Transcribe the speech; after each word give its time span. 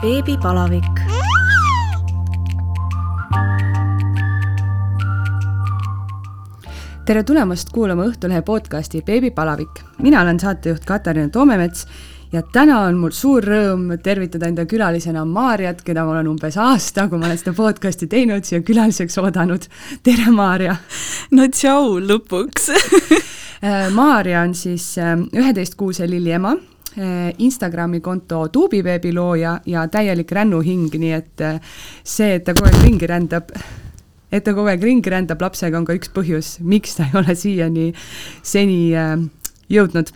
beebipalavik. 0.00 1.00
tere 7.06 7.22
tulemast 7.26 7.68
kuulama 7.74 8.06
Õhtulehe 8.08 8.42
podcasti 8.42 9.02
Beebipalavik. 9.02 9.82
mina 9.98 10.22
olen 10.22 10.40
saatejuht 10.40 10.84
Katariina 10.84 11.28
Toomemets 11.28 11.86
ja 12.32 12.42
täna 12.42 12.80
on 12.80 12.96
mul 12.96 13.10
suur 13.10 13.44
rõõm 13.44 13.98
tervitada 14.02 14.48
enda 14.48 14.64
külalisena 14.64 15.24
Maarjat, 15.24 15.82
keda 15.82 16.04
ma 16.04 16.16
olen 16.16 16.32
umbes 16.32 16.56
aasta, 16.56 17.08
kui 17.08 17.18
ma 17.18 17.26
olen 17.26 17.38
seda 17.38 17.52
podcasti 17.52 18.06
teinud, 18.06 18.44
siia 18.44 18.62
külaliseks 18.62 19.18
oodanud. 19.18 19.68
tere, 20.02 20.30
Maarja! 20.30 20.76
no 21.30 21.48
tšau 21.48 22.00
lõpuks 22.00 22.72
Maarja 24.00 24.48
on 24.48 24.54
siis 24.54 24.94
äh, 24.98 25.18
üheteistkuuse 25.36 26.08
lilli 26.08 26.38
ema 26.40 26.56
Instagrami 27.38 28.00
konto 28.00 28.48
tuubibeebi 28.48 29.12
looja 29.14 29.60
ja 29.66 29.86
täielik 29.88 30.32
rännuhing, 30.32 30.88
nii 30.98 31.12
et 31.14 31.44
eh, 31.46 31.60
see, 32.02 32.34
et 32.38 32.44
ta 32.44 32.54
kogu 32.56 32.66
aeg 32.70 32.82
ringi 32.84 33.10
rändab, 33.10 33.52
et 34.32 34.44
ta 34.44 34.54
kogu 34.56 34.72
aeg 34.72 34.82
ringi 34.82 35.12
rändab 35.12 35.42
lapsega, 35.42 35.78
on 35.78 35.86
ka 35.86 35.94
üks 35.94 36.10
põhjus, 36.14 36.56
miks 36.66 36.98
ta 36.98 37.06
ei 37.06 37.18
ole 37.22 37.36
siiani 37.38 37.86
seni 38.42 38.80
eh, 38.90 39.14
jõudnud. 39.70 40.10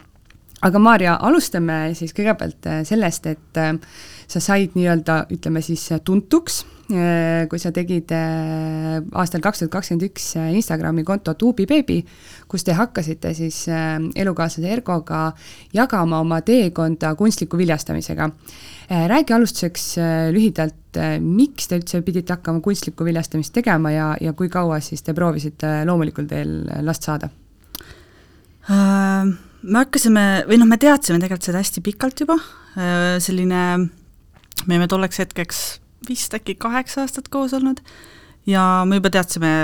aga 0.64 0.80
Maarja, 0.80 1.14
alustame 1.20 1.94
siis 1.94 2.14
kõigepealt 2.16 2.70
sellest, 2.88 3.26
et 3.26 3.58
sa 4.26 4.40
said 4.40 4.72
nii-öelda, 4.74 5.26
ütleme 5.30 5.60
siis 5.62 5.90
tuntuks 6.04 6.64
Äh, 6.64 6.73
kui 6.84 7.60
sa 7.60 7.70
tegid 7.72 8.10
äh, 8.12 8.98
aastal 9.16 9.40
kaks 9.44 9.62
tuhat 9.62 9.72
kakskümmend 9.72 10.04
üks 10.04 10.26
äh, 10.36 10.50
Instagrami 10.52 11.04
konto 11.06 11.32
tuubibeebi, 11.40 12.02
kus 12.50 12.64
te 12.66 12.74
hakkasite 12.76 13.32
siis 13.36 13.62
elukaaslase 13.72 14.68
Ergoga 14.68 15.20
jagama 15.72 16.20
oma 16.20 16.42
teekonda 16.44 17.14
kunstliku 17.16 17.56
viljastamisega. 17.56 18.28
räägi 19.08 19.32
alustuseks 19.32 19.84
lühidalt, 20.32 20.98
miks 21.20 21.68
te 21.68 21.78
üldse 21.80 22.02
pidite 22.04 22.34
hakkama 22.36 22.60
kunstlikku 22.60 23.04
viljastamist 23.04 23.54
tegema 23.54 23.90
ja, 23.90 24.10
ja 24.20 24.34
kui 24.36 24.50
kaua 24.52 24.80
siis 24.84 25.02
te 25.02 25.14
proovisite 25.14 25.86
loomulikul 25.88 26.28
teel 26.28 26.52
last 26.84 27.08
saada 27.08 27.30
uh,? 28.68 29.32
me 29.64 29.80
hakkasime, 29.80 30.44
või 30.44 30.60
noh, 30.60 30.68
me 30.68 30.76
teadsime 30.76 31.16
tegelikult 31.16 31.48
seda 31.48 31.62
hästi 31.62 31.80
pikalt 31.80 32.20
juba, 32.20 32.36
selline, 33.24 33.62
me 33.80 34.76
olime 34.76 34.88
tolleks 34.92 35.22
hetkeks 35.24 35.62
vist 36.08 36.34
äkki 36.36 36.56
kaheksa 36.60 37.04
aastat 37.04 37.30
koos 37.32 37.54
olnud. 37.56 37.80
Ja 38.46 38.84
me 38.88 38.98
juba 39.00 39.10
teadsime 39.14 39.54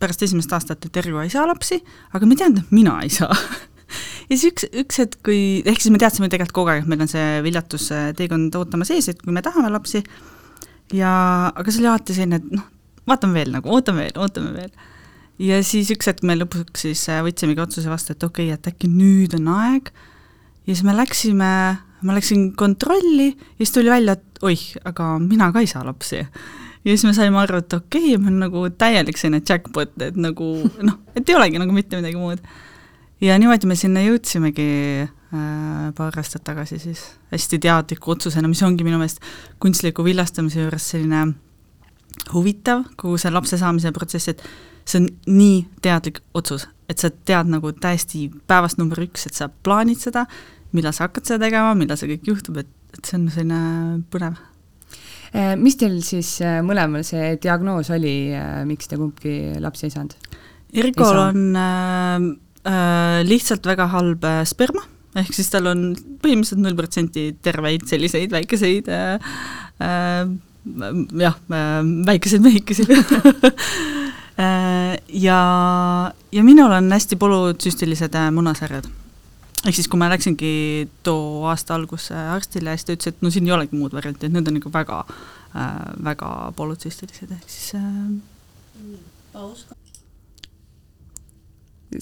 pärast 0.00 0.24
esimest 0.24 0.52
aastat, 0.52 0.84
et 0.86 0.96
Erju 1.02 1.20
ei 1.22 1.30
saa 1.32 1.46
lapsi, 1.48 1.80
aga 2.16 2.26
me 2.26 2.36
ei 2.36 2.42
teadnud, 2.42 2.64
et 2.64 2.74
mina 2.74 2.98
ei 3.04 3.12
saa. 3.12 3.34
Ja 4.24 4.38
siis 4.40 4.46
üks, 4.48 4.64
üks 4.80 4.96
hetk, 4.98 5.18
kui, 5.26 5.60
ehk 5.68 5.82
siis 5.82 5.92
me 5.92 5.98
teadsime 6.00 6.30
tegelikult 6.32 6.54
kogu 6.56 6.70
aeg, 6.72 6.82
et 6.82 6.88
meil 6.88 7.02
on 7.04 7.10
see 7.10 7.42
viljatus-teekond 7.44 8.56
ootamas 8.56 8.90
ees, 8.94 9.10
et 9.12 9.20
kui 9.20 9.34
me 9.36 9.42
tahame 9.44 9.68
lapsi, 9.70 10.00
ja 10.96 11.10
aga 11.52 11.68
see 11.68 11.82
oli 11.82 11.90
alati 11.90 12.16
selline, 12.16 12.40
et 12.40 12.54
noh, 12.56 12.64
vaatame 13.10 13.36
veel 13.36 13.52
nagu, 13.52 13.68
ootame 13.76 14.06
veel, 14.06 14.16
ootame 14.24 14.54
veel. 14.56 14.72
ja 15.44 15.60
siis 15.68 15.92
üks 15.92 16.08
hetk 16.08 16.24
me 16.24 16.38
lõpuks 16.40 16.86
siis 16.86 17.04
võtsimegi 17.26 17.62
otsuse 17.66 17.92
vastu, 17.92 18.16
et 18.16 18.26
okei 18.26 18.48
okay,, 18.48 18.56
et 18.56 18.72
äkki 18.72 18.88
nüüd 18.90 19.36
on 19.36 19.52
aeg, 19.58 19.92
ja 20.64 20.72
siis 20.72 20.84
me 20.88 20.96
läksime 20.96 21.52
ma 22.04 22.16
läksin 22.16 22.52
kontrolli 22.58 23.30
ja 23.32 23.62
siis 23.62 23.72
tuli 23.74 23.90
välja, 23.90 24.16
et 24.18 24.44
oih, 24.44 24.62
aga 24.84 25.14
mina 25.22 25.50
ka 25.52 25.62
ei 25.64 25.70
saa 25.70 25.84
lapsi. 25.86 26.20
ja 26.84 26.92
siis 26.92 27.04
me 27.04 27.14
saime 27.16 27.40
aru, 27.40 27.62
et 27.62 27.72
okei 27.72 28.14
okay,, 28.14 28.20
me 28.22 28.32
on 28.32 28.38
nagu 28.44 28.66
täielik 28.78 29.18
selline 29.20 29.42
jackpot, 29.48 29.96
et 30.02 30.16
nagu 30.20 30.52
noh, 30.88 31.00
et 31.16 31.28
ei 31.28 31.38
olegi 31.38 31.60
nagu 31.62 31.72
mitte 31.72 32.00
midagi 32.00 32.20
muud. 32.20 32.42
ja 33.24 33.38
niimoodi 33.40 33.70
me 33.70 33.76
sinna 33.78 34.02
jõudsimegi 34.04 34.68
äh, 35.04 35.88
paar 35.96 36.20
aastat 36.20 36.44
tagasi 36.44 36.78
siis 36.82 37.06
hästi 37.32 37.62
teadliku 37.66 38.16
otsusena, 38.16 38.50
mis 38.50 38.62
ongi 38.62 38.84
minu 38.84 39.00
meelest 39.00 39.24
kunstliku 39.62 40.04
viljastamise 40.04 40.66
juures 40.66 40.92
selline 40.94 41.32
huvitav, 42.32 42.84
kogu 42.96 43.18
see 43.18 43.32
lapse 43.32 43.58
saamise 43.58 43.92
protsess, 43.94 44.30
et 44.32 44.44
see 44.84 45.00
on 45.00 45.08
nii 45.26 45.64
teadlik 45.82 46.20
otsus, 46.36 46.68
et 46.90 47.00
sa 47.00 47.10
tead 47.10 47.50
nagu 47.52 47.72
täiesti 47.76 48.26
päevast 48.48 48.80
number 48.80 49.00
üks, 49.04 49.26
et 49.28 49.36
sa 49.36 49.48
plaanid 49.48 50.00
seda, 50.02 50.26
millal 50.74 50.94
sa 50.94 51.08
hakkad 51.08 51.28
seda 51.28 51.46
tegema, 51.46 51.74
millal 51.78 51.98
see 52.00 52.10
kõik 52.14 52.28
juhtub, 52.32 52.58
et, 52.62 52.70
et 52.96 53.04
see 53.04 53.18
on 53.18 53.28
selline 53.32 53.60
põnev. 54.12 54.40
Eh, 55.34 55.54
mis 55.58 55.74
teil 55.78 55.98
siis 56.06 56.36
eh, 56.44 56.60
mõlemal 56.62 57.02
see 57.06 57.34
diagnoos 57.42 57.90
oli, 57.94 58.16
eh, 58.36 58.62
miks 58.68 58.90
te 58.90 58.98
kumbki 59.00 59.54
lapsi 59.62 59.88
ei 59.88 59.94
saanud? 59.94 60.38
Erikol 60.74 61.20
on 61.20 61.58
äh, 61.58 63.20
lihtsalt 63.26 63.66
väga 63.66 63.86
halb 63.92 64.24
sperma, 64.50 64.82
ehk 65.18 65.34
siis 65.36 65.50
tal 65.52 65.70
on 65.70 65.84
põhimõtteliselt 66.22 66.62
null 66.62 66.78
protsenti 66.78 67.28
terveid 67.42 67.86
selliseid 67.86 68.34
väikeseid 68.34 68.90
äh, 68.90 69.36
jah 71.20 71.36
väikeseid 72.08 72.42
mehikesi 72.42 72.86
ja, 74.38 75.38
ja 76.32 76.44
minul 76.44 76.72
on 76.74 76.92
hästi 76.92 77.16
polütsüstilised 77.20 78.14
äh, 78.18 78.30
munasarjad. 78.34 78.88
Ehk 79.64 79.78
siis, 79.78 79.88
kui 79.88 80.00
ma 80.00 80.10
läksingi 80.12 80.88
too 81.06 81.46
aasta 81.48 81.76
alguses 81.78 82.10
arstile, 82.12 82.74
siis 82.76 82.88
ta 82.88 82.96
ütles, 82.96 83.14
et 83.14 83.22
no 83.24 83.30
siin 83.32 83.46
ei 83.48 83.54
olegi 83.56 83.78
muud 83.78 83.94
varianti, 83.96 84.26
et 84.26 84.34
need 84.34 84.50
on 84.50 84.60
ikka 84.60 84.74
väga 84.74 84.98
äh,, 85.08 85.70
väga 86.04 86.34
polütsüstilised, 86.58 87.32
ehk 87.32 87.48
siis 87.48 87.72
äh, 87.78 89.00
paus 89.32 89.64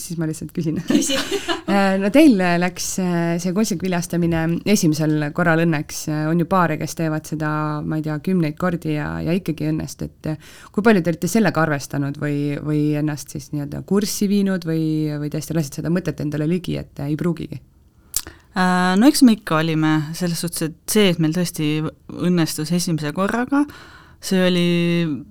siis 0.01 0.19
ma 0.21 0.29
lihtsalt 0.29 0.53
küsin 0.55 0.79
äh, 0.83 1.99
no 2.01 2.11
teil 2.15 2.37
läks 2.63 2.89
äh, 3.03 3.37
see 3.43 3.55
kunstlik 3.57 3.83
viljastamine 3.85 4.45
esimesel 4.69 5.29
korral 5.37 5.65
õnneks, 5.65 6.05
äh, 6.13 6.25
on 6.31 6.43
ju 6.43 6.49
paare, 6.51 6.79
kes 6.81 6.97
teevad 6.99 7.29
seda, 7.29 7.53
ma 7.85 7.99
ei 7.99 8.07
tea, 8.07 8.19
kümneid 8.25 8.59
kordi 8.61 8.97
ja, 8.97 9.15
ja 9.25 9.35
ikkagi 9.37 9.67
ei 9.67 9.73
õnnestu, 9.75 10.09
et 10.11 10.31
kui 10.75 10.85
palju 10.85 11.03
te 11.03 11.15
olete 11.15 11.31
sellega 11.31 11.65
arvestanud 11.65 12.19
või, 12.23 12.57
või 12.63 12.83
ennast 13.01 13.35
siis 13.35 13.51
nii-öelda 13.53 13.85
kurssi 13.89 14.29
viinud 14.31 14.67
või, 14.69 14.85
või 15.21 15.33
tõesti 15.33 15.57
lasite 15.57 15.83
seda 15.83 15.93
mõtet 15.93 16.23
endale 16.25 16.49
ligi, 16.51 16.77
et 16.81 17.03
ei 17.05 17.19
pruugigi? 17.19 17.61
No 18.53 19.09
eks 19.09 19.23
me 19.25 19.33
ikka 19.33 19.63
olime, 19.63 19.95
selles 20.13 20.43
suhtes, 20.45 20.67
et 20.67 20.93
see, 20.93 21.07
et 21.09 21.21
meil 21.23 21.33
tõesti 21.33 21.79
õnnestus 22.13 22.69
esimese 22.77 23.15
korraga, 23.17 23.63
see 24.23 24.43
oli 24.47 24.67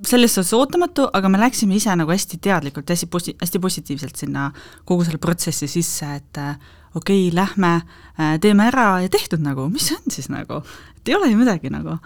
selles 0.08 0.34
suhtes 0.36 0.52
ootamatu, 0.58 1.08
aga 1.16 1.32
me 1.32 1.40
läksime 1.40 1.78
ise 1.78 1.94
nagu 1.96 2.12
hästi 2.12 2.42
teadlikult, 2.44 2.90
hästi 2.92 3.08
posi-, 3.12 3.36
hästi 3.40 3.62
positiivselt 3.64 4.20
sinna 4.20 4.50
kogu 4.88 5.06
selle 5.08 5.22
protsessi 5.22 5.70
sisse, 5.72 6.10
et 6.20 6.40
äh, 6.42 6.58
okei 7.00 7.28
okay,, 7.30 7.36
lähme, 7.38 7.76
äh, 8.20 8.36
teeme 8.44 8.68
ära 8.68 8.90
ja 9.06 9.12
tehtud 9.12 9.44
nagu, 9.44 9.70
mis 9.72 9.88
see 9.88 10.00
on 10.00 10.12
siis 10.12 10.28
nagu, 10.32 10.60
et 10.98 11.12
ei 11.12 11.16
ole 11.16 11.32
ju 11.32 11.40
midagi 11.40 11.72
nagu. 11.72 12.00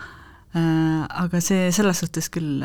Äh, 0.56 1.02
aga 1.26 1.42
see 1.44 1.72
selles 1.76 2.00
suhtes 2.04 2.30
küll 2.32 2.62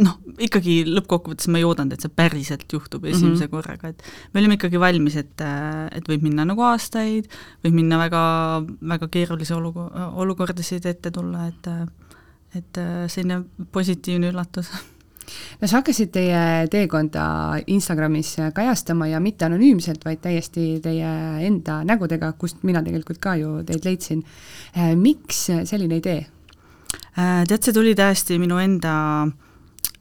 noh, 0.00 0.14
ikkagi 0.40 0.84
lõppkokkuvõttes 0.86 1.48
ma 1.50 1.58
ei 1.58 1.66
oodanud, 1.66 1.96
et 1.96 2.04
see 2.04 2.12
päriselt 2.14 2.70
juhtub 2.70 3.04
esimese 3.08 3.26
mm 3.26 3.48
-hmm. 3.48 3.50
korraga, 3.50 3.90
et 3.90 4.02
me 4.32 4.40
olime 4.40 4.54
ikkagi 4.56 4.80
valmis, 4.80 5.16
et, 5.16 5.42
et 5.92 6.08
võib 6.08 6.22
minna 6.28 6.46
nagu 6.46 6.62
aastaid, 6.68 7.26
võib 7.64 7.74
minna 7.74 7.98
väga, 7.98 8.22
väga 8.94 9.08
keerulisi 9.08 9.56
olu-, 9.56 9.90
olukordasid 10.24 10.86
ette 10.86 11.10
tulla, 11.10 11.48
et 11.48 11.68
et 12.56 12.80
äh, 12.80 13.04
selline 13.10 13.44
positiivne 13.72 14.32
üllatus 14.32 14.70
no 15.60 15.68
sa 15.68 15.78
hakkasid 15.78 16.10
teie 16.14 16.40
teekonda 16.72 17.24
Instagramis 17.70 18.34
kajastama 18.54 19.06
ja 19.10 19.20
mitte 19.22 19.46
anonüümselt, 19.46 20.04
vaid 20.04 20.22
täiesti 20.24 20.72
teie 20.82 21.12
enda 21.46 21.80
nägudega, 21.86 22.32
kust 22.38 22.64
mina 22.66 22.82
tegelikult 22.86 23.20
ka 23.22 23.36
ju 23.38 23.60
teid 23.66 23.86
leidsin. 23.86 24.24
Äh, 24.74 24.94
miks 24.98 25.46
selline 25.70 26.00
idee? 26.00 26.24
Äh, 27.14 27.44
tead, 27.46 27.60
see 27.62 27.76
tuli 27.76 27.94
täiesti 27.98 28.40
minu 28.42 28.58
enda 28.62 28.96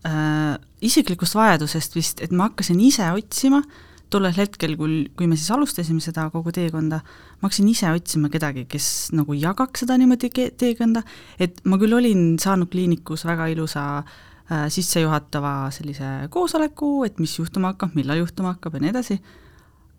äh, 0.07 0.57
isiklikust 0.81 1.37
vajadusest 1.37 1.95
vist, 1.99 2.25
et 2.25 2.33
ma 2.33 2.49
hakkasin 2.49 2.81
ise 2.81 3.11
otsima 3.13 3.61
äh, 3.61 3.85
tollel 4.13 4.33
hetkel, 4.35 4.75
kui, 4.79 5.03
kui 5.17 5.27
me 5.29 5.37
siis 5.37 5.51
alustasime 5.53 6.01
seda 6.03 6.27
kogu 6.33 6.53
teekonda, 6.55 7.01
ma 7.39 7.47
hakkasin 7.47 7.69
ise 7.71 7.91
otsima 7.93 8.31
kedagi, 8.33 8.65
kes 8.69 9.09
nagu 9.17 9.35
jagaks 9.37 9.85
seda 9.85 9.97
niimoodi 10.01 10.31
teekonda, 10.59 11.03
et 11.41 11.61
ma 11.69 11.79
küll 11.81 11.95
olin 11.97 12.33
saanud 12.41 12.71
kliinikus 12.73 13.25
väga 13.29 13.49
ilusa 13.53 13.85
äh, 13.99 14.65
sissejuhatava 14.73 15.53
sellise 15.75 16.09
koosoleku, 16.33 17.03
et 17.07 17.21
mis 17.21 17.37
juhtuma 17.39 17.73
hakkab, 17.73 17.93
millal 17.97 18.23
juhtuma 18.23 18.55
hakkab 18.55 18.77
ja 18.77 18.83
nii 18.85 18.93
edasi, 18.95 19.19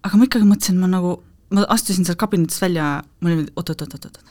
aga 0.07 0.19
ma 0.19 0.27
ikkagi 0.27 0.49
mõtlesin, 0.49 0.83
ma 0.83 0.91
nagu, 0.91 1.17
ma 1.55 1.69
astusin 1.77 2.09
sealt 2.09 2.21
kabinetist 2.21 2.67
välja, 2.67 2.93
ma 3.21 3.31
olin 3.31 3.47
oot-oot-oot-oot-oot, 3.55 4.23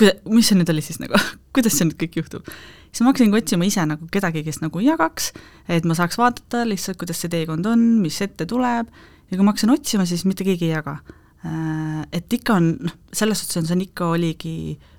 kuida-, 0.00 0.18
mis 0.34 0.50
see 0.50 0.60
nüüd 0.60 0.74
oli 0.74 0.84
siis 0.84 1.00
nagu 1.00 1.16
kuidas 1.56 1.78
see 1.78 1.88
nüüd 1.88 2.00
kõik 2.02 2.20
juhtub? 2.20 2.52
siis 2.94 3.02
ma 3.02 3.10
hakkasingi 3.10 3.40
otsima 3.40 3.66
ise 3.66 3.82
nagu 3.88 4.06
kedagi, 4.12 4.44
kes 4.46 4.60
nagu 4.62 4.84
jagaks, 4.84 5.32
et 5.72 5.88
ma 5.88 5.96
saaks 5.98 6.20
vaadata 6.20 6.62
lihtsalt, 6.68 7.00
kuidas 7.00 7.24
see 7.24 7.32
teekond 7.32 7.66
on, 7.66 7.88
mis 8.04 8.20
ette 8.22 8.46
tuleb 8.46 8.92
ja 9.30 9.36
kui 9.36 9.44
ma 9.44 9.52
hakkasin 9.52 9.74
otsima, 9.74 10.06
siis 10.08 10.24
mitte 10.28 10.46
keegi 10.46 10.68
ei 10.68 10.74
jaga. 10.74 10.98
Äh, 11.44 12.04
et 12.16 12.32
ikka 12.32 12.56
on, 12.56 12.70
noh, 12.86 12.96
selles 13.12 13.42
suhtes 13.42 13.60
on 13.60 13.68
see 13.68 13.76
on 13.76 13.84
ikka, 13.84 14.06
oligi, 14.16 14.54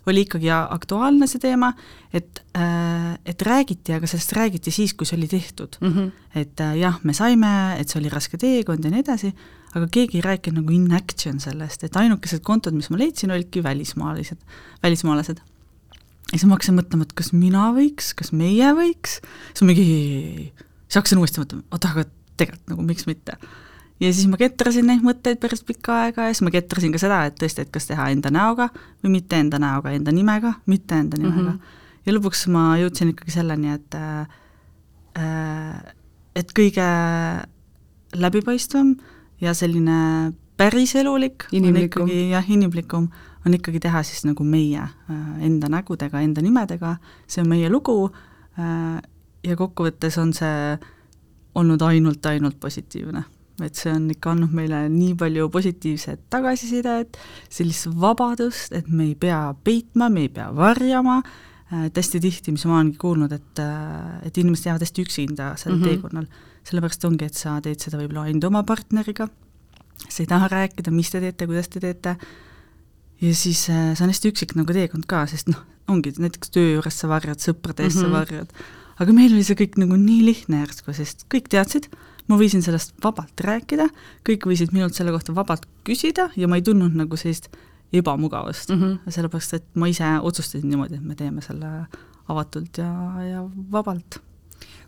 oli 0.06 0.26
ikkagi 0.28 0.52
aktuaalne 0.54 1.26
see 1.30 1.42
teema, 1.42 1.72
et, 2.14 2.44
äh, 2.54 3.16
et 3.26 3.42
räägiti, 3.48 3.96
aga 3.96 4.10
sellest 4.10 4.36
räägiti 4.38 4.74
siis, 4.74 4.94
kui 4.94 5.10
see 5.10 5.18
oli 5.18 5.30
tehtud 5.32 5.80
mm. 5.82 5.94
-hmm. 5.96 6.12
et 6.38 6.62
äh, 6.62 6.78
jah, 6.84 7.00
me 7.04 7.18
saime, 7.18 7.50
et 7.80 7.90
see 7.90 7.98
oli 8.00 8.14
raske 8.14 8.38
teekond 8.38 8.86
ja 8.86 8.94
nii 8.94 9.02
edasi, 9.02 9.34
aga 9.74 9.90
keegi 9.90 10.22
ei 10.22 10.28
rääkinud 10.28 10.62
nagu 10.62 10.76
in 10.76 10.94
action 10.94 11.42
sellest, 11.42 11.84
et 11.84 11.98
ainukesed 11.98 12.46
kontod, 12.46 12.78
mis 12.78 12.92
ma 12.94 13.02
leidsin, 13.02 13.34
olidki 13.34 13.64
välismaalised, 13.64 14.38
välismaalased 14.86 15.42
ja 16.32 16.40
siis 16.40 16.46
ma 16.50 16.58
hakkasin 16.58 16.78
mõtlema, 16.78 17.06
et 17.06 17.14
kas 17.18 17.32
mina 17.36 17.70
võiks, 17.76 18.14
kas 18.18 18.32
meie 18.36 18.72
võiks, 18.78 19.20
siis 19.54 19.66
mingi, 19.68 19.86
siis 20.88 21.00
hakkasin 21.00 21.22
uuesti 21.22 21.42
mõtlema, 21.42 21.66
oota, 21.72 21.92
aga 21.94 22.06
tegelikult 22.40 22.74
nagu 22.74 22.86
miks 22.86 23.08
mitte. 23.10 23.38
Ja 24.00 24.12
siis 24.14 24.28
ma 24.28 24.40
ketrasin 24.40 24.88
neid 24.90 25.04
mõtteid 25.06 25.40
päris 25.42 25.64
pikka 25.66 26.00
aega 26.06 26.28
ja 26.28 26.36
siis 26.36 26.44
ma 26.46 26.54
ketrasin 26.54 26.94
ka 26.96 27.02
seda, 27.02 27.22
et 27.30 27.38
tõesti, 27.40 27.66
et 27.66 27.72
kas 27.74 27.88
teha 27.90 28.10
enda 28.14 28.32
näoga 28.34 28.70
või 29.04 29.18
mitte 29.18 29.40
enda 29.40 29.60
näoga, 29.62 29.94
enda 29.96 30.14
nimega, 30.16 30.56
mitte 30.72 31.00
enda 31.00 31.20
nimega 31.20 31.52
mm. 31.52 31.60
-hmm. 31.60 32.06
ja 32.06 32.16
lõpuks 32.18 32.48
ma 32.52 32.66
jõudsin 32.82 33.14
ikkagi 33.14 33.36
selleni, 33.38 33.76
et 33.76 34.00
äh, 34.00 35.84
et 36.36 36.52
kõige 36.52 36.88
läbipaistvam 38.16 38.96
ja 39.42 39.54
selline 39.54 40.34
päriselulik 40.58 41.48
Inimlikum. 41.52 42.04
on 42.04 42.10
ikkagi 42.10 42.30
jah, 42.30 42.52
inimlikum 42.52 43.10
on 43.46 43.54
ikkagi 43.54 43.80
teha 43.80 44.04
siis 44.04 44.26
nagu 44.26 44.44
meie 44.44 44.82
äh, 44.82 45.44
enda 45.46 45.70
nägudega, 45.70 46.20
enda 46.22 46.42
nimedega, 46.42 46.98
see 47.28 47.44
on 47.44 47.50
meie 47.50 47.70
lugu 47.70 48.10
äh, 48.60 49.02
ja 49.46 49.56
kokkuvõttes 49.56 50.18
on 50.22 50.34
see 50.34 50.78
olnud 51.56 51.82
ainult, 51.82 52.26
ainult 52.26 52.60
positiivne. 52.60 53.24
Et 53.64 53.78
see 53.80 53.92
on 53.94 54.10
ikka 54.12 54.34
andnud 54.34 54.56
meile 54.56 54.82
nii 54.92 55.14
palju 55.20 55.48
positiivset 55.54 56.26
tagasisidet, 56.34 57.18
sellist 57.50 57.88
vabadust, 58.02 58.74
et 58.76 58.90
me 58.92 59.12
ei 59.12 59.16
pea 59.16 59.54
peitma, 59.64 60.10
me 60.12 60.26
ei 60.26 60.32
pea 60.34 60.50
varjama, 60.56 61.22
et 61.86 61.96
hästi 61.98 62.22
tihti, 62.22 62.54
mis 62.56 62.66
ma 62.68 62.80
olengi 62.80 63.00
kuulnud, 63.02 63.32
et, 63.36 63.62
et 64.28 64.38
inimesed 64.42 64.70
jäävad 64.70 64.84
hästi 64.86 65.06
üksinda 65.06 65.54
sellel 65.58 65.80
mm 65.80 65.84
-hmm. 65.84 65.96
teekonnal, 65.96 66.28
sellepärast 66.68 67.06
ongi, 67.08 67.26
et 67.26 67.34
sa 67.34 67.60
teed 67.62 67.80
seda 67.80 67.98
võib-olla 68.02 68.28
ainult 68.28 68.50
oma 68.50 68.64
partneriga, 68.64 69.30
sa 70.08 70.24
ei 70.24 70.28
taha 70.28 70.48
rääkida, 70.52 70.92
mis 70.92 71.10
te 71.10 71.22
teete, 71.24 71.48
kuidas 71.48 71.70
te 71.70 71.80
teete, 71.80 72.18
ja 73.22 73.36
siis 73.36 73.70
äh, 73.70 73.96
see 73.96 74.04
on 74.04 74.12
hästi 74.12 74.32
üksik 74.34 74.56
nagu 74.60 74.74
teekond 74.74 75.08
ka, 75.08 75.26
sest 75.32 75.48
noh, 75.48 75.62
ongi 75.88 76.12
näiteks 76.18 76.52
töö 76.52 76.76
juures 76.76 77.00
sa 77.00 77.08
varjad, 77.08 77.40
sõprade 77.40 77.86
eest 77.86 77.98
mm 77.98 78.04
-hmm. 78.04 78.12
sa 78.12 78.20
varjad, 78.20 78.54
aga 79.00 79.14
meil 79.14 79.34
oli 79.34 79.44
see 79.44 79.56
kõik 79.56 79.80
nagu 79.82 79.96
nii 79.96 80.26
lihtne 80.26 80.60
järsku, 80.64 80.94
sest 80.94 81.26
kõik 81.34 81.48
teadsid, 81.50 81.90
ma 82.28 82.40
võisin 82.40 82.64
sellest 82.66 82.96
vabalt 83.04 83.42
rääkida, 83.46 83.88
kõik 84.28 84.48
võisid 84.50 84.74
minult 84.76 84.98
selle 84.98 85.14
kohta 85.16 85.36
vabalt 85.36 85.68
küsida 85.88 86.30
ja 86.40 86.50
ma 86.50 86.60
ei 86.60 86.66
tundnud 86.66 86.98
nagu 86.98 87.20
sellist 87.20 87.50
ebamugavust 87.94 88.72
mm, 88.74 88.82
-hmm. 88.82 89.12
sellepärast 89.18 89.54
et 89.54 89.66
ma 89.76 89.88
ise 89.88 90.08
otsustasin 90.22 90.70
niimoodi, 90.70 90.96
et 90.96 91.04
me 91.04 91.16
teeme 91.16 91.42
selle 91.42 91.72
avatult 92.28 92.78
ja, 92.78 92.92
ja 93.30 93.44
vabalt. 93.72 94.20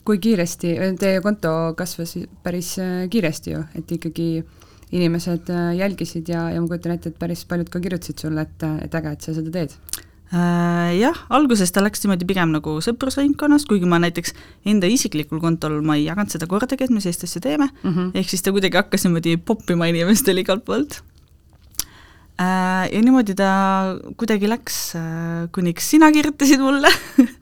kui 0.07 0.19
kiiresti, 0.23 0.75
teie 0.99 1.21
konto 1.21 1.73
kasvas 1.77 2.15
päris 2.43 2.77
äh, 2.79 3.09
kiiresti 3.09 3.51
ju, 3.51 3.63
et 3.75 3.91
ikkagi 3.91 4.43
inimesed 4.91 5.49
äh, 5.49 5.75
jälgisid 5.75 6.29
ja, 6.31 6.49
ja 6.49 6.61
ma 6.61 6.67
kujutan 6.67 6.95
ette, 6.95 7.09
et 7.09 7.19
päris 7.19 7.45
paljud 7.45 7.69
ka 7.69 7.79
kirjutasid 7.79 8.23
sulle, 8.23 8.41
et, 8.41 8.63
et 8.81 8.95
äge, 8.95 9.11
et 9.11 9.21
sa 9.21 9.33
seda 9.35 9.51
teed 9.51 9.75
jah, 10.31 11.19
alguses 11.31 11.71
ta 11.71 11.81
läks 11.83 12.03
niimoodi 12.03 12.27
pigem 12.27 12.51
nagu 12.51 12.77
sõprusringkonnas, 12.83 13.63
kuigi 13.69 13.87
ma 13.87 13.99
näiteks 14.03 14.33
enda 14.67 14.89
isiklikul 14.91 15.39
kontol 15.43 15.79
ma 15.87 15.95
ei 15.95 16.07
jaganud 16.07 16.33
seda 16.33 16.49
kordagi, 16.51 16.83
et 16.83 16.91
me 16.91 17.03
sellist 17.03 17.23
asja 17.23 17.41
teeme 17.43 17.69
mm, 17.69 17.93
-hmm. 17.93 18.09
ehk 18.13 18.29
siis 18.29 18.43
ta 18.43 18.51
kuidagi 18.51 18.77
hakkas 18.77 19.07
niimoodi 19.07 19.37
poppima 19.37 19.87
inimestel 19.87 20.37
igalt 20.43 20.65
poolt. 20.65 21.01
Äh, 22.37 22.91
ja 22.91 23.01
niimoodi 23.01 23.35
ta 23.35 23.95
kuidagi 24.17 24.49
läks, 24.49 24.93
kuniks 25.51 25.89
sina 25.89 26.11
kirjutasid 26.11 26.59
mulle 26.59 26.91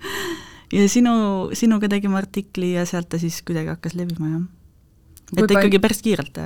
ja 0.78 0.88
sinu, 0.90 1.50
sinuga 1.54 1.90
tegime 1.90 2.18
artikli 2.18 2.76
ja 2.76 2.86
sealt 2.86 3.10
ta 3.10 3.18
siis 3.18 3.42
kuidagi 3.42 3.74
hakkas 3.74 3.98
levima, 3.98 4.30
jah. 4.30 4.46
et 5.38 5.48
ta 5.48 5.60
ikkagi 5.60 5.82
päris 5.82 6.02
kiirelt 6.06 6.38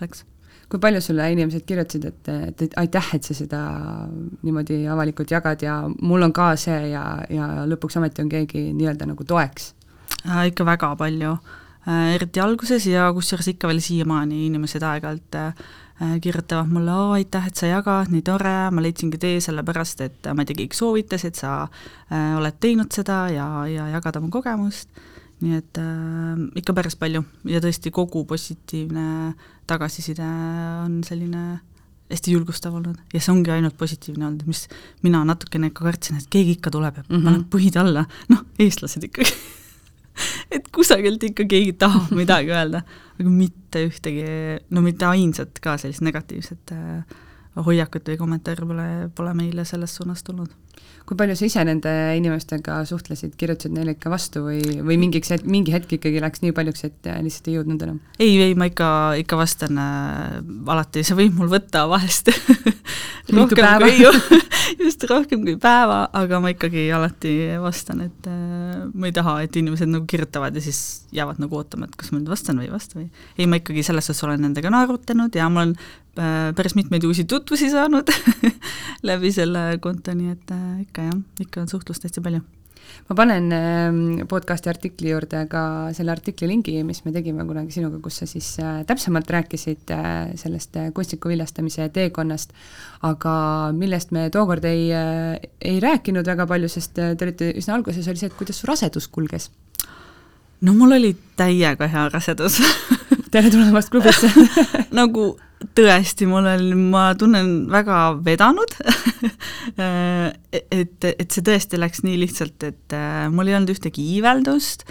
läks 0.00 0.24
kui 0.70 0.80
palju 0.82 1.00
sulle 1.02 1.26
inimesed 1.32 1.64
kirjutasid, 1.66 2.04
et, 2.06 2.28
et, 2.62 2.76
aitäh, 2.78 3.08
et 3.16 3.26
sa 3.26 3.34
seda 3.34 3.60
niimoodi 4.44 4.84
avalikult 4.90 5.32
jagad 5.34 5.62
ja 5.66 5.80
mul 5.90 6.22
on 6.22 6.34
ka 6.36 6.52
see 6.60 6.92
ja, 6.92 7.04
ja 7.30 7.50
lõpuks 7.70 7.98
ometi 7.98 8.22
on 8.22 8.30
keegi 8.30 8.68
nii-öelda 8.78 9.10
nagu 9.10 9.26
toeks 9.26 9.72
äh,? 10.28 10.46
ikka 10.52 10.66
väga 10.68 10.92
palju 11.00 11.34
äh,, 11.34 12.14
eriti 12.14 12.42
alguses 12.44 12.86
ja 12.86 13.08
kusjuures 13.16 13.50
ikka 13.54 13.70
veel 13.70 13.82
siiamaani 13.82 14.46
inimesed 14.46 14.86
aeg-ajalt 14.86 15.40
äh, 15.42 15.52
kirjutavad 16.22 16.70
mulle, 16.72 16.94
oo 16.96 17.12
aitäh, 17.18 17.50
et 17.50 17.58
sa 17.60 17.68
jagad, 17.68 18.08
nii 18.14 18.22
tore, 18.24 18.54
ma 18.72 18.80
leidsingi 18.80 19.18
tee 19.20 19.40
sellepärast, 19.44 20.00
et 20.06 20.30
ma 20.32 20.46
ei 20.46 20.48
tea, 20.48 20.62
keegi 20.62 20.78
soovitas, 20.78 21.26
et 21.28 21.36
sa 21.36 21.64
äh, 21.66 22.36
oled 22.38 22.56
teinud 22.62 22.94
seda 22.94 23.24
ja, 23.34 23.50
ja 23.68 23.90
jagad 23.98 24.22
oma 24.22 24.30
kogemust 24.32 24.88
nii 25.40 25.56
et 25.56 25.80
äh, 25.80 26.40
ikka 26.60 26.74
päris 26.76 26.96
palju. 27.00 27.22
Ja 27.48 27.60
tõesti 27.62 27.92
kogu 27.94 28.24
positiivne 28.28 29.34
tagasiside 29.70 30.26
on 30.84 31.00
selline 31.06 31.60
hästi 32.10 32.34
julgustav 32.34 32.74
olnud. 32.74 32.98
Ja 33.14 33.22
see 33.22 33.32
ongi 33.32 33.52
ainult 33.54 33.76
positiivne 33.78 34.26
olnud, 34.26 34.44
mis 34.50 34.66
mina 35.04 35.22
natukene 35.26 35.70
ikka 35.70 35.86
kartsin, 35.86 36.18
et 36.18 36.28
keegi 36.32 36.58
ikka 36.58 36.72
tuleb 36.74 37.00
ja 37.00 37.04
mm 37.06 37.16
-hmm. 37.16 37.24
paneb 37.24 37.48
põhid 37.54 37.78
alla, 37.80 38.04
noh, 38.28 38.44
eestlased 38.58 39.06
ikkagi. 39.08 39.32
Et 40.54 40.66
kusagilt 40.74 41.22
ikka 41.22 41.44
keegi 41.48 41.72
tahab 41.72 42.10
midagi 42.20 42.50
öelda, 42.50 42.82
aga 43.20 43.30
mitte 43.30 43.86
ühtegi, 43.86 44.24
no 44.70 44.82
mitte 44.84 45.06
ainsat 45.06 45.60
ka 45.62 45.78
sellist 45.78 46.02
negatiivset 46.02 46.72
äh, 46.72 47.04
hoiakut 47.56 48.08
või 48.08 48.18
kommentaari 48.18 48.66
pole, 48.66 49.10
pole 49.14 49.34
meile 49.34 49.64
selles 49.64 49.94
suunas 49.96 50.22
tulnud 50.22 50.50
kui 51.10 51.18
palju 51.18 51.34
sa 51.34 51.46
ise 51.48 51.62
nende 51.66 51.92
inimestega 52.14 52.76
suhtlesid, 52.86 53.32
kirjutasid 53.38 53.72
neile 53.74 53.96
ikka 53.96 54.12
vastu 54.12 54.44
või, 54.44 54.60
või 54.78 54.94
mingiks 55.00 55.32
het-, 55.34 55.46
mingi 55.48 55.74
hetk 55.74 55.96
ikkagi 55.96 56.20
läks 56.22 56.44
nii 56.44 56.54
paljuks, 56.54 56.84
et 56.86 57.08
lihtsalt 57.24 57.50
ei 57.50 57.56
jõudnud 57.56 57.82
enam? 57.82 57.96
ei, 58.22 58.36
ei 58.44 58.54
ma 58.54 58.68
ikka, 58.70 58.90
ikka 59.24 59.38
vastan 59.40 59.80
äh, 59.82 60.38
alati, 60.70 61.02
see 61.02 61.18
võib 61.18 61.40
mul 61.40 61.50
võtta 61.50 61.88
vahest 61.90 62.30
rohkem 63.34 63.66
kui 63.82 63.96
ju 63.98 64.12
just 64.84 65.02
rohkem 65.10 65.42
kui 65.48 65.56
päeva, 65.58 66.04
aga 66.14 66.38
ma 66.44 66.52
ikkagi 66.54 66.86
alati 66.94 67.34
vastan, 67.58 68.04
et 68.06 68.30
äh, 68.30 68.84
ma 68.94 69.10
ei 69.10 69.16
taha, 69.16 69.40
et 69.42 69.58
inimesed 69.58 69.90
nagu 69.90 70.06
kirjutavad 70.10 70.54
ja 70.54 70.62
siis 70.62 71.08
jäävad 71.16 71.42
nagu 71.42 71.58
ootama, 71.58 71.90
et 71.90 71.98
kas 71.98 72.14
ma 72.14 72.20
nüüd 72.20 72.30
vastan 72.30 72.62
või 72.62 72.70
ei 72.70 72.76
vasta 72.76 73.00
või 73.00 73.08
ei, 73.34 73.50
ma 73.50 73.58
ikkagi 73.58 73.82
selles 73.82 74.06
suhtes 74.06 74.28
olen 74.28 74.46
nendega 74.46 74.70
naerutanud 74.70 75.34
ja 75.34 75.50
ma 75.50 75.66
olen 75.66 75.74
Äh, 76.18 76.54
päris 76.56 76.74
mitmeid 76.74 77.04
uusi 77.06 77.24
tutvusi 77.24 77.68
saanud 77.70 78.08
läbi 79.08 79.30
selle 79.32 79.78
konto, 79.80 80.10
nii 80.10 80.32
et 80.32 80.50
äh, 80.50 80.69
ikka 80.80 81.10
jah, 81.10 81.20
ikka 81.42 81.64
on 81.64 81.70
suhtlust 81.70 82.04
hästi 82.06 82.22
palju. 82.24 82.40
ma 83.08 83.14
panen 83.14 83.52
ähm, 83.52 83.98
podcasti 84.28 84.70
artikli 84.72 85.10
juurde 85.12 85.44
ka 85.50 85.62
selle 85.94 86.14
artikli 86.14 86.48
lingi, 86.48 86.74
mis 86.84 87.04
me 87.04 87.12
tegime 87.12 87.44
kunagi 87.46 87.74
sinuga, 87.76 88.00
kus 88.02 88.22
sa 88.22 88.28
siis 88.30 88.48
äh, 88.62 88.80
täpsemalt 88.88 89.30
rääkisid 89.30 89.92
sellest 90.40 90.78
kunstniku 90.94 91.30
viljastamise 91.32 91.88
teekonnast, 91.94 92.54
aga 93.06 93.34
millest 93.76 94.14
me 94.16 94.28
tookord 94.30 94.64
ei, 94.70 94.88
ei 95.60 95.80
rääkinud 95.80 96.26
väga 96.26 96.46
palju, 96.50 96.70
sest 96.72 96.94
te 96.96 97.26
olite 97.26 97.52
üsna 97.52 97.76
alguses, 97.78 98.08
oli 98.08 98.22
see, 98.22 98.32
et 98.32 98.38
kuidas 98.38 98.62
su 98.62 98.70
rasedus 98.70 99.08
kulges. 99.08 99.50
No 100.60 100.74
mul 100.76 100.92
oli 100.92 101.14
täiega 101.40 101.88
hea 101.88 102.08
rasedus 102.12 102.60
tere 103.30 103.50
tulemast 103.52 103.92
klubisse. 103.92 104.30
Nagu 104.98 105.34
tõesti, 105.76 106.26
mul 106.28 106.48
on, 106.50 106.66
ma 106.92 107.10
tunnen 107.18 107.68
väga 107.70 108.02
vedanud. 108.26 108.74
Et, 109.80 111.04
et 111.06 111.30
see 111.30 111.44
tõesti 111.46 111.78
läks 111.78 112.02
nii 112.04 112.16
lihtsalt, 112.20 112.64
et 112.66 112.94
äh, 112.96 113.28
mul 113.32 113.48
ei 113.48 113.54
olnud 113.56 113.70
ühtegi 113.72 114.02
iiveldust, 114.16 114.82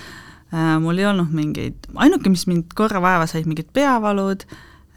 äh, 0.53 0.77
mul 0.81 1.01
ei 1.01 1.07
olnud 1.09 1.33
mingeid, 1.35 1.89
ainuke, 1.99 2.31
mis 2.31 2.45
mind 2.49 2.71
korra 2.77 3.01
vaeva 3.03 3.27
sai, 3.29 3.43
mingid 3.49 3.69
peavalud, 3.75 4.45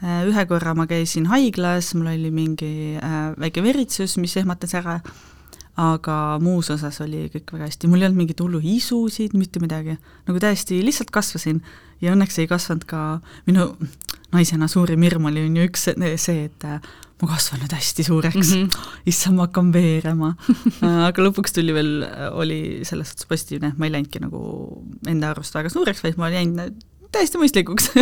äh, 0.01 0.23
ühe 0.29 0.45
korra 0.49 0.75
ma 0.77 0.87
käisin 0.89 1.27
haiglas, 1.31 1.91
mul 1.97 2.13
oli 2.13 2.31
mingi 2.33 2.71
väike 3.41 3.65
veritsus, 3.65 4.15
mis 4.21 4.37
ehmatas 4.39 4.77
ära, 4.79 4.99
aga 5.79 6.37
muus 6.43 6.69
osas 6.73 6.99
oli 7.01 7.27
kõik 7.33 7.55
väga 7.55 7.67
hästi, 7.69 7.89
mul 7.89 8.03
ei 8.03 8.07
olnud 8.07 8.19
mingeid 8.21 8.41
hullu 8.43 8.59
isusid, 8.75 9.33
mitte 9.37 9.61
midagi, 9.63 9.97
nagu 10.27 10.41
täiesti 10.41 10.83
lihtsalt 10.85 11.13
kasvasin. 11.13 11.63
Ja 12.03 12.13
õnneks 12.13 12.35
ei 12.41 12.49
kasvanud 12.51 12.83
ka 12.85 12.99
minu 13.47 13.71
naisena 14.33 14.67
suurim 14.69 15.01
hirm 15.05 15.29
oli 15.29 15.45
on 15.47 15.57
ju 15.57 15.65
üks 15.69 15.87
see, 15.87 16.45
et 16.47 16.65
äh, 16.67 16.81
ma 17.21 17.29
kasvan 17.31 17.63
nüüd 17.63 17.73
hästi 17.73 18.05
suureks. 18.05 18.51
Mm, 18.55 18.67
-hmm. 18.67 18.99
issand, 19.09 19.37
ma 19.37 19.47
hakkan 19.47 19.71
veerema. 19.73 20.33
Äh, 20.83 20.99
aga 21.07 21.25
lõpuks 21.27 21.55
tuli 21.55 21.73
veel, 21.75 22.03
äh, 22.03 22.29
oli 22.33 22.59
selles 22.87 23.13
suhtes 23.13 23.29
positiivne, 23.29 23.73
ma 23.77 23.87
ei 23.87 23.95
läinudki 23.95 24.21
nagu 24.23 24.43
enda 25.07 25.31
arust 25.31 25.55
väga 25.55 25.71
suureks, 25.73 26.03
vaid 26.03 26.21
ma 26.21 26.29
jäin 26.33 26.55
täiesti 27.11 27.41
mõistlikuks. 27.41 27.91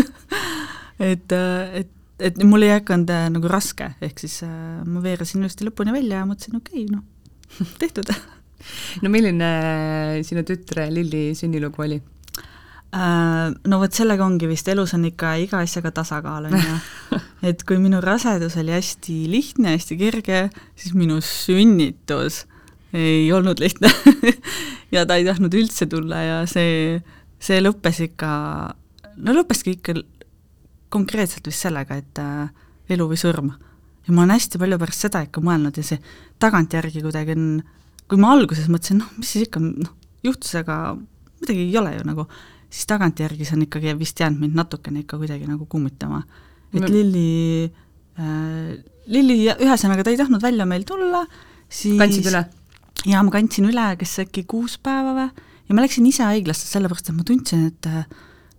Et, 1.01 1.31
et, 1.33 1.87
et 2.21 2.43
mul 2.45 2.61
ei 2.61 2.75
hakanud 2.75 3.09
nagu 3.33 3.49
raske, 3.49 3.87
ehk 4.05 4.19
siis 4.21 4.43
ma 4.45 4.99
veerasin 5.01 5.41
ilusti 5.41 5.65
lõpuni 5.65 5.95
välja 5.95 6.19
ja 6.19 6.27
mõtlesin, 6.29 6.59
okei 6.59 6.83
okay,, 6.83 6.91
noh, 6.93 7.01
tehtud 7.81 8.10
no 9.01 9.12
milline 9.12 9.51
sinu 10.27 10.43
tütre 10.48 10.89
Lilli 10.93 11.31
sünnilugu 11.38 11.86
oli? 11.86 12.00
Äh, 12.91 13.53
no 13.72 13.77
vot 13.79 13.96
sellega 13.96 14.25
ongi 14.25 14.50
vist, 14.51 14.67
elus 14.67 14.91
on 14.98 15.05
ikka 15.08 15.38
iga 15.39 15.62
asjaga 15.63 15.93
tasakaal, 15.96 16.50
on 16.50 16.58
ju. 16.60 16.79
et 17.50 17.63
kui 17.67 17.79
minu 17.79 18.01
rasedus 18.03 18.58
oli 18.60 18.74
hästi 18.75 19.15
lihtne, 19.31 19.77
hästi 19.77 19.96
kerge, 20.00 20.41
siis 20.75 20.96
minu 20.98 21.22
sünnitus 21.24 22.43
ei 22.91 23.29
olnud 23.31 23.62
lihtne 23.63 23.88
ja 24.96 25.05
ta 25.08 25.15
ei 25.15 25.24
tahtnud 25.24 25.55
üldse 25.55 25.88
tulla 25.88 26.20
ja 26.25 26.41
see, 26.51 27.00
see 27.39 27.62
lõppes 27.63 28.01
ikka, 28.10 28.31
no 29.24 29.38
lõppeski 29.39 29.77
ikka 29.77 29.96
konkreetselt 30.91 31.48
vist 31.48 31.63
sellega, 31.63 32.01
et 32.01 32.20
äh, 32.20 32.50
elu 32.91 33.08
või 33.08 33.20
surm. 33.20 33.53
Ja 34.08 34.13
ma 34.15 34.24
olen 34.25 34.36
hästi 34.36 34.62
palju 34.62 34.79
pärast 34.81 35.05
seda 35.08 35.22
ikka 35.27 35.43
mõelnud 35.46 35.77
ja 35.77 35.84
see 35.86 36.01
tagantjärgi 36.41 37.03
kuidagi 37.05 37.38
on 37.38 37.46
kui 38.12 38.20
ma 38.20 38.34
alguses 38.36 38.67
mõtlesin, 38.67 39.00
noh, 39.00 39.12
mis 39.22 39.29
siis 39.31 39.48
ikka, 39.48 39.62
noh, 39.63 39.91
juhtus, 40.25 40.51
aga 40.60 40.98
midagi 41.41 41.63
ei 41.63 41.77
ole 41.79 41.93
ju 41.96 42.08
nagu, 42.10 42.25
siis 42.67 42.88
tagantjärgi 42.89 43.48
see 43.48 43.55
on 43.55 43.65
ikkagi 43.67 43.93
vist 44.00 44.20
jäänud 44.20 44.43
mind 44.43 44.58
natukene 44.60 45.05
ikka 45.05 45.20
kuidagi 45.22 45.48
nagu 45.48 45.67
kummitama. 45.72 46.24
et 46.74 46.81
No- 46.81 46.89
Lilli 46.91 47.72
äh,, 48.20 48.74
Lilli 49.12 49.38
ühesõnaga, 49.53 50.03
ta 50.03 50.12
ei 50.12 50.20
tahtnud 50.20 50.43
välja 50.43 50.67
meil 50.67 50.84
tulla, 50.88 51.24
siis 51.72 51.98
kandsid 52.00 52.27
üle? 52.31 52.43
jaa, 53.08 53.24
ma 53.24 53.31
kandsin 53.34 53.70
üle, 53.72 53.88
kes 54.00 54.20
äkki 54.25 54.43
kuus 54.43 54.75
päeva 54.77 55.15
või, 55.15 55.48
ja 55.70 55.77
ma 55.77 55.86
läksin 55.86 56.05
ise 56.12 56.27
haiglasse, 56.27 56.67
sellepärast 56.67 57.10
et 57.10 57.17
ma 57.17 57.25
tundsin, 57.27 57.65
et 57.72 57.89
äh, 57.89 58.03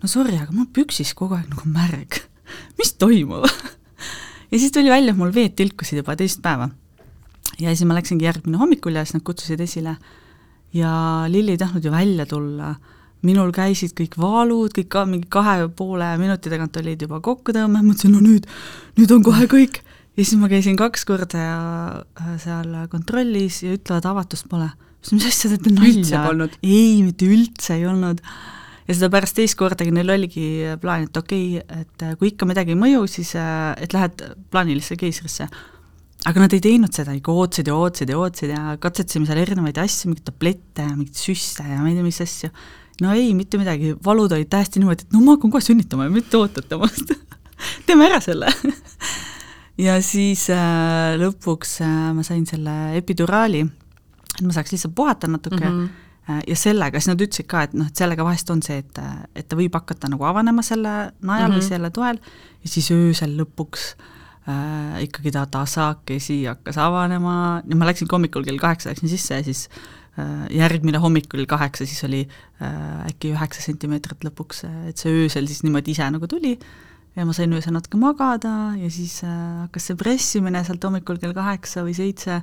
no 0.01 0.11
sorry, 0.11 0.35
aga 0.41 0.51
mul 0.57 0.67
püksis 0.73 1.13
kogu 1.19 1.37
aeg 1.37 1.53
nagu 1.53 1.69
märg. 1.69 2.23
mis 2.81 2.97
toimub? 2.97 3.47
Ja 4.53 4.59
siis 4.61 4.73
tuli 4.73 4.93
välja, 4.93 5.13
et 5.13 5.19
mul 5.19 5.33
veed 5.35 5.57
tilkusid 5.59 6.03
juba 6.03 6.17
teist 6.17 6.43
päeva. 6.45 6.71
ja 7.59 7.73
siis 7.73 7.87
ma 7.89 7.97
läksingi 7.99 8.29
järgmine 8.29 8.61
hommikul 8.61 8.97
ja 8.97 9.05
siis 9.05 9.19
nad 9.19 9.27
kutsusid 9.27 9.61
esile. 9.61 9.97
ja 10.73 10.93
Lilli 11.29 11.57
ei 11.57 11.61
tahtnud 11.61 11.85
ju 11.85 11.93
välja 11.93 12.27
tulla, 12.27 12.75
minul 13.23 13.53
käisid 13.55 13.97
kõik 13.99 14.19
vaalud, 14.19 14.73
kõik 14.77 14.91
ka 14.93 15.07
mingi 15.07 15.29
kahe 15.31 15.69
poole 15.69 16.13
minuti 16.19 16.51
tagant 16.51 16.77
olid 16.77 17.03
juba 17.03 17.21
kokkutõmme, 17.21 17.83
mõtlesin, 17.83 18.15
no 18.15 18.21
nüüd, 18.21 18.47
nüüd 18.99 19.13
on 19.15 19.25
kohe 19.27 19.49
kõik 19.51 19.83
ja 20.17 20.25
siis 20.25 20.39
ma 20.41 20.51
käisin 20.53 20.77
kaks 20.77 21.07
korda 21.09 21.43
ja 21.43 21.59
äh, 22.21 22.33
seal 22.43 22.75
kontrollis 22.93 23.63
ja 23.65 23.77
ütlevad, 23.77 24.09
avatust 24.13 24.49
pole. 24.51 24.69
mis 25.13 25.27
asja 25.27 25.51
te 25.51 25.59
teete 25.59 25.77
nalja? 25.79 26.49
ei, 26.63 27.01
mitte 27.03 27.27
üldse 27.27 27.79
ei 27.79 27.87
olnud. 27.89 28.21
Ja 28.89 28.97
seda 28.97 29.11
pärast 29.13 29.37
teist 29.39 29.57
kordagi 29.59 29.93
neil 29.95 30.11
oligi 30.15 30.47
plaan, 30.83 31.07
et 31.07 31.19
okei 31.19 31.59
okay,, 31.61 31.83
et 31.85 32.07
äh, 32.07 32.17
kui 32.19 32.33
ikka 32.33 32.49
midagi 32.49 32.75
ei 32.75 32.79
mõju, 32.79 33.05
siis 33.11 33.35
äh, 33.39 33.73
et 33.83 33.95
lähed 33.95 34.25
plaanilisse 34.53 34.99
keisrisse. 35.01 35.49
aga 36.27 36.45
nad 36.45 36.55
ei 36.55 36.63
teinud 36.63 36.95
seda, 36.95 37.15
ikka 37.19 37.35
ootasid 37.35 37.71
ja 37.71 37.77
ootasid 37.79 38.13
ja 38.13 38.21
ootasid 38.21 38.55
ja 38.55 38.77
katsetasime 38.83 39.27
seal 39.29 39.43
erinevaid 39.43 39.79
asju, 39.83 40.11
mingeid 40.11 40.31
tablette 40.31 40.87
ja 40.87 40.95
mingeid 40.95 41.19
süste 41.19 41.67
ja 41.67 41.81
ma 41.81 41.91
ei 41.91 41.99
tea, 41.99 42.07
mis 42.07 42.23
asju. 42.27 42.51
no 43.03 43.15
ei, 43.19 43.33
mitte 43.39 43.61
midagi, 43.61 43.95
valud 44.05 44.35
olid 44.35 44.51
täiesti 44.51 44.83
niimoodi, 44.83 45.07
et 45.07 45.15
no 45.15 45.23
ma 45.25 45.37
hakkan 45.37 45.55
kohe 45.55 45.65
sünnitama 45.65 46.09
ja 46.09 46.15
mitte 46.15 46.39
ootate 46.41 46.79
minust 46.81 47.15
teeme 47.87 48.09
ära 48.11 48.21
selle 48.23 48.51
ja 49.87 49.99
siis 50.05 50.49
äh, 50.53 51.15
lõpuks 51.23 51.79
äh, 51.87 52.11
ma 52.17 52.27
sain 52.27 52.45
selle 52.51 52.97
epiduraali, 52.99 53.63
et 54.37 54.47
ma 54.47 54.55
saaks 54.55 54.75
lihtsalt 54.75 54.95
puhata 54.99 55.31
natuke 55.31 55.63
mm. 55.63 55.77
-hmm. 55.77 56.02
Ja 56.29 56.57
sellega, 56.57 57.01
siis 57.01 57.11
nad 57.11 57.23
ütlesid 57.25 57.49
ka, 57.51 57.65
et 57.67 57.73
noh, 57.75 57.89
et 57.91 57.99
sellega 57.99 58.25
vahest 58.25 58.51
on 58.55 58.63
see, 58.63 58.79
et, 58.79 58.99
et 59.35 59.49
ta 59.49 59.57
võib 59.59 59.75
hakata 59.75 60.11
nagu 60.13 60.25
avanema 60.25 60.63
selle 60.63 60.93
najal 61.21 61.49
mm 61.49 61.53
-hmm. 61.53 61.57
või 61.57 61.63
Mhm. 61.63 61.69
selle 61.69 61.91
toel 61.91 62.21
ja 62.63 62.69
siis 62.69 62.91
öösel 62.91 63.35
lõpuks 63.41 63.95
äh, 64.49 65.03
ikkagi 65.03 65.33
ta 65.33 65.47
tasakesi 65.47 66.45
hakkas 66.45 66.79
avanema 66.79 67.63
ja 67.67 67.77
ma 67.77 67.87
läksin 67.87 68.09
hommikul 68.13 68.45
kell 68.45 68.59
kaheksa, 68.59 68.91
läksin 68.91 69.09
sisse 69.09 69.35
ja 69.35 69.43
siis 69.43 69.69
äh, 70.19 70.47
järgmine 70.51 70.99
hommik 70.99 71.29
kell 71.29 71.47
kaheksa, 71.47 71.87
siis 71.87 72.05
oli 72.05 72.29
äh, 72.63 73.07
äkki 73.11 73.33
üheksa 73.35 73.63
sentimeetrit 73.63 74.25
lõpuks, 74.25 74.65
et 74.89 74.97
see 74.97 75.11
öösel 75.25 75.47
siis 75.47 75.63
niimoodi 75.63 75.91
ise 75.91 76.11
nagu 76.11 76.27
tuli 76.27 76.59
ja 77.17 77.27
ma 77.29 77.33
sain 77.37 77.53
öösel 77.53 77.75
natuke 77.77 77.99
magada 78.01 78.73
ja 78.79 78.91
siis 78.91 79.23
äh, 79.25 79.67
hakkas 79.67 79.91
see 79.91 79.97
pressimine 79.97 80.63
sealt 80.65 80.85
hommikul 80.85 81.19
kell 81.21 81.35
kaheksa 81.37 81.85
või 81.85 81.97
seitse 81.97 82.43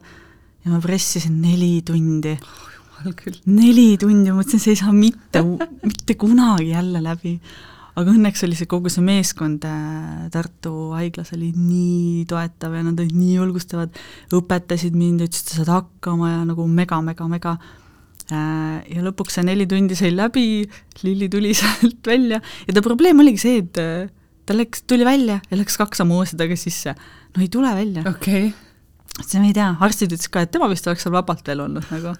ja 0.65 0.71
ma 0.71 0.81
pressisin 0.83 1.41
neli 1.41 1.81
tundi. 1.85 2.35
Jumal 2.99 3.17
küll. 3.19 3.41
neli 3.49 3.89
tundi, 4.01 4.29
ma 4.29 4.41
mõtlesin, 4.41 4.63
see 4.63 4.75
ei 4.77 4.81
saa 4.83 4.93
mitte, 4.95 5.43
mitte 5.83 6.15
kunagi 6.19 6.71
jälle 6.73 7.03
läbi. 7.03 7.35
aga 7.99 8.13
õnneks 8.13 8.45
oli 8.47 8.55
see 8.55 8.69
kogu 8.69 8.91
see 8.93 9.03
meeskond 9.03 9.65
äh, 9.67 10.29
Tartu 10.31 10.93
haiglas 10.95 11.33
oli 11.35 11.51
nii 11.55 12.23
toetav 12.29 12.77
ja 12.77 12.85
nad 12.85 12.99
olid 12.99 13.17
nii 13.17 13.35
julgustavad, 13.39 13.99
õpetasid 14.35 14.95
mind, 14.95 15.25
ütlesid, 15.27 15.51
sa 15.51 15.61
saad 15.63 15.75
hakkama 15.75 16.33
ja 16.37 16.41
nagu 16.47 16.67
mega-mega-mega 16.69 17.57
Äh, 18.29 18.81
ja 18.93 19.01
lõpuks 19.01 19.39
see 19.39 19.45
neli 19.47 19.65
tundi 19.69 19.95
sai 19.97 20.11
läbi, 20.13 20.61
Lilli 21.01 21.29
tuli 21.33 21.55
sealt 21.57 22.05
välja 22.05 22.37
ja 22.67 22.75
ta 22.75 22.83
probleem 22.85 23.21
oligi 23.23 23.41
see, 23.41 23.61
et 23.63 23.79
äh, 23.81 24.09
ta 24.45 24.53
läks, 24.57 24.83
tuli 24.89 25.07
välja 25.07 25.39
ja 25.49 25.57
läks 25.57 25.79
kaks 25.81 26.01
sammu 26.01 26.19
uuesti 26.19 26.37
tagasi 26.37 26.69
sisse. 26.69 26.93
no 26.93 27.41
ei 27.41 27.49
tule 27.49 27.71
välja. 27.73 28.03
okei 28.05 28.51
okay.. 28.51 29.23
siis 29.23 29.39
ma 29.39 29.49
ei 29.49 29.55
tea, 29.57 29.71
arstid 29.81 30.13
ütlesid 30.13 30.33
ka, 30.35 30.45
et 30.45 30.53
tema 30.53 30.69
vist 30.69 30.85
oleks 30.85 31.07
seal 31.07 31.15
vabalt 31.15 31.41
veel 31.49 31.65
olnud 31.65 31.89
nagu. 31.89 32.13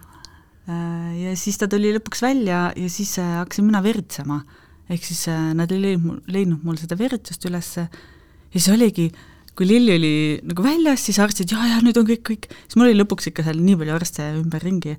Äh, 0.67 1.13
ja 1.23 1.35
siis 1.39 1.57
ta 1.57 1.69
tuli 1.71 1.93
lõpuks 1.95 2.21
välja 2.21 2.69
ja 2.75 2.89
siis 2.91 3.15
äh, 3.21 3.37
hakkasin 3.39 3.65
mina 3.65 3.81
veritsema. 3.81 4.43
ehk 4.89 5.03
siis 5.05 5.27
äh, 5.29 5.51
nad 5.53 5.71
ei 5.71 5.81
leidnud, 5.81 6.25
leidnud 6.27 6.65
mul 6.65 6.77
seda 6.81 6.97
veritsust 6.97 7.45
ülesse 7.45 7.85
ja 7.85 8.57
siis 8.57 8.67
oligi, 8.73 9.07
kui 9.55 9.67
Lilli 9.69 9.95
oli 9.95 10.11
nagu 10.49 10.65
väljas, 10.65 11.05
siis 11.05 11.19
arstid, 11.21 11.51
jaa, 11.53 11.67
jaa, 11.69 11.79
nüüd 11.85 11.97
on 12.01 12.07
kõik, 12.09 12.23
kõik, 12.25 12.49
siis 12.65 12.77
mul 12.77 12.89
oli 12.89 12.99
lõpuks 12.99 13.29
ikka 13.31 13.45
seal 13.45 13.61
nii 13.61 13.77
palju 13.79 13.95
arste 13.95 14.27
ümberringi. 14.39 14.95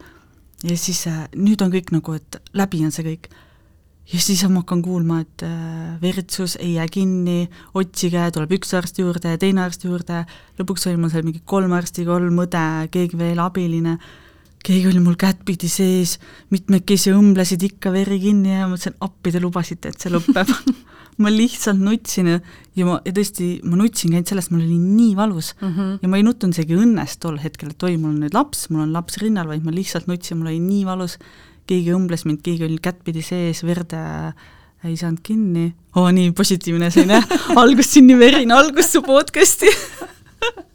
Ja 0.69 0.76
siis 0.76 1.07
nüüd 1.35 1.62
on 1.64 1.73
kõik 1.73 1.90
nagu, 1.95 2.14
et 2.19 2.38
läbi 2.52 2.83
on 2.85 2.93
see 2.93 3.07
kõik. 3.07 3.31
ja 4.12 4.21
siis 4.21 4.43
ma 4.45 4.61
hakkan 4.61 4.83
kuulma, 4.83 5.21
et 5.25 5.45
veritsus 6.02 6.57
ei 6.61 6.75
jää 6.75 6.87
kinni, 6.93 7.49
otsige, 7.75 8.26
tuleb 8.35 8.52
üks 8.59 8.75
arst 8.75 8.99
juurde 8.99 9.33
ja 9.33 9.38
teine 9.38 9.64
arst 9.64 9.87
juurde, 9.87 10.25
lõpuks 10.59 10.87
oli 10.90 11.00
mul 11.00 11.11
seal 11.11 11.25
mingi 11.25 11.43
kolm 11.45 11.73
arsti, 11.73 12.05
kolm 12.05 12.43
õde, 12.45 12.67
keegi 12.93 13.19
veel 13.19 13.40
abiline, 13.43 13.97
keegi 14.67 14.90
oli 14.90 15.00
mul 15.02 15.17
kättpidi 15.21 15.69
sees, 15.71 16.19
mitmekesi 16.52 17.14
õmblesid 17.17 17.62
ikka 17.71 17.93
veri 17.95 18.21
kinni 18.23 18.52
ja 18.52 18.69
mõtlesin, 18.69 18.97
appi 19.05 19.33
te 19.33 19.43
lubasite, 19.43 19.93
et 19.93 20.02
see 20.02 20.12
lõpeb. 20.12 20.52
Ma 21.21 21.29
lihtsalt 21.29 21.81
nutsin 21.83 22.31
ja, 22.31 22.38
ja 22.79 22.87
ma, 22.88 22.95
ja 23.05 23.12
tõesti, 23.12 23.59
ma 23.69 23.76
nutsingi 23.76 24.17
ainult 24.17 24.31
sellest, 24.31 24.52
mul 24.55 24.62
oli 24.62 24.79
nii 24.81 25.11
valus. 25.19 25.50
Mm 25.59 25.73
-hmm. 25.75 25.99
ja 26.00 26.09
ma 26.09 26.17
ei 26.17 26.25
nutnud 26.25 26.55
isegi 26.57 26.79
õnnest 26.81 27.21
tol 27.21 27.37
hetkel, 27.43 27.75
et 27.75 27.83
oi, 27.85 27.99
mul 28.00 28.14
on 28.14 28.23
nüüd 28.25 28.33
laps, 28.33 28.71
mul 28.71 28.87
on 28.87 28.95
laps 28.97 29.19
rinnal, 29.21 29.50
vaid 29.50 29.67
ma 29.67 29.75
lihtsalt 29.75 30.09
nutsin, 30.09 30.38
mul 30.38 30.49
oli 30.49 30.62
nii 30.64 30.87
valus, 30.88 31.19
keegi 31.69 31.93
õmbles 31.93 32.25
mind, 32.25 32.40
keegi 32.47 32.64
oli 32.64 32.79
kättpidi 32.81 33.21
sees, 33.26 33.61
verd 33.69 33.93
äh, 33.93 34.33
ei 34.85 34.97
saanud 34.97 35.21
kinni. 35.23 35.75
oo, 35.97 36.09
nii 36.09 36.33
positiivne 36.33 36.88
selline 36.90 37.21
algust 37.61 37.97
siin 37.97 38.09
nii 38.09 38.19
verine 38.19 38.57
algus 38.57 38.93
su 38.95 39.02
podcast'i 39.05 39.69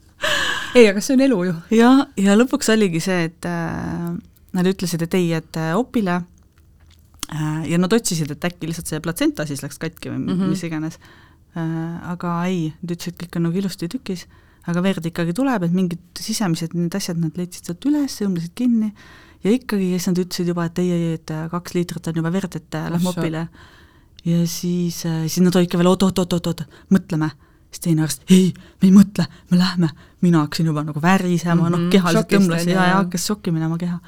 ei, 0.76 0.86
aga 0.88 1.02
see 1.02 1.16
on 1.16 1.24
elu 1.26 1.42
ju. 1.48 1.58
ja, 1.76 1.90
ja 2.20 2.36
lõpuks 2.38 2.70
oligi 2.72 3.02
see, 3.04 3.26
et 3.28 3.48
äh, 3.48 4.08
nad 4.56 4.70
ütlesid, 4.70 5.04
et 5.06 5.18
ei, 5.18 5.28
et 5.36 5.60
äh, 5.60 5.74
opile 5.78 6.16
äh, 6.20 7.62
ja 7.70 7.80
nad 7.80 7.92
otsisid, 7.92 8.32
et 8.32 8.48
äkki 8.48 8.70
lihtsalt 8.70 8.90
see 8.92 9.02
platsenta 9.04 9.46
siis 9.48 9.62
läks 9.64 9.80
katki 9.82 10.10
või 10.12 10.22
mm. 10.22 10.32
-hmm. 10.32 10.54
mis 10.54 10.64
iganes 10.68 10.98
äh,. 11.56 12.10
aga 12.12 12.38
ei, 12.48 12.72
nad 12.82 12.96
ütlesid, 12.96 13.18
kõik 13.20 13.38
on 13.38 13.48
nagu 13.48 13.62
ilusti 13.62 13.90
tükis, 13.92 14.26
aga 14.66 14.82
verd 14.82 15.06
ikkagi 15.06 15.36
tuleb, 15.36 15.68
et 15.68 15.76
mingid 15.76 16.02
sisemised 16.18 16.74
need 16.74 16.94
asjad 16.96 17.20
nad 17.20 17.36
leidsid 17.38 17.70
sealt 17.70 17.88
üles, 17.88 18.18
õmblesid 18.26 18.56
kinni 18.58 18.92
ja 19.44 19.52
ikkagi, 19.52 19.92
ja 19.92 20.00
siis 20.00 20.10
nad 20.12 20.20
ütlesid 20.24 20.52
juba, 20.52 20.66
et 20.66 20.78
ei, 20.82 20.92
ei, 20.92 21.16
et 21.20 21.32
äh, 21.32 21.48
kaks 21.52 21.76
liitrit 21.76 22.08
on 22.10 22.22
juba 22.22 22.32
verd, 22.34 22.56
et 22.58 22.78
äh, 22.78 22.90
lähme 22.92 23.12
opile. 23.12 23.48
ja 24.26 24.46
siis, 24.46 25.04
siis 25.04 25.42
nad 25.44 25.54
olid 25.54 25.70
ka 25.70 25.78
veel 25.78 25.92
oot-oot-oot-oot, 25.92 26.64
mõtleme 26.90 27.30
siis 27.76 27.84
teine 27.84 28.06
arst, 28.06 28.24
ei, 28.32 28.50
me 28.80 28.88
ei 28.88 28.94
mõtle, 28.94 29.28
me 29.50 29.60
lähme. 29.60 29.92
mina 30.24 30.40
hakkasin 30.42 30.66
juba 30.66 30.82
nagu 30.82 31.00
värisema 31.02 31.54
mm, 31.54 31.66
-hmm, 31.66 31.70
noh, 31.70 31.90
Mhm, 31.92 32.26
tõmblesin 32.32 32.72
on 32.72 32.72
ju, 32.72 32.80
ja, 32.80 32.88
ja 32.88 32.96
hakkas 33.02 33.26
šokki 33.28 33.52
minema 33.52 33.78
keha. 33.78 33.98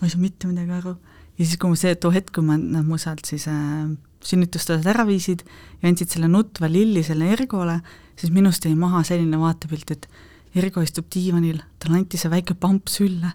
ma 0.00 0.06
ei 0.06 0.10
saa 0.10 0.20
mitte 0.20 0.46
midagi 0.46 0.70
aru. 0.70 0.96
ja 1.38 1.44
siis, 1.44 1.56
kui 1.58 1.70
ma 1.70 1.76
see, 1.76 1.94
too 1.94 2.10
hetk, 2.10 2.32
kui 2.34 2.44
ma, 2.44 2.56
nad 2.56 2.86
mu 2.86 2.98
sealt 2.98 3.24
siis 3.26 3.48
äh, 3.48 3.90
sünnitustasad 4.22 4.86
ära 4.86 5.06
viisid 5.06 5.42
ja 5.82 5.88
andsid 5.88 6.08
selle 6.08 6.28
nutva 6.28 6.68
lilli 6.70 7.02
selle 7.02 7.28
Ergole, 7.32 7.80
siis 8.16 8.32
minust 8.32 8.64
jäi 8.64 8.74
maha 8.74 9.02
selline 9.02 9.38
vaatepilt, 9.38 9.90
et 9.90 10.08
Ergo 10.56 10.80
istub 10.80 11.10
diivanil, 11.12 11.60
talle 11.78 11.98
anti 11.98 12.16
see 12.16 12.30
väike 12.32 12.54
pamp 12.54 12.88
sülle, 12.88 13.34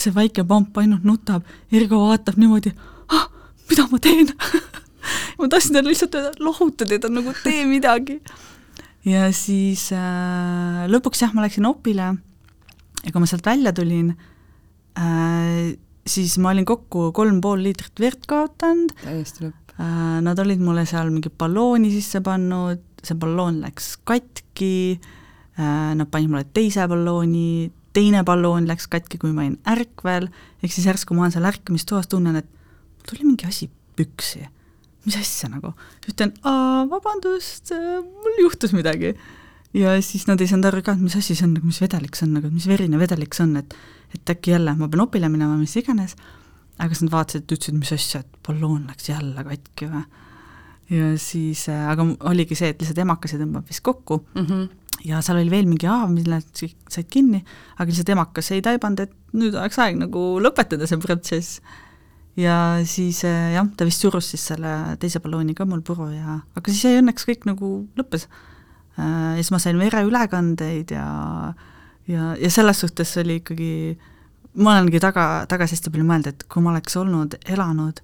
see 0.00 0.14
väike 0.14 0.46
pamp 0.48 0.78
ainult 0.80 1.04
nutab, 1.04 1.44
Ergo 1.72 2.00
vaatab 2.08 2.38
niimoodi, 2.40 2.72
ah, 3.12 3.28
mida 3.68 3.86
ma 3.90 3.98
teen 3.98 4.32
ma 5.38 5.48
tahtsin 5.48 5.76
talle 5.76 5.92
lihtsalt 5.92 6.14
öelda, 6.14 6.32
lohuta 6.40 6.86
teda 6.88 7.10
nagu 7.12 7.34
tee 7.44 7.64
midagi. 7.68 8.20
Ja 9.08 9.28
siis 9.36 9.88
äh, 9.94 10.84
lõpuks 10.90 11.24
jah, 11.24 11.34
ma 11.36 11.44
läksin 11.44 11.66
opile. 11.68 12.14
Ja 13.04 13.12
kui 13.12 13.20
ma 13.20 13.28
sealt 13.28 13.44
välja 13.44 13.74
tulin 13.76 14.14
äh,, 14.96 15.74
siis 16.06 16.38
ma 16.40 16.54
olin 16.54 16.64
kokku 16.68 17.10
kolm 17.16 17.40
pool 17.44 17.64
liitrit 17.66 18.00
verd 18.00 18.24
kaotanud. 18.28 18.94
Täiesti 19.02 19.46
lõpp. 19.46 19.76
äh,, 19.76 20.18
nad 20.24 20.40
olid 20.40 20.62
mulle 20.64 20.86
seal 20.88 21.12
mingi 21.12 21.32
ballooni 21.32 21.92
sisse 21.92 22.22
pannud, 22.24 22.82
see 23.04 23.18
balloon 23.20 23.60
läks 23.64 23.94
katki. 24.08 25.00
Äh,, 25.58 25.92
nad 25.98 26.08
panid 26.10 26.32
mulle 26.32 26.48
teise 26.56 26.88
ballooni, 26.90 27.70
teine 27.94 28.24
balloon 28.26 28.68
läks 28.70 28.88
katki, 28.90 29.20
kui 29.20 29.34
ma 29.36 29.44
olin 29.44 29.60
ärkvel, 29.70 30.30
ehk 30.62 30.72
siis 30.72 30.88
järsku 30.88 31.14
ma 31.14 31.26
olen 31.26 31.36
seal 31.36 31.52
ärkamistoas, 31.52 32.08
tunnen, 32.10 32.40
et 32.40 32.48
mul 32.48 33.10
tuli 33.10 33.28
mingi 33.28 33.46
asi 33.46 33.68
püksi. 33.98 34.48
Mis 35.04 35.16
asja 35.20 35.50
nagu, 35.52 35.74
ütlen, 36.08 36.32
vabandust, 36.90 37.74
mul 37.74 38.38
juhtus 38.42 38.72
midagi. 38.76 39.14
ja 39.74 39.96
siis 40.02 40.28
nad 40.28 40.40
ei 40.40 40.48
saanud 40.48 40.70
aru 40.70 40.82
ka, 40.86 40.94
et 40.94 41.02
mis 41.02 41.16
asi 41.18 41.34
see 41.34 41.46
on, 41.46 41.56
nagu 41.58 41.66
mis 41.66 41.80
vedelik 41.82 42.16
see 42.16 42.28
on, 42.28 42.38
nagu 42.38 42.50
mis 42.52 42.66
verine 42.70 42.98
vedelik 43.00 43.34
see 43.34 43.46
on, 43.46 43.56
et 43.62 43.76
et 44.14 44.30
äkki 44.30 44.54
jälle 44.54 44.76
ma 44.78 44.88
pean 44.88 45.02
opile 45.04 45.28
minema, 45.30 45.56
mis 45.58 45.74
iganes, 45.80 46.14
aga 46.78 46.94
siis 46.94 47.06
nad 47.06 47.14
vaatasid, 47.14 47.48
ütlesid, 47.48 47.78
mis 47.78 47.92
asja, 47.94 48.22
et 48.22 48.38
balloon 48.46 48.84
läks 48.90 49.10
jälle 49.10 49.44
katki 49.46 49.90
või. 49.90 50.04
ja 50.94 51.10
siis 51.20 51.66
äh,, 51.72 51.84
aga 51.90 52.06
oligi 52.30 52.58
see, 52.58 52.72
et 52.74 52.82
lihtsalt 52.82 53.02
emakese 53.04 53.40
tõmbab 53.40 53.68
vist 53.68 53.82
kokku 53.82 54.20
Mm 54.34 54.46
-hmm. 54.46 54.68
ja 55.08 55.20
seal 55.22 55.40
oli 55.40 55.50
veel 55.50 55.66
mingi 55.66 55.86
haav, 55.90 56.10
mille 56.10 56.40
said 56.54 57.08
kinni, 57.10 57.44
aga 57.78 57.88
lihtsalt 57.90 58.14
emakas 58.14 58.50
ei 58.50 58.62
taibanud, 58.62 59.00
et 59.00 59.12
nüüd 59.32 59.54
oleks 59.54 59.78
aeg 59.78 59.98
nagu 59.98 60.24
lõpetada 60.40 60.86
see 60.86 60.98
protsess. 60.98 61.60
Ja 62.36 62.56
siis 62.88 63.22
äh, 63.24 63.52
jah, 63.54 63.68
ta 63.76 63.86
vist 63.86 64.02
surus 64.02 64.32
siis 64.32 64.46
selle 64.52 64.96
teise 65.02 65.20
ballooni 65.22 65.54
ka 65.54 65.66
mul 65.68 65.84
puru 65.86 66.08
ja, 66.14 66.40
aga 66.56 66.72
siis 66.72 66.84
jäi 66.88 67.02
õnneks 67.02 67.28
kõik 67.28 67.46
nagu 67.50 67.76
lõppes. 67.98 68.28
ja 68.96 69.36
siis 69.38 69.50
ma 69.50 69.58
sain 69.62 69.78
vereülekandeid 69.78 70.94
ja, 70.94 71.06
ja, 72.10 72.34
ja 72.38 72.50
selles 72.50 72.82
suhtes 72.84 73.16
oli 73.22 73.40
ikkagi, 73.42 73.70
ma 74.62 74.76
olengi 74.76 75.00
taga, 75.02 75.44
tagasi 75.50 75.78
hästi 75.78 75.94
palju 75.94 76.06
mõelnud, 76.06 76.30
et 76.30 76.44
kui 76.50 76.62
ma 76.62 76.74
oleks 76.74 76.96
olnud, 77.00 77.38
elanud 77.50 78.02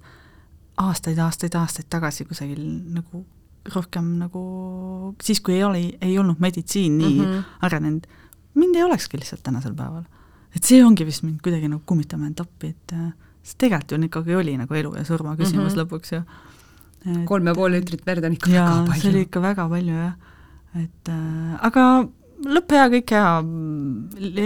aastaid, 0.81 1.19
aastaid, 1.19 1.55
aastaid 1.55 1.87
tagasi 1.91 2.25
kusagil 2.27 2.59
nagu 2.95 3.25
rohkem 3.69 4.15
nagu 4.17 4.41
siis, 5.21 5.41
kui 5.43 5.59
ei 5.59 5.63
ole, 5.63 5.83
ei 6.01 6.17
olnud 6.19 6.39
meditsiin 6.41 6.97
nii 6.97 7.17
mm 7.19 7.25
-hmm. 7.25 7.43
arenenud, 7.61 8.07
mind 8.53 8.75
ei 8.75 8.83
olekski 8.83 9.17
lihtsalt 9.17 9.43
tänasel 9.43 9.75
päeval. 9.75 10.03
et 10.55 10.63
see 10.63 10.83
ongi 10.85 11.05
vist 11.05 11.23
mind 11.23 11.39
kuidagi 11.43 11.67
nagu 11.67 11.83
kummitama 11.85 12.25
jäänud 12.25 12.41
appi, 12.41 12.67
et 12.67 12.93
äh, 12.93 13.13
see 13.43 13.57
tegelikult 13.65 13.97
ju 13.97 14.09
ikkagi 14.09 14.35
oli 14.37 14.55
nagu 14.57 14.79
elu 14.81 14.95
ja 14.97 15.05
surma 15.05 15.35
küsimus 15.35 15.73
mm 15.73 15.77
-hmm. 15.77 15.83
lõpuks 15.83 16.13
ju. 16.15 16.23
kolm 17.25 17.47
ja 17.47 17.55
pool 17.55 17.71
liitrit 17.71 18.05
verd 18.05 18.25
on 18.25 18.33
ikka 18.33 18.51
ja, 18.51 18.65
väga 18.65 18.85
palju. 18.87 19.01
see 19.01 19.09
oli 19.09 19.21
ikka 19.21 19.41
väga 19.41 19.69
palju 19.69 19.93
jah, 19.93 20.13
et 20.75 21.09
äh, 21.09 21.55
aga 21.61 21.85
lõpp 22.45 22.71
hea, 22.71 22.89
kõik 22.95 23.15
hea, 23.15 23.31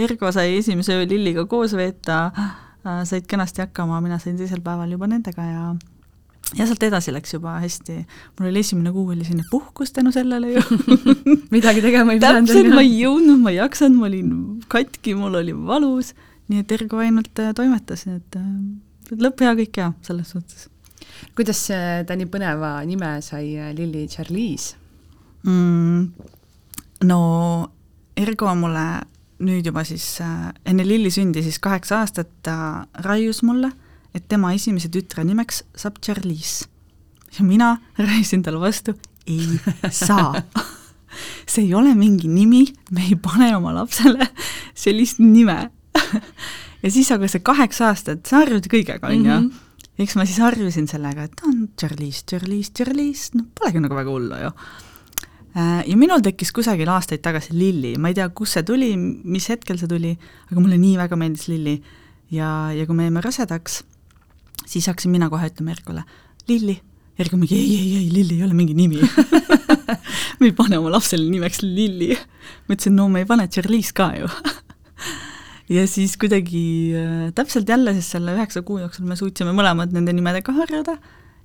Ergo 0.04 0.32
sai 0.32 0.56
esimese 0.58 0.92
öö 0.92 1.08
Lilliga 1.08 1.46
koos 1.46 1.72
veeta 1.76 2.32
äh,, 2.36 3.04
said 3.04 3.26
kenasti 3.26 3.60
hakkama, 3.64 4.00
mina 4.00 4.18
sain 4.18 4.36
teisel 4.36 4.60
päeval 4.60 4.90
juba 4.90 5.06
nendega 5.06 5.42
ja 5.42 5.76
ja 6.54 6.66
sealt 6.66 6.82
edasi 6.86 7.10
läks 7.14 7.34
juba 7.34 7.56
hästi, 7.58 7.96
mul 8.38 8.50
oli 8.52 8.62
esimene 8.62 8.92
kuu 8.94 9.08
oli 9.10 9.24
selline 9.26 9.46
puhkus 9.50 9.90
tänu 9.92 10.12
sellele 10.14 10.52
ju 10.52 10.62
midagi 11.54 11.82
tegema 11.82 12.14
ei 12.14 12.20
pidanud. 12.20 12.46
täpselt, 12.46 12.70
ma 12.74 12.84
ei 12.84 12.92
jõudnud, 13.00 13.40
ma 13.42 13.50
ei 13.50 13.58
jaksanud, 13.58 13.98
ma 13.98 14.06
olin 14.10 14.32
katki, 14.70 15.16
mul 15.18 15.40
oli 15.40 15.56
valus, 15.56 16.12
nii 16.46 16.62
et 16.62 16.76
Ergo 16.78 17.02
ainult 17.02 17.42
äh, 17.42 17.50
toimetas, 17.56 18.06
et 18.06 18.38
äh, 18.38 18.46
lõpp 19.12 19.44
hea, 19.44 19.54
kõik 19.62 19.80
hea, 19.80 19.92
selles 20.06 20.32
suhtes. 20.34 20.68
kuidas 21.36 21.60
ta 22.06 22.16
nii 22.16 22.28
põneva 22.32 22.78
nime 22.88 23.16
sai, 23.24 23.56
äh, 23.58 23.72
Lilli 23.76 24.06
Charlize 24.08 24.76
mm,? 25.46 26.30
no 27.06 27.20
Ergo 28.16 28.54
mulle 28.56 28.86
nüüd 29.44 29.66
juba 29.68 29.84
siis 29.84 30.04
enne 30.22 30.86
Lilli 30.86 31.10
sündi 31.12 31.42
siis 31.44 31.58
kaheksa 31.60 32.00
aastat 32.00 32.30
ta 32.46 32.56
raius 33.04 33.42
mulle 33.44 33.70
et 34.16 34.24
tema 34.30 34.54
esimese 34.56 34.88
tütre 34.92 35.24
nimeks 35.28 35.62
saab 35.76 36.00
Charlize. 36.00 36.66
ja 37.36 37.44
mina 37.44 37.76
rääkisin 37.98 38.42
talle 38.42 38.60
vastu, 38.60 38.96
ei 39.26 39.60
saa 39.90 40.34
see 41.50 41.64
ei 41.64 41.74
ole 41.74 41.94
mingi 41.94 42.28
nimi, 42.28 42.64
me 42.90 43.06
ei 43.08 43.16
pane 43.16 43.50
oma 43.56 43.74
lapsele 43.76 44.28
sellist 44.74 45.20
nime 45.20 45.70
ja 46.86 46.94
siis 46.94 47.10
aga 47.14 47.28
see 47.30 47.42
kaheksa 47.44 47.90
aastat, 47.90 48.24
sa 48.28 48.44
harjud 48.44 48.68
kõigega, 48.70 49.10
on 49.10 49.22
ju. 49.22 49.38
Mhm. 49.40 49.62
eks 49.98 50.14
ma 50.18 50.26
siis 50.28 50.38
harjusin 50.44 50.86
sellega, 50.88 51.24
et 51.26 51.40
on 51.48 51.68
Charlize, 51.78 52.22
Charlize, 52.28 52.70
Charlize, 52.76 53.32
noh, 53.34 53.48
polegi 53.56 53.80
nagu 53.82 53.96
väga 53.96 54.12
hullu 54.12 54.38
ju. 54.42 54.52
Äh, 55.56 55.82
ja 55.88 55.96
minul 55.96 56.20
tekkis 56.24 56.52
kusagil 56.52 56.88
aastaid 56.92 57.24
tagasi 57.24 57.56
Lilli, 57.56 57.94
ma 57.96 58.12
ei 58.12 58.18
tea, 58.18 58.28
kust 58.28 58.58
see 58.58 58.66
tuli, 58.68 58.92
mis 58.96 59.48
hetkel 59.48 59.80
see 59.80 59.88
tuli, 59.88 60.12
aga 60.50 60.60
mulle 60.60 60.76
nii 60.80 60.98
väga 61.00 61.16
meeldis 61.16 61.48
Lilli. 61.48 61.80
ja, 62.30 62.72
ja 62.74 62.86
kui 62.86 62.96
me 62.96 63.06
jäime 63.06 63.22
rasedaks 63.24 63.84
siis 64.66 64.86
hakkasin 64.90 65.14
mina 65.14 65.30
kohe 65.30 65.48
ütlema 65.48 65.74
Erkole, 65.74 66.04
Lilli. 66.48 66.76
Erko 67.18 67.38
mingi 67.40 67.56
ei, 67.56 67.68
ei, 67.78 67.92
ei, 67.96 68.08
Lilli 68.12 68.36
ei 68.36 68.44
ole 68.44 68.52
mingi 68.52 68.74
nimi 68.76 68.98
me 70.38 70.50
ei 70.50 70.52
pane 70.52 70.76
oma 70.76 70.90
lapsele 70.92 71.24
nimeks 71.30 71.62
Lilli. 71.64 72.10
ma 72.12 72.76
ütlesin, 72.76 72.92
no 72.92 73.08
me 73.08 73.22
ei 73.22 73.28
pane 73.28 73.46
Charlize 73.48 73.94
ka 73.96 74.10
ju 74.18 74.28
ja 75.68 75.86
siis 75.90 76.16
kuidagi 76.20 76.94
äh, 76.94 77.32
täpselt 77.34 77.68
jälle 77.68 77.94
siis 77.96 78.10
selle 78.14 78.36
üheksa 78.36 78.62
kuu 78.66 78.78
jooksul 78.82 79.06
me 79.08 79.16
suutsime 79.18 79.54
mõlemad 79.56 79.94
nende 79.94 80.14
nimedega 80.14 80.54
harjuda 80.54 80.96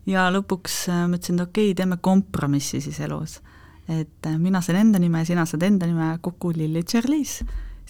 ja 0.09 0.27
lõpuks 0.33 0.83
äh, 0.91 1.07
mõtlesin, 1.09 1.39
et 1.39 1.47
okei 1.47 1.71
okay,, 1.71 1.77
teeme 1.77 1.97
kompromissi 2.01 2.81
siis 2.83 2.99
elus. 3.01 3.39
et 3.89 4.29
äh, 4.29 4.37
mina 4.37 4.61
sain 4.61 4.79
enda 4.81 5.01
nime, 5.01 5.25
sina 5.25 5.45
saad 5.49 5.63
enda 5.65 5.89
nime, 5.89 6.13
kokku 6.21 6.53
Lilli 6.55 6.83
Charlize 6.83 7.45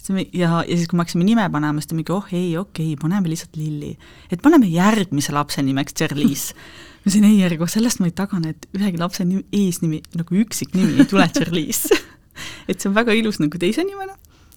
ja, 0.08 0.62
ja 0.66 0.76
siis, 0.76 0.88
kui 0.90 0.96
me 0.96 1.04
hakkasime 1.04 1.26
nime 1.26 1.44
panema, 1.52 1.80
siis 1.80 1.92
ta 1.92 1.98
mingi 1.98 2.14
oh 2.14 2.32
ei, 2.32 2.56
okei 2.58 2.92
okay,, 2.94 3.00
paneme 3.02 3.30
lihtsalt 3.30 3.56
Lilli. 3.56 3.92
et 4.30 4.42
paneme 4.42 4.70
järgmise 4.72 5.34
lapse 5.36 5.62
nimeks 5.62 5.94
Charlize. 5.94 6.56
ma 7.02 7.10
ütlesin 7.10 7.28
ei, 7.28 7.42
Ergo, 7.46 7.68
sellest 7.70 8.00
ma 8.00 8.08
ei 8.08 8.16
tagane, 8.16 8.54
et 8.56 8.66
ühegi 8.78 9.00
lapse 9.00 9.24
nimi, 9.26 9.44
eesnimi, 9.52 10.02
nagu 10.16 10.42
üksiknimi 10.42 11.02
ei 11.02 11.08
tule 11.10 11.28
Charlize 11.28 11.96
et 12.68 12.78
see 12.78 12.90
on 12.90 12.96
väga 12.96 13.14
ilus 13.16 13.40
nagu 13.42 13.60
teise 13.60 13.84
nimena, 13.86 14.16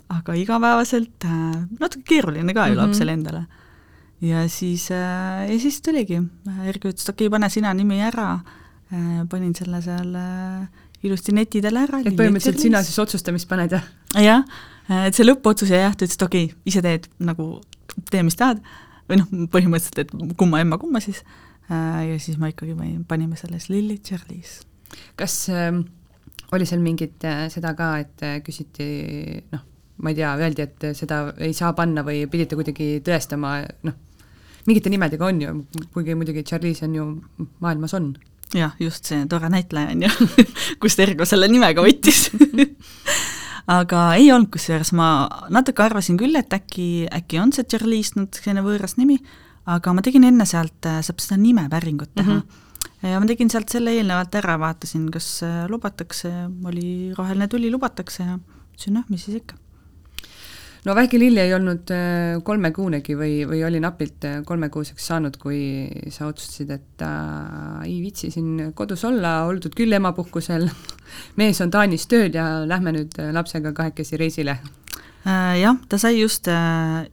aga 0.09 0.35
igapäevaselt 0.37 1.25
äh, 1.25 1.55
natuke 1.79 2.03
keeruline 2.09 2.53
ka 2.53 2.67
ju 2.67 2.73
mm 2.73 2.79
-hmm. 2.79 2.87
lapsele 2.87 3.11
endale. 3.13 3.45
ja 4.21 4.47
siis 4.49 4.91
äh,, 4.91 5.51
ja 5.51 5.59
siis 5.59 5.81
tuligi, 5.81 6.21
Ergo 6.65 6.89
ütles, 6.89 7.03
et 7.03 7.09
okei 7.09 7.27
okay,, 7.27 7.29
pane 7.29 7.49
sina 7.49 7.73
nimi 7.73 8.01
ära 8.01 8.39
äh,, 8.93 9.27
panin 9.29 9.55
selle 9.55 9.81
seal 9.81 10.15
ilusti 11.03 11.31
netidele 11.31 11.79
ära. 11.79 11.99
et 11.99 12.13
põhimõtteliselt 12.13 12.59
sina 12.59 12.83
siis 12.83 12.99
otsustamist 12.99 13.47
paned, 13.49 13.71
jah? 13.71 13.83
jah 14.15 14.43
et 14.89 15.15
see 15.15 15.25
lõppotsus 15.25 15.71
jäi 15.73 15.81
jah, 15.81 15.95
ta 15.95 16.05
ütles, 16.05 16.15
et 16.15 16.27
okei 16.27 16.45
okay,, 16.45 16.57
ise 16.65 16.81
teed 16.81 17.07
nagu, 17.19 17.61
tee, 18.11 18.23
mis 18.23 18.35
tahad, 18.35 18.61
või 19.09 19.21
noh, 19.21 19.27
põhimõtteliselt, 19.53 19.99
et 20.05 20.37
kumma 20.37 20.61
emma, 20.63 20.77
kumma 20.81 21.01
siis, 21.03 21.23
ja 21.69 22.17
siis 22.21 22.37
ma 22.41 22.51
ikkagi 22.51 22.75
panime 23.07 23.37
selles 23.39 23.69
Lilly 23.69 23.97
Charlize. 23.97 24.65
kas 25.17 25.49
äh, 25.49 25.71
oli 26.53 26.67
seal 26.69 26.83
mingit 26.83 27.23
äh, 27.25 27.47
seda 27.53 27.73
ka, 27.77 27.95
et 28.03 28.25
äh, 28.25 28.37
küsiti 28.45 28.87
noh, 29.51 29.63
ma 30.01 30.11
ei 30.11 30.17
tea, 30.17 30.33
öeldi, 30.35 30.65
et 30.65 30.87
seda 30.97 31.21
ei 31.37 31.53
saa 31.55 31.71
panna 31.73 32.03
või 32.03 32.25
pidite 32.31 32.57
kuidagi 32.59 32.99
tõestama, 33.05 33.57
noh, 33.87 33.95
mingite 34.67 34.91
nimedega 34.91 35.25
on 35.25 35.41
ju, 35.41 35.57
kuigi 35.93 36.15
muidugi 36.17 36.43
Charlize 36.43 36.85
on 36.87 36.95
ju, 36.97 37.05
maailmas 37.63 37.93
on 37.97 38.13
jah, 38.55 38.75
just 38.79 39.07
see 39.09 39.23
tore 39.29 39.49
näitleja 39.51 39.93
on 39.93 40.05
ju 40.05 40.45
kust 40.81 40.99
Ergo 41.03 41.25
selle 41.27 41.47
nimega 41.51 41.83
võttis 41.85 42.27
aga 43.77 44.03
ei 44.19 44.29
olnud, 44.33 44.51
kusjuures 44.53 44.91
ma 44.97 45.09
natuke 45.53 45.85
arvasin 45.85 46.19
küll, 46.19 46.37
et 46.39 46.53
äkki, 46.53 47.07
äkki 47.13 47.41
on 47.41 47.53
see 47.55 47.67
Charlize 47.69 48.19
natukene 48.19 48.63
võõras 48.65 48.97
nimi, 48.99 49.17
aga 49.71 49.95
ma 49.95 50.05
tegin 50.05 50.27
enne 50.27 50.47
sealt, 50.49 50.79
äh, 50.89 51.01
saab 51.05 51.23
seda 51.23 51.39
nimepäringut 51.41 52.13
teha 52.17 52.39
mm. 52.39 52.41
-hmm. 52.41 53.11
ja 53.11 53.21
ma 53.21 53.29
tegin 53.29 53.49
sealt 53.53 53.73
selle 53.73 53.95
eelnevalt 53.97 54.35
ära, 54.41 54.59
vaatasin, 54.61 55.09
kas 55.13 55.29
äh, 55.45 55.65
lubatakse, 55.69 56.33
oli 56.65 57.13
roheline 57.17 57.47
tuli, 57.47 57.71
lubatakse 57.73 58.23
ja 58.23 58.39
ütlesin 58.75 58.99
noh, 58.99 59.05
mis 59.09 59.25
siis 59.25 59.41
ikka 59.41 59.57
no 60.85 60.93
väike 60.95 61.19
Lilli 61.19 61.41
ei 61.41 61.53
olnud 61.55 61.91
äh, 61.93 62.37
kolmekuunegi 62.45 63.15
või, 63.17 63.33
või 63.49 63.61
oli 63.65 63.81
napilt 63.81 64.25
äh, 64.27 64.39
kolmekuuseks 64.45 65.07
saanud, 65.11 65.37
kui 65.41 65.59
sa 66.13 66.29
otsustasid, 66.29 66.71
et 66.75 67.05
äh, 67.05 67.85
ei 67.87 67.97
viitsi 68.03 68.29
siin 68.33 68.71
kodus 68.77 69.05
olla, 69.07 69.39
oldud 69.49 69.75
küll 69.77 69.95
emapuhkusel, 69.97 70.67
mees 71.39 71.61
on 71.65 71.73
Taanis 71.73 72.05
tööl 72.11 72.33
ja 72.35 72.47
lähme 72.69 72.93
nüüd 72.95 73.17
äh, 73.21 73.31
lapsega 73.35 73.73
kahekesi 73.75 74.21
reisile. 74.21 74.59
Jah, 75.25 75.73
ta 75.89 75.97
sai 75.97 76.19
just, 76.19 76.45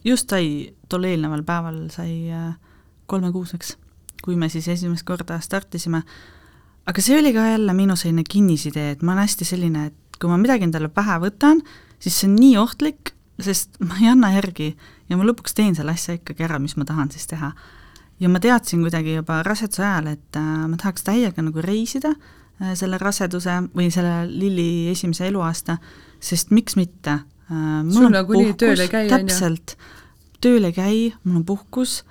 just 0.05 0.29
sai 0.29 0.49
tol 0.93 1.07
eelneval 1.09 1.41
päeval 1.49 1.79
sai 1.89 2.29
kolmekuuseks, 3.09 3.71
kui 4.21 4.37
me 4.37 4.51
siis 4.53 4.69
esimest 4.69 5.07
korda 5.09 5.39
startisime. 5.41 6.03
aga 6.85 7.01
see 7.01 7.17
oli 7.17 7.33
ka 7.33 7.47
jälle 7.55 7.73
minu 7.73 7.97
selline 7.97 8.27
kinnisidee, 8.29 8.91
et 8.91 9.03
ma 9.03 9.15
olen 9.15 9.25
hästi 9.25 9.49
selline, 9.49 9.87
et 9.87 10.21
kui 10.21 10.29
ma 10.29 10.37
midagi 10.37 10.69
endale 10.69 10.93
pähe 10.93 11.17
võtan, 11.25 11.65
siis 11.97 12.21
see 12.21 12.29
on 12.29 12.37
nii 12.37 12.59
ohtlik, 12.61 13.15
sest 13.41 13.79
ma 13.81 13.97
ei 14.01 14.11
anna 14.13 14.33
järgi 14.35 14.73
ja 15.09 15.17
ma 15.17 15.27
lõpuks 15.27 15.57
teen 15.57 15.77
selle 15.79 15.95
asja 15.95 16.19
ikkagi 16.19 16.45
ära, 16.47 16.59
mis 16.63 16.77
ma 16.77 16.87
tahan 16.89 17.11
siis 17.15 17.27
teha. 17.31 17.53
ja 18.21 18.29
ma 18.29 18.41
teadsin 18.41 18.83
kuidagi 18.85 19.17
juba 19.17 19.43
raseduse 19.47 19.83
ajal, 19.83 20.13
et 20.15 20.39
äh, 20.39 20.53
ma 20.69 20.77
tahaks 20.81 21.07
täiega 21.07 21.43
nagu 21.43 21.65
reisida 21.65 22.15
äh, 22.15 22.75
selle 22.79 22.99
raseduse 22.99 23.59
või 23.75 23.91
selle 23.95 24.27
Lilli 24.31 24.89
esimese 24.93 25.27
eluaasta, 25.31 25.79
sest 26.21 26.51
miks 26.51 26.77
mitte 26.77 27.19
äh,. 27.19 27.83
käi, 28.93 29.07
on 29.09 29.13
ju? 29.13 29.17
täpselt, 29.17 29.77
tööl 30.41 30.69
ei 30.69 30.77
käi, 30.77 30.99
mul 31.25 31.43
on 31.43 31.47
puhkus 31.47 32.03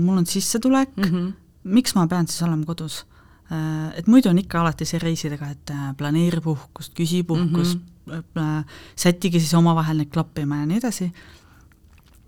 mul 0.00 0.16
on 0.16 0.26
sissetulek 0.26 0.96
mm, 0.96 1.04
-hmm. 1.04 1.32
miks 1.64 1.94
ma 1.94 2.06
pean 2.08 2.26
siis 2.26 2.42
olema 2.42 2.64
kodus? 2.64 3.02
Et 3.50 4.06
muidu 4.06 4.28
on 4.28 4.38
ikka 4.38 4.60
alati 4.60 4.84
see 4.84 4.98
reisidega, 5.00 5.46
et 5.54 5.70
äh, 5.72 5.92
planeeri 5.96 6.42
puhkust, 6.44 6.92
küsi 6.94 7.22
puhkust 7.24 7.78
mm, 7.78 7.84
-hmm 7.84 7.98
Äh, 8.08 8.64
sättige 8.96 9.40
siis 9.40 9.54
omavahel 9.54 10.00
neid 10.00 10.10
klappima 10.12 10.62
ja 10.62 10.68
nii 10.68 10.78
edasi, 10.80 11.08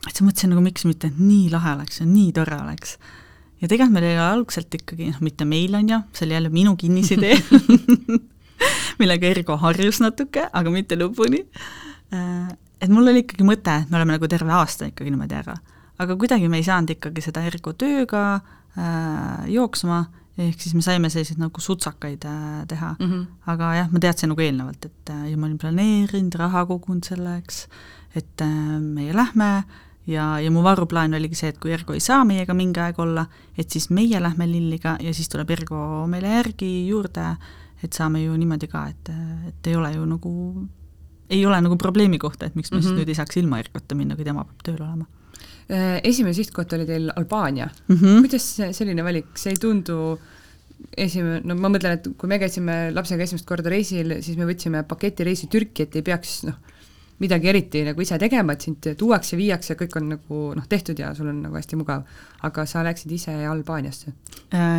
et 0.06 0.12
siis 0.12 0.24
mõtlesin 0.26 0.52
nagu 0.52 0.62
miks 0.64 0.84
mitte, 0.88 1.08
et 1.10 1.20
nii 1.20 1.48
lahe 1.52 1.74
oleks 1.76 2.02
ja 2.02 2.06
nii 2.08 2.32
tore 2.36 2.58
oleks. 2.60 2.98
ja 3.60 3.68
tegelikult 3.68 3.94
meil 3.94 4.08
oli 4.10 4.20
algselt 4.24 4.74
ikkagi, 4.76 5.10
noh 5.12 5.22
mitte 5.24 5.46
meil, 5.48 5.74
on 5.76 5.88
ju, 5.88 6.00
see 6.16 6.26
oli 6.26 6.36
jälle 6.36 6.52
minu 6.52 6.76
kinnisidee 6.80 7.36
millega 9.00 9.28
Ergo 9.30 9.56
harjus 9.60 10.00
natuke, 10.04 10.46
aga 10.52 10.72
mitte 10.72 10.98
lõpuni, 11.00 11.44
äh, 12.16 12.52
et 12.80 12.92
mul 12.92 13.08
oli 13.12 13.24
ikkagi 13.24 13.46
mõte, 13.48 13.80
et 13.82 13.92
me 13.92 14.00
oleme 14.00 14.16
nagu 14.18 14.28
terve 14.28 14.52
aasta 14.56 14.90
ikkagi 14.90 15.12
niimoodi 15.12 15.38
ära. 15.40 15.56
aga 16.00 16.16
kuidagi 16.16 16.48
me 16.48 16.60
ei 16.60 16.66
saanud 16.68 16.96
ikkagi 16.96 17.24
seda 17.24 17.44
Ergo 17.48 17.72
tööga 17.72 18.24
äh, 18.36 19.48
jooksma 19.52 20.04
ehk 20.40 20.62
siis 20.62 20.74
me 20.76 20.82
saime 20.84 21.10
selliseid 21.12 21.40
nagu 21.40 21.62
sutsakaid 21.62 22.24
äh, 22.28 22.64
teha 22.70 22.94
mm. 22.98 23.10
-hmm. 23.10 23.26
aga 23.52 23.74
jah, 23.74 23.92
ma 23.92 24.02
teadsin 24.02 24.32
nagu 24.32 24.44
eelnevalt, 24.44 24.84
et 24.84 25.12
äh, 25.12 25.30
ja 25.30 25.36
ma 25.36 25.46
olin 25.46 25.58
planeerinud, 25.58 26.34
raha 26.40 26.64
kogunud 26.66 27.04
selleks, 27.04 27.66
et 28.16 28.44
äh, 28.44 28.80
meie 28.80 29.14
lähme 29.16 29.50
ja, 30.06 30.38
ja 30.40 30.50
mu 30.50 30.62
varuplaan 30.62 31.14
oligi 31.14 31.34
see, 31.34 31.52
et 31.52 31.58
kui 31.58 31.72
Ergo 31.72 31.94
ei 31.94 32.00
saa 32.00 32.24
meiega 32.24 32.54
mingi 32.54 32.80
aeg 32.80 32.98
olla, 32.98 33.26
et 33.58 33.70
siis 33.70 33.90
meie 33.90 34.22
lähme 34.22 34.48
Lilliga 34.50 34.96
ja 35.00 35.14
siis 35.14 35.28
tuleb 35.28 35.50
Ergo 35.50 36.06
meile 36.06 36.34
järgi 36.38 36.88
juurde, 36.88 37.36
et 37.82 37.92
saame 37.92 38.24
ju 38.24 38.36
niimoodi 38.36 38.68
ka, 38.68 38.86
et, 38.88 39.14
et 39.48 39.66
ei 39.66 39.76
ole 39.76 39.92
ju 39.94 40.04
nagu, 40.06 40.34
ei 41.30 41.46
ole 41.46 41.60
nagu 41.60 41.76
probleemi 41.76 42.18
kohta, 42.18 42.46
et 42.46 42.54
miks 42.54 42.70
me 42.70 42.76
mm 42.76 42.80
-hmm. 42.80 42.88
siis 42.88 42.98
nüüd 42.98 43.08
ei 43.08 43.14
saaks 43.14 43.36
ilma 43.36 43.58
Ergota 43.58 43.94
minna, 43.94 44.16
kui 44.16 44.24
tema 44.24 44.44
peab 44.44 44.62
tööl 44.64 44.82
olema 44.82 45.06
esimene 45.70 46.34
sihtkoht 46.34 46.72
oli 46.74 46.86
teil 46.86 47.12
Albaania 47.14 47.68
mm. 47.68 47.96
-hmm. 47.96 48.20
kuidas 48.24 48.46
selline 48.76 49.04
valik, 49.06 49.28
see 49.38 49.52
ei 49.54 49.60
tundu 49.60 50.18
esimene, 50.96 51.40
no 51.44 51.54
ma 51.54 51.70
mõtlen, 51.70 51.98
et 51.98 52.08
kui 52.18 52.28
me 52.28 52.38
käisime 52.42 52.90
lapsega 52.94 53.22
esimest 53.22 53.46
korda 53.46 53.70
reisil, 53.70 54.16
siis 54.24 54.36
me 54.40 54.48
võtsime 54.48 54.82
paketireisi 54.88 55.46
Türki, 55.52 55.86
et 55.86 55.96
ei 55.96 56.02
peaks 56.02 56.42
noh, 56.48 56.58
midagi 57.20 57.48
eriti 57.52 57.84
nagu 57.84 58.00
ise 58.00 58.18
tegema, 58.18 58.56
et 58.56 58.64
sind 58.66 58.90
tuuakse, 58.98 59.36
viiakse, 59.36 59.76
kõik 59.76 59.96
on 60.00 60.08
nagu 60.16 60.42
noh, 60.56 60.66
tehtud 60.68 60.98
ja 60.98 61.14
sul 61.14 61.28
on 61.28 61.42
nagu 61.44 61.54
hästi 61.54 61.76
mugav. 61.76 62.02
aga 62.42 62.66
sa 62.66 62.82
läksid 62.82 63.12
ise 63.12 63.34
Albaaniasse? 63.46 64.12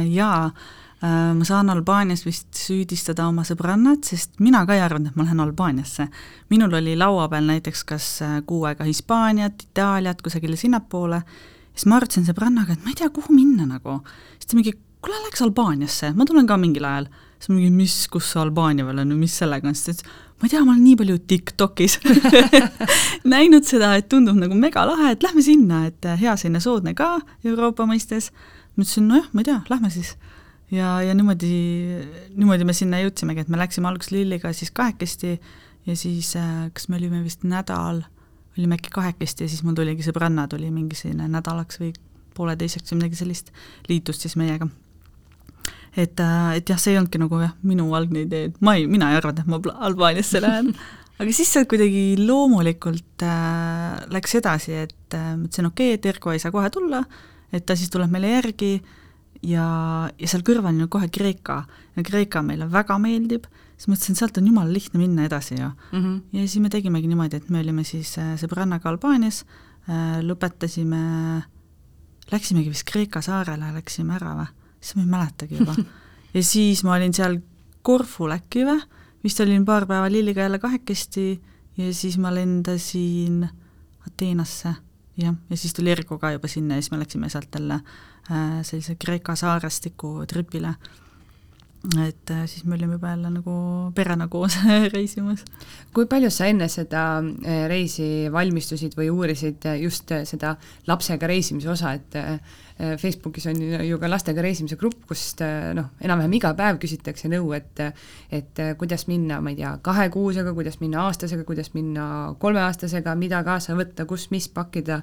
Jaa 0.10 0.46
Äh, 0.48 0.52
ma 1.02 1.46
saan 1.48 1.70
Albaanias 1.74 2.22
vist 2.28 2.54
süüdistada 2.54 3.26
oma 3.26 3.42
sõbrannat, 3.48 4.06
sest 4.06 4.36
mina 4.44 4.60
ka 4.70 4.76
ei 4.78 4.84
arvanud, 4.86 5.10
et 5.10 5.18
ma 5.18 5.26
lähen 5.26 5.40
Albaaniasse. 5.42 6.08
minul 6.50 6.74
oli 6.78 6.94
laua 6.98 7.28
peal 7.30 7.48
näiteks 7.48 7.84
kas 7.90 8.10
äh, 8.22 8.36
kuu 8.46 8.68
aega 8.70 8.86
Hispaaniat, 8.86 9.64
Itaaliat, 9.72 10.22
kusagile 10.22 10.56
sinnapoole, 10.56 11.24
siis 11.74 11.88
ma 11.90 11.98
arutasin 11.98 12.28
sõbrannaga, 12.28 12.74
et 12.74 12.86
ma 12.86 12.94
ei 12.94 13.00
tea, 13.00 13.10
kuhu 13.10 13.34
minna 13.34 13.66
nagu. 13.66 14.02
siis 14.38 14.52
ta 14.52 14.60
mingi, 14.60 14.76
kuule, 15.02 15.18
läks 15.26 15.42
Albaaniasse, 15.42 16.12
ma 16.14 16.28
tulen 16.30 16.46
ka 16.48 16.58
mingil 16.62 16.86
ajal. 16.86 17.08
siis 17.40 17.50
ma 17.50 17.56
mingi, 17.56 17.72
mis, 17.82 17.96
kus 18.08 18.30
see 18.34 18.42
Albaania 18.44 18.86
veel 18.86 19.02
on 19.02 19.16
ja 19.16 19.18
mis 19.18 19.38
sellega 19.42 19.68
on, 19.68 19.74
siis 19.74 19.88
ta 19.88 19.96
ütles, 19.96 20.20
ma 20.38 20.46
ei 20.46 20.54
tea, 20.54 20.62
ma 20.66 20.76
olen 20.76 20.84
nii 20.84 21.00
palju 21.00 21.18
TikTokis 21.34 21.98
näinud 23.34 23.66
seda, 23.66 23.96
et 23.98 24.10
tundub 24.10 24.38
nagu 24.38 24.54
megalahe, 24.54 25.16
et 25.16 25.26
lähme 25.26 25.42
sinna, 25.42 25.88
et 25.90 26.06
äh, 26.06 26.22
hea 26.22 26.38
selline 26.38 26.62
soodne 26.62 26.94
ka 26.94 27.16
Euroopa 27.42 27.90
mõistes. 27.90 28.30
ma 28.76 28.86
ütlesin, 28.86 29.10
nojah, 29.10 29.34
ma 29.34 29.42
ei 29.42 29.50
tea, 29.50 29.64
lähme 29.74 29.90
siis 29.90 30.14
ja, 30.72 31.02
ja 31.04 31.16
niimoodi, 31.18 31.52
niimoodi 32.36 32.68
me 32.68 32.76
sinna 32.76 33.02
jõudsimegi, 33.02 33.44
et 33.44 33.52
me 33.52 33.60
läksime 33.60 33.90
alguses 33.90 34.14
Lilliga 34.14 34.54
siis 34.56 34.72
kahekesti 34.76 35.36
ja 35.88 35.96
siis 35.98 36.34
äh, 36.40 36.70
kas 36.74 36.88
me 36.90 37.00
olime 37.00 37.24
vist 37.26 37.44
nädal, 37.48 38.04
olime 38.58 38.78
äkki 38.80 38.94
kahekesti 38.94 39.46
ja 39.46 39.52
siis 39.52 39.66
mul 39.68 39.76
tuligi 39.78 40.06
sõbranna 40.06 40.48
tuli 40.52 40.72
mingi 40.74 40.98
selline 41.00 41.28
nädalaks 41.32 41.82
või 41.82 41.92
pooleteiseks 42.38 42.94
või 42.94 43.02
midagi 43.02 43.20
sellist, 43.20 43.52
liitus 43.90 44.22
siis 44.24 44.38
meiega. 44.40 44.70
et, 45.98 46.20
äh, 46.20 46.56
et 46.56 46.70
jah, 46.70 46.80
see 46.80 46.96
ei 46.96 47.02
olnudki 47.02 47.20
nagu 47.20 47.42
jah, 47.42 47.54
minu 47.68 47.90
algne 47.98 48.26
idee, 48.28 48.50
et 48.52 48.62
ma 48.64 48.78
ei, 48.80 48.88
mina 48.88 49.12
ei 49.12 49.20
arvanud, 49.20 49.44
et 49.44 49.52
ma 49.52 49.62
Albaaniasse 49.88 50.42
lähen 50.42 50.72
aga 51.22 51.34
siis 51.36 51.52
see 51.54 51.68
kuidagi 51.70 52.06
loomulikult 52.22 53.28
äh, 53.28 54.00
läks 54.14 54.40
edasi, 54.40 54.80
et 54.88 55.20
äh, 55.20 55.36
mõtlesin, 55.36 55.68
okei 55.68 55.92
okay,, 55.92 56.00
et 56.00 56.10
Erko 56.16 56.32
ei 56.32 56.40
saa 56.40 56.54
kohe 56.54 56.72
tulla, 56.72 57.04
et 57.52 57.66
ta 57.68 57.76
siis 57.76 57.92
tuleb 57.92 58.14
meile 58.14 58.32
järgi 58.38 58.74
äh,, 58.80 58.98
ja, 59.46 59.66
ja 60.20 60.30
seal 60.30 60.44
kõrval 60.46 60.72
on 60.72 60.84
ju 60.84 60.90
kohe 60.92 61.10
Kreeka. 61.14 61.64
Ja 61.98 62.06
Kreeka 62.06 62.44
meile 62.46 62.68
väga 62.72 62.98
meeldib, 63.02 63.48
siis 63.76 63.90
mõtlesin, 63.92 64.18
sealt 64.20 64.38
on 64.40 64.48
jumala 64.48 64.72
lihtne 64.72 65.02
minna 65.02 65.26
edasi 65.28 65.58
ju 65.58 65.68
mm. 65.68 66.00
-hmm. 66.00 66.22
ja 66.38 66.48
siis 66.48 66.62
me 66.62 66.70
tegimegi 66.70 67.08
niimoodi, 67.08 67.38
et 67.38 67.50
me 67.50 67.60
olime 67.60 67.84
siis 67.84 68.18
äh, 68.18 68.36
sõbrannaga 68.38 68.90
Albaanias, 68.90 69.44
äh, 69.90 70.22
lõpetasime, 70.22 71.44
läksimegi 72.32 72.70
vist 72.70 72.86
Kreeka 72.86 73.22
saarele, 73.22 73.74
läksime 73.74 74.16
ära 74.16 74.36
või, 74.36 74.48
siis 74.80 74.96
ma 74.96 75.02
ei 75.02 75.08
mäletagi 75.18 75.58
juba. 75.58 75.76
Ja 76.32 76.40
siis 76.44 76.84
ma 76.88 76.94
olin 76.96 77.12
seal 77.12 77.42
Korful 77.84 78.32
äkki 78.32 78.62
või, 78.64 78.80
vist 79.24 79.40
olin 79.44 79.66
paar 79.66 79.84
päeva 79.86 80.08
Lilliga 80.08 80.46
jälle 80.46 80.60
kahekesti 80.60 81.42
ja 81.78 81.94
siis 81.94 82.16
ma 82.18 82.32
lendasin 82.32 83.50
Ateenasse, 84.08 84.72
jah, 85.18 85.36
ja 85.50 85.58
siis 85.58 85.74
tuli 85.74 85.92
Ergo 85.92 86.18
ka 86.18 86.32
juba 86.32 86.48
sinna 86.48 86.76
ja 86.76 86.82
siis 86.82 86.92
me 86.92 87.00
läksime 87.00 87.30
sealt 87.30 87.52
jälle 87.52 87.74
äh, 87.74 87.82
Äh, 87.84 88.11
sellise 88.28 88.96
Kreeka 89.00 89.36
saarestiku 89.36 90.22
tripile. 90.30 90.76
et 91.98 92.30
äh, 92.30 92.44
siis 92.46 92.62
me 92.70 92.76
olime 92.76 92.94
juba 92.94 93.10
jälle 93.10 93.30
nagu 93.34 93.54
perena 93.96 94.28
koos 94.28 94.54
reisimas. 94.94 95.42
kui 95.94 96.06
palju 96.06 96.30
sa 96.30 96.46
enne 96.46 96.68
seda 96.70 97.06
äh, 97.18 97.64
reisi 97.68 98.28
valmistusid 98.32 98.94
või 98.98 99.10
uurisid 99.10 99.66
just 99.82 100.14
seda 100.30 100.56
lapsega 100.88 101.28
reisimise 101.28 101.70
osa, 101.70 101.96
et 101.98 102.20
Facebookis 102.98 103.46
on 103.46 103.60
ju 103.62 103.98
ka 104.02 104.10
lastega 104.10 104.42
reisimise 104.42 104.78
grupp, 104.78 105.04
kust 105.10 105.42
noh, 105.78 105.92
enam-vähem 106.02 106.34
iga 106.38 106.54
päev 106.58 106.80
küsitakse 106.82 107.30
nõu, 107.30 107.52
et 107.54 107.82
et 108.32 108.62
kuidas 108.78 109.06
minna, 109.10 109.42
ma 109.42 109.54
ei 109.54 109.60
tea, 109.60 109.76
kahekuusega, 109.86 110.54
kuidas 110.58 110.80
minna 110.82 111.04
aastasega, 111.10 111.46
kuidas 111.46 111.74
minna 111.76 112.08
kolmeaastasega, 112.42 113.14
mida 113.16 113.44
kaasa 113.46 113.78
võtta, 113.78 114.06
kus 114.10 114.30
mis 114.34 114.50
pakkida 114.50 115.02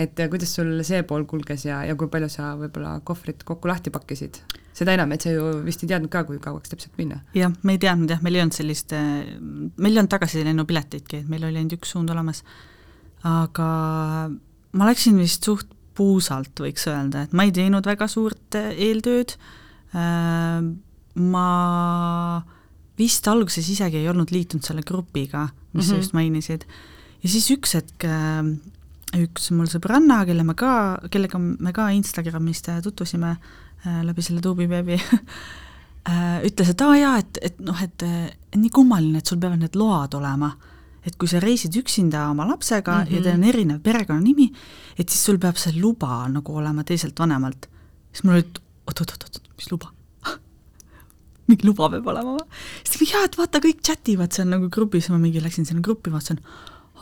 et 0.00 0.20
äh, 0.20 0.28
kuidas 0.32 0.54
sul 0.56 0.72
see 0.86 1.02
pool 1.08 1.26
kulges 1.28 1.66
ja, 1.68 1.82
ja 1.84 1.96
kui 1.98 2.08
palju 2.12 2.30
sa 2.32 2.54
võib-olla 2.60 2.98
kohvrit 3.04 3.44
kokku 3.48 3.70
lahti 3.70 3.92
pakkisid? 3.94 4.40
seda 4.72 4.94
enam, 4.96 5.10
et 5.12 5.20
sa 5.20 5.28
ju 5.34 5.48
vist 5.66 5.82
ei 5.84 5.90
teadnud 5.90 6.08
ka, 6.12 6.22
kui 6.24 6.38
kauaks 6.40 6.72
täpselt 6.72 6.96
minna. 6.96 7.20
jah, 7.36 7.52
me 7.62 7.76
ei 7.76 7.82
teadnud 7.82 8.12
jah, 8.14 8.22
meil 8.24 8.38
ei 8.38 8.44
olnud 8.44 8.56
sellist, 8.56 8.94
äh, 8.96 9.34
meil 9.42 9.92
ei 9.92 10.00
olnud 10.00 10.12
tagasilennupileteidki, 10.14 11.22
et 11.22 11.28
meil 11.32 11.44
oli 11.48 11.60
ainult 11.60 11.76
üks 11.76 11.92
suund 11.92 12.12
olemas. 12.14 12.40
aga 13.28 13.68
ma 14.72 14.88
läksin 14.88 15.20
vist 15.20 15.44
suht 15.44 15.68
puusalt, 15.92 16.56
võiks 16.56 16.88
öelda, 16.88 17.26
et 17.26 17.36
ma 17.36 17.44
ei 17.44 17.52
teinud 17.52 17.84
väga 17.86 18.08
suurt 18.08 18.56
äh, 18.58 18.72
eeltööd, 18.88 19.36
ma 19.92 21.48
vist 22.96 23.26
alguses 23.28 23.66
isegi 23.68 23.98
ei 24.00 24.06
olnud 24.08 24.30
liitunud 24.32 24.64
selle 24.64 24.80
grupiga, 24.88 25.50
mis 25.50 25.52
mm 25.52 25.80
-hmm. 25.82 25.88
sa 25.90 25.96
just 26.00 26.14
mainisid, 26.16 26.64
ja 27.20 27.28
siis 27.28 27.50
üks 27.52 27.76
hetk 27.76 28.06
üks 29.18 29.50
mul 29.52 29.68
sõbranna, 29.68 30.22
kelle 30.28 30.44
me 30.46 30.54
ka, 30.58 30.72
kellega 31.12 31.40
me 31.40 31.72
ka 31.74 31.90
Instagramist 31.96 32.70
tutvusime 32.84 33.34
äh, 33.34 34.00
läbi 34.06 34.24
selle 34.24 34.42
tuubiveebi 34.44 34.96
äh,, 36.10 36.38
ütles, 36.48 36.72
et 36.72 36.84
aa 36.84 36.96
jaa, 36.96 37.14
et, 37.20 37.40
et 37.50 37.62
noh, 37.64 37.78
et, 37.84 38.06
nii 38.56 38.72
kummaline, 38.72 39.20
et 39.20 39.28
sul 39.28 39.40
peavad 39.42 39.60
need 39.60 39.76
load 39.78 40.16
olema. 40.18 40.52
et 41.02 41.16
kui 41.18 41.26
sa 41.26 41.40
reisid 41.42 41.74
üksinda 41.74 42.28
oma 42.30 42.44
lapsega 42.46 42.92
mm 42.92 43.04
-hmm. 43.06 43.14
ja 43.14 43.22
teil 43.22 43.34
on 43.34 43.44
erinev 43.44 43.80
perekonnanimi, 43.82 44.52
et 44.98 45.08
siis 45.08 45.24
sul 45.24 45.38
peab 45.38 45.56
see 45.56 45.80
luba 45.80 46.28
nagu 46.28 46.56
olema 46.56 46.84
teiselt 46.84 47.18
vanemalt. 47.18 47.68
siis 48.12 48.24
mul 48.24 48.34
oli, 48.34 48.40
et 48.40 48.60
oot-oot-oot, 48.86 49.42
mis 49.56 49.70
luba 49.72 49.92
mingi 51.48 51.66
luba 51.66 51.90
peab 51.90 52.06
olema 52.06 52.36
või? 52.36 52.46
siis 52.84 52.92
ta 52.92 52.98
mingi 53.00 53.12
jaa, 53.12 53.24
et 53.24 53.38
vaata, 53.38 53.58
kõik 53.58 53.82
chat 53.82 54.08
ivad 54.08 54.32
seal 54.32 54.48
nagu 54.48 54.68
grupis, 54.70 55.08
ma 55.10 55.18
mingi 55.18 55.42
läksin 55.42 55.66
sinna 55.66 55.82
gruppi, 55.82 56.10
vaatasin, 56.10 56.38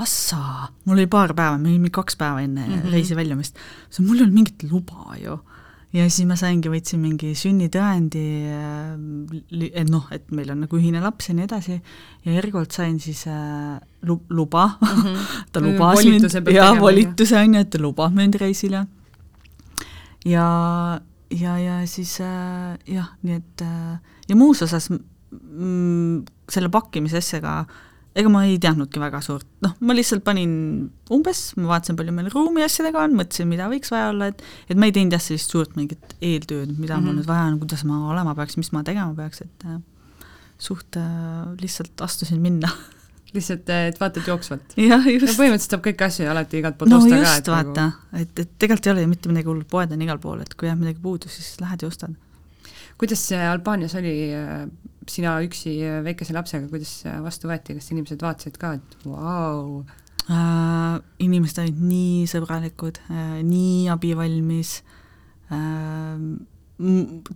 assaa, 0.00 0.68
mul 0.86 0.98
oli 0.98 1.06
paar 1.10 1.34
päeva, 1.36 1.58
olime 1.58 1.90
kaks 1.92 2.16
päeva 2.20 2.42
enne 2.42 2.66
mm 2.66 2.74
-hmm. 2.74 2.92
reisi 2.92 3.16
väljumist, 3.16 3.56
mul 3.98 4.16
ei 4.16 4.22
olnud 4.22 4.34
mingit 4.34 4.62
luba 4.70 5.16
ju. 5.24 5.38
ja 5.92 6.04
siis 6.10 6.26
ma 6.28 6.36
saingi, 6.38 6.70
võtsin 6.70 7.00
mingi 7.02 7.32
sünnitõendi, 7.34 8.24
äh, 8.46 9.70
et 9.74 9.90
noh, 9.90 10.06
et 10.14 10.30
meil 10.30 10.50
on 10.50 10.60
nagu 10.62 10.78
ühine 10.78 11.00
laps 11.02 11.28
ja 11.28 11.34
nii 11.34 11.44
edasi, 11.44 11.80
ja 12.24 12.32
Ergolt 12.32 12.70
sain 12.72 13.00
siis 13.00 13.26
äh, 13.26 13.80
lu-, 14.02 14.22
luba 14.30 14.66
mm, 14.80 14.86
-hmm. 14.86 15.16
ta 15.52 15.60
lubas 15.60 16.04
mind, 16.04 16.52
jaa, 16.54 16.80
volituse 16.80 17.36
on 17.36 17.54
ju, 17.54 17.60
et 17.60 17.70
ta 17.70 17.78
lubab 17.78 18.14
mind 18.14 18.34
reisile. 18.34 18.86
ja, 20.24 21.00
ja, 21.30 21.58
ja 21.58 21.86
siis 21.86 22.20
äh, 22.20 22.78
jah, 22.86 23.12
nii 23.22 23.34
et 23.34 23.66
ja 24.28 24.36
muus 24.36 24.62
osas 24.62 24.90
mm, 24.90 26.22
selle 26.48 26.68
pakkimise 26.68 27.16
asjaga 27.16 27.58
äh, 27.60 27.89
ega 28.20 28.32
ma 28.32 28.44
ei 28.48 28.58
teadnudki 28.62 29.00
väga 29.02 29.20
suurt, 29.24 29.48
noh, 29.64 29.74
ma 29.86 29.96
lihtsalt 29.96 30.24
panin 30.26 30.52
umbes, 31.12 31.42
ma 31.58 31.72
vaatasin, 31.74 31.98
palju 31.98 32.14
meil 32.16 32.30
ruumi 32.32 32.64
asjadega 32.66 33.02
on, 33.06 33.16
mõtlesin, 33.18 33.48
mida 33.50 33.68
võiks 33.72 33.92
vaja 33.92 34.12
olla, 34.12 34.30
et 34.32 34.44
et 34.70 34.78
ma 34.80 34.90
ei 34.90 34.94
teinud 34.96 35.16
jah, 35.16 35.24
sellist 35.24 35.52
suurt 35.52 35.76
mingit 35.78 36.14
eeltööd, 36.20 36.76
mida 36.76 36.96
mm 36.96 37.00
-hmm. 37.00 37.04
mul 37.04 37.12
mhm. 37.12 37.18
nüüd 37.20 37.30
vaja 37.30 37.48
on, 37.50 37.58
kuidas 37.64 37.84
ma 37.88 38.04
olema 38.12 38.36
peaks, 38.38 38.56
mis 38.60 38.72
ma 38.76 38.84
tegema 38.86 39.14
peaks, 39.16 39.42
et 39.46 39.66
äh, 39.66 39.80
suht 40.58 40.96
äh, 40.96 41.04
lihtsalt 41.60 42.00
astusin 42.00 42.40
minna 42.40 42.70
lihtsalt, 43.34 43.68
äh, 43.68 43.88
et 43.90 44.00
vaatad 44.00 44.26
jooksvalt? 44.26 44.74
jah, 44.76 45.06
just. 45.06 45.26
no 45.26 45.36
põhimõtteliselt 45.38 45.76
saab 45.76 45.84
kõiki 45.86 46.06
asju 46.06 46.30
alati 46.30 46.60
igalt 46.60 46.78
poolt 46.78 46.92
no, 46.92 46.98
osta 47.02 47.20
just, 47.20 47.30
ka, 47.30 47.36
et 47.36 47.52
vaata 47.54 47.86
nagu..., 47.90 48.22
et, 48.22 48.42
et 48.44 48.56
tegelikult 48.58 48.86
ei 48.86 48.92
ole 48.94 49.06
ju 49.06 49.12
mitte 49.12 49.32
midagi 49.32 49.52
hullu, 49.52 49.68
poed 49.70 49.94
on 49.94 50.02
igal 50.06 50.20
pool, 50.22 50.42
et 50.44 50.54
kui 50.54 50.68
jääb 50.70 50.82
midagi 50.82 51.02
puudu, 51.02 51.30
siis 51.32 51.54
lähed 51.62 51.84
ja 51.84 51.90
ostad. 51.90 52.16
Kuidas 53.00 53.22
see 53.30 53.40
Albaanias 53.40 53.96
oli 53.96 54.14
äh, 54.36 54.66
sina 55.08 55.38
üksi 55.44 55.78
väikese 56.04 56.36
lapsega, 56.36 56.68
kuidas 56.70 57.00
vastu 57.24 57.50
võeti, 57.50 57.76
kas 57.78 57.90
inimesed 57.94 58.22
vaatasid 58.22 58.60
ka, 58.60 58.74
et 58.78 59.04
vau 59.08 59.82
äh,? 60.28 61.00
Inimesed 61.24 61.62
olid 61.64 61.80
nii 61.80 62.28
sõbralikud 62.30 63.00
äh,, 63.08 63.40
nii 63.46 63.88
abivalmis 63.92 64.76
äh,, 65.50 66.20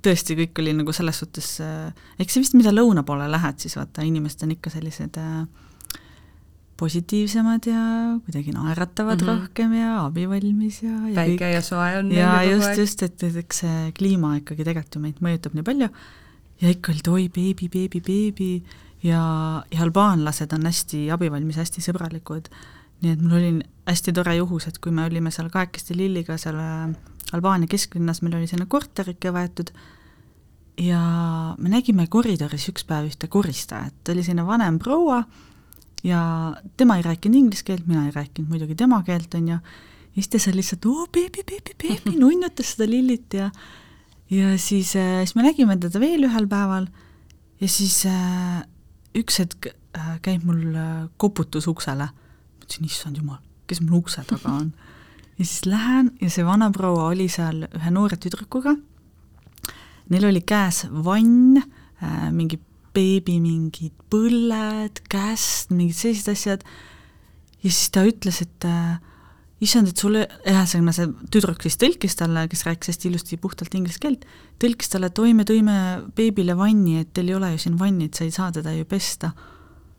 tõesti, 0.04 0.36
kõik 0.38 0.62
oli 0.62 0.76
nagu 0.76 0.94
selles 0.96 1.20
suhtes 1.24 1.56
äh,, 1.64 1.90
eks 2.20 2.36
see 2.36 2.44
vist, 2.44 2.56
mida 2.58 2.72
lõuna 2.74 3.04
poole 3.06 3.28
lähed, 3.32 3.60
siis 3.64 3.76
vaata, 3.80 4.04
inimesed 4.06 4.44
on 4.46 4.54
ikka 4.56 4.72
sellised 4.72 5.18
äh, 5.20 5.44
positiivsemad 6.76 7.66
ja 7.70 7.82
kuidagi 8.24 8.52
naeratavad 8.52 9.20
mm 9.20 9.28
-hmm. 9.28 9.40
rohkem 9.40 9.72
ja 9.72 10.04
abivalmis 10.04 10.82
ja, 10.82 11.08
ja 11.08 11.14
päike 11.14 11.50
ja 11.50 11.62
soe 11.62 11.98
on 11.98 12.12
ja 12.12 12.42
just, 12.42 12.78
just, 12.78 13.02
et, 13.02 13.22
et 13.22 13.36
eks 13.36 13.58
see 13.58 13.92
kliima 13.98 14.36
ikkagi 14.36 14.64
tegelikult 14.64 14.94
ju 14.94 15.00
meid 15.00 15.20
mõjutab 15.22 15.54
nii 15.54 15.62
palju. 15.62 15.88
Ja 16.62 16.70
ikka 16.70 16.92
oli, 16.92 16.98
et 16.98 17.08
oi, 17.08 17.28
beebi, 17.28 17.68
beebi, 17.68 18.00
beebi. 18.00 18.62
Ja, 19.02 19.22
ja 19.70 19.82
albaanlased 19.82 20.52
on 20.52 20.66
hästi 20.66 21.10
abivalmis, 21.10 21.56
hästi 21.56 21.82
sõbralikud. 21.84 22.48
nii 23.02 23.12
et 23.12 23.22
mul 23.22 23.36
oli 23.36 23.60
hästi 23.86 24.12
tore 24.12 24.36
juhus, 24.36 24.66
et 24.66 24.78
kui 24.78 24.92
me 24.92 25.04
olime 25.04 25.30
seal 25.30 25.50
kahekesti 25.50 25.96
Lilliga 25.96 26.38
seal 26.40 26.56
äh, 26.56 26.94
Albaania 27.32 27.68
kesklinnas, 27.68 28.22
meil 28.22 28.36
oli 28.38 28.46
selline 28.46 28.66
korterike 28.70 29.32
võetud. 29.34 29.70
Ja 30.80 31.00
me 31.58 31.68
nägime 31.68 32.06
koridoris 32.10 32.68
üks 32.68 32.86
päev 32.86 33.10
ühte 33.10 33.28
koristajat, 33.30 33.94
ta 34.02 34.12
oli 34.12 34.24
selline 34.26 34.46
vanem 34.46 34.78
proua 34.78 35.22
ja 36.04 36.20
tema 36.76 36.98
ei 36.98 37.06
rääkinud 37.06 37.38
inglise 37.38 37.64
keelt, 37.64 37.86
mina 37.88 38.04
ei 38.06 38.12
rääkinud 38.14 38.50
muidugi 38.50 38.76
tema 38.78 39.02
keelt, 39.06 39.34
on 39.34 39.48
ju, 39.48 39.56
ja 39.56 40.20
siis 40.20 40.28
ta 40.30 40.42
seal 40.42 40.58
lihtsalt 40.60 40.86
oo 40.90 41.06
beebi, 41.12 41.44
beebi, 41.48 41.76
beebi, 41.80 42.16
nunnutas 42.22 42.74
seda 42.74 42.90
lillit 42.90 43.34
ja 43.34 43.50
ja 44.30 44.58
siis 44.58 44.94
äh,, 44.96 45.24
siis 45.24 45.34
me 45.36 45.44
nägime 45.46 45.76
teda 45.80 46.00
veel 46.00 46.26
ühel 46.28 46.46
päeval 46.48 46.88
ja 47.60 47.68
siis 47.68 48.04
äh, 48.08 48.62
üks 49.16 49.38
hetk 49.42 49.68
äh, 49.70 50.14
käib 50.24 50.44
mul 50.48 50.74
äh, 50.74 51.06
koputus 51.16 51.68
uksele. 51.70 52.08
mõtlesin, 52.60 52.88
issand 52.88 53.20
jumal, 53.20 53.40
kes 53.68 53.82
mul 53.84 54.00
ukse 54.00 54.24
taga 54.28 54.52
on. 54.62 54.72
ja 55.38 55.44
siis 55.44 55.66
lähen 55.68 56.12
ja 56.20 56.30
see 56.32 56.44
vanaproua 56.46 57.10
oli 57.12 57.28
seal 57.28 57.66
ühe 57.68 57.90
noore 57.92 58.16
tüdrukuga. 58.20 58.76
Neil 60.12 60.28
oli 60.28 60.44
käes 60.44 60.84
vann 61.04 61.58
äh,, 61.58 62.30
mingi 62.32 62.60
beebi 62.94 63.38
mingid 63.42 63.94
põlled, 64.12 65.02
käest, 65.10 65.72
mingid 65.74 65.98
sellised 65.98 66.30
asjad. 66.34 66.64
ja 67.64 67.70
siis 67.70 67.90
ta 67.94 68.04
ütles, 68.06 68.40
et 68.44 68.68
äh, 68.68 68.98
issand, 69.64 69.90
et 69.90 70.00
sulle, 70.00 70.24
ühesõnaga 70.50 70.94
see 70.96 71.08
tüdruk 71.32 71.64
siis 71.64 71.78
tõlkis 71.80 72.16
talle, 72.18 72.46
kes 72.50 72.64
rääkis 72.66 72.92
hästi 72.92 73.10
ilusti 73.10 73.38
puhtalt 73.40 73.74
inglise 73.78 74.00
keelt, 74.02 74.24
tõlkis 74.62 74.92
talle, 74.92 75.10
et 75.10 75.20
oi, 75.22 75.32
me 75.36 75.46
tõime 75.48 75.76
beebile 76.16 76.56
vanni, 76.58 77.00
et 77.02 77.12
teil 77.16 77.32
ei 77.32 77.36
ole 77.38 77.54
ju 77.54 77.64
siin 77.64 77.76
vanni, 77.80 78.08
et 78.08 78.18
sa 78.18 78.26
ei 78.26 78.32
saa 78.34 78.50
teda 78.54 78.74
ju 78.74 78.86
pesta. 78.88 79.32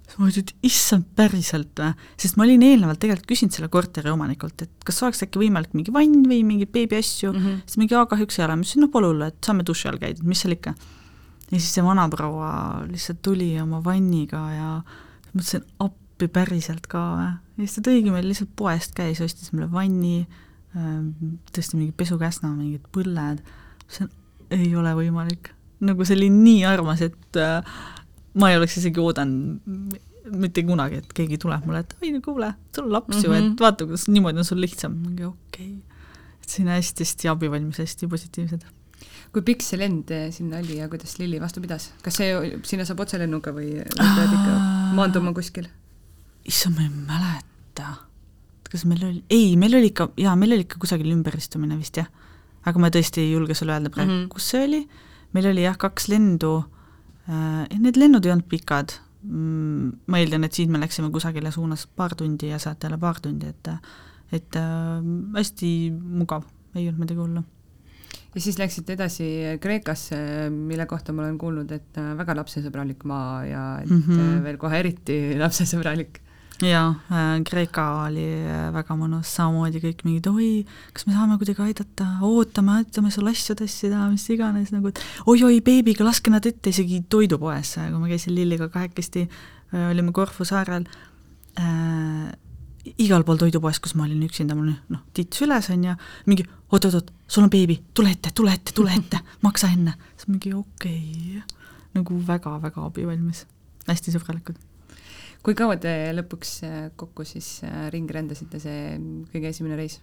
siis 0.06 0.20
ma 0.20 0.28
ütlesin, 0.30 0.46
et 0.46 0.68
issand, 0.70 1.06
päriselt 1.18 1.80
või? 1.82 1.94
sest 2.22 2.38
ma 2.38 2.46
olin 2.46 2.62
eelnevalt 2.62 3.00
tegelikult 3.02 3.32
küsinud 3.32 3.56
selle 3.56 3.72
korteri 3.74 4.12
omanikult, 4.12 4.62
et 4.62 4.86
kas 4.86 5.02
oleks 5.02 5.24
äkki 5.26 5.42
võimalik 5.42 5.74
mingi 5.74 5.94
vann 5.94 6.28
või 6.30 6.44
mingeid 6.46 6.72
beebiasju 6.76 7.32
mm, 7.32 7.40
-hmm. 7.40 7.64
siis 7.66 7.80
mingi, 7.82 7.96
aa 7.96 8.06
kahjuks 8.06 8.40
ei 8.40 8.46
ole, 8.46 8.60
ma 8.60 8.68
ütlesin, 8.68 8.86
noh 8.86 8.92
pole 8.94 9.10
hullu, 9.10 9.32
et 9.32 9.40
saame 9.42 9.66
duši 9.66 9.90
all 9.90 9.98
käidud, 10.02 10.28
mis 10.28 10.46
seal 10.46 10.54
ikka 10.54 10.76
ja 11.52 11.60
siis 11.60 11.74
see 11.78 11.84
vanaproua 11.86 12.52
lihtsalt 12.90 13.22
tuli 13.26 13.52
oma 13.62 13.82
vanniga 13.86 14.42
ja 14.54 14.70
mõtlesin, 15.34 15.66
appi 15.84 16.30
päriselt 16.32 16.88
ka 16.92 17.04
või. 17.14 17.28
ja 17.58 17.68
siis 17.68 17.78
ta 17.78 17.86
tõigi 17.90 18.14
meil 18.14 18.28
lihtsalt 18.30 18.54
poest 18.58 18.96
käis, 18.98 19.22
ostis 19.24 19.52
meile 19.54 19.68
vanni, 19.72 20.24
ähm, 20.78 21.12
tõesti 21.52 21.80
mingi 21.80 21.94
pesukäsna, 21.98 22.54
mingid 22.56 22.88
põlled, 22.96 23.44
see 23.92 24.10
ei 24.56 24.72
ole 24.78 24.96
võimalik. 24.98 25.52
nagu 25.86 26.08
see 26.08 26.18
oli 26.18 26.32
nii 26.34 26.66
armas, 26.70 27.04
et 27.06 27.40
äh, 27.42 27.78
ma 28.40 28.52
ei 28.52 28.60
oleks 28.60 28.80
isegi 28.82 29.02
oodanud 29.02 30.00
mitte 30.34 30.64
kunagi, 30.66 31.04
et 31.04 31.12
keegi 31.14 31.38
tuleb 31.42 31.68
mulle, 31.68 31.84
et 31.86 31.94
oi 32.02 32.10
no 32.16 32.22
kuule, 32.26 32.50
sul 32.74 32.88
on 32.88 32.96
laps 32.96 33.20
ju 33.20 33.30
mm, 33.30 33.36
-hmm. 33.36 33.52
et 33.54 33.62
vaata, 33.62 33.86
kuidas 33.86 34.08
niimoodi 34.10 34.42
on 34.42 34.48
sul 34.48 34.62
lihtsam, 34.62 34.96
mingi 35.04 35.28
okei 35.28 35.68
okay.. 35.76 36.00
et 36.42 36.50
siin 36.50 36.72
hästi-hästi 36.72 37.30
abivalmis, 37.30 37.78
hästi 37.84 38.08
positiivsed 38.10 38.66
kui 39.36 39.44
pikk 39.44 39.64
see 39.66 39.80
lend 39.80 40.12
sinna 40.32 40.62
oli 40.64 40.78
ja 40.80 40.88
kuidas 40.92 41.18
Lilli 41.20 41.42
vastu 41.44 41.60
pidas? 41.64 41.90
kas 42.04 42.22
see, 42.22 42.32
sinna 42.68 42.86
saab 42.88 43.02
otselennuga 43.04 43.52
või, 43.56 43.74
või 43.84 44.12
pead 44.16 44.36
ikka 44.38 44.54
maanduma 44.96 45.34
kuskil? 45.36 45.68
issand, 46.48 46.78
ma 46.78 46.86
ei 46.86 46.92
mäleta. 46.94 47.90
kas 48.70 48.86
meil 48.88 49.04
oli, 49.04 49.24
ei, 49.34 49.56
meil 49.60 49.76
oli 49.76 49.92
ikka, 49.92 50.08
jaa, 50.22 50.36
meil 50.40 50.56
oli 50.56 50.64
ikka 50.68 50.80
kusagil 50.80 51.12
ümberistumine 51.12 51.76
vist 51.80 52.00
jah. 52.00 52.08
aga 52.64 52.82
ma 52.82 52.92
tõesti 52.94 53.26
ei 53.26 53.34
julge 53.34 53.58
sulle 53.58 53.76
öelda 53.76 53.92
praegu 53.92 54.12
mm, 54.12 54.22
-hmm. 54.22 54.30
kus 54.32 54.52
see 54.54 54.64
oli. 54.70 54.82
meil 55.36 55.50
oli 55.52 55.66
jah, 55.66 55.76
kaks 55.84 56.08
lendu 56.14 56.54
äh,, 57.28 57.66
need 57.76 58.00
lennud 58.00 58.26
ei 58.26 58.32
olnud 58.38 58.48
pikad 58.48 58.96
mm,, 59.24 59.92
ma 60.08 60.22
eeldan, 60.22 60.48
et 60.48 60.56
siit 60.56 60.72
me 60.72 60.80
läksime 60.80 61.12
kusagile 61.12 61.52
suunas 61.52 61.88
paar 61.88 62.16
tundi 62.16 62.54
ja 62.54 62.62
sealt 62.62 62.88
jälle 62.88 63.02
paar 63.02 63.20
tundi, 63.20 63.52
et 63.52 63.74
et 64.32 64.56
äh, 64.58 65.04
hästi 65.36 65.92
mugav, 65.92 66.48
ei 66.76 66.88
olnud 66.88 67.04
midagi 67.04 67.20
hullu 67.20 67.44
ja 68.36 68.44
siis 68.44 68.60
läksite 68.60 68.96
edasi 68.96 69.30
Kreekasse, 69.62 70.18
mille 70.52 70.86
kohta 70.90 71.14
ma 71.16 71.24
olen 71.24 71.40
kuulnud, 71.40 71.72
et 71.72 72.00
äh, 72.02 72.12
väga 72.20 72.36
lapsesõbralik 72.42 73.06
maa 73.08 73.46
ja 73.48 73.64
et 73.82 73.90
mm 73.90 74.04
-hmm. 74.08 74.44
veel 74.44 74.58
kohe 74.62 74.80
eriti 74.80 75.18
lapsesõbralik. 75.44 76.22
jaa 76.62 76.90
äh,, 77.12 77.44
Kreeka 77.44 77.86
oli 78.06 78.28
väga 78.74 78.96
mõnus, 78.96 79.32
samamoodi 79.36 79.80
kõik 79.84 80.04
mingid 80.04 80.28
oi, 80.28 80.66
kas 80.94 81.08
me 81.08 81.14
saame 81.14 81.38
kuidagi 81.38 81.62
aidata, 81.62 82.06
ootame, 82.22 82.72
aitame 82.72 83.12
sul 83.12 83.28
asju 83.28 83.56
tassida, 83.56 84.10
mis 84.12 84.30
iganes, 84.30 84.72
nagu 84.72 84.88
et 84.88 85.00
oi-oi, 85.26 85.62
beebiga, 85.62 86.04
laske 86.04 86.32
nad 86.32 86.46
ette, 86.46 86.70
isegi 86.70 87.04
toidupoes, 87.10 87.76
kui 87.76 88.00
ma 88.00 88.08
käisin 88.08 88.36
Lilliga 88.36 88.70
kahekesti, 88.70 89.30
olime 89.92 90.12
Korfu 90.12 90.46
saarel 90.46 90.88
äh,, 91.60 92.32
igal 93.02 93.24
pool 93.26 93.40
toidupoes, 93.42 93.80
kus 93.82 93.96
ma 93.96 94.06
olin 94.06 94.24
üksinda, 94.28 94.56
mul 94.58 94.74
noh, 94.94 95.02
tits 95.14 95.42
üles 95.42 95.70
on 95.74 95.84
ju, 95.84 95.96
mingi 96.30 96.46
oot-oot-oot, 96.76 97.12
sul 97.28 97.46
on 97.46 97.52
beebi, 97.52 97.78
tule 97.96 98.12
ette, 98.14 98.32
tule 98.36 98.54
ette, 98.54 98.74
tule 98.76 98.94
ette, 99.00 99.22
maksa 99.46 99.72
enne. 99.74 99.96
siis 100.16 100.30
mingi 100.32 100.54
okei 100.56 101.40
okay., 101.40 101.62
nagu 101.96 102.20
väga-väga 102.28 102.86
abivalmis, 102.86 103.46
hästi 103.88 104.16
sõbralikud. 104.16 104.58
kui 105.46 105.56
kaua 105.58 105.78
te 105.82 105.94
lõpuks 106.18 106.56
äh, 106.68 106.80
kokku 107.00 107.26
siis 107.28 107.60
äh, 107.68 107.88
ringi 107.94 108.16
rändasite, 108.16 108.60
see 108.60 108.98
kõige 109.34 109.54
esimene 109.54 109.80
reis 109.80 110.00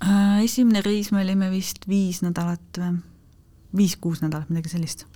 äh,? 0.00 0.42
Esimene 0.44 0.82
reis 0.84 1.12
me 1.14 1.22
olime 1.24 1.50
vist 1.52 1.86
viis 1.88 2.22
nädalat 2.24 2.80
või, 2.82 2.96
viis-kuus 3.76 4.22
nädalat, 4.24 4.50
midagi 4.50 4.72
sellist. 4.72 5.06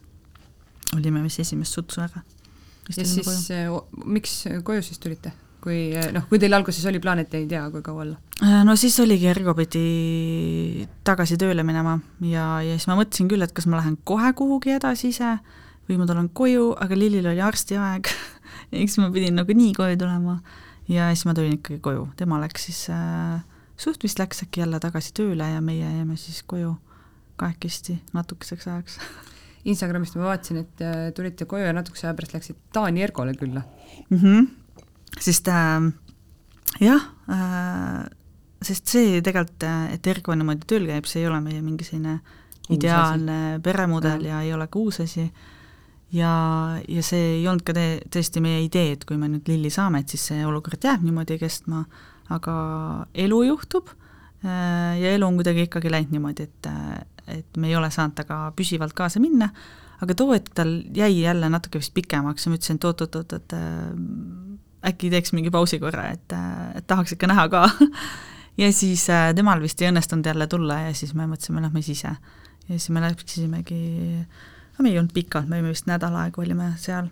olime 0.97 1.23
vist 1.25 1.43
esimest 1.43 1.75
sutsu 1.77 2.05
ära. 2.07 2.23
ja 2.97 3.05
siis 3.05 3.27
koju. 3.27 3.87
Miks 4.05 4.43
koju 4.65 4.83
siis 4.83 4.99
tulite? 4.99 5.33
Kui 5.61 5.91
noh, 6.15 6.25
kui 6.31 6.41
teil 6.41 6.55
alguses 6.57 6.85
oli 6.89 7.01
plaan, 7.03 7.23
et 7.23 7.35
ei 7.37 7.47
tea, 7.51 7.63
kui 7.73 7.83
kaua 7.85 8.05
olla? 8.05 8.19
Äh, 8.41 8.63
no 8.67 8.77
siis 8.81 8.97
oligi 9.03 9.29
Ergo 9.31 9.55
pidi 9.59 10.87
tagasi 11.07 11.39
tööle 11.41 11.65
minema 11.67 11.99
ja, 12.25 12.47
ja 12.65 12.77
siis 12.77 12.89
ma 12.91 12.99
mõtlesin 13.01 13.29
küll, 13.31 13.45
et 13.45 13.55
kas 13.57 13.69
ma 13.71 13.81
lähen 13.81 13.99
kohe 14.09 14.33
kuhugi 14.37 14.75
edasi 14.79 15.11
ise 15.13 15.37
või 15.89 15.99
ma 16.01 16.09
tulen 16.09 16.31
koju, 16.33 16.73
aga 16.81 16.99
Lillil 16.99 17.29
oli 17.33 17.43
arstiaeg 17.45 18.11
eks 18.83 18.99
ma 19.03 19.11
pidin 19.15 19.37
nagunii 19.41 19.73
koju 19.77 19.99
tulema 20.01 20.39
ja 20.91 21.11
siis 21.15 21.27
ma 21.29 21.35
tulin 21.37 21.59
ikkagi 21.59 21.81
koju, 21.85 22.09
tema 22.21 22.41
läks 22.43 22.69
siis 22.71 22.85
äh,, 22.95 23.41
suht 23.81 24.03
vist 24.07 24.21
läks 24.23 24.45
äkki 24.47 24.65
jälle 24.65 24.81
tagasi 24.83 25.13
tööle 25.17 25.49
ja 25.53 25.61
meie 25.65 25.85
jäime 25.85 26.17
siis 26.21 26.43
koju 26.47 26.77
kahekesti 27.41 28.01
natukeseks 28.17 28.69
ajaks 28.69 29.01
Instagramist 29.69 30.17
ma 30.17 30.31
vaatasin, 30.31 30.63
et 30.63 30.81
äh, 30.85 31.11
tulite 31.13 31.45
koju 31.45 31.67
ja 31.67 31.77
natukese 31.77 32.07
aja 32.07 32.17
pärast 32.17 32.33
läksite 32.39 32.73
Taani 32.73 33.05
Ergole 33.05 33.37
külla 33.37 33.63
mm. 34.09 34.17
-hmm 34.17 34.49
sest 35.19 35.49
äh, 35.49 35.91
jah 36.81 37.07
äh,, 37.31 38.09
sest 38.61 38.93
see 38.93 39.21
tegelikult, 39.25 39.65
äh, 39.65 39.95
et 39.97 40.07
Ergo 40.11 40.37
niimoodi 40.37 40.69
tööl 40.69 40.87
käib, 40.91 41.09
see 41.09 41.25
ei 41.25 41.31
ole 41.31 41.41
meie 41.45 41.63
mingi 41.65 41.87
selline 41.87 42.19
ideaalne 42.71 43.59
peremudel 43.65 44.29
ja 44.29 44.43
ei 44.45 44.53
ole 44.55 44.69
ka 44.71 44.79
uus 44.79 45.01
asi, 45.03 45.25
ja, 46.15 46.33
ja 46.85 47.03
see 47.07 47.41
ei 47.41 47.49
olnud 47.49 47.65
ka 47.67 47.75
te-, 47.77 48.03
tõesti 48.13 48.43
meie 48.45 48.63
idee, 48.67 48.95
et 48.95 49.07
kui 49.09 49.19
me 49.19 49.31
nüüd 49.33 49.49
Lilli 49.51 49.73
saame, 49.75 50.03
et 50.03 50.13
siis 50.13 50.29
see 50.31 50.45
olukord 50.47 50.85
jääb 50.85 51.03
niimoodi 51.07 51.41
kestma, 51.41 51.83
aga 52.31 52.55
elu 53.25 53.43
juhtub 53.49 53.91
äh, 53.91 55.01
ja 55.01 55.17
elu 55.17 55.27
on 55.27 55.41
kuidagi 55.41 55.67
ikkagi 55.67 55.93
läinud 55.93 56.15
niimoodi, 56.15 56.47
et, 56.47 56.71
et 57.41 57.61
me 57.61 57.73
ei 57.73 57.79
ole 57.81 57.91
saanud 57.91 58.15
temaga 58.21 58.53
püsivalt 58.59 58.95
kaasa 58.99 59.23
minna, 59.25 59.51
aga 60.01 60.17
too 60.17 60.31
hetk 60.35 60.55
tal 60.57 60.77
jäi 60.97 61.25
jälle 61.25 61.51
natuke 61.53 61.81
vist 61.81 61.97
pikemaks 61.97 62.47
ja 62.47 62.53
ma 62.53 62.61
ütlesin, 62.61 62.79
et 62.79 62.89
oot-oot-oot, 62.89 63.35
et 63.41 63.57
äkki 64.87 65.11
teeks 65.13 65.35
mingi 65.37 65.53
pausi 65.53 65.79
korra, 65.83 66.09
et, 66.15 66.35
et 66.79 66.87
tahaks 66.89 67.15
ikka 67.17 67.29
näha 67.31 67.47
ka 67.53 67.67
ja 68.63 68.71
siis 68.73 69.07
äh, 69.13 69.31
temal 69.37 69.61
vist 69.63 69.81
ei 69.83 69.91
õnnestunud 69.91 70.27
jälle 70.27 70.47
tulla 70.51 70.81
ja 70.87 70.95
siis 70.97 71.15
me 71.15 71.27
mõtlesime, 71.31 71.63
lähme 71.65 71.83
siis 71.85 72.01
ise. 72.01 72.15
ja 72.69 72.77
siis 72.79 72.91
me 72.95 73.03
läksimegi, 73.05 73.81
no 74.77 74.85
me 74.85 74.93
ei 74.93 74.99
olnud 74.99 75.15
pikalt, 75.17 75.49
me 75.49 75.59
olime 75.59 75.75
vist 75.75 75.89
nädal 75.91 76.17
aega 76.23 76.43
olime 76.43 76.73
seal. 76.81 77.11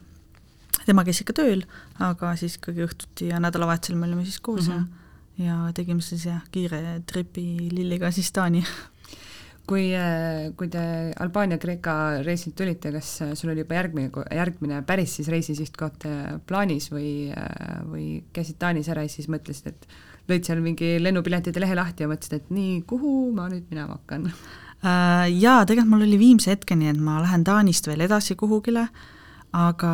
tema 0.87 1.05
käis 1.05 1.21
ikka 1.21 1.37
tööl, 1.41 1.65
aga 2.01 2.35
siis 2.37 2.57
ikkagi 2.57 2.87
õhtuti 2.87 3.33
ja 3.33 3.41
nädalavahetusel 3.43 3.99
me 3.99 4.09
olime 4.09 4.25
siis 4.25 4.41
koos 4.41 4.69
mm 4.69 4.75
-hmm. 4.75 5.45
ja, 5.45 5.57
ja 5.67 5.73
tegime 5.75 6.01
siis 6.01 6.25
jah, 6.27 6.43
kiire 6.51 7.03
tripi 7.07 7.69
Lilliga 7.73 8.11
siis 8.11 8.33
Taani 8.33 8.65
kui, 9.69 9.89
äh, 9.97 10.51
kui 10.59 10.71
te 10.73 10.83
Albaania-Kreeka 11.21 11.95
reisilt 12.25 12.57
tulite, 12.59 12.93
kas 12.95 13.11
äh, 13.25 13.33
sul 13.39 13.53
oli 13.53 13.65
juba 13.65 13.79
järgmine, 13.79 14.11
järgmine 14.35 14.83
päris 14.89 15.19
siis 15.19 15.29
reisisihtkoht 15.33 16.07
äh, 16.09 16.39
plaanis 16.49 16.89
või, 16.93 17.11
või 17.89 18.07
käisid 18.35 18.59
Taanis 18.61 18.89
ära 18.93 19.05
ja 19.05 19.13
siis 19.13 19.29
mõtlesid, 19.33 19.75
et 19.75 19.89
lõid 20.29 20.49
seal 20.49 20.63
mingi 20.65 20.97
lennupiletide 21.03 21.61
lehe 21.63 21.77
lahti 21.77 22.05
ja 22.05 22.11
mõtlesid, 22.11 22.41
et 22.41 22.49
nii, 22.55 22.81
kuhu 22.89 23.31
ma 23.37 23.49
nüüd 23.53 23.69
minema 23.73 23.99
hakkan? 23.99 24.31
Jaa, 24.79 25.65
tegelikult 25.67 25.91
mul 25.91 26.05
oli 26.07 26.19
viimse 26.21 26.53
hetkeni, 26.53 26.87
et 26.93 26.99
ma 27.03 27.17
lähen 27.25 27.43
Taanist 27.43 27.89
veel 27.91 28.05
edasi 28.05 28.37
kuhugile, 28.39 28.85
aga 29.59 29.93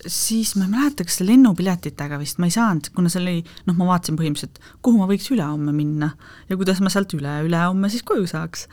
siis 0.00 0.56
ma 0.58 0.64
ei 0.66 0.72
mäleta, 0.72 1.06
kas 1.06 1.20
lennupiletitega 1.22 2.18
vist, 2.18 2.40
ma 2.42 2.48
ei 2.48 2.54
saanud, 2.56 2.90
kuna 2.96 3.12
seal 3.12 3.28
oli, 3.28 3.44
noh, 3.68 3.76
ma 3.78 3.92
vaatasin 3.92 4.18
põhimõtteliselt, 4.18 4.58
kuhu 4.82 4.98
ma 4.98 5.06
võiks 5.10 5.28
ülehomme 5.30 5.76
minna 5.76 6.10
ja 6.48 6.58
kuidas 6.58 6.82
ma 6.82 6.90
sealt 6.90 7.14
üle, 7.14 7.36
ülehomme 7.46 7.92
siis 7.92 8.02
koju 8.08 8.26
saaks 8.26 8.66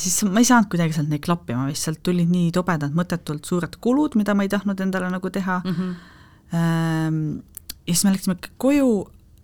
siis 0.00 0.18
ma 0.28 0.42
ei 0.42 0.48
saanud 0.48 0.68
kuidagi 0.72 0.96
sealt 0.96 1.08
neid 1.08 1.22
klappima 1.24 1.66
vist, 1.68 1.86
sealt 1.86 2.02
tulid 2.04 2.28
nii 2.30 2.50
tobedad 2.52 2.96
mõttetult 2.96 3.46
suured 3.48 3.78
kulud, 3.80 4.16
mida 4.20 4.34
ma 4.36 4.44
ei 4.44 4.52
tahtnud 4.52 4.80
endale 4.84 5.08
nagu 5.12 5.30
teha 5.32 5.60
mm. 5.64 5.76
-hmm. 5.76 7.38
ja 7.86 7.94
siis 7.94 8.04
me 8.04 8.12
läksime 8.12 8.36
koju 8.56 8.90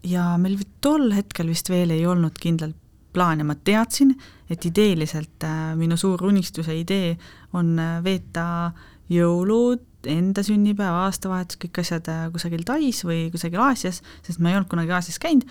ja 0.04 0.34
meil 0.38 0.58
tol 0.80 1.10
hetkel 1.16 1.48
vist 1.48 1.70
veel 1.72 1.94
ei 1.94 2.06
olnud 2.06 2.38
kindlalt 2.40 2.76
plaan 3.16 3.40
ja 3.40 3.46
ma 3.48 3.54
teadsin, 3.54 4.12
et 4.50 4.64
ideeliselt 4.68 5.44
äh, 5.44 5.72
minu 5.78 5.96
suur 5.96 6.20
unistuse 6.28 6.74
idee 6.76 7.16
on 7.56 7.78
veeta 8.04 8.72
jõulud, 9.12 9.86
enda 10.10 10.42
sünnipäev, 10.46 10.98
aastavahetus, 11.06 11.58
kõik 11.62 11.80
asjad 11.82 12.10
äh, 12.12 12.26
kusagil 12.34 12.66
Tais 12.66 13.02
või 13.06 13.26
kusagil 13.32 13.62
Aasias, 13.62 14.02
sest 14.26 14.42
ma 14.42 14.52
ei 14.52 14.58
olnud 14.58 14.70
kunagi 14.70 14.94
Aasias 14.94 15.18
käinud, 15.22 15.48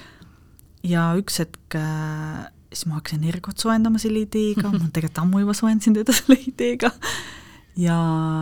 ja 0.85 1.09
üks 1.19 1.41
hetk 1.41 1.77
äh, 1.79 2.45
siis 2.75 2.89
ma 2.89 2.99
hakkasin 2.99 3.25
Ergot 3.31 3.61
soojendama 3.61 4.01
selle 4.01 4.25
ideega, 4.25 4.69
ma 4.69 4.89
tegelikult 4.89 5.23
ammu 5.23 5.41
juba 5.43 5.55
soojendasin 5.57 5.97
teda 5.97 6.15
selle 6.19 6.37
ideega, 6.51 6.91
ja, 7.79 7.97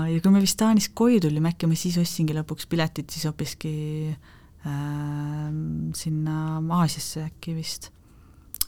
ja 0.10 0.20
kui 0.20 0.34
me 0.34 0.44
vist 0.44 0.60
Taanist 0.62 0.94
koju 0.98 1.22
tulime, 1.28 1.54
äkki 1.54 1.70
ma 1.70 1.80
siis 1.80 1.98
ostsingi 2.02 2.36
lõpuks 2.38 2.68
piletid 2.72 3.14
siis 3.14 3.28
hoopiski 3.30 3.74
äh, 4.12 5.48
sinna 6.00 6.38
Aasiasse 6.82 7.28
äkki 7.30 7.56
vist 7.58 7.92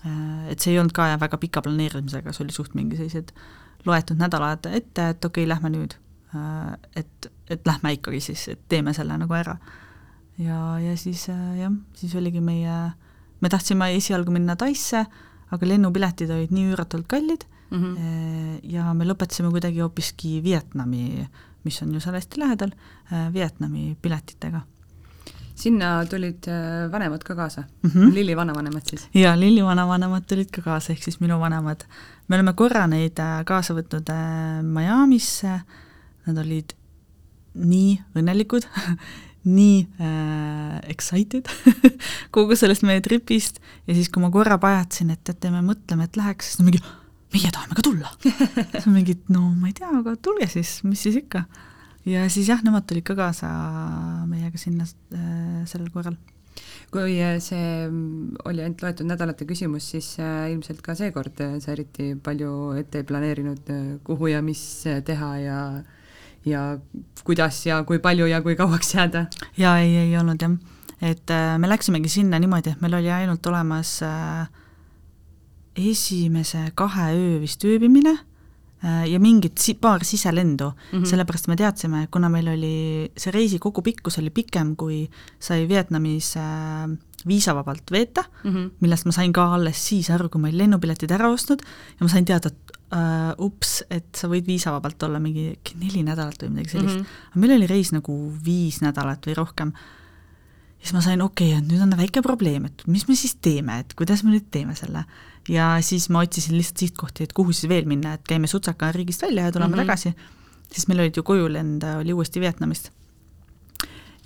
äh,. 0.05 0.49
Et 0.53 0.61
see 0.61 0.75
ei 0.75 0.79
olnud 0.79 0.93
ka 0.93 1.09
väga 1.19 1.41
pika 1.41 1.65
planeerimisega, 1.65 2.33
see 2.33 2.45
oli 2.45 2.53
suht 2.53 2.77
mingi 2.77 2.97
sellised 2.99 3.33
loetud 3.85 4.17
nädalad 4.17 4.65
ette, 4.69 5.11
et 5.13 5.25
okei 5.25 5.43
okay,, 5.43 5.49
lähme 5.49 5.73
nüüd 5.73 5.97
Äh, 6.35 6.77
et, 6.95 7.31
et 7.49 7.67
lähme 7.67 7.93
ikkagi 7.95 8.19
siis, 8.23 8.47
et 8.51 8.61
teeme 8.69 8.93
selle 8.93 9.15
nagu 9.17 9.33
ära. 9.37 9.55
ja, 10.37 10.79
ja 10.79 10.95
siis 10.97 11.29
äh, 11.29 11.59
jah, 11.59 11.71
siis 11.95 12.15
oligi 12.15 12.41
meie, 12.43 12.75
me 13.41 13.49
tahtsime 13.49 13.91
esialgu 13.95 14.33
minna 14.35 14.55
Taisse, 14.59 15.05
aga 15.51 15.67
lennupiletid 15.67 16.29
olid 16.29 16.53
nii 16.55 16.71
üüratult 16.73 17.07
kallid 17.07 17.45
mm 17.69 17.81
-hmm. 17.81 18.59
ja 18.63 18.93
me 18.93 19.05
lõpetasime 19.05 19.51
kuidagi 19.51 19.79
hoopiski 19.79 20.43
Vietnami, 20.43 21.27
mis 21.63 21.81
on 21.81 21.93
ju 21.93 21.99
seal 21.99 22.15
hästi 22.15 22.39
lähedal, 22.39 22.71
Vietnami 23.33 23.97
piletitega 24.01 24.61
sinna 25.55 26.05
tulid 26.05 26.47
vanemad 26.91 27.23
ka 27.23 27.35
kaasa 27.35 27.63
mm, 27.83 27.89
-hmm. 27.89 28.13
Lilli 28.13 28.35
vanavanemad 28.35 28.81
siis? 28.89 29.07
jaa, 29.13 29.39
Lilli 29.39 29.63
vanavanemad 29.63 30.23
tulid 30.27 30.51
ka 30.51 30.61
kaasa, 30.61 30.93
ehk 30.93 31.03
siis 31.03 31.19
minu 31.19 31.39
vanemad. 31.39 31.85
me 32.27 32.35
oleme 32.35 32.53
korra 32.53 32.87
neid 32.87 33.17
kaasa 33.45 33.73
võtnud 33.73 34.11
Miami'sse 34.61 35.61
nad 36.25 36.37
olid 36.37 36.73
nii 37.53 38.01
õnnelikud 38.17 38.67
nii 39.45 39.85
äh, 40.01 40.77
excited 40.91 41.49
kogu 42.35 42.57
sellest 42.57 42.85
meie 42.87 43.03
tripist 43.05 43.61
ja 43.85 43.95
siis, 43.95 44.09
kui 44.09 44.23
ma 44.23 44.31
korra 44.33 44.59
pajatasin, 44.61 45.13
et 45.15 45.23
teate, 45.27 45.53
me 45.53 45.63
mõtleme, 45.65 46.09
et 46.09 46.19
läheks, 46.19 46.51
siis 46.51 46.61
nad 46.61 46.69
mingi, 46.69 46.83
meie 47.35 47.53
tahame 47.53 47.77
ka 47.77 47.85
tulla. 47.85 48.13
siis 48.73 48.89
ma 48.89 48.97
mingi, 48.97 49.17
no 49.33 49.47
ma 49.53 49.71
ei 49.71 49.77
tea, 49.77 49.91
aga 50.01 50.15
tulge 50.17 50.49
siis, 50.51 50.79
mis 50.87 51.05
siis 51.05 51.19
ikka. 51.23 51.45
ja 52.09 52.27
siis 52.29 52.51
jah, 52.51 52.61
nemad 52.65 52.87
tulid 52.89 53.05
ka 53.07 53.17
kaasa 53.17 53.49
meiega 54.29 54.61
sinna 54.61 54.85
äh, 54.85 55.61
sellel 55.69 55.91
korral 55.93 56.17
kui 56.93 57.17
äh, 57.21 57.37
see 57.43 57.87
mm, 57.87 58.45
oli 58.47 58.63
ainult 58.63 58.83
loetud 58.85 59.09
nädalate 59.09 59.47
küsimus, 59.49 59.89
siis 59.93 60.13
äh, 60.21 60.47
ilmselt 60.53 60.81
ka 60.85 60.95
seekord 60.97 61.41
äh, 61.43 61.57
sa 61.63 61.73
eriti 61.75 62.13
palju 62.23 62.75
ette 62.79 63.01
ei 63.01 63.07
planeerinud, 63.07 63.71
kuhu 64.07 64.31
ja 64.31 64.41
mis 64.45 64.63
teha 65.07 65.31
ja 65.43 65.59
ja 66.45 66.77
kuidas 67.23 67.65
ja 67.65 67.81
kui 67.83 67.99
palju 67.99 68.27
ja 68.29 68.41
kui 68.45 68.55
kauaks 68.55 68.93
jääda? 68.95 69.25
jaa, 69.57 69.79
ei, 69.79 69.95
ei 70.05 70.17
olnud 70.17 70.41
jah. 70.41 70.53
et 71.01 71.31
äh, 71.33 71.57
me 71.59 71.69
läksimegi 71.69 72.09
sinna 72.09 72.39
niimoodi, 72.39 72.75
et 72.75 72.81
meil 72.81 72.99
oli 72.99 73.11
ainult 73.11 73.45
olemas 73.51 73.97
äh, 74.05 74.47
esimese 75.75 76.69
kahe 76.75 77.11
öö 77.15 77.39
vist 77.41 77.65
ööbimine 77.65 78.13
äh, 78.15 79.03
ja 79.11 79.19
mingit 79.19 79.57
si-, 79.59 79.75
paar 79.75 80.03
siselendu 80.03 80.71
mm, 80.71 80.99
-hmm. 80.99 81.05
sellepärast 81.05 81.47
me 81.47 81.55
teadsime, 81.55 82.07
kuna 82.11 82.29
meil 82.29 82.47
oli, 82.47 83.11
see 83.17 83.31
reisi 83.31 83.59
kogu 83.59 83.81
pikkus 83.81 84.19
oli 84.19 84.29
pikem, 84.29 84.75
kui 84.75 85.09
sai 85.39 85.67
Vietnamis 85.67 86.37
äh, 86.37 86.89
viisavabalt 87.27 87.91
veeta 87.91 88.23
mm, 88.43 88.51
-hmm. 88.51 88.69
millest 88.79 89.05
ma 89.05 89.11
sain 89.11 89.33
ka 89.33 89.47
alles 89.55 89.81
siis 89.87 90.09
aru, 90.13 90.29
kui 90.29 90.41
ma 90.41 90.47
olin 90.47 90.57
lennupiletid 90.63 91.11
ära 91.11 91.29
ostnud 91.29 91.61
ja 91.61 92.05
ma 92.05 92.09
sain 92.11 92.25
teada, 92.25 92.51
et 92.53 92.77
uh, 92.93 93.45
ups, 93.45 93.83
et 93.89 94.07
sa 94.15 94.29
võid 94.31 94.47
viisavabalt 94.47 95.03
olla 95.07 95.19
mingi 95.19 95.53
neli 95.81 96.03
nädalat 96.05 96.43
või 96.43 96.55
midagi 96.55 96.75
sellist 96.75 96.99
mm. 96.99 97.03
-hmm. 97.03 97.29
aga 97.31 97.43
meil 97.43 97.55
oli 97.57 97.69
reis 97.69 97.91
nagu 97.95 98.17
viis 98.45 98.81
nädalat 98.81 99.25
või 99.27 99.37
rohkem. 99.37 99.71
siis 100.79 100.93
ma 100.93 101.01
sain, 101.01 101.21
okei 101.21 101.53
okay,, 101.53 101.61
et 101.63 101.71
nüüd 101.71 101.81
on 101.81 101.97
väike 101.97 102.21
probleem, 102.21 102.65
et 102.65 102.83
mis 102.87 103.07
me 103.07 103.15
siis 103.15 103.35
teeme, 103.35 103.79
et 103.79 103.93
kuidas 103.93 104.23
me 104.23 104.35
nüüd 104.35 104.51
teeme 104.51 104.75
selle. 104.75 105.05
ja 105.49 105.77
siis 105.81 106.09
ma 106.09 106.19
otsisin 106.19 106.57
lihtsalt 106.57 106.77
sihtkohti, 106.77 107.23
et 107.23 107.33
kuhu 107.33 107.53
siis 107.53 107.69
veel 107.69 107.85
minna, 107.85 108.13
et 108.13 108.27
käime 108.27 108.47
Sutsaka 108.47 108.91
riigist 108.91 109.21
välja 109.21 109.45
ja 109.45 109.51
tuleme 109.51 109.75
mm 109.75 109.79
-hmm. 109.79 109.85
tagasi. 109.85 110.13
siis 110.71 110.87
meil 110.87 110.99
olid 110.99 111.17
ju 111.17 111.23
kojulend, 111.23 111.83
oli 111.83 112.13
uuesti 112.13 112.39
Vietnamist 112.39 112.91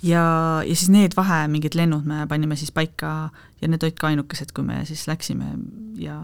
ja, 0.02 0.24
ja 0.64 0.74
siis 0.74 0.90
need 0.92 1.16
vahe 1.16 1.42
mingid 1.52 1.76
lennud 1.78 2.06
me 2.08 2.24
panime 2.30 2.56
siis 2.56 2.72
paika 2.72 3.30
ja 3.60 3.68
need 3.68 3.82
olid 3.84 3.98
ka 4.00 4.10
ainukesed, 4.10 4.52
kui 4.56 4.64
me 4.66 4.82
siis 4.88 5.06
läksime 5.10 5.52
ja 6.00 6.16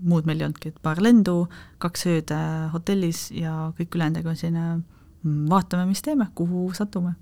muud 0.00 0.28
meil 0.28 0.40
ei 0.40 0.48
olnudki, 0.48 0.72
et 0.72 0.80
paar 0.82 1.00
lendu, 1.04 1.44
kaks 1.82 2.06
ööd 2.08 2.32
äh, 2.34 2.70
hotellis 2.72 3.28
ja 3.36 3.70
kõik 3.76 3.98
ülejäänuga 3.98 4.34
selline 4.38 4.64
mm, 4.78 5.42
vaatame, 5.50 5.84
mis 5.90 6.00
teeme, 6.04 6.30
kuhu 6.34 6.70
satume. 6.76 7.16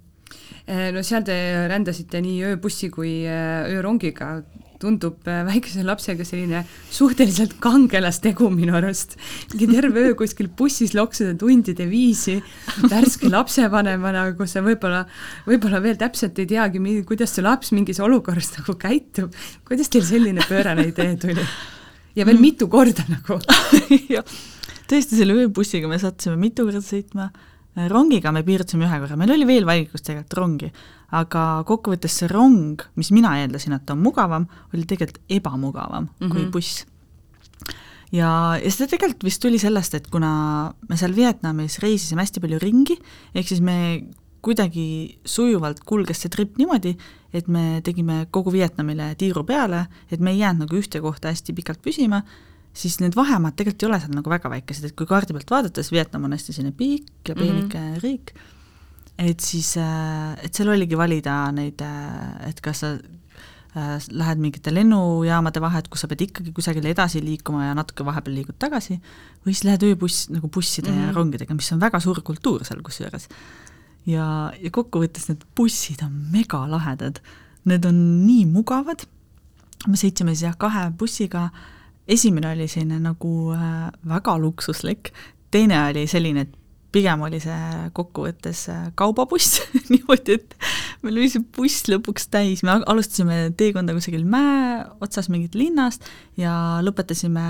Äh, 0.69 0.89
no 0.95 1.03
seal 1.07 1.27
te 1.27 1.37
rändasite 1.71 2.23
nii 2.23 2.53
ööbussi 2.53 2.91
kui 2.95 3.13
äh, 3.27 3.67
öörongiga, 3.75 4.37
tundub 4.79 5.27
väikese 5.27 5.83
lapsega 5.87 6.25
selline 6.27 6.63
suhteliselt 6.95 7.57
kangelastegu 7.63 8.51
minu 8.53 8.77
arust. 8.79 9.17
mingi 9.53 9.69
terve 9.73 10.05
öö 10.09 10.15
kuskil 10.19 10.49
bussis 10.59 10.95
loksuda 10.95 11.35
tundide 11.39 11.89
viisi, 11.91 12.39
värske 12.91 13.31
lapsevanemana, 13.33 14.29
kus 14.39 14.55
sa 14.57 14.63
võib-olla, 14.65 15.05
võib-olla 15.49 15.83
veel 15.83 15.99
täpselt 16.01 16.39
ei 16.39 16.47
teagi, 16.47 16.83
kuidas 17.09 17.35
see 17.35 17.47
laps 17.47 17.73
mingis 17.75 18.01
olukorras 18.01 18.53
nagu 18.59 18.77
käitub. 18.79 19.35
kuidas 19.67 19.91
teil 19.91 20.07
selline 20.07 20.47
pöörane 20.49 20.89
idee 20.93 21.17
tuli? 21.17 21.47
ja 22.15 22.27
veel 22.27 22.39
mm. 22.39 22.43
mitu 22.43 22.69
korda 22.71 23.05
nagu 23.09 23.39
tõesti, 24.89 25.19
selle 25.19 25.37
ööbussiga 25.43 25.91
me 25.91 25.99
sattusime 26.01 26.39
mitu 26.41 26.67
korda 26.67 26.83
sõitma, 26.85 27.29
rongiga 27.91 28.33
me 28.35 28.43
piirdusime 28.47 28.89
ühe 28.89 29.03
korra, 29.03 29.19
meil 29.21 29.35
oli 29.37 29.47
veel 29.49 29.69
valikus 29.69 30.07
tegelikult 30.07 30.39
rongi, 30.39 30.71
aga 31.09 31.65
kokkuvõttes 31.69 32.19
see 32.21 32.29
rong, 32.29 32.83
mis 32.97 33.11
mina 33.11 33.39
eeldasin, 33.41 33.73
et 33.79 33.91
on 33.91 34.03
mugavam, 34.03 34.47
oli 34.75 34.85
tegelikult 34.85 35.23
ebamugavam 35.29 36.05
mm 36.05 36.11
-hmm. 36.21 36.31
kui 36.31 36.43
mhm. 36.43 36.51
buss 36.51 36.85
ja, 38.13 38.31
ja 38.63 38.71
see 38.73 38.89
tegelikult 38.89 39.25
vist 39.25 39.43
tuli 39.43 39.59
sellest, 39.61 39.95
et 39.95 40.09
kuna 40.13 40.73
me 40.89 40.97
seal 40.97 41.15
Vietnamis 41.17 41.79
reisisime 41.85 42.25
hästi 42.25 42.41
palju 42.41 42.59
ringi, 42.63 42.99
ehk 43.35 43.49
siis 43.49 43.61
me 43.65 43.79
kuidagi 44.45 45.19
sujuvalt 45.27 45.83
kulges 45.87 46.23
see 46.23 46.33
trip 46.33 46.59
niimoodi, 46.61 46.95
et 47.35 47.49
me 47.49 47.81
tegime 47.85 48.27
kogu 48.33 48.53
Vietnamile 48.55 49.11
tiiru 49.19 49.45
peale, 49.45 49.87
et 50.11 50.21
me 50.21 50.33
ei 50.33 50.43
jäänud 50.43 50.65
nagu 50.65 50.79
ühte 50.79 51.03
kohta 51.05 51.33
hästi 51.33 51.53
pikalt 51.57 51.83
püsima, 51.85 52.23
siis 52.73 53.01
need 53.03 53.17
vahemaad 53.19 53.57
tegelikult 53.59 53.83
ei 53.83 53.89
ole 53.91 54.01
seal 54.01 54.15
nagu 54.15 54.31
väga 54.31 54.53
väikesed, 54.53 54.89
et 54.89 54.97
kui 54.97 55.09
kaardi 55.11 55.35
pealt 55.37 55.51
vaadates 55.51 55.91
Vietnam 55.93 56.29
on 56.29 56.37
hästi 56.37 56.55
selline 56.55 56.77
pikk 56.79 57.33
ja 57.33 57.35
peenike 57.35 57.79
mm 57.79 57.95
-hmm. 57.95 58.03
riik, 58.05 58.33
et 59.19 59.41
siis, 59.43 59.75
äh, 59.77 60.35
et 60.45 60.55
seal 60.55 60.71
oligi 60.73 60.99
valida 60.99 61.41
neid, 61.55 61.83
äh, 61.83 62.49
et 62.51 62.61
kas 62.63 62.85
sa 62.85 62.93
äh, 62.95 63.97
lähed 64.11 64.43
mingite 64.43 64.73
lennujaamade 64.73 65.63
vahet, 65.63 65.89
kus 65.91 66.05
sa 66.05 66.11
pead 66.11 66.23
ikkagi 66.29 66.53
kusagile 66.55 66.93
edasi 66.95 67.23
liikuma 67.25 67.67
ja 67.67 67.77
natuke 67.79 68.07
vahepeal 68.07 68.39
liigud 68.39 68.59
tagasi, 68.59 69.01
või 69.45 69.55
siis 69.55 69.67
lähed 69.67 69.89
ööbuss, 69.91 70.29
nagu 70.31 70.49
busside 70.49 70.91
mm 70.91 70.95
-hmm. 70.95 71.01
ja 71.01 71.07
mhm. 71.09 71.17
rongidega, 71.17 71.55
mis 71.55 71.73
on 71.73 71.81
väga 71.81 72.01
suur 72.01 72.23
kultuur 72.23 72.65
seal 72.65 72.83
kusjuures 72.83 73.29
ja, 74.09 74.27
ja 74.61 74.71
kokkuvõttes 74.75 75.29
need 75.31 75.45
bussid 75.57 76.03
on 76.07 76.15
megalahedad. 76.33 77.21
Need 77.69 77.89
on 77.89 77.99
nii 78.27 78.47
mugavad, 78.49 79.05
me 79.87 79.99
sõitsime 79.99 80.35
siis 80.35 80.47
jah, 80.47 80.57
kahe 80.61 80.89
bussiga, 80.99 81.49
esimene 82.09 82.53
oli 82.55 82.69
selline 82.71 83.01
nagu 83.05 83.33
äh, 83.57 83.91
väga 84.09 84.39
luksuslik, 84.41 85.13
teine 85.53 85.81
oli 85.91 86.07
selline, 86.11 86.47
et 86.47 86.58
pigem 86.95 87.23
oli 87.27 87.41
see 87.43 87.89
kokkuvõttes 87.97 88.65
äh, 88.73 88.85
kaubabuss 88.99 89.61
niimoodi, 89.93 90.39
et 90.39 90.55
meil 91.05 91.19
oli 91.21 91.29
see 91.33 91.45
buss 91.57 91.89
lõpuks 91.91 92.29
täis, 92.33 92.65
me 92.65 92.79
alustasime 92.79 93.41
teekonda 93.59 93.97
kusagil 93.97 94.25
mäe 94.29 94.81
otsas 95.05 95.29
mingit 95.33 95.57
linnast 95.59 96.07
ja 96.41 96.53
lõpetasime 96.85 97.45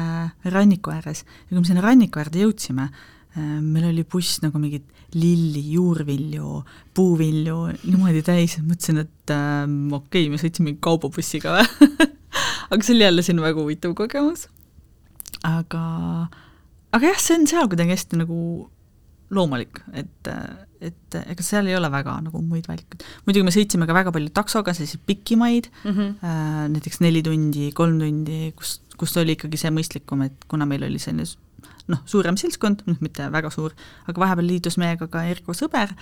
ranniku 0.51 0.93
ääres. 0.95 1.25
ja 1.25 1.55
kui 1.55 1.63
me 1.63 1.69
sinna 1.71 1.85
ranniku 1.85 2.23
äärde 2.23 2.43
jõudsime, 2.43 2.89
äh, 2.91 3.59
meil 3.63 3.91
oli 3.93 4.05
buss 4.05 4.43
nagu 4.45 4.59
mingid 4.63 4.87
lilli, 5.15 5.63
juurvilju, 5.73 6.59
puuvilju 6.97 7.59
niimoodi 7.87 8.25
täis, 8.27 8.59
mõtlesin, 8.61 9.05
et 9.07 9.35
äh, 9.35 9.65
okei 9.65 10.27
okay,, 10.27 10.33
me 10.33 10.41
sõitsime 10.43 10.75
kaubabussiga 10.83 11.61
või 11.61 12.09
aga 12.73 12.83
see 12.83 12.97
oli 12.97 13.07
jälle 13.07 13.25
selline 13.25 13.47
väga 13.47 13.63
huvitav 13.63 13.95
kogemus. 13.99 14.49
aga, 15.47 15.85
aga 16.91 17.13
jah, 17.13 17.23
see 17.23 17.39
on 17.39 17.47
seal 17.47 17.71
kuidagi 17.71 17.95
hästi 17.95 18.21
nagu 18.25 18.41
loomulik, 19.35 19.81
et, 19.93 20.31
et 20.85 21.17
ega 21.21 21.45
seal 21.45 21.69
ei 21.69 21.77
ole 21.77 21.91
väga 21.93 22.15
nagu 22.25 22.41
muid 22.41 22.69
valikuid. 22.69 23.05
muidugi 23.27 23.45
me 23.45 23.53
sõitsime 23.55 23.89
ka 23.89 23.97
väga 23.97 24.13
palju 24.15 24.33
taksoga, 24.35 24.75
selliseid 24.77 25.03
pikki 25.09 25.37
maid 25.41 25.69
mm, 25.85 25.91
-hmm. 25.91 26.15
äh, 26.25 26.63
näiteks 26.77 27.03
neli 27.05 27.23
tundi, 27.23 27.71
kolm 27.77 27.99
tundi, 28.01 28.53
kus, 28.57 28.79
kus 28.97 29.17
oli 29.21 29.37
ikkagi 29.37 29.61
see 29.61 29.75
mõistlikum, 29.75 30.25
et 30.25 30.49
kuna 30.49 30.67
meil 30.67 30.87
oli 30.89 31.01
selline 31.03 31.29
noh, 31.93 32.01
suurem 32.09 32.37
seltskond, 32.41 32.87
noh 32.89 32.97
mitte 33.05 33.29
väga 33.33 33.53
suur, 33.53 33.77
aga 34.09 34.25
vahepeal 34.25 34.49
liitus 34.49 34.79
meiega 34.81 35.09
ka 35.13 35.25
Erko 35.29 35.57
sõber, 35.57 35.93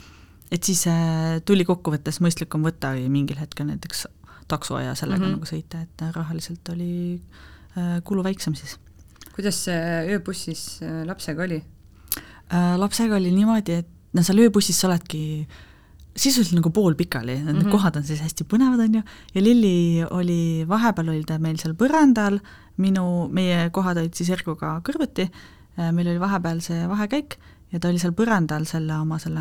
et 0.50 0.62
siis 0.62 0.86
äh, 0.90 1.42
tuli 1.44 1.66
kokkuvõttes 1.66 2.20
mõistlikum 2.22 2.62
võtta 2.66 2.94
mingil 3.10 3.38
hetkel 3.42 3.66
näiteks 3.66 4.06
takso 4.46 4.78
ja 4.78 4.94
sellega 4.94 5.24
mm 5.24 5.32
-hmm. 5.32 5.38
nagu 5.40 5.46
sõita, 5.46 5.82
et 5.82 6.14
rahaliselt 6.14 6.68
oli 6.68 7.20
äh, 7.76 8.02
kulu 8.04 8.22
väiksem 8.22 8.54
siis. 8.54 8.78
kuidas 9.34 9.64
see 9.64 10.14
ööbussis 10.14 10.82
äh, 10.82 11.02
lapsega 11.06 11.42
oli 11.42 11.56
äh,? 11.56 11.75
Lapsega 12.52 13.16
oli 13.16 13.32
niimoodi, 13.34 13.80
et 13.82 13.88
no 14.14 14.22
seal 14.22 14.38
ööbussis 14.44 14.78
sa 14.80 14.86
oledki 14.90 15.46
sisuliselt 16.16 16.56
nagu 16.56 16.70
poolpikali, 16.72 17.34
need 17.34 17.54
mm 17.54 17.60
-hmm. 17.60 17.70
kohad 17.70 17.96
on 17.96 18.04
siis 18.04 18.20
hästi 18.24 18.44
põnevad, 18.48 18.80
on 18.80 18.94
ju, 18.94 19.02
ja 19.34 19.42
Lilli 19.42 20.04
oli, 20.10 20.64
vahepeal 20.68 21.08
oli 21.08 21.24
ta 21.24 21.38
meil 21.38 21.58
seal 21.58 21.74
põrandal, 21.74 22.38
minu, 22.76 23.28
meie 23.28 23.70
kohad 23.70 23.98
olid 24.00 24.14
siis 24.14 24.30
Erguga 24.30 24.80
kõrvuti, 24.88 25.28
äh, 25.78 25.92
meil 25.92 26.08
oli 26.08 26.20
vahepeal 26.20 26.60
see 26.60 26.88
vahekäik 26.88 27.36
ja 27.72 27.80
ta 27.80 27.88
oli 27.88 27.98
seal 27.98 28.12
põrandal 28.12 28.64
selle 28.64 28.96
oma 28.96 29.18
selle, 29.18 29.40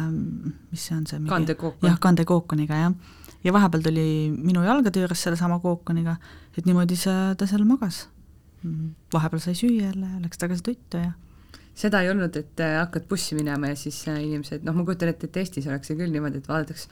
mis 0.72 0.88
see 0.88 0.97
on 0.97 1.06
see 1.08 1.20
kandekookon. 1.30 1.89
jah, 1.89 1.99
kandekookoniga, 1.99 2.76
jah 2.76 2.93
ja 3.45 3.53
vahepeal 3.53 3.84
tuli 3.86 4.34
minu 4.34 4.64
jalgade 4.66 4.99
juures 4.99 5.22
sellesama 5.24 5.60
kookoniga, 5.60 6.18
et 6.58 6.66
niimoodi 6.66 6.97
see, 6.97 7.36
ta 7.38 7.47
seal 7.47 7.66
magas. 7.66 8.08
vahepeal 9.14 9.39
sai 9.39 9.53
süüa 9.53 9.91
jälle, 9.91 10.08
läks 10.24 10.38
tagasi 10.41 10.64
tuttu 10.64 10.97
ja 10.97 11.12
seda 11.76 12.01
ei 12.03 12.09
olnud, 12.11 12.36
et 12.39 12.63
äh, 12.63 12.78
hakkad 12.80 13.07
bussi 13.09 13.36
minema 13.38 13.73
ja 13.73 13.78
siis 13.80 13.99
äh, 14.11 14.21
inimesed, 14.23 14.63
noh, 14.65 14.76
ma 14.78 14.86
kujutan 14.88 15.11
ette, 15.11 15.28
et 15.30 15.39
Eestis 15.41 15.67
oleks 15.67 15.91
see 15.91 15.99
küll 15.99 16.13
niimoodi, 16.13 16.39
et 16.39 16.49
vaadatakse, 16.49 16.88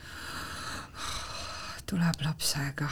tuleb 1.88 2.24
lapsega, 2.24 2.88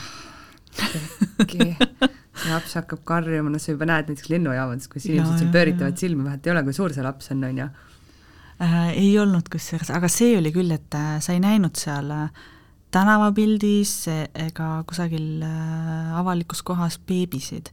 laps 2.49 2.77
hakkab 2.79 3.03
karjuma, 3.05 3.51
no 3.53 3.61
sa 3.61 3.75
juba 3.75 3.87
näed 3.89 4.09
näiteks 4.09 4.31
lennujaamades, 4.33 4.89
kus 4.89 5.05
inimesed 5.09 5.43
seal 5.43 5.51
pööritavad 5.53 6.01
silmi, 6.01 6.25
vahet 6.25 6.49
ei 6.49 6.55
ole, 6.55 6.63
kui 6.65 6.77
suur 6.77 6.95
see 6.95 7.05
laps 7.05 7.29
on, 7.35 7.45
on 7.45 7.61
ju 7.61 7.67
äh,. 7.69 8.89
ei 8.95 9.13
olnud 9.21 9.53
kusjuures, 9.53 9.93
aga 9.93 10.09
see 10.09 10.33
oli 10.39 10.53
küll, 10.55 10.73
et 10.73 10.97
sa 10.97 11.35
ei 11.35 11.43
näinud 11.43 11.77
seal 11.77 12.09
tänavapildis 12.93 13.93
ega 14.47 14.71
kusagil 14.89 15.45
avalikus 16.17 16.65
kohas 16.65 16.97
beebisid. 16.97 17.69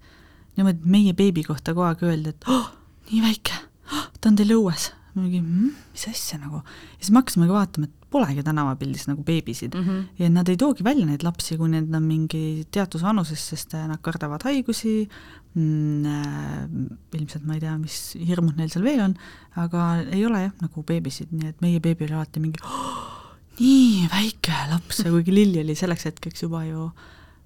niimoodi, 0.61 0.93
meie 0.93 1.17
beebi 1.17 1.45
kohta 1.49 1.73
kogu 1.73 1.89
aeg 1.89 2.05
öeldi, 2.05 2.37
et 2.37 2.49
oh, 2.53 2.69
nii 3.09 3.25
väike 3.25 3.70
ta 4.21 4.33
on 4.33 4.41
teil 4.41 4.57
õues. 4.57 4.91
mingi 5.15 5.41
mm,, 5.43 5.71
mis 5.91 6.07
asja 6.07 6.39
nagu. 6.39 6.63
ja 6.63 7.01
siis 7.01 7.11
me 7.11 7.19
hakkasimegi 7.19 7.55
vaatama, 7.55 7.89
et 7.91 8.01
polegi 8.11 8.43
tänavapildis 8.47 9.07
nagu 9.09 9.25
beebisid 9.27 9.75
mm. 9.75 9.85
-hmm. 9.87 10.05
ja 10.19 10.31
nad 10.31 10.49
ei 10.49 10.57
toogi 10.57 10.85
välja 10.85 11.07
neid 11.07 11.23
lapsi, 11.27 11.57
kui 11.59 11.69
need 11.69 11.95
on 11.95 12.03
mingi 12.03 12.67
teatud 12.71 13.03
vanuses, 13.03 13.43
sest 13.53 13.75
äh, 13.75 13.87
nad 13.89 13.99
kardavad 14.03 14.43
haigusi 14.47 15.09
mm,, 15.55 16.07
äh, 16.07 17.21
ilmselt 17.21 17.47
ma 17.47 17.55
ei 17.55 17.61
tea, 17.61 17.77
mis 17.79 18.17
hirmud 18.27 18.59
neil 18.59 18.71
seal 18.71 18.85
veel 18.85 19.05
on, 19.09 19.15
aga 19.57 19.87
ei 20.11 20.25
ole 20.27 20.43
jah, 20.47 20.57
nagu 20.63 20.83
beebisid, 20.87 21.31
nii 21.33 21.55
et 21.55 21.61
meie 21.61 21.81
beebi 21.81 22.07
oli 22.09 22.19
alati 22.19 22.43
mingi 22.43 22.63
oh, 22.67 23.35
nii 23.61 24.09
väike 24.11 24.59
laps 24.73 25.03
kuigi 25.07 25.35
Lilli 25.35 25.63
oli 25.65 25.75
selleks 25.79 26.07
hetkeks 26.11 26.47
juba 26.47 26.65
ju 26.65 26.91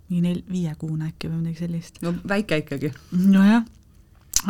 mingi 0.08 0.24
nel-, 0.28 0.44
viiekuune 0.50 1.10
äkki 1.12 1.30
või 1.30 1.42
midagi 1.42 1.64
sellist. 1.64 2.00
no 2.04 2.14
väike 2.28 2.62
ikkagi. 2.64 2.92
nojah, 3.12 3.64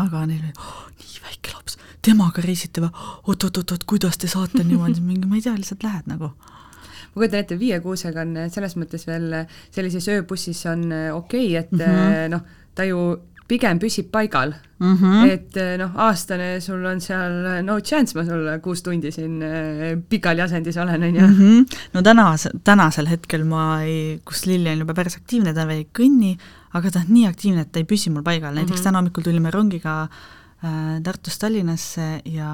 aga 0.01 0.25
neil 0.27 0.43
oli 0.43 0.53
oh, 0.59 0.81
nii 1.01 1.23
väike 1.27 1.55
laps, 1.55 1.79
temaga 2.05 2.43
reisite 2.45 2.85
või 2.85 2.91
oot-oot-oot, 3.31 3.87
kuidas 3.89 4.19
te 4.19 4.31
saate 4.31 4.65
niimoodi, 4.65 5.01
mingi 5.05 5.29
ma 5.31 5.39
ei 5.39 5.45
tea, 5.45 5.57
lihtsalt 5.59 5.87
lähed 5.87 6.11
nagu 6.11 6.33
ma 6.35 7.21
kujutan 7.21 7.45
ette, 7.45 7.59
viiekuusega 7.59 8.25
on 8.25 8.39
selles 8.51 8.75
mõttes 8.81 9.07
veel 9.07 9.31
sellises 9.71 10.09
ööbussis 10.11 10.65
on 10.67 10.89
okei 10.91 11.55
okay,, 11.55 11.63
et 11.63 11.73
mm 11.73 11.85
-hmm. 11.85 12.35
noh, 12.35 12.43
ta 12.75 12.85
ju 12.89 13.05
pigem 13.49 13.81
püsib 13.81 14.09
paigal 14.13 14.55
mm. 14.79 14.95
-hmm. 14.97 15.31
et 15.31 15.57
eh, 15.61 15.75
noh, 15.81 15.93
aastane 16.07 16.61
sul 16.65 16.85
on 16.89 17.01
seal 17.01 17.35
eh, 17.51 17.61
no 17.63 17.79
chance 17.81 18.17
ma 18.17 18.25
sulle 18.25 18.59
kuus 18.65 18.83
tundi 18.83 19.13
siin 19.13 19.43
eh, 19.43 19.97
pikali 20.09 20.41
asendis 20.41 20.77
olen, 20.77 21.03
on 21.03 21.17
ju. 21.17 21.27
Mhm. 21.29 21.65
no 21.93 22.03
täna, 22.03 22.35
tänasel 22.65 23.09
hetkel 23.09 23.45
ma 23.45 23.83
ei, 23.83 24.21
kus 24.25 24.47
Lilli 24.47 24.71
on 24.71 24.85
juba 24.85 24.95
päris 24.95 25.17
aktiivne, 25.21 25.55
ta 25.55 25.67
veel 25.69 25.85
ei 25.85 25.89
kõnni, 26.01 26.37
aga 26.75 26.91
ta 26.91 27.05
on 27.05 27.13
nii 27.15 27.29
aktiivne, 27.31 27.67
et 27.67 27.73
ta 27.73 27.83
ei 27.83 27.89
püsi 27.89 28.13
mul 28.13 28.25
paigal, 28.27 28.55
näiteks 28.55 28.71
mm 28.71 28.81
-hmm. 28.81 28.89
täna 28.89 28.99
hommikul 29.03 29.27
tulime 29.27 29.51
rongiga 29.51 30.03
äh, 30.03 31.01
Tartust 31.03 31.41
Tallinnasse 31.41 32.21
ja 32.25 32.51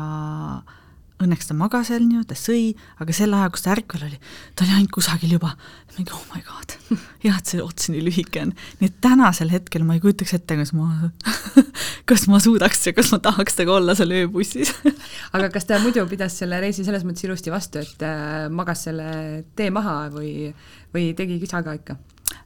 õnneks 1.20 1.50
ta 1.50 1.56
magas 1.56 1.90
veel 1.92 2.06
nii, 2.08 2.22
ta 2.28 2.36
sõi, 2.38 2.72
aga 3.02 3.14
sel 3.16 3.34
ajal, 3.36 3.52
kus 3.52 3.64
ta 3.64 3.74
ärkvel 3.74 4.06
oli, 4.06 4.18
ta 4.56 4.64
oli 4.64 4.76
ainult 4.76 4.92
kusagil 4.94 5.34
juba, 5.36 5.52
mingi 5.96 6.14
oh 6.16 6.22
my 6.32 6.40
god, 6.46 6.76
jah, 7.26 7.36
et 7.36 7.52
see 7.52 7.60
ots 7.64 7.90
nii 7.92 8.02
lühike 8.06 8.44
on. 8.46 8.54
nii 8.80 8.88
et 8.88 9.00
tänasel 9.04 9.52
hetkel 9.52 9.84
ma 9.84 9.96
ei 9.98 10.02
kujutaks 10.04 10.34
ette, 10.38 10.56
kas 10.60 10.72
ma 10.76 11.10
kas 12.10 12.26
ma 12.30 12.40
suudaks 12.42 12.86
ja 12.88 12.94
kas 12.96 13.12
ma 13.12 13.20
tahaks 13.22 13.58
temaga 13.58 13.76
olla 13.76 13.96
seal 13.98 14.14
ööbussis 14.16 14.72
aga 15.36 15.50
kas 15.52 15.68
ta 15.68 15.80
muidu 15.84 16.06
pidas 16.10 16.38
selle 16.40 16.60
reisi 16.62 16.86
selles 16.86 17.04
mõttes 17.04 17.28
ilusti 17.28 17.52
vastu, 17.52 17.84
et 17.84 18.06
äh, 18.06 18.48
magas 18.52 18.86
selle 18.88 19.10
tee 19.56 19.68
maha 19.74 20.02
või, 20.14 20.54
või 20.94 21.12
tegi 21.18 21.40
kisa 21.42 21.64
ka 21.66 21.76
ikka? 21.76 22.00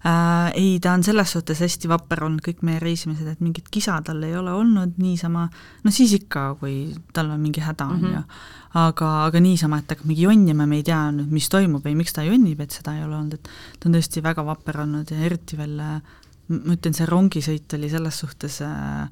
Äh, 0.05 0.51
ei, 0.61 0.73
ta 0.85 0.93
on 0.93 1.03
selles 1.07 1.31
suhtes 1.33 1.63
hästi 1.65 1.89
vapper 1.89 2.27
olnud, 2.27 2.43
kõik 2.45 2.61
meie 2.67 2.81
reisimised, 2.83 3.25
et 3.25 3.41
mingit 3.41 3.71
kisa 3.73 3.97
tal 4.05 4.21
ei 4.27 4.35
ole 4.37 4.53
olnud 4.53 4.99
niisama, 5.01 5.47
no 5.81 5.93
siis 5.95 6.13
ikka, 6.19 6.51
kui 6.61 6.91
tal 7.17 7.31
on 7.33 7.41
mingi 7.41 7.63
häda, 7.65 7.87
on 7.89 8.03
mhm. 8.03 8.19
ju, 8.19 8.43
aga, 8.83 9.13
aga 9.31 9.41
niisama, 9.41 9.79
et 9.81 9.95
hakkab 9.95 10.11
mingi 10.11 10.27
jonnima, 10.27 10.67
me 10.69 10.83
ei 10.83 10.85
tea 10.85 11.01
nüüd, 11.17 11.33
mis 11.33 11.49
toimub 11.49 11.87
või 11.89 11.97
miks 12.03 12.13
ta 12.13 12.27
jonnib, 12.27 12.61
et 12.61 12.77
seda 12.77 12.99
ei 12.99 13.07
ole 13.07 13.17
olnud, 13.17 13.39
et 13.39 13.49
ta 13.81 13.89
on 13.89 13.97
tõesti 13.97 14.25
väga 14.25 14.45
vapper 14.45 14.83
olnud 14.85 15.15
ja 15.15 15.25
eriti 15.25 15.57
veel 15.57 15.81
ma 15.81 16.77
ütlen, 16.77 16.93
see 16.93 17.09
rongisõit 17.09 17.79
oli 17.79 17.89
selles 17.89 18.21
suhtes 18.21 18.61
äh, 18.67 19.09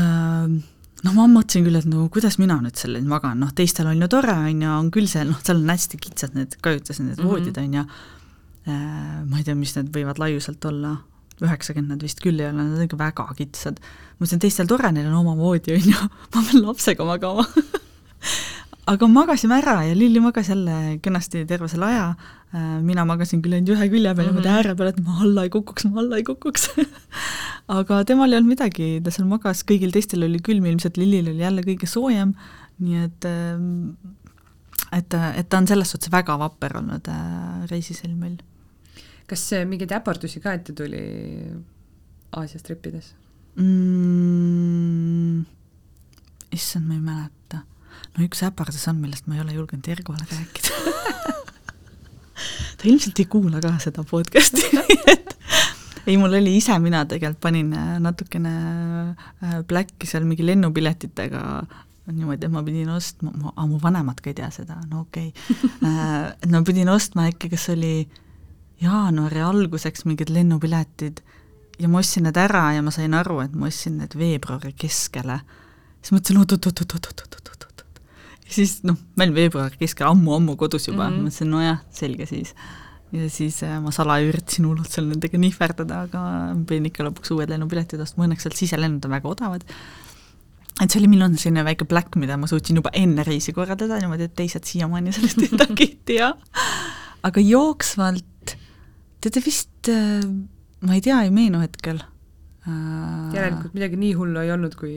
äh, 0.00 0.56
noh, 1.04 1.12
ma 1.12 1.26
mõtlesin 1.28 1.66
küll, 1.66 1.78
et 1.80 1.88
no 1.88 2.08
kuidas 2.12 2.38
mina 2.40 2.56
nüüd 2.64 2.80
selle 2.80 3.02
magan, 3.04 3.44
noh 3.44 3.52
teistel 3.56 3.92
on 3.92 4.00
ju 4.00 4.08
tore, 4.08 4.34
on 4.48 4.64
ju, 4.64 4.70
on 4.72 4.92
küll 4.94 5.10
see, 5.10 5.24
noh, 5.28 5.40
seal 5.44 5.60
on 5.60 5.72
hästi 5.74 6.00
kitsad 6.00 6.36
need 6.38 6.56
kajutised, 6.64 7.04
need 7.04 7.18
mm 7.18 7.24
-hmm. 7.24 7.30
voodid, 7.30 7.60
on 7.60 7.74
ju, 7.80 7.84
ma 8.70 9.38
ei 9.38 9.44
tea, 9.44 9.56
mis 9.58 9.74
need 9.76 9.90
võivad 9.92 10.20
laiuselt 10.22 10.64
olla, 10.64 10.94
üheksakümmend 11.42 11.96
nad 11.96 12.04
vist 12.04 12.22
küll 12.22 12.38
ei 12.40 12.48
ole, 12.48 12.56
nad 12.56 12.78
on 12.78 12.86
ikka 12.86 12.98
väga 13.00 13.26
kitsad. 13.38 13.80
ma 13.80 14.22
mõtlesin, 14.24 14.42
teistel 14.44 14.70
tore, 14.70 14.92
neil 14.94 15.10
on 15.10 15.20
oma 15.20 15.34
voodi, 15.38 15.74
on 15.74 15.90
ju, 15.90 16.08
ma 16.34 16.44
pean 16.46 16.62
lapsega 16.62 17.06
magama. 17.08 17.46
Aga 18.92 19.06
magasime 19.08 19.56
ära 19.62 19.78
ja 19.86 19.94
Lilli 19.96 20.20
magas 20.20 20.50
jälle 20.52 20.98
kenasti 21.02 21.46
terve 21.48 21.70
selle 21.72 21.86
aja, 21.88 22.08
äh, 22.52 22.74
mina 22.84 23.06
magasin 23.08 23.40
küll 23.44 23.56
ainult 23.56 23.72
ühe 23.72 23.86
külje 23.88 24.12
peal 24.12 24.28
niimoodi 24.28 24.44
mm 24.44 24.52
-hmm. 24.52 24.58
ääre 24.58 24.74
peal, 24.76 24.90
et 24.92 25.00
ma 25.04 25.20
alla 25.24 25.44
ei 25.44 25.52
kukuks, 25.52 25.86
ma 25.88 26.02
alla 26.02 26.20
ei 26.20 26.24
kukuks. 26.24 26.68
Aga 27.78 28.02
temal 28.04 28.32
ei 28.32 28.38
olnud 28.38 28.52
midagi, 28.52 29.00
ta 29.04 29.10
seal 29.10 29.28
magas, 29.28 29.64
kõigil 29.64 29.92
teistel 29.92 30.26
oli 30.28 30.40
külm, 30.44 30.66
ilmselt 30.68 31.00
Lillil 31.00 31.32
oli 31.32 31.40
jälle 31.40 31.64
kõige 31.64 31.88
soojem, 31.88 32.34
nii 32.84 33.04
et 33.06 33.24
ähm, 33.24 33.94
et, 34.92 35.14
et 35.14 35.48
ta 35.48 35.58
on 35.58 35.66
selles 35.66 35.90
suhtes 35.90 36.12
väga 36.12 36.36
vapper 36.38 36.76
olnud 36.76 37.08
äh, 37.08 37.64
reisisel 37.70 38.12
meil 38.14 38.36
kas 39.30 39.44
mingeid 39.68 39.92
äpardusi 39.96 40.42
ka 40.44 40.54
ette 40.56 40.74
tuli 40.76 41.02
Aasias 42.34 42.64
trippides 42.66 43.12
mm,? 43.60 45.44
issand, 46.54 46.86
ma 46.88 46.94
ei 46.94 47.04
mäleta. 47.04 47.62
no 48.14 48.26
üks 48.26 48.42
äpardus 48.46 48.88
on, 48.90 49.00
millest 49.02 49.28
ma 49.28 49.38
ei 49.38 49.44
ole 49.44 49.56
julgenud 49.56 49.88
Ergole 49.94 50.26
rääkida 50.30 50.72
ta 52.78 52.90
ilmselt 52.90 53.22
ei 53.22 53.30
kuula 53.30 53.62
ka 53.64 53.72
seda 53.82 54.04
podcast'i 54.08 54.66
et 55.14 55.30
ei, 56.04 56.18
mul 56.20 56.36
oli 56.36 56.56
ise, 56.58 56.76
mina 56.84 57.04
tegelikult 57.08 57.40
panin 57.46 57.72
äh, 57.72 57.96
natukene 58.02 58.54
äh, 59.40 59.86
seal 60.04 60.26
mingi 60.28 60.44
lennupiletitega 60.46 61.44
niimoodi, 62.12 62.44
et 62.44 62.52
ma 62.52 62.60
pidin 62.60 62.90
ostma, 62.92 63.32
aga 63.54 63.64
mu 63.70 63.78
vanemad 63.80 64.18
ka 64.20 64.28
ei 64.28 64.36
tea 64.36 64.50
seda, 64.52 64.76
no 64.90 65.06
okei 65.06 65.30
okay. 65.32 65.70
Äh, 65.88 66.50
ma 66.52 66.60
pidin 66.66 66.90
ostma 66.92 67.30
äkki, 67.30 67.48
kas 67.54 67.70
oli 67.72 67.94
äh, 68.02 68.20
jaanuari 68.82 69.42
alguseks 69.44 70.04
mingid 70.08 70.32
lennupiletid 70.34 71.22
ja 71.78 71.90
ma 71.90 72.00
ostsin 72.02 72.26
need 72.28 72.38
ära 72.38 72.68
ja 72.76 72.82
ma 72.84 72.92
sain 72.94 73.14
aru, 73.16 73.40
et 73.44 73.54
ma 73.58 73.68
ostsin 73.70 73.98
need 74.02 74.14
veebruari 74.18 74.74
keskele. 74.78 75.40
siis 76.02 76.14
mõtlesin 76.14 76.40
oot-oot-oot-oot-oot-oot-oot-oot. 76.42 78.00
ja 78.44 78.56
siis 78.58 78.80
noh, 78.84 78.98
ma 79.16 79.26
olin 79.26 79.36
veebruari 79.36 79.80
keskel 79.80 80.08
ammu-ammu 80.10 80.56
kodus 80.60 80.88
juba 80.88 81.08
mm, 81.08 81.14
-hmm. 81.14 81.28
mõtlesin 81.28 81.50
nojah, 81.50 81.82
selge 81.90 82.26
siis. 82.26 82.54
ja 83.12 83.30
siis 83.30 83.62
äh, 83.62 83.80
ma 83.82 83.90
salaja 83.90 84.28
üritasin 84.28 84.66
hullult 84.66 84.90
seal 84.90 85.06
nendega 85.10 85.38
nihverdada, 85.38 86.00
aga 86.08 86.22
pidin 86.66 86.90
ikka 86.90 87.06
lõpuks 87.08 87.34
uued 87.34 87.50
lennupiletid 87.50 88.00
ostma, 88.00 88.26
õnneks 88.26 88.46
sealt 88.46 88.58
siselennud 88.58 89.04
on 89.04 89.18
väga 89.18 89.28
odavad 89.28 89.64
et 90.82 90.90
see 90.90 90.98
oli 90.98 91.08
minu 91.12 91.28
selline 91.38 91.62
väike 91.64 91.86
black, 91.86 92.16
mida 92.18 92.36
ma 92.36 92.46
suutsin 92.50 92.76
juba 92.76 92.90
enne 92.92 93.22
reisi 93.22 93.52
korraldada 93.54 94.00
niimoodi, 94.02 94.26
et 94.26 94.34
teised 94.34 94.64
siiamaani 94.66 95.12
sellest 95.14 95.38
midagi 95.44 95.86
ei 95.86 95.98
tea. 96.10 96.32
aga 97.22 97.40
jooksvalt 97.40 98.24
teate 99.24 99.42
vist, 99.44 99.92
äh, 99.92 100.24
ma 100.84 100.96
ei 100.96 101.04
tea, 101.04 101.22
ei 101.24 101.32
meenu 101.34 101.62
hetkel. 101.62 102.02
Äh, 102.64 103.32
järelikult 103.36 103.74
midagi 103.76 103.98
nii 104.00 104.12
hullu 104.16 104.40
ei 104.40 104.52
olnud, 104.54 104.76
kui, 104.80 104.94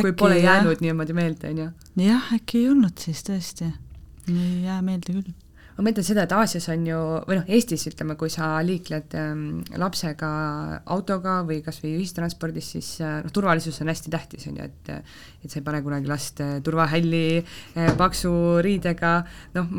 kui 0.00 0.12
pole 0.12 0.40
jäänud 0.40 0.74
jah. 0.76 0.82
niimoodi 0.84 1.16
meelde, 1.16 1.52
on 1.52 1.62
ju? 1.64 1.68
jah, 2.04 2.32
äkki 2.36 2.64
ei 2.64 2.72
olnud 2.72 3.00
siis 3.00 3.22
tõesti. 3.28 3.70
ei 4.28 4.66
jää 4.66 4.80
meelde 4.84 5.16
küll 5.16 5.32
ma 5.80 5.86
mõtlen 5.88 6.04
seda, 6.04 6.26
et 6.26 6.32
Aasias 6.36 6.66
on 6.72 6.82
ju, 6.84 6.98
või 7.24 7.38
noh, 7.38 7.46
Eestis 7.56 7.86
ütleme, 7.88 8.16
kui 8.20 8.28
sa 8.32 8.50
liikled 8.64 9.16
ähm, 9.16 9.44
lapsega 9.80 10.30
autoga 10.92 11.38
või 11.48 11.62
kas 11.64 11.80
või 11.80 11.94
ühistranspordis, 12.02 12.68
siis 12.76 12.90
äh, 13.00 13.20
noh, 13.24 13.32
turvalisus 13.32 13.80
on 13.80 13.88
hästi 13.92 14.12
tähtis, 14.12 14.44
on 14.50 14.60
ju, 14.60 14.68
et 14.68 14.92
et 15.40 15.48
sa 15.48 15.56
ei 15.62 15.64
pane 15.64 15.80
kunagi 15.80 16.10
last 16.10 16.42
äh, 16.44 16.58
turvahälli 16.64 17.24
äh, 17.40 17.90
paksu 17.96 18.32
riidega, 18.64 19.16
noh, 19.56 19.72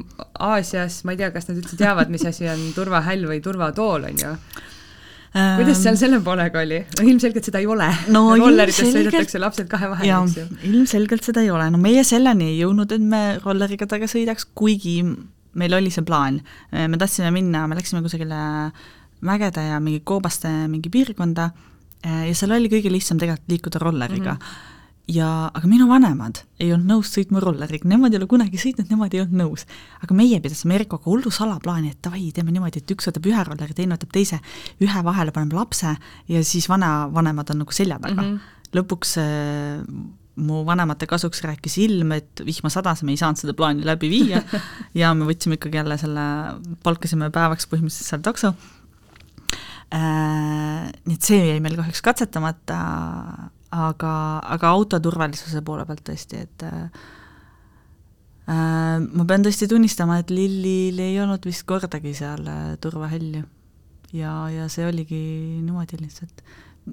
Aasias 0.49 1.03
ma 1.05 1.13
ei 1.13 1.21
tea, 1.21 1.29
kas 1.35 1.51
nad 1.51 1.61
üldse 1.61 1.77
teavad, 1.77 2.09
mis 2.13 2.25
asi 2.25 2.49
on 2.49 2.71
turvahäll 2.73 3.29
või 3.29 3.41
turvatool, 3.45 4.09
on 4.09 4.25
ju 4.25 4.35
kuidas 5.31 5.79
seal 5.79 5.95
selle 5.95 6.19
poolega 6.23 6.59
oli? 6.59 6.81
no 6.97 7.05
ilmselgelt 7.07 7.47
seda 7.47 7.61
ei 7.61 7.67
ole 7.71 7.87
no,. 8.11 8.23
rollerites 8.35 8.89
sõidetakse 8.91 9.39
lapsed 9.39 9.69
kahe 9.71 9.87
vahel, 9.93 10.09
eks 10.11 10.39
ju. 10.41 10.47
ilmselgelt 10.67 11.23
seda 11.23 11.43
ei 11.45 11.51
ole, 11.53 11.69
no 11.71 11.79
meie 11.79 12.03
selleni 12.07 12.49
ei 12.51 12.57
jõudnud, 12.59 12.91
et 12.91 13.05
me 13.13 13.21
rolleriga 13.39 13.87
taga 13.87 14.09
sõidaks, 14.11 14.49
kuigi 14.57 14.97
meil 15.59 15.73
oli 15.77 15.91
see 15.91 16.05
plaan, 16.07 16.41
me 16.71 16.97
tahtsime 16.99 17.31
minna, 17.35 17.65
me 17.67 17.75
läksime 17.75 18.01
kusagile 18.05 18.41
mägede 19.21 19.63
ja 19.67 19.79
mingi 19.83 20.01
koobaste 20.07 20.49
mingi 20.71 20.89
piirkonda 20.89 21.49
ja 22.01 22.35
seal 22.37 22.55
oli 22.55 22.69
kõige 22.71 22.91
lihtsam 22.91 23.19
tegelikult 23.21 23.51
liikuda 23.51 23.81
rolleriga 23.83 24.33
mm. 24.33 24.37
-hmm 24.37 24.69
ja, 25.11 25.27
aga 25.53 25.67
minu 25.69 25.87
vanemad 25.89 26.41
ei 26.61 26.71
olnud 26.73 26.89
nõus 26.89 27.11
sõitma 27.15 27.41
rolleriga, 27.43 27.87
nemad 27.89 28.13
ei 28.13 28.19
ole 28.19 28.27
kunagi 28.29 28.59
sõitnud, 28.61 28.89
nemad 28.91 29.13
ei 29.15 29.23
olnud 29.23 29.39
nõus. 29.41 29.65
aga 30.03 30.15
meie 30.17 30.39
pidasime 30.43 30.75
Erikoga 30.77 31.09
hullu 31.09 31.31
salaplaani, 31.33 31.91
et 31.91 31.99
davai, 32.03 32.29
teeme 32.35 32.53
niimoodi, 32.53 32.81
et 32.81 32.93
üks 32.95 33.09
võtab 33.09 33.27
ühe 33.31 33.43
rolleri, 33.47 33.75
teine 33.77 33.97
võtab 33.97 34.13
teise, 34.13 34.39
ühe 34.81 35.03
vahele 35.03 35.33
paneme 35.35 35.57
lapse 35.57 35.95
ja 36.31 36.43
siis 36.47 36.69
vanavanemad 36.69 37.53
on 37.53 37.63
nagu 37.63 37.75
selja 37.75 37.99
taga 37.99 38.21
mm. 38.21 38.27
-hmm. 38.27 38.75
lõpuks 38.77 39.17
mu 40.39 40.61
vanemate 40.67 41.07
kasuks 41.09 41.43
rääkis 41.43 41.77
ilm, 41.83 42.13
et 42.15 42.43
vihma 42.45 42.71
sadas, 42.71 43.03
me 43.03 43.13
ei 43.13 43.19
saanud 43.19 43.41
seda 43.41 43.55
plaani 43.57 43.85
läbi 43.87 44.09
viia 44.11 44.41
ja 45.01 45.11
me 45.17 45.27
võtsime 45.27 45.57
ikkagi 45.59 45.81
jälle 45.81 45.97
selle, 45.99 46.25
palkasime 46.85 47.31
päevaks 47.33 47.67
põhimõtteliselt 47.71 48.13
seal 48.13 48.23
takso 48.25 48.53
äh,. 49.91 50.91
Nii 51.05 51.17
et 51.17 51.27
see 51.27 51.41
jäi 51.49 51.59
meil 51.63 51.75
kahjuks 51.79 52.03
katsetamata, 52.05 52.77
aga, 53.75 54.13
aga 54.55 54.71
auto 54.71 54.99
turvalisuse 55.03 55.63
poole 55.67 55.85
pealt 55.89 56.03
tõesti, 56.07 56.45
et 56.45 56.65
äh, 56.67 57.03
ma 58.47 59.27
pean 59.27 59.43
tõesti 59.45 59.67
tunnistama, 59.71 60.21
et 60.21 60.31
Lillil 60.31 60.99
ei 61.03 61.19
olnud 61.23 61.43
vist 61.47 61.67
kordagi 61.67 62.15
seal 62.17 62.47
äh, 62.47 62.75
turvahälju. 62.83 63.43
ja, 64.15 64.33
ja 64.51 64.67
see 64.71 64.87
oligi 64.87 65.19
niimoodi 65.63 65.99
lihtsalt 66.01 66.43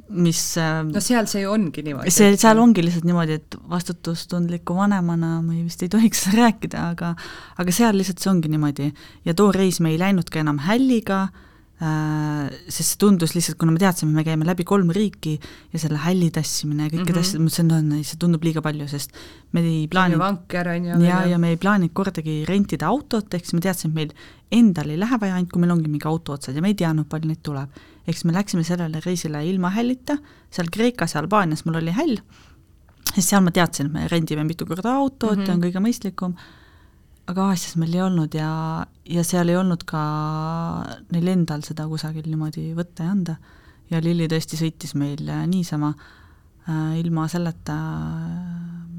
mis 0.08 0.42
äh, 0.60 0.82
no 0.84 1.00
seal 1.00 1.26
see 1.30 1.42
ju 1.42 1.52
ongi 1.54 1.82
niimoodi. 1.86 2.12
see, 2.12 2.36
seal 2.40 2.60
ongi 2.60 2.84
lihtsalt 2.84 3.06
niimoodi, 3.08 3.38
et 3.40 3.58
vastutustundliku 3.70 4.76
vanemana 4.76 5.38
ma 5.40 5.56
ei, 5.56 5.64
vist 5.64 5.82
ei 5.82 5.92
tohiks 5.92 6.26
rääkida, 6.38 6.90
aga 6.92 7.14
aga 7.58 7.74
seal 7.74 7.96
lihtsalt 7.96 8.20
see 8.22 8.32
ongi 8.32 8.52
niimoodi. 8.52 8.92
ja 9.24 9.34
too 9.34 9.52
reis 9.52 9.80
me 9.80 9.94
ei 9.94 10.00
läinud 10.00 10.28
ka 10.32 10.42
enam 10.44 10.60
hälliga 10.68 11.22
äh,, 11.28 11.47
sest 11.78 12.92
see 12.92 12.98
tundus 12.98 13.36
lihtsalt, 13.36 13.58
kuna 13.60 13.74
me 13.74 13.78
teadsime, 13.78 14.10
me 14.10 14.24
käime 14.26 14.46
läbi 14.48 14.64
kolm 14.66 14.88
riiki 14.94 15.36
ja 15.72 15.78
selle 15.78 16.00
hälli 16.02 16.30
tassimine 16.34 16.88
ja 16.88 16.90
kõikide 16.90 17.20
mm 17.20 17.28
-hmm. 17.28 17.38
ma 17.38 17.50
mõtlesin, 17.50 17.92
no 17.92 18.00
see 18.02 18.18
tundub 18.18 18.42
liiga 18.42 18.62
palju, 18.62 18.88
sest 18.90 19.14
me 19.52 19.62
ei 19.62 19.86
plaaninud 19.88 20.18
vanker 20.18 20.68
on 20.74 20.88
ju. 20.90 21.02
ja, 21.06 21.20
ja 21.26 21.38
me 21.38 21.52
ei 21.54 21.56
plaaninud 21.56 21.94
kordagi 21.94 22.44
rentida 22.48 22.86
autot, 22.86 23.34
ehk 23.34 23.44
siis 23.44 23.54
me 23.54 23.60
teadsime, 23.60 23.92
et 23.92 23.94
meil 23.94 24.12
endal 24.50 24.90
ei 24.90 24.98
lähe 24.98 25.20
vaja, 25.20 25.34
ainult 25.34 25.52
kui 25.52 25.60
meil 25.60 25.76
ongi 25.76 25.88
mingi 25.88 26.08
auto 26.08 26.32
otsas 26.32 26.54
ja 26.54 26.62
me 26.62 26.68
ei 26.68 26.74
teadnud, 26.74 27.06
palju 27.08 27.28
neid 27.28 27.42
tuleb 27.42 27.70
siis 28.12 28.24
me 28.24 28.32
läksime 28.32 28.64
sellele 28.64 29.00
reisile 29.04 29.42
ilma 29.46 29.70
hällita, 29.74 30.18
seal 30.50 30.70
Kreekas 30.72 31.14
ja 31.14 31.22
Albaanias 31.22 31.64
mul 31.66 31.80
oli 31.80 31.92
häll, 31.96 32.20
sest 33.12 33.28
seal 33.28 33.44
ma 33.44 33.52
teadsin, 33.54 33.88
et 33.88 33.92
me 33.92 34.06
rendime 34.08 34.44
mitu 34.48 34.66
korda 34.66 34.94
autot 34.96 35.36
mm 35.36 35.42
-hmm. 35.42 35.48
ja 35.48 35.54
on 35.54 35.62
kõige 35.62 35.84
mõistlikum, 35.84 36.34
aga 37.28 37.50
Aasias 37.50 37.76
meil 37.76 37.94
ei 37.96 38.02
olnud 38.04 38.34
ja, 38.36 38.50
ja 39.04 39.24
seal 39.26 39.50
ei 39.52 39.58
olnud 39.60 39.84
ka 39.88 40.02
neil 41.12 41.32
endal 41.34 41.64
seda 41.66 41.88
kusagil 41.90 42.28
niimoodi 42.28 42.70
võtta 42.76 43.04
ja 43.04 43.14
anda. 43.16 43.36
ja 43.90 44.00
Lilli 44.04 44.28
tõesti 44.30 44.58
sõitis 44.60 44.94
meil 44.96 45.28
niisama 45.50 45.92
äh, 45.94 46.96
ilma 47.00 47.28
selleta 47.28 47.76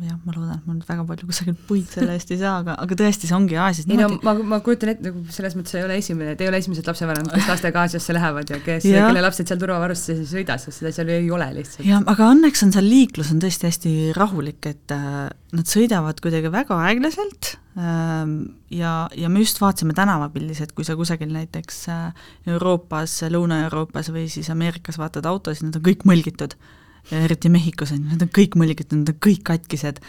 jah, 0.06 0.16
ma 0.24 0.34
loodan, 0.36 0.58
et 0.60 0.68
ma 0.68 0.76
nüüd 0.76 0.88
väga 0.88 1.04
palju 1.08 1.28
kusagilt 1.30 1.60
puid 1.68 1.88
selle 1.91 2.14
eest 2.16 2.30
ei 2.32 2.39
saa, 2.39 2.60
aga, 2.62 2.76
aga 2.84 2.97
tõesti, 3.02 3.28
see 3.30 3.36
ongi 3.36 3.58
Aasias 3.60 3.88
ei 3.89 3.97
no 4.00 4.08
ma, 4.26 4.34
ma 4.54 4.60
kujutan 4.64 4.93
ette, 4.93 5.10
nagu 5.10 5.24
selles 5.36 5.56
mõttes 5.58 5.76
ei 5.76 5.84
ole 5.86 5.97
esimene, 6.00 6.36
te 6.39 6.45
ei 6.45 6.52
ole 6.52 6.62
esimesed 6.62 6.88
lapsevanemad, 6.88 7.32
kes 7.34 7.50
lastega 7.54 7.84
Aasiasse 7.84 8.16
lähevad 8.16 8.54
ja 8.54 8.62
kes, 8.64 8.88
kelle 8.88 9.24
lapsed 9.26 9.52
seal 9.52 9.62
turvavarustustes 9.62 10.24
ei 10.24 10.30
sõida, 10.32 10.58
sest 10.62 10.82
seda 10.82 10.93
seal 10.95 11.12
ei 11.16 11.30
ole 11.36 11.50
lihtsalt. 11.58 11.86
jah, 11.88 12.04
aga 12.14 12.32
õnneks 12.36 12.66
on 12.68 12.74
seal 12.76 12.89
liiklus 12.89 13.34
on 13.36 13.43
tõesti 13.43 13.70
hästi 13.70 13.93
rahulik, 14.18 14.72
et 14.72 14.95
äh, 14.95 15.22
nad 15.60 15.72
sõidavad 15.76 16.24
kuidagi 16.24 16.52
väga 16.54 16.80
aeglaselt 16.88 17.54
äh, 17.76 18.36
ja, 18.80 18.93
ja 19.20 19.32
me 19.32 19.43
just 19.43 19.60
vaatasime 19.64 19.97
tänavapildis, 19.97 20.64
et 20.64 20.76
kui 20.78 20.88
sa 20.88 20.95
kusagil 21.00 21.32
näiteks 21.36 21.86
äh, 21.91 22.28
Euroopas, 22.56 23.22
Lõuna-Euroopas 23.32 24.14
või 24.16 24.30
siis 24.32 24.52
Ameerikas 24.54 25.02
vaatad 25.02 25.28
autosid, 25.28 25.68
nad 25.68 25.82
on 25.82 25.89
kõik 25.91 26.08
mõlgitud 26.08 26.56
eriti 27.12 27.50
Mehhikos 27.52 27.93
on 27.95 28.04
ju, 28.04 28.10
need 28.12 28.26
on 28.26 28.34
kõik 28.36 28.58
mõlgitud, 28.60 28.97
need 28.97 29.14
on 29.14 29.24
kõik 29.24 29.41
katkised, 29.47 30.02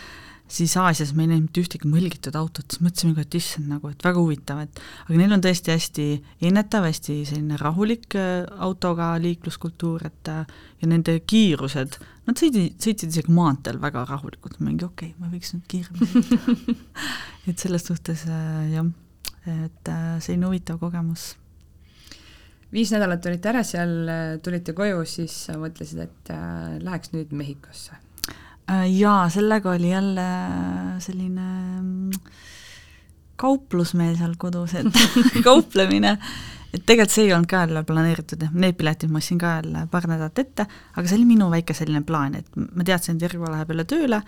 siis 0.51 0.74
Aasias 0.76 1.12
me 1.14 1.24
ei 1.24 1.30
näinud 1.30 1.47
mitte 1.47 1.62
ühtegi 1.62 1.88
mõlgitud 1.88 2.36
autot, 2.38 2.66
siis 2.68 2.82
mõtlesime 2.82 3.14
ka, 3.16 3.24
et 3.24 3.36
issand, 3.38 3.68
nagu, 3.70 3.91
et 3.93 4.05
väga 4.05 4.20
huvitav, 4.22 4.62
et 4.64 4.80
aga 5.07 5.18
neil 5.18 5.34
on 5.36 5.45
tõesti 5.45 5.74
hästi 5.74 6.07
ennetav, 6.51 6.86
hästi 6.88 7.18
selline 7.28 7.59
rahulik 7.61 8.16
äh, 8.18 8.47
autoga 8.66 9.12
liikluskultuur, 9.22 10.07
et 10.11 10.32
äh, 10.32 10.57
ja 10.82 10.91
nende 10.91 11.16
kiirused, 11.22 12.01
nad 12.28 12.41
sõidi, 12.43 12.66
sõitsid 12.82 13.14
isegi 13.14 13.34
maanteel 13.34 13.80
väga 13.82 14.05
rahulikult, 14.11 14.59
mingi 14.64 14.86
okei 14.86 15.12
okay,, 15.12 15.20
ma 15.20 15.30
võiks 15.32 15.55
nüüd 15.55 15.68
kiiremini 15.70 16.78
et 17.51 17.62
selles 17.62 17.86
suhtes 17.86 18.26
äh, 18.28 18.74
jah, 18.74 18.91
et 19.51 19.95
selline 20.20 20.51
huvitav 20.51 20.82
kogemus 20.82 21.30
viis 22.72 22.92
nädalat 22.94 23.26
olite 23.26 23.50
ära 23.50 23.64
seal, 23.66 23.96
tulite 24.44 24.74
koju, 24.76 25.02
siis 25.08 25.34
mõtlesid, 25.58 26.04
et 26.06 26.30
äh, 26.34 26.76
läheks 26.82 27.12
nüüd 27.14 27.34
Mehhikosse? 27.36 27.98
Äh, 28.70 28.86
jaa, 28.94 29.24
sellega 29.32 29.72
oli 29.74 29.90
jälle 29.90 30.28
selline 31.02 31.48
mm, 31.80 32.30
kauplus 33.40 33.94
meil 33.98 34.14
seal 34.20 34.36
kodus, 34.38 34.76
et 34.78 35.02
kauplemine, 35.48 36.14
et 36.70 36.84
tegelikult 36.84 37.14
see 37.14 37.26
ei 37.26 37.34
olnud 37.34 37.50
ka 37.50 37.64
jälle 37.64 37.82
planeeritud, 37.88 38.46
et 38.46 38.62
need 38.66 38.78
piletid 38.78 39.10
ma 39.10 39.18
ostsin 39.22 39.40
ka 39.40 39.56
jälle 39.58 39.86
paar 39.90 40.06
nädalat 40.10 40.38
ette, 40.44 40.68
aga 40.94 41.04
see 41.06 41.18
oli 41.18 41.28
minu 41.32 41.50
väike 41.50 41.74
selline 41.74 42.04
plaan, 42.06 42.38
et 42.38 42.60
ma 42.60 42.86
teadsin, 42.86 43.18
et 43.18 43.26
Virgo 43.26 43.50
läheb 43.50 43.74
jälle 43.74 43.88
tööle 43.90 44.22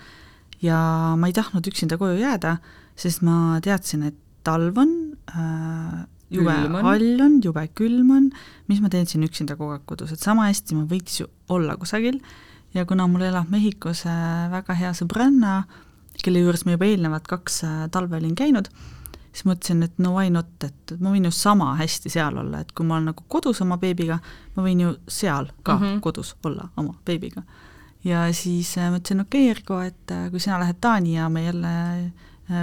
ja 0.62 0.78
ma 1.18 1.30
ei 1.30 1.36
tahtnud 1.36 1.66
üksinda 1.70 1.98
koju 2.00 2.18
jääda, 2.22 2.56
sest 2.98 3.22
ma 3.26 3.60
teadsin, 3.62 4.08
et 4.10 4.18
talv 4.42 4.78
on 4.82 4.96
äh,, 5.30 6.02
jube 6.32 6.54
hall 6.84 7.20
on, 7.24 7.38
jube 7.44 7.64
külm 7.78 8.10
on, 8.14 8.30
mis 8.70 8.80
ma 8.82 8.90
teen 8.92 9.08
siin 9.08 9.24
üksinda 9.26 9.56
kogu 9.58 9.76
aeg 9.76 9.84
kodus, 9.88 10.14
et 10.14 10.22
sama 10.22 10.48
hästi 10.48 10.78
ma 10.78 10.86
võiks 10.90 11.20
ju 11.20 11.28
olla 11.52 11.76
kusagil. 11.80 12.20
Ja 12.72 12.86
kuna 12.88 13.04
mul 13.10 13.26
elab 13.26 13.50
Mehhikos 13.52 14.06
äh, 14.08 14.48
väga 14.52 14.74
hea 14.78 14.94
sõbranna, 14.96 15.62
kelle 16.24 16.40
juures 16.40 16.64
ma 16.64 16.76
juba 16.76 16.88
eelnevad 16.88 17.26
kaks 17.28 17.58
äh, 17.68 17.82
talve 17.92 18.16
olin 18.16 18.32
käinud, 18.38 18.70
siis 19.28 19.44
mõtlesin, 19.48 19.82
et 19.84 20.00
no 20.00 20.14
why 20.16 20.32
not, 20.32 20.54
et 20.64 20.94
ma 21.00 21.12
võin 21.12 21.28
ju 21.28 21.34
sama 21.36 21.74
hästi 21.76 22.12
seal 22.12 22.38
olla, 22.40 22.62
et 22.64 22.72
kui 22.72 22.88
ma 22.88 22.96
olen 22.96 23.10
nagu 23.12 23.26
kodus 23.28 23.60
oma 23.64 23.76
beebiga, 23.80 24.16
ma 24.56 24.64
võin 24.64 24.80
ju 24.86 24.94
seal 25.04 25.50
ka 25.62 25.76
mm 25.76 25.84
-hmm. 25.84 26.00
kodus 26.00 26.34
olla 26.48 26.70
oma 26.76 26.94
beebiga. 27.04 27.42
ja 28.04 28.32
siis 28.32 28.72
äh, 28.78 28.88
mõtlesin, 28.88 29.20
okei 29.20 29.50
okay,, 29.50 29.56
Erko, 29.56 29.80
et 29.80 30.12
kui 30.30 30.40
sina 30.40 30.58
lähed 30.58 30.80
Taani 30.80 31.16
ja 31.16 31.28
me 31.28 31.44
jälle 31.44 32.12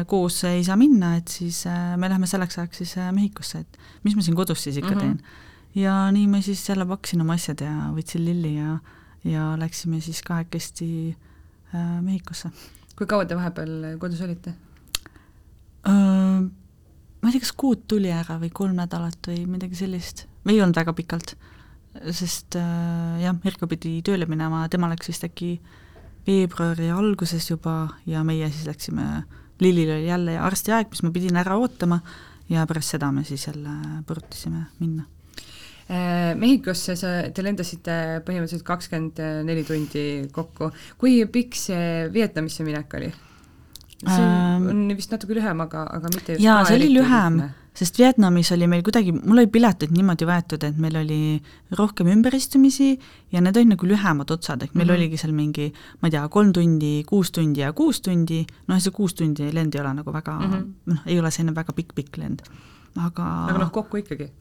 koos 0.07 0.43
ei 0.43 0.63
saa 0.63 0.75
minna, 0.79 1.13
et 1.19 1.31
siis 1.31 1.63
äh, 1.67 1.95
me 1.97 2.09
läheme 2.11 2.27
selleks 2.27 2.59
ajaks 2.59 2.81
siis 2.81 2.97
äh, 2.99 3.11
Mehhikosse, 3.15 3.63
et 3.63 3.79
mis 4.03 4.15
ma 4.15 4.23
siin 4.25 4.37
kodus 4.37 4.63
siis 4.63 4.77
ikka 4.77 4.91
mm 4.91 4.95
-hmm. 4.95 4.99
teen. 4.99 5.83
ja 5.83 6.11
nii 6.11 6.27
ma 6.27 6.41
siis 6.41 6.69
jälle 6.69 6.85
pakkisin 6.85 7.21
oma 7.21 7.33
asjad 7.33 7.61
ja 7.61 7.71
võtsin 7.95 8.25
lilli 8.25 8.55
ja, 8.55 8.79
ja 9.23 9.55
läksime 9.59 10.01
siis 10.01 10.21
kahekesti 10.21 11.17
äh, 11.75 12.01
Mehhikosse. 12.01 12.51
kui 12.95 13.07
kaua 13.07 13.25
te 13.25 13.35
vahepeal 13.35 13.97
kodus 13.99 14.21
olite? 14.21 14.53
Ma 17.21 17.27
ei 17.27 17.31
tea, 17.31 17.39
kas 17.39 17.51
kuud 17.51 17.87
tuli 17.87 18.11
ära 18.11 18.37
või 18.39 18.49
kolm 18.53 18.75
nädalat 18.75 19.27
või 19.27 19.45
midagi 19.47 19.75
sellist, 19.75 20.27
ei 20.47 20.61
olnud 20.61 20.75
väga 20.75 20.93
pikalt, 20.93 21.35
sest 22.11 22.55
äh, 22.55 23.21
jah, 23.23 23.35
Mirko 23.43 23.67
pidi 23.67 24.01
tööle 24.01 24.25
minema, 24.25 24.67
tema 24.69 24.89
läks 24.89 25.07
vist 25.07 25.23
äkki 25.23 25.59
veebruari 26.27 26.89
alguses 26.89 27.49
juba 27.49 27.89
ja 28.05 28.23
meie 28.23 28.51
siis 28.51 28.67
läksime 28.67 29.03
äh, 29.03 29.23
Lillil 29.59 29.93
oli 29.95 30.07
jälle 30.07 30.35
arstiaeg, 30.39 30.89
mis 30.91 31.03
ma 31.03 31.13
pidin 31.15 31.39
ära 31.39 31.57
ootama 31.59 31.99
ja 32.49 32.65
pärast 32.67 32.95
seda 32.95 33.11
me 33.13 33.23
siis 33.27 33.47
jälle 33.47 34.03
põrutasime 34.07 34.65
minna. 34.79 35.05
Äh, 35.89 36.35
Mehhikosse 36.37 36.95
sa, 36.99 37.15
te 37.33 37.43
lendasite 37.43 38.21
põhimõtteliselt 38.27 38.67
kakskümmend 38.67 39.23
neli 39.47 39.65
tundi 39.65 40.05
kokku, 40.31 40.69
kui 41.01 41.23
pikk 41.31 41.57
see 41.57 42.05
Vietnamisse 42.13 42.67
minek 42.67 42.93
oli? 42.99 43.09
see 43.99 44.23
ähm, 44.23 44.67
on 44.71 44.83
vist 44.95 45.11
natuke 45.11 45.35
lühem, 45.35 45.59
aga, 45.65 45.83
aga 45.97 46.11
mitte 46.13 46.37
just 46.37 46.43
jaa, 46.45 46.61
see 46.67 46.77
oli 46.79 46.87
lühem, 46.93 47.41
sest 47.77 47.99
Vietnamis 47.99 48.51
oli 48.51 48.67
meil 48.67 48.83
kuidagi, 48.83 49.13
mul 49.13 49.41
oli 49.41 49.49
piletid 49.51 49.93
niimoodi 49.95 50.27
võetud, 50.27 50.63
et 50.67 50.77
meil 50.81 50.97
oli 50.99 51.19
rohkem 51.77 52.09
ümberistumisi 52.11 52.89
ja 53.33 53.43
need 53.43 53.57
olid 53.57 53.73
nagu 53.73 53.89
lühemad 53.89 54.31
otsad, 54.35 54.63
ehk 54.63 54.73
meil 54.73 54.87
mm 54.87 54.93
-hmm. 54.93 54.97
oligi 54.97 55.17
seal 55.21 55.33
mingi, 55.33 55.69
ma 56.01 56.07
ei 56.07 56.11
tea, 56.11 56.27
kolm 56.27 56.53
tundi, 56.53 57.03
kuus 57.07 57.31
tundi 57.31 57.61
ja 57.61 57.71
kuus 57.73 58.01
tundi, 58.01 58.45
noh, 58.67 58.79
see 58.79 58.91
kuus 58.91 59.13
tundi 59.13 59.51
lend 59.53 59.75
ei 59.75 59.81
ole 59.81 59.93
nagu 59.93 60.13
väga 60.13 60.39
mm, 60.39 60.53
-hmm. 60.53 60.67
noh, 60.85 61.01
ei 61.05 61.19
ole 61.19 61.31
selline 61.31 61.55
väga 61.55 61.73
pikk-pikk 61.73 62.17
lend, 62.17 62.41
aga 62.95 63.27
aga 63.49 63.59
noh, 63.59 63.71
kokku 63.71 63.97
ikkagi? 63.97 64.31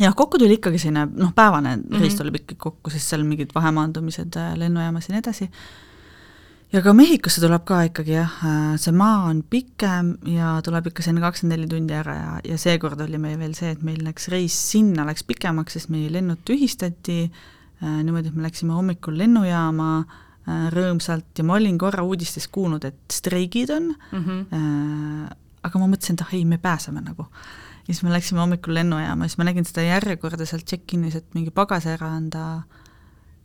jah, 0.00 0.14
kokku 0.14 0.38
tuli 0.38 0.54
ikkagi 0.58 0.78
selline 0.78 1.08
noh, 1.14 1.34
päevane 1.34 1.76
mm 1.76 1.82
-hmm. 1.82 2.00
reis 2.00 2.14
tuleb 2.14 2.34
ikkagi 2.34 2.58
kokku, 2.58 2.90
sest 2.90 3.08
seal 3.08 3.24
mingid 3.24 3.54
vahemaandumised 3.54 4.36
äh, 4.36 4.56
lennujaamas 4.56 5.08
ja 5.08 5.12
nii 5.14 5.18
edasi 5.18 5.50
ja 6.72 6.82
ka 6.84 6.92
Mehhikosse 6.96 7.40
tuleb 7.42 7.64
ka 7.68 7.80
ikkagi 7.88 8.14
jah, 8.16 8.38
äh, 8.44 8.76
see 8.80 8.92
maa 8.96 9.28
on 9.30 9.42
pikem 9.42 10.14
ja 10.28 10.58
tuleb 10.64 10.90
ikka 10.90 11.04
selline 11.04 11.24
kakskümmend 11.24 11.56
neli 11.56 11.68
tundi 11.70 11.96
ära 11.96 12.16
ja, 12.16 12.32
ja 12.52 12.58
seekord 12.60 13.00
oli 13.04 13.20
meil 13.20 13.38
veel 13.40 13.54
see, 13.56 13.72
et 13.72 13.84
meil 13.86 14.02
läks 14.04 14.28
reis 14.32 14.56
sinna 14.72 15.06
läks 15.08 15.24
pikemaks, 15.28 15.78
sest 15.78 15.92
meie 15.92 16.10
lennud 16.12 16.42
tühistati. 16.48 17.24
Äh, 17.78 18.00
niimoodi, 18.02 18.32
et 18.32 18.34
me 18.34 18.42
läksime 18.42 18.74
hommikul 18.74 19.14
lennujaama 19.20 19.90
äh, 20.02 20.64
rõõmsalt. 20.74 21.30
Ja 21.38 21.46
ma 21.46 21.54
olin 21.60 21.78
korra 21.78 22.02
uudistes 22.02 22.48
kuulnud, 22.52 22.84
et 22.88 22.98
streigid 23.14 23.70
on. 23.70 23.92
Mm, 24.10 24.24
-hmm. 24.24 24.40
äh, 24.58 25.36
aga 25.68 25.80
ma 25.80 25.86
mõtlesin, 25.86 26.18
et 26.18 26.26
ah 26.26 26.34
ei, 26.34 26.44
me 26.44 26.58
pääseme 26.58 27.00
nagu. 27.04 27.28
ja 27.88 27.94
siis 27.94 28.02
me 28.02 28.10
läksime 28.12 28.40
hommikul 28.40 28.74
lennujaama, 28.74 29.28
siis 29.28 29.38
ma 29.38 29.44
nägin 29.48 29.64
seda 29.64 29.86
järjekorda 29.86 30.44
seal 30.46 30.60
check-in'is, 30.60 31.14
et 31.16 31.34
mingi 31.34 31.50
pagas 31.50 31.86
ära 31.86 32.10
anda 32.12 32.64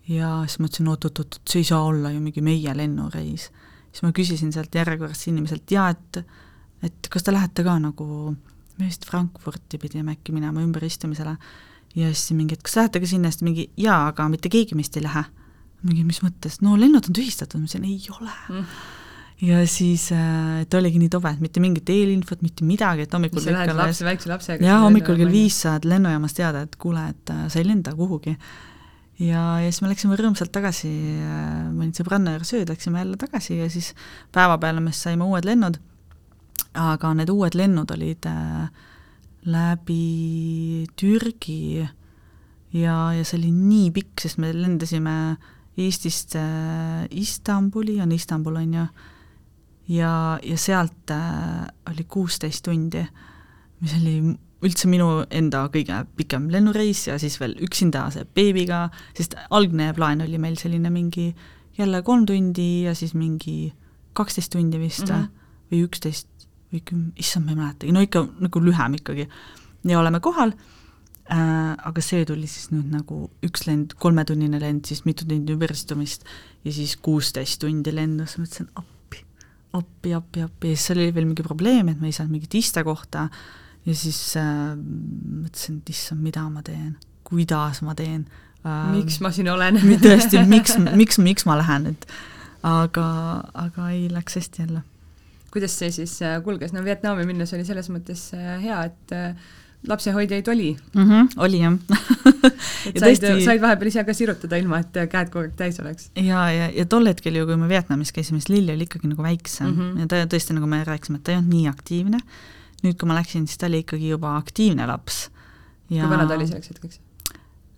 ja 0.09 0.29
siis 0.47 0.59
mõtlesin, 0.63 0.89
oot-oot-oot, 0.91 1.39
see 1.49 1.61
ei 1.63 1.67
saa 1.69 1.83
olla 1.87 2.11
ju 2.11 2.21
mingi 2.23 2.43
meie 2.43 2.73
lennureis. 2.77 3.49
siis 3.91 4.01
ma 4.03 4.11
küsisin 4.15 4.51
sealt 4.53 4.75
järjekorras 4.75 5.27
inimeselt, 5.27 5.69
jaa, 5.71 5.89
et 5.89 6.23
et 6.83 7.07
kas 7.09 7.23
te 7.23 7.31
lähete 7.31 7.63
ka 7.63 7.77
nagu, 7.79 8.05
me 8.77 8.87
vist 8.87 9.05
Frankfurti 9.07 9.79
pidime 9.79 10.17
äkki 10.17 10.33
minema 10.35 10.63
ümberistumisele, 10.63 11.37
ja 11.95 12.09
siis 12.11 12.33
mingi, 12.35 12.57
et 12.57 12.65
kas 12.65 12.75
lähete 12.81 12.99
ka 12.99 13.07
sinna, 13.07 13.31
siis 13.31 13.45
mingi 13.45 13.69
jaa, 13.79 14.09
aga 14.09 14.27
mitte 14.31 14.51
keegi 14.51 14.75
meist 14.75 14.97
ei 14.99 15.05
lähe. 15.05 15.23
mingi, 15.83 16.05
mis 16.07 16.21
mõttes, 16.23 16.61
no 16.63 16.77
lennud 16.79 17.09
on 17.09 17.15
tühistatud, 17.15 17.59
ma 17.59 17.67
ütlesin, 17.67 17.83
ei 17.83 17.99
ole. 18.15 18.33
Mm. 18.49 18.67
Ja 19.43 19.57
siis, 19.67 20.05
äh, 20.15 20.61
et 20.61 20.73
oligi 20.79 21.01
nii 21.01 21.09
tobe, 21.11 21.33
et 21.35 21.41
mitte 21.43 21.59
mingit 21.59 21.89
eelinfot, 21.91 22.39
mitte 22.45 22.63
midagi, 22.63 23.03
et 23.03 23.11
hommikul 23.11 23.43
sa 23.43 23.51
lähed 23.51 23.75
lapse, 23.75 24.05
väikse 24.07 24.31
lapsega 24.31 24.63
jaa, 24.63 24.77
hommikul 24.85 25.17
kell 25.19 25.33
viis 25.33 25.57
saad 25.65 25.83
lennujaamast 25.89 26.39
teada, 26.39 26.61
et 26.63 26.77
kuule, 26.79 27.03
et 27.11 27.33
äh, 27.33 27.41
sa 27.51 27.59
ei 27.59 27.67
lenda 27.67 27.91
kuhugi 27.97 28.37
ja, 29.23 29.43
ja 29.63 29.71
siis 29.71 29.81
me 29.83 29.91
läksime 29.91 30.17
rõõmsalt 30.19 30.51
tagasi, 30.53 30.89
ma 30.89 31.79
olin 31.79 31.93
sõbranna 31.95 32.35
juures 32.35 32.53
ööd, 32.57 32.71
läksime 32.73 33.03
jälle 33.03 33.19
tagasi 33.21 33.59
ja 33.61 33.69
siis 33.71 33.93
päeva 34.35 34.57
peale 34.61 34.83
me 34.83 34.93
saime 34.95 35.27
uued 35.27 35.47
lennud, 35.47 35.79
aga 36.79 37.13
need 37.17 37.31
uued 37.33 37.55
lennud 37.57 37.91
olid 37.95 38.27
äh, 38.29 38.67
läbi 39.45 40.85
Türgi. 40.99 41.83
Ja, 42.73 42.95
ja 43.13 43.21
see 43.21 43.37
oli 43.37 43.51
nii 43.53 43.89
pikk, 43.93 44.23
sest 44.23 44.39
me 44.41 44.49
lendasime 44.55 45.35
Eestist 45.77 46.35
äh, 46.37 47.05
Istanbuli, 47.09 47.99
on 48.01 48.11
Istanbul, 48.11 48.57
on 48.61 48.73
ju, 48.79 48.85
ja, 49.93 50.13
ja 50.41 50.57
sealt 50.57 51.13
äh, 51.13 51.67
oli 51.91 52.05
kuusteist 52.09 52.65
tundi, 52.65 53.03
mis 53.81 53.93
oli 53.99 54.17
üldse 54.63 54.89
minu 54.89 55.23
enda 55.33 55.65
kõige 55.73 56.03
pikem 56.17 56.47
lennureis 56.53 57.05
ja 57.09 57.17
siis 57.21 57.39
veel 57.41 57.55
üksinda 57.63 58.05
see 58.13 58.27
beebiga, 58.35 58.87
sest 59.17 59.35
algne 59.53 59.91
plaan 59.97 60.23
oli 60.25 60.39
meil 60.41 60.57
selline 60.59 60.91
mingi 60.93 61.31
jälle 61.77 62.03
kolm 62.05 62.25
tundi 62.29 62.83
ja 62.85 62.93
siis 62.95 63.15
mingi 63.17 63.73
kaksteist 64.13 64.53
tundi 64.53 64.79
vist 64.79 65.07
mm 65.07 65.15
-hmm. 65.15 65.27
või 65.71 65.87
üksteist 65.87 66.29
või 66.73 66.83
küm-, 66.89 67.09
issand, 67.19 67.45
ma 67.45 67.51
ei 67.51 67.57
mäletagi, 67.57 67.91
no 67.91 68.01
ikka 68.01 68.27
nagu 68.39 68.61
lühem 68.61 68.93
ikkagi. 68.99 69.27
ja 69.83 69.99
oleme 69.99 70.19
kohal 70.19 70.53
äh,, 71.31 71.75
aga 71.77 72.01
see 72.01 72.25
tuli 72.25 72.47
siis 72.47 72.71
nüüd 72.71 72.91
nagu 72.91 73.29
üks 73.43 73.67
lend, 73.67 73.93
kolmetunnine 73.99 74.59
lend, 74.59 74.85
siis 74.85 75.05
mitu 75.05 75.25
tundi 75.25 75.53
ümberistumist 75.53 76.23
ja 76.63 76.71
siis 76.71 76.95
kuusteist 76.95 77.59
tundi 77.59 77.95
lendus, 77.95 78.37
mõtlesin 78.37 78.69
appi, 78.75 79.25
appi, 79.73 80.13
appi, 80.13 80.41
appi 80.41 80.69
ja 80.69 80.75
siis 80.75 80.87
seal 80.87 81.03
oli 81.03 81.15
veel 81.15 81.25
mingi 81.25 81.43
probleem, 81.43 81.89
et 81.89 81.99
me 81.99 82.07
ei 82.07 82.15
saanud 82.15 82.31
mingit 82.31 82.55
istekohta 82.55 83.23
äh,, 83.23 83.62
ja 83.85 83.95
siis 83.95 84.19
äh, 84.39 84.75
mõtlesin, 84.77 85.81
et 85.81 85.93
issand, 85.93 86.23
mida 86.23 86.45
ma 86.49 86.63
teen, 86.65 86.95
kuidas 87.27 87.81
ma 87.85 87.95
teen 87.97 88.25
äh,. 88.63 88.93
miks 88.93 89.19
ma 89.23 89.33
siin 89.35 89.51
olen 89.51 89.79
tõesti, 90.03 90.43
miks, 90.47 90.77
miks, 90.93 91.19
miks 91.19 91.47
ma 91.49 91.57
lähen, 91.59 91.93
et 91.93 92.07
aga, 92.63 93.07
aga 93.65 93.89
ei, 93.95 94.07
läks 94.11 94.39
hästi 94.39 94.63
jälle. 94.63 94.85
kuidas 95.53 95.75
see 95.79 95.91
siis 95.93 96.15
äh, 96.25 96.39
kulges, 96.43 96.73
no 96.73 96.83
Vietnami 96.85 97.27
minnes 97.29 97.51
oli 97.53 97.67
selles 97.67 97.91
mõttes 97.93 98.29
äh, 98.37 98.55
hea, 98.63 98.79
et 98.87 99.13
äh, 99.15 99.51
lapsehoidjaid 99.87 100.47
oli 100.47 100.71
mm. 100.93 101.09
-hmm, 101.09 101.29
oli 101.43 101.59
jah 101.59 101.75
et 102.87 102.99
said 102.99 103.19
tõesti..., 103.19 103.43
said 103.43 103.61
vahepeal 103.61 103.91
ise 103.91 104.05
ka 104.07 104.15
sirutada, 104.15 104.57
ilma 104.57 104.79
et 104.79 104.95
käed 105.11 105.29
kogu 105.29 105.43
aeg 105.43 105.59
täis 105.59 105.79
oleks. 105.83 106.09
ja, 106.15 106.47
ja, 106.55 106.71
ja 106.71 106.85
tol 106.87 107.11
hetkel 107.11 107.35
ju, 107.35 107.45
kui 107.45 107.59
me 107.59 107.67
Vietnamis 107.67 108.15
käisime, 108.15 108.39
siis 108.39 108.49
Lilli 108.49 108.77
oli 108.77 108.87
ikkagi 108.87 109.11
nagu 109.11 109.23
väiksem 109.23 109.67
mm 109.67 109.79
-hmm. 109.79 109.99
ja 109.99 110.07
ta 110.07 110.25
tõesti, 110.35 110.55
nagu 110.55 110.71
me 110.71 110.83
rääkisime, 110.87 111.19
et 111.19 111.23
ta 111.23 111.35
ei 111.35 111.37
olnud 111.37 111.53
nii 111.53 111.67
aktiivne 111.67 112.23
nüüd, 112.83 112.97
kui 112.99 113.09
ma 113.09 113.17
läksin, 113.17 113.47
siis 113.47 113.59
ta 113.59 113.69
oli 113.69 113.83
ikkagi 113.83 114.11
juba 114.11 114.35
aktiivne 114.39 114.87
laps. 114.89 115.27
kui 115.89 116.01
vana 116.01 116.27
ta 116.27 116.37
oli 116.37 116.47
selleks 116.49 116.73
hetkeks 116.73 116.99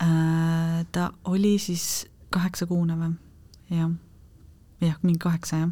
äh,? 0.02 0.86
Ta 0.92 1.10
oli 1.32 1.56
siis 1.60 2.06
kaheksakuune 2.34 2.98
või, 3.00 3.12
jah. 3.74 3.92
jah, 4.84 4.98
mingi 5.04 5.22
kaheksa, 5.24 5.62
jah 5.64 5.70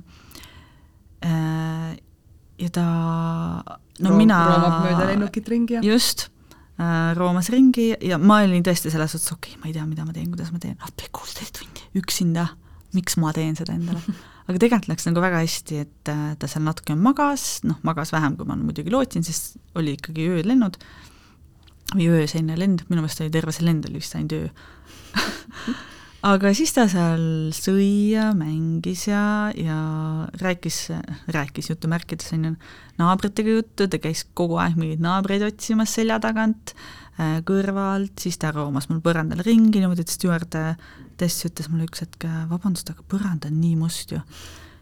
äh,. 1.26 1.96
ja 2.60 2.70
ta, 2.74 2.86
no 4.00 4.10
Room, 4.10 4.20
mina 4.22 4.44
roomab 4.50 4.78
mööda 4.86 5.10
lennukit 5.12 5.50
ringi 5.50 5.78
ja 5.80 5.84
just 5.86 6.28
äh,, 6.80 7.14
roomas 7.18 7.50
ringi 7.54 7.94
ja 8.02 8.20
ma 8.20 8.42
olin 8.46 8.66
tõesti 8.66 8.92
selles 8.94 9.16
suhtes, 9.16 9.32
okei 9.36 9.56
okay,, 9.56 9.62
ma 9.62 9.72
ei 9.72 9.78
tea, 9.78 9.88
mida 9.90 10.06
ma 10.08 10.16
teen, 10.16 10.30
kuidas 10.34 10.54
ma 10.54 10.62
teen, 10.62 10.78
appi 10.84 11.10
kuusteist 11.16 11.58
tundi 11.60 11.90
üksinda, 12.00 12.48
miks 12.94 13.18
ma 13.22 13.34
teen 13.36 13.58
seda 13.60 13.76
endale 13.76 14.04
aga 14.48 14.60
tegelikult 14.60 14.92
läks 14.92 15.08
nagu 15.08 15.24
väga 15.24 15.40
hästi, 15.44 15.80
et 15.86 16.12
äh, 16.12 16.26
ta 16.40 16.50
seal 16.52 16.66
natuke 16.66 16.98
magas, 17.00 17.62
noh, 17.68 17.80
magas 17.88 18.12
vähem, 18.16 18.36
kui 18.40 18.50
ma 18.50 18.58
muidugi 18.60 18.94
lootsin, 18.94 19.24
sest 19.26 19.58
oli 19.80 19.96
ikkagi 19.98 20.28
öölennud 20.36 20.80
või 21.94 22.10
ööselline 22.12 22.58
lend, 22.60 22.86
minu 22.90 23.04
meelest 23.04 23.24
oli 23.24 23.34
terve 23.34 23.54
see 23.56 23.66
lend 23.68 23.88
oli 23.90 24.02
vist 24.02 24.16
ainult 24.18 24.38
öö. 24.40 24.48
aga 26.34 26.54
siis 26.56 26.72
ta 26.76 26.86
seal 26.92 27.52
sõi 27.56 28.14
ja 28.14 28.30
mängis 28.38 29.06
ja, 29.10 29.52
ja 29.56 29.78
rääkis, 30.40 30.86
rääkis 31.36 31.70
jutumärkides 31.74 32.34
on 32.38 32.50
ju, 32.50 32.54
naabritega 33.02 33.58
juttu, 33.60 33.88
ta 33.88 34.00
käis 34.02 34.26
kogu 34.36 34.60
aeg 34.64 34.78
mingeid 34.80 35.04
naabreid 35.04 35.44
otsimas 35.46 35.96
selja 36.00 36.20
tagant, 36.24 36.76
äh, 37.20 37.40
kõrvalt, 37.48 38.16
siis 38.24 38.40
ta 38.42 38.54
roomas 38.56 38.90
mul 38.90 39.04
põrandal 39.04 39.44
ringi 39.46 39.84
niimoodi, 39.84 40.08
et 40.08 40.16
stjuard 40.16 40.60
Tess 41.18 41.46
ütles 41.50 41.70
mulle 41.72 41.88
üks 41.90 42.06
hetk, 42.06 42.26
vabandust, 42.50 42.90
aga 42.94 43.06
põrand 43.10 43.46
on 43.50 43.60
nii 43.60 43.76
must 43.80 44.12
ju. 44.16 44.22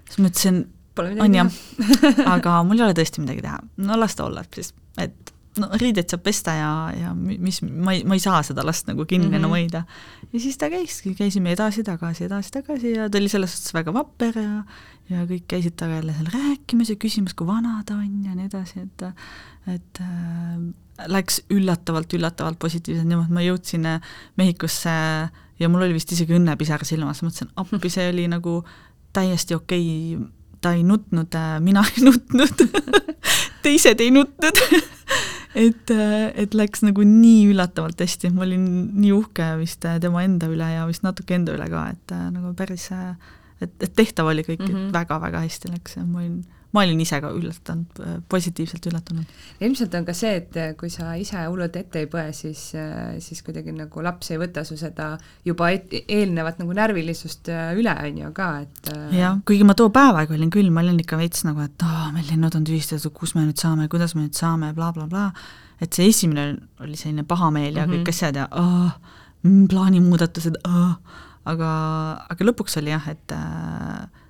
siis 0.09 0.21
ma 0.21 0.31
ütlesin, 0.31 0.63
on 0.99 1.35
jah, 1.35 1.59
aga 2.35 2.61
mul 2.67 2.79
ei 2.79 2.87
ole 2.89 2.97
tõesti 2.97 3.23
midagi 3.23 3.45
teha, 3.45 3.59
no 3.85 3.99
las 3.99 4.17
ta 4.17 4.27
olla 4.27 4.43
siis, 4.51 4.73
et 5.01 5.31
no 5.59 5.67
riideid 5.79 6.11
saab 6.11 6.23
pesta 6.23 6.53
ja, 6.55 6.71
ja 6.95 7.11
mis, 7.17 7.59
ma 7.63 7.95
ei, 7.95 8.05
ma 8.07 8.15
ei 8.15 8.23
saa 8.23 8.39
seda 8.45 8.63
last 8.63 8.87
nagu 8.87 9.03
kinni 9.05 9.27
mm 9.27 9.33
-hmm. 9.33 9.39
enam 9.39 9.55
hoida. 9.55 9.83
ja 10.31 10.39
siis 10.39 10.57
ta 10.57 10.69
käiski, 10.69 11.15
käisime 11.15 11.51
edasi-tagasi, 11.51 12.25
edasi-tagasi 12.29 12.95
ja 12.95 13.09
ta 13.09 13.17
oli 13.17 13.29
selles 13.29 13.55
suhtes 13.55 13.73
väga 13.73 13.93
vapper 13.93 14.37
ja 14.37 14.63
ja 15.09 15.25
kõik 15.27 15.43
käisid 15.47 15.75
taga 15.75 15.99
jälle 15.99 16.13
seal 16.13 16.31
rääkimas 16.31 16.89
ja 16.89 16.95
küsimas, 16.95 17.33
kui 17.35 17.47
vana 17.47 17.81
ta 17.85 17.97
on 17.99 18.23
ja 18.25 18.35
nii 18.35 18.45
edasi, 18.45 18.79
et 18.79 19.03
et 19.67 19.99
äh, 20.01 21.07
läks 21.07 21.41
üllatavalt, 21.49 22.13
üllatavalt 22.13 22.59
positiivselt 22.59 23.07
niimoodi, 23.07 23.33
ma 23.33 23.41
jõudsin 23.41 23.85
äh, 23.85 24.01
Mehhikosse 24.37 24.95
ja 25.61 25.69
mul 25.69 25.85
oli 25.85 25.95
vist 25.97 26.11
isegi 26.13 26.35
õnnepisar 26.37 26.83
silmas, 26.87 27.21
mõtlesin, 27.25 27.51
appi, 27.61 27.91
see 27.93 28.09
oli 28.11 28.27
nagu 28.31 28.61
täiesti 29.15 29.57
okei 29.57 29.89
okay., 30.17 30.29
ta 30.61 30.75
ei 30.77 30.83
nutnud, 30.85 31.33
äh, 31.35 31.57
mina 31.63 31.83
ei 31.89 32.03
nutnud 32.07 32.65
teised 33.65 34.01
ei 34.03 34.11
nutnud 34.13 34.61
et, 35.55 35.93
äh, 35.93 36.27
et 36.43 36.55
läks 36.57 36.85
nagu 36.85 37.05
nii 37.05 37.47
üllatavalt 37.51 38.01
hästi, 38.01 38.29
ma 38.35 38.45
olin 38.45 38.65
nii 39.01 39.13
uhke 39.15 39.51
vist 39.61 39.85
äh, 39.89 39.97
tema 40.03 40.23
enda 40.25 40.49
üle 40.51 40.69
ja 40.75 40.85
vist 40.89 41.05
natuke 41.05 41.37
enda 41.37 41.55
üle 41.57 41.67
ka, 41.71 41.87
et 41.95 42.15
nagu 42.33 42.53
päris, 42.57 42.91
et, 43.61 43.73
et 43.81 43.93
tehtav 43.97 44.29
oli 44.31 44.45
kõik 44.47 44.61
mm, 44.61 44.73
-hmm. 44.73 44.89
et 44.89 44.99
väga-väga 44.99 45.45
hästi 45.47 45.73
läks 45.73 45.97
ja 45.97 46.05
ma 46.05 46.21
olin 46.21 46.43
ma 46.71 46.85
olin 46.85 46.99
ise 47.03 47.19
ka 47.23 47.31
üllatunud, 47.35 48.01
positiivselt 48.31 48.85
üllatunud. 48.87 49.25
ilmselt 49.59 49.95
on 49.97 50.05
ka 50.07 50.13
see, 50.15 50.35
et 50.39 50.59
kui 50.79 50.89
sa 50.93 51.15
ise 51.19 51.43
hullult 51.47 51.75
ette 51.75 51.99
ei 51.99 52.09
põe, 52.11 52.29
siis, 52.35 52.71
siis 53.19 53.41
kuidagi 53.43 53.73
nagu 53.75 54.03
laps 54.05 54.31
ei 54.31 54.39
võta 54.41 54.63
su 54.67 54.77
seda 54.79 55.17
juba 55.45 55.71
et, 55.75 55.91
eelnevat 56.07 56.61
nagu 56.61 56.75
närvilisust 56.77 57.51
äh, 57.51 57.73
üle, 57.79 57.93
on 57.93 58.21
ju 58.23 58.31
ka, 58.37 58.49
et 58.65 58.91
jah, 59.17 59.39
kuigi 59.47 59.67
ma 59.67 59.75
too 59.77 59.91
päev 59.93 60.19
aega 60.21 60.35
olin 60.37 60.53
küll, 60.53 60.71
ma 60.73 60.83
olin 60.83 60.99
ikka 61.03 61.19
veits 61.19 61.45
nagu, 61.47 61.63
et 61.65 61.85
aa, 61.87 62.09
meil 62.15 62.29
lennud 62.31 62.55
on 62.57 62.67
tühistatud, 62.67 63.13
kus 63.15 63.35
me 63.37 63.45
nüüd 63.45 63.59
saame, 63.61 63.89
kuidas 63.91 64.15
me 64.15 64.25
nüüd 64.25 64.37
saame 64.37 64.71
bla, 64.77 64.91
bla, 64.95 65.07
blablabla, 65.07 65.31
et 65.81 65.93
see 65.97 66.09
esimene 66.11 66.55
oli 66.83 66.97
selline 66.99 67.25
pahameel 67.27 67.75
ja 67.75 67.85
mm 67.85 67.91
-hmm. 67.91 68.01
kõik 68.01 68.09
asjad 68.13 68.35
ja 68.35 68.47
aa, 68.51 68.91
plaanimuudatused, 69.41 70.59
aga, 71.45 71.71
aga 72.29 72.45
lõpuks 72.45 72.77
oli 72.81 72.93
jah, 72.93 73.07
et 73.09 73.31
äh, 73.35 74.20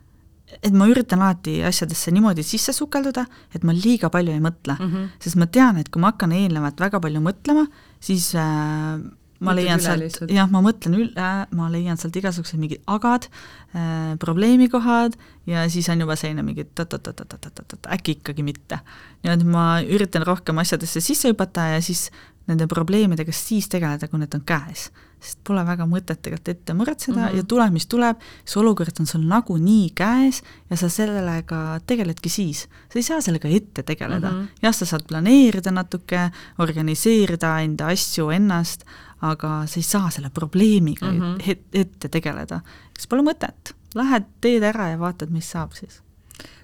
et 0.59 0.73
ma 0.75 0.87
üritan 0.91 1.23
alati 1.23 1.61
asjadesse 1.67 2.11
niimoodi 2.11 2.43
sisse 2.45 2.73
sukelduda, 2.75 3.25
et 3.55 3.63
ma 3.67 3.75
liiga 3.75 4.11
palju 4.13 4.33
ei 4.33 4.43
mõtle 4.43 4.75
mm, 4.77 4.91
-hmm. 4.91 5.09
sest 5.23 5.39
ma 5.39 5.47
tean, 5.47 5.77
et 5.77 5.89
kui 5.89 6.01
ma 6.01 6.11
hakkan 6.11 6.35
eelnevalt 6.35 6.79
väga 6.79 6.99
palju 6.99 7.23
mõtlema, 7.23 7.65
siis 7.99 8.33
äh, 8.35 8.99
ma 9.41 9.55
leian 9.57 9.81
sealt, 9.81 10.21
jah, 10.29 10.49
ma 10.51 10.61
mõtlen 10.63 10.95
üle, 10.97 11.29
ma 11.57 11.69
leian 11.73 11.97
sealt 11.99 12.15
igasugused 12.19 12.59
mingid 12.61 12.81
agad 12.91 13.27
äh,, 13.73 14.13
probleemikohad 14.21 15.17
ja 15.49 15.65
siis 15.69 15.89
on 15.89 16.03
juba 16.03 16.17
selline 16.19 16.45
mingi 16.45 16.67
ta-ta-ta-ta-ta-ta-ta, 16.75 17.81
äkki 17.95 18.19
ikkagi 18.19 18.45
mitte. 18.45 18.81
nii 19.23 19.33
et 19.33 19.45
ma 19.47 19.65
üritan 19.81 20.25
rohkem 20.27 20.61
asjadesse 20.61 21.01
sisse 21.01 21.31
hüpata 21.31 21.71
ja 21.75 21.81
siis 21.81 22.09
nende 22.49 22.67
probleemidega 22.69 23.33
siis 23.35 23.69
tegeleda, 23.71 24.09
kui 24.09 24.21
need 24.21 24.33
on 24.37 24.45
käes. 24.45 24.89
Sest 25.21 25.39
pole 25.45 25.61
väga 25.65 25.85
mõtet 25.89 26.21
tegelikult 26.25 26.49
ette 26.49 26.73
muretseda 26.73 27.19
mm 27.19 27.27
-hmm. 27.27 27.37
ja 27.37 27.43
tuleb, 27.53 27.73
mis 27.73 27.87
tuleb, 27.87 28.21
see 28.45 28.59
olukord 28.61 28.99
on 28.99 29.07
sul 29.07 29.25
nagunii 29.29 29.91
käes 29.95 30.41
ja 30.69 30.77
sa 30.77 30.89
sellega 30.89 31.79
tegeledki 31.87 32.29
siis. 32.29 32.67
sa 32.89 32.99
ei 32.99 33.03
saa 33.03 33.21
sellega 33.21 33.47
ette 33.47 33.83
tegeleda 33.83 34.31
mm. 34.31 34.41
-hmm. 34.41 34.61
jah, 34.61 34.75
sa 34.75 34.85
saad 34.85 35.05
planeerida 35.07 35.71
natuke, 35.71 36.31
organiseerida 36.57 37.59
enda 37.59 37.87
asju, 37.87 38.29
ennast, 38.29 38.85
aga 39.21 39.65
sa 39.67 39.79
ei 39.79 39.83
saa 39.83 40.09
selle 40.09 40.29
probleemiga 40.29 41.11
mm 41.11 41.19
-hmm. 41.19 41.57
ette 41.73 42.09
tegeleda. 42.09 42.61
siis 42.97 43.07
pole 43.07 43.21
mõtet, 43.21 43.73
lähed, 43.95 44.25
teed 44.41 44.63
ära 44.63 44.89
ja 44.89 44.99
vaatad, 44.99 45.29
mis 45.29 45.51
saab 45.51 45.71
siis. 45.73 46.01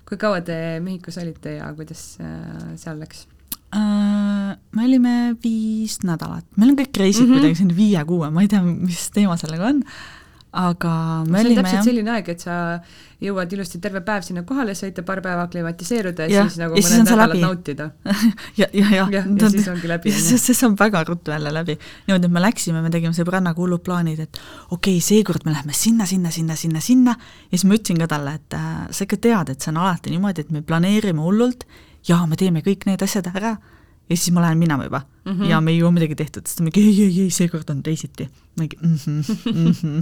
kui 0.09 0.17
kaua 0.17 0.41
te 0.41 0.79
Mehhikos 0.79 1.17
olite 1.17 1.53
ja 1.53 1.73
kuidas 1.73 2.17
äh, 2.19 2.75
seal 2.75 2.99
läks? 2.99 3.27
Äh, 3.75 4.26
me 4.75 4.85
olime 4.85 5.15
viis 5.43 5.99
nädalat, 6.07 6.45
meil 6.55 6.73
on 6.73 6.79
kõik 6.79 7.01
reisid 7.01 7.25
mm 7.25 7.27
-hmm. 7.27 7.41
kuidagi 7.41 7.59
selline 7.61 7.77
viie-kuue, 7.77 8.31
ma 8.31 8.45
ei 8.45 8.51
tea, 8.51 8.61
mis 8.63 9.09
teema 9.15 9.37
sellega 9.39 9.71
on, 9.73 9.83
aga 10.57 10.91
me 11.27 11.41
see 11.41 11.45
olime 11.45 11.59
on 11.59 11.65
täpselt 11.65 11.85
selline 11.85 12.11
aeg, 12.13 12.29
et 12.33 12.43
sa 12.43 12.55
jõuad 13.21 13.51
ilusti 13.53 13.79
terve 13.81 14.01
päev 14.05 14.23
sinna 14.25 14.43
kohale 14.47 14.73
sõita, 14.77 15.03
paar 15.05 15.19
päeva 15.25 15.43
aklimatiseeruda 15.47 16.27
ja, 16.29 16.33
ja 16.39 16.43
siis 16.47 16.59
nagu 16.61 16.77
ja 16.77 16.83
mõned 16.85 17.11
nädalad 17.11 17.41
nautida. 17.43 17.89
Ja, 18.57 18.65
ja, 18.73 18.87
ja, 18.89 19.05
ja, 19.11 19.21
ja 19.27 19.49
siis 19.53 19.67
ongi 19.69 19.89
läbi. 19.89 20.11
see, 20.15 20.39
see 20.41 20.55
saab 20.57 20.77
väga 20.79 21.03
ruttu 21.05 21.33
jälle 21.33 21.51
läbi. 21.53 21.77
niimoodi, 22.07 22.29
et 22.29 22.33
me 22.33 22.41
läksime, 22.41 22.81
me 22.81 22.91
tegime 22.93 23.13
sõbrannaga 23.17 23.61
hullud 23.61 23.83
plaanid, 23.85 24.23
et 24.25 24.39
okei 24.71 24.97
okay,, 24.97 25.03
seekord 25.03 25.45
me 25.45 25.53
lähme 25.53 25.75
sinna, 25.77 26.07
sinna, 26.09 26.31
sinna, 26.33 26.55
sinna, 26.55 26.81
sinna. 26.81 27.17
Ja 27.51 27.57
siis 27.57 27.67
ma 27.69 27.77
ütlesin 27.77 28.01
ka 28.01 28.09
talle, 28.15 28.37
et 28.39 28.57
äh, 28.57 28.75
sa 28.89 29.05
ikka 29.05 29.19
tead, 29.27 29.53
et 29.53 29.61
see 29.61 29.73
on 29.73 29.81
alati 29.83 30.13
niimoodi, 30.13 30.47
et 30.47 30.53
me 30.53 30.63
planeerime 30.65 31.21
hullult. 31.25 31.67
Jaa, 32.07 32.23
me 32.29 32.39
teeme 32.39 32.63
kõik 32.65 32.87
need 32.87 33.03
asjad 33.03 33.29
ära 33.35 33.57
ja 34.09 34.15
siis 34.15 34.31
ma 34.35 34.41
lähen 34.41 34.57
minema 34.57 34.87
juba 34.87 35.01
mm 35.25 35.33
-hmm. 35.33 35.49
ja 35.51 35.61
me 35.61 35.71
ei 35.71 35.81
jõua 35.81 35.91
midagi 35.91 36.15
tehtud, 36.15 36.47
siis 36.47 36.57
ta 36.57 36.63
mingi 36.63 36.81
ei, 36.81 37.03
ei, 37.03 37.21
ei, 37.21 37.29
seekord 37.29 37.69
on 37.69 37.83
teisiti. 37.83 38.29
mingi 38.59 38.77
mhm, 38.81 39.21
mhm. 39.45 39.99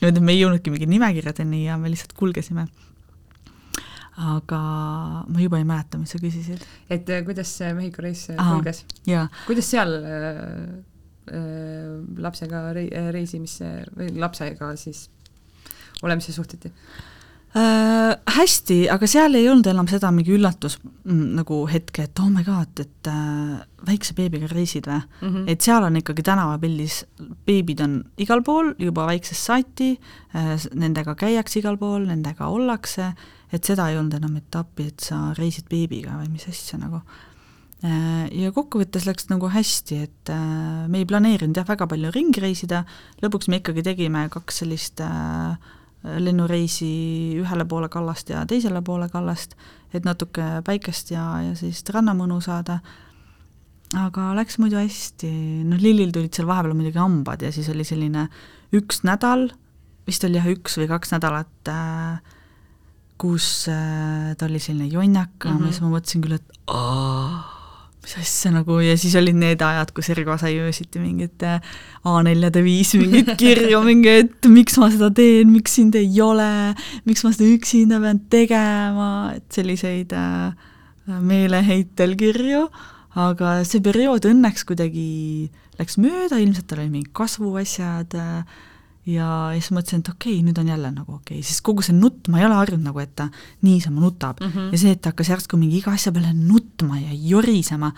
niimoodi, 0.00 0.20
me 0.20 0.32
ei 0.32 0.42
jõudnudki 0.42 0.70
mingi 0.70 0.86
nimekirjadeni 0.86 1.64
ja 1.64 1.78
me 1.78 1.90
lihtsalt 1.90 2.12
kulgesime. 2.12 2.66
aga 4.16 4.58
ma 5.28 5.40
juba 5.40 5.58
ei 5.58 5.64
mäleta, 5.64 5.98
mis 5.98 6.10
sa 6.10 6.18
küsisid. 6.18 6.62
et 6.90 7.08
äh, 7.10 7.24
kuidas 7.24 7.56
see 7.58 7.72
Mehhiko 7.74 8.02
reis 8.02 8.30
äh, 8.30 8.52
kulges? 8.52 8.84
kuidas 9.46 9.70
seal 9.70 9.92
äh, 9.94 10.22
äh, 11.32 11.98
lapsega 12.18 12.72
rei-, 12.72 13.10
reisimisse 13.12 13.84
või 13.96 14.14
lapsega 14.18 14.76
siis 14.76 15.10
olemise 16.02 16.32
suhtuti? 16.32 16.72
Äh,? 17.56 18.14
Hästi, 18.36 18.82
aga 18.92 19.06
seal 19.08 19.38
ei 19.38 19.46
olnud 19.48 19.66
enam 19.70 19.86
seda 19.88 20.10
mingi 20.12 20.34
üllatus 20.36 20.76
mm, 20.82 21.36
nagu 21.38 21.62
hetke, 21.70 22.04
et 22.04 22.20
oh 22.20 22.28
my 22.28 22.42
god, 22.44 22.82
et 22.82 23.08
äh, 23.08 23.62
väikse 23.88 24.16
beebiga 24.18 24.50
reisid 24.50 24.88
või 24.90 24.98
mm. 24.98 25.28
-hmm. 25.30 25.46
et 25.52 25.64
seal 25.64 25.86
on 25.86 25.96
ikkagi 25.96 26.24
tänavapildis, 26.26 26.98
beebid 27.48 27.80
on 27.84 27.94
igal 28.20 28.42
pool 28.44 28.74
juba 28.82 29.06
väiksest 29.08 29.48
saati 29.48 29.94
äh,, 30.36 30.52
nendega 30.74 31.14
käiakse 31.16 31.62
igal 31.62 31.78
pool, 31.80 32.04
nendega 32.10 32.50
ollakse, 32.52 33.14
et 33.52 33.64
seda 33.64 33.88
ei 33.90 33.96
olnud 33.96 34.18
enam 34.18 34.36
etappi, 34.36 34.90
et 34.92 35.00
sa 35.00 35.32
reisid 35.38 35.70
beebiga 35.70 36.18
või 36.20 36.28
mis 36.34 36.44
asja 36.50 36.78
nagu 36.82 37.00
äh, 37.86 38.26
ja 38.36 38.52
kokkuvõttes 38.52 39.08
läks 39.08 39.30
nagu 39.32 39.48
hästi, 39.48 40.02
et 40.02 40.34
äh, 40.34 40.84
me 40.92 41.00
ei 41.00 41.08
planeerinud 41.08 41.56
jah, 41.56 41.68
väga 41.68 41.88
palju 41.88 42.12
ringi 42.12 42.44
reisida, 42.44 42.84
lõpuks 43.24 43.48
me 43.48 43.62
ikkagi 43.62 43.86
tegime 43.86 44.28
kaks 44.34 44.60
sellist 44.60 45.00
äh, 45.00 45.56
lennureisi 46.22 46.88
ühele 47.40 47.66
poole 47.68 47.88
kallast 47.92 48.30
ja 48.30 48.44
teisele 48.48 48.82
poole 48.86 49.08
kallast, 49.12 49.56
et 49.94 50.06
natuke 50.06 50.44
päikest 50.66 51.10
ja, 51.14 51.26
ja 51.44 51.56
sellist 51.58 51.90
rannamõnu 51.94 52.38
saada, 52.44 52.80
aga 53.96 54.30
läks 54.38 54.58
muidu 54.62 54.78
hästi, 54.80 55.30
noh 55.66 55.82
Lillil 55.82 56.14
tulid 56.14 56.34
seal 56.34 56.48
vahepeal 56.48 56.74
muidugi 56.76 57.00
hambad 57.00 57.42
ja 57.42 57.52
siis 57.54 57.68
oli 57.72 57.86
selline 57.86 58.28
üks 58.76 59.02
nädal, 59.06 59.48
vist 60.06 60.24
oli 60.26 60.38
jah, 60.38 60.48
üks 60.50 60.78
või 60.78 60.88
kaks 60.90 61.14
nädalat 61.16 61.70
äh, 61.72 62.34
kus 63.20 63.68
äh, 63.72 64.34
ta 64.36 64.46
oli 64.46 64.60
selline 64.60 64.88
jonnaka 64.92 65.48
mm, 65.50 65.58
-hmm. 65.58 65.64
siis 65.72 65.80
ma 65.80 65.92
mõtlesin 65.92 66.24
küll, 66.24 66.36
et 66.36 66.58
aa, 66.68 67.55
mis 68.06 68.14
asja 68.20 68.52
nagu 68.54 68.78
ja 68.78 68.94
siis 68.98 69.16
olid 69.18 69.34
need 69.38 69.62
ajad, 69.66 69.90
kus 69.94 70.08
Ergo 70.14 70.36
sai 70.38 70.54
öösiti 70.62 71.00
mingit 71.02 71.42
äh, 71.42 71.58
A4-de 72.06 72.62
viis 72.62 72.94
mingit 72.94 73.32
kirju, 73.40 73.80
mingi, 73.86 74.12
et 74.22 74.48
miks 74.50 74.78
ma 74.78 74.88
seda 74.92 75.10
teen, 75.14 75.50
miks 75.50 75.74
sind 75.80 75.98
ei 75.98 76.20
ole, 76.22 76.48
miks 77.08 77.26
ma 77.26 77.32
seda 77.34 77.50
üksinda 77.50 77.98
pean 78.04 78.22
tegema, 78.30 79.10
et 79.34 79.58
selliseid 79.58 80.14
äh, 80.14 80.54
meeleheitel 81.06 82.14
kirju, 82.20 82.68
aga 83.18 83.58
see 83.66 83.82
periood 83.82 84.28
õnneks 84.30 84.66
kuidagi 84.68 85.50
läks 85.80 85.98
mööda, 85.98 86.38
ilmselt 86.38 86.70
tal 86.70 86.84
oli 86.84 86.92
mingid 86.92 87.12
kasvuasjad 87.16 88.14
äh,, 88.14 88.64
ja 89.06 89.26
siis 89.54 89.70
mõtlesin, 89.74 90.02
et 90.02 90.10
okei 90.10 90.34
okay,, 90.34 90.44
nüüd 90.46 90.58
on 90.60 90.70
jälle 90.70 90.90
nagu 90.90 91.16
okei 91.18 91.38
okay., 91.38 91.46
sest 91.46 91.62
kogu 91.66 91.84
see 91.86 91.94
nutt, 91.96 92.30
ma 92.32 92.40
ei 92.40 92.46
ole 92.48 92.58
harjunud 92.58 92.88
nagu, 92.88 93.02
et 93.02 93.14
ta 93.18 93.28
niisama 93.66 94.02
nutab 94.02 94.40
mm. 94.42 94.52
-hmm. 94.52 94.72
ja 94.74 94.82
see, 94.82 94.94
et 94.96 95.02
ta 95.02 95.12
hakkas 95.12 95.30
järsku 95.30 95.58
mingi 95.60 95.78
iga 95.78 95.92
asja 95.94 96.12
peale 96.12 96.32
nutma 96.34 96.98
ja 96.98 97.14
jorisema, 97.14 97.92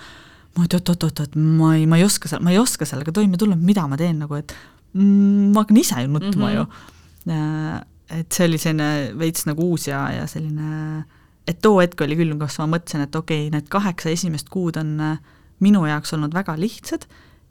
ma 0.57 0.65
et 0.65 0.75
oot-oot-oot, 0.75 1.37
ma 1.37 1.75
ei, 1.77 1.87
ma 1.87 1.97
ei 1.97 2.05
oska 2.05 2.29
seal, 2.29 2.43
ma 2.45 2.53
ei 2.53 2.59
oska 2.59 2.85
sellega 2.89 3.13
toime 3.13 3.41
tulla, 3.41 3.57
mida 3.57 3.87
ma 3.89 3.97
teen 3.97 4.19
nagu, 4.25 4.35
et 4.35 4.55
mm, 4.93 5.55
ma 5.55 5.65
hakkan 5.65 5.81
ise 5.81 6.03
ju 6.03 6.09
nutma 6.09 6.51
mm 6.51 6.57
-hmm. 6.57 6.57
ju. 6.57 7.85
Et 8.09 8.33
see 8.33 8.47
oli 8.47 8.59
selline 8.59 9.13
veits 9.19 9.45
nagu 9.47 9.63
uus 9.63 9.87
ja, 9.89 10.11
ja 10.13 10.27
selline, 10.27 11.05
et 11.47 11.61
too 11.61 11.81
hetk 11.81 12.01
oli 12.01 12.17
küll, 12.17 12.39
kus 12.41 12.59
ma 12.59 12.67
mõtlesin, 12.67 13.03
et 13.05 13.15
okei 13.15 13.49
okay,, 13.49 13.51
need 13.51 13.69
kaheksa 13.69 14.09
esimest 14.09 14.49
kuud 14.49 14.77
on 14.77 15.01
äh, 15.01 15.19
minu 15.61 15.87
jaoks 15.87 16.13
olnud 16.13 16.35
väga 16.35 16.57
lihtsad 16.57 17.05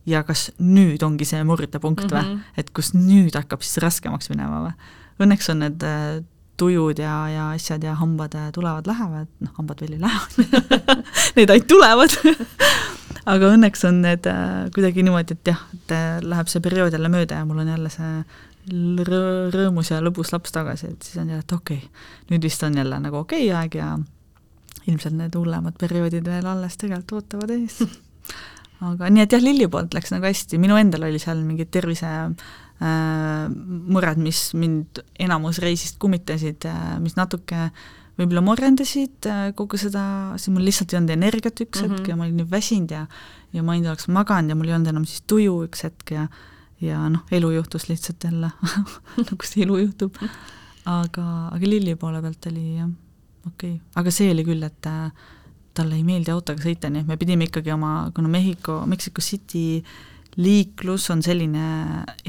ja 0.08 0.24
kas 0.24 0.48
nüüd 0.60 1.04
ongi 1.04 1.28
see 1.28 1.44
murdepunkt 1.44 2.06
mm 2.06 2.10
-hmm. 2.10 2.16
või, 2.16 2.38
mhm. 2.38 2.58
et 2.58 2.72
kus 2.74 2.94
nüüd 2.96 3.36
hakkab 3.36 3.62
siis 3.62 3.84
raskemaks 3.84 4.30
minema 4.30 4.64
või. 4.68 4.74
Õnneks 5.26 5.50
on 5.52 5.60
need 5.66 5.84
äh, 5.84 6.24
tujud 6.58 7.00
ja, 7.00 7.30
ja 7.30 7.50
asjad 7.52 7.84
ja 7.84 7.96
hambad 7.96 8.36
äh, 8.36 8.52
tulevad-lähevad, 8.52 9.28
noh, 9.40 9.54
hambad 9.58 9.82
veel 9.82 9.98
ei 9.98 10.02
lähe 10.02 10.20
need 11.38 11.50
ainult 11.54 11.68
tulevad 11.70 12.18
aga 13.34 13.54
õnneks 13.54 13.86
on 13.90 14.02
need 14.02 14.28
äh, 14.30 14.68
kuidagi 14.76 15.06
niimoodi, 15.06 15.38
et 15.38 15.54
jah, 15.54 15.64
et 15.78 15.96
äh, 15.96 16.20
läheb 16.24 16.50
see 16.52 16.64
periood 16.64 16.96
jälle 16.96 17.12
mööda 17.14 17.42
ja 17.42 17.48
mul 17.48 17.62
on 17.64 17.72
jälle 17.74 17.92
see 17.94 18.12
rõ-, 19.08 19.48
rõõmus 19.54 19.92
ja 19.94 20.02
lõbus 20.04 20.34
laps 20.34 20.56
tagasi, 20.56 20.94
et 20.94 21.10
siis 21.10 21.22
on 21.22 21.34
jälle, 21.34 21.46
et 21.46 21.58
okei 21.58 21.82
okay,, 21.84 22.06
nüüd 22.32 22.50
vist 22.50 22.64
on 22.64 22.78
jälle 22.78 23.00
nagu 23.04 23.22
okei 23.24 23.50
okay 23.50 23.62
aeg 23.62 23.80
ja 23.80 23.94
ilmselt 24.88 25.18
need 25.20 25.36
hullemad 25.36 25.78
perioodid 25.80 26.26
veel 26.26 26.48
alles 26.48 26.78
tegelikult 26.80 27.20
ootavad 27.22 27.54
ees 27.58 27.82
aga 28.86 29.10
nii 29.10 29.24
et 29.26 29.34
jah, 29.34 29.44
Lilli 29.44 29.68
poolt 29.72 29.96
läks 29.98 30.14
nagu 30.14 30.28
hästi, 30.28 30.60
minu 30.62 30.78
endal 30.80 31.08
oli 31.08 31.22
seal 31.22 31.40
mingid 31.46 31.72
tervise 31.74 32.10
äh, 32.82 34.18
mis 34.22 34.42
mind 34.54 35.02
enamus 35.20 35.62
reisist 35.64 35.98
kummitasid 36.02 36.68
äh,, 36.70 36.98
mis 37.04 37.18
natuke 37.18 37.70
võib-olla 38.18 38.44
morjendasid 38.46 39.30
äh, 39.30 39.48
kogu 39.58 39.80
seda, 39.82 40.04
siis 40.38 40.54
mul 40.54 40.66
lihtsalt 40.66 40.94
ei 40.94 41.02
olnud 41.02 41.16
energiat 41.16 41.64
üks 41.66 41.82
mm 41.82 41.88
-hmm. 41.88 41.98
hetk 41.98 42.12
ja 42.12 42.20
ma 42.20 42.26
olin 42.26 42.38
nii 42.42 42.52
väsinud 42.52 42.92
ja 42.92 43.08
ja 43.54 43.64
ma 43.64 43.74
ainult 43.74 43.94
oleks 43.94 44.08
maganud 44.12 44.50
ja 44.50 44.56
mul 44.56 44.70
ei 44.70 44.76
olnud 44.76 44.92
enam 44.94 45.06
siis 45.06 45.24
tuju 45.28 45.64
üks 45.66 45.84
hetk 45.88 46.12
ja 46.12 46.28
ja 46.82 47.08
noh, 47.10 47.24
elu 47.32 47.52
juhtus 47.52 47.88
lihtsalt 47.90 48.24
jälle 48.24 48.52
nagu 49.30 49.50
see 49.50 49.64
elu 49.66 49.78
juhtub. 49.78 50.18
aga, 51.00 51.26
aga 51.52 51.70
Lilli 51.70 51.96
poole 51.96 52.22
pealt 52.22 52.46
oli 52.52 52.78
jah, 52.78 52.90
okei 53.48 53.74
okay., 53.74 53.80
aga 53.96 54.14
see 54.14 54.30
oli 54.32 54.46
küll, 54.48 54.64
et 54.64 54.90
äh, 54.90 55.12
talle 55.78 55.98
ei 55.98 56.06
meeldi 56.08 56.34
autoga 56.34 56.64
sõita, 56.64 56.92
nii 56.92 57.06
et 57.06 57.10
me 57.10 57.18
pidime 57.22 57.48
ikkagi 57.48 57.74
oma, 57.74 58.12
kuna 58.16 58.32
Mehhiko, 58.32 58.82
Mexico 58.90 59.24
City 59.24 59.82
liiklus 60.38 61.08
on 61.14 61.24
selline, 61.26 61.66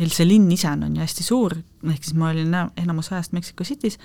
see 0.08 0.26
linn 0.26 0.48
ise 0.52 0.70
on 0.70 0.96
ju 0.96 1.04
hästi 1.04 1.26
suur, 1.26 1.58
ehk 1.84 2.04
siis 2.04 2.16
ma 2.16 2.30
olin 2.32 2.54
enamus 2.80 3.12
ajast 3.12 3.34
Mexico 3.36 3.66
City's, 3.68 3.98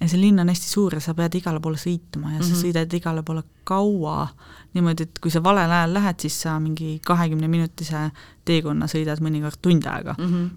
ja 0.00 0.08
see 0.08 0.20
linn 0.20 0.40
on 0.40 0.48
hästi 0.48 0.70
suur 0.70 0.96
ja 0.96 1.02
sa 1.04 1.12
pead 1.16 1.36
igale 1.36 1.60
poole 1.60 1.76
sõitma 1.80 2.32
ja 2.32 2.38
mm 2.38 2.40
-hmm. 2.40 2.48
sa 2.48 2.54
mhm. 2.54 2.62
sõidad 2.62 2.96
igale 2.96 3.22
poole 3.22 3.42
kaua, 3.64 4.28
niimoodi, 4.74 5.02
et 5.02 5.18
kui 5.18 5.30
sa 5.30 5.42
valel 5.42 5.70
ajal 5.70 5.94
lähed, 5.94 6.20
siis 6.20 6.40
sa 6.42 6.58
mingi 6.60 7.00
kahekümne 7.04 7.48
minutise 7.48 8.10
teekonna 8.44 8.86
sõidad 8.86 9.20
mõnikord 9.20 9.60
tund 9.62 9.86
aega 9.86 10.14
mm. 10.18 10.26
-hmm 10.26 10.50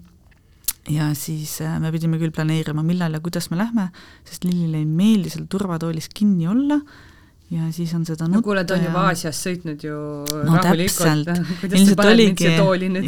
ja 0.90 1.14
siis 1.14 1.60
äh, 1.60 1.80
me 1.80 1.92
pidime 1.92 2.18
küll 2.18 2.32
planeerima, 2.34 2.82
millal 2.82 3.12
ja 3.12 3.20
kuidas 3.20 3.50
me 3.50 3.56
lähme, 3.56 3.88
sest 4.24 4.44
Lillile 4.44 4.82
ei 4.82 4.84
meeldi 4.84 5.30
seal 5.30 5.46
turvatoolis 5.48 6.10
kinni 6.14 6.48
olla 6.48 6.80
ja 7.54 7.70
siis 7.74 7.92
on 7.94 8.04
seda 8.08 8.26
no 8.30 8.40
kuule, 8.44 8.64
ta 8.66 8.74
on 8.76 8.84
juba 8.88 9.06
Aasias 9.10 9.38
sõitnud 9.46 9.84
ju 9.86 9.96
no 10.48 10.60
täpselt, 10.64 11.28
ilmselt 11.70 12.04
oligi, 12.04 12.50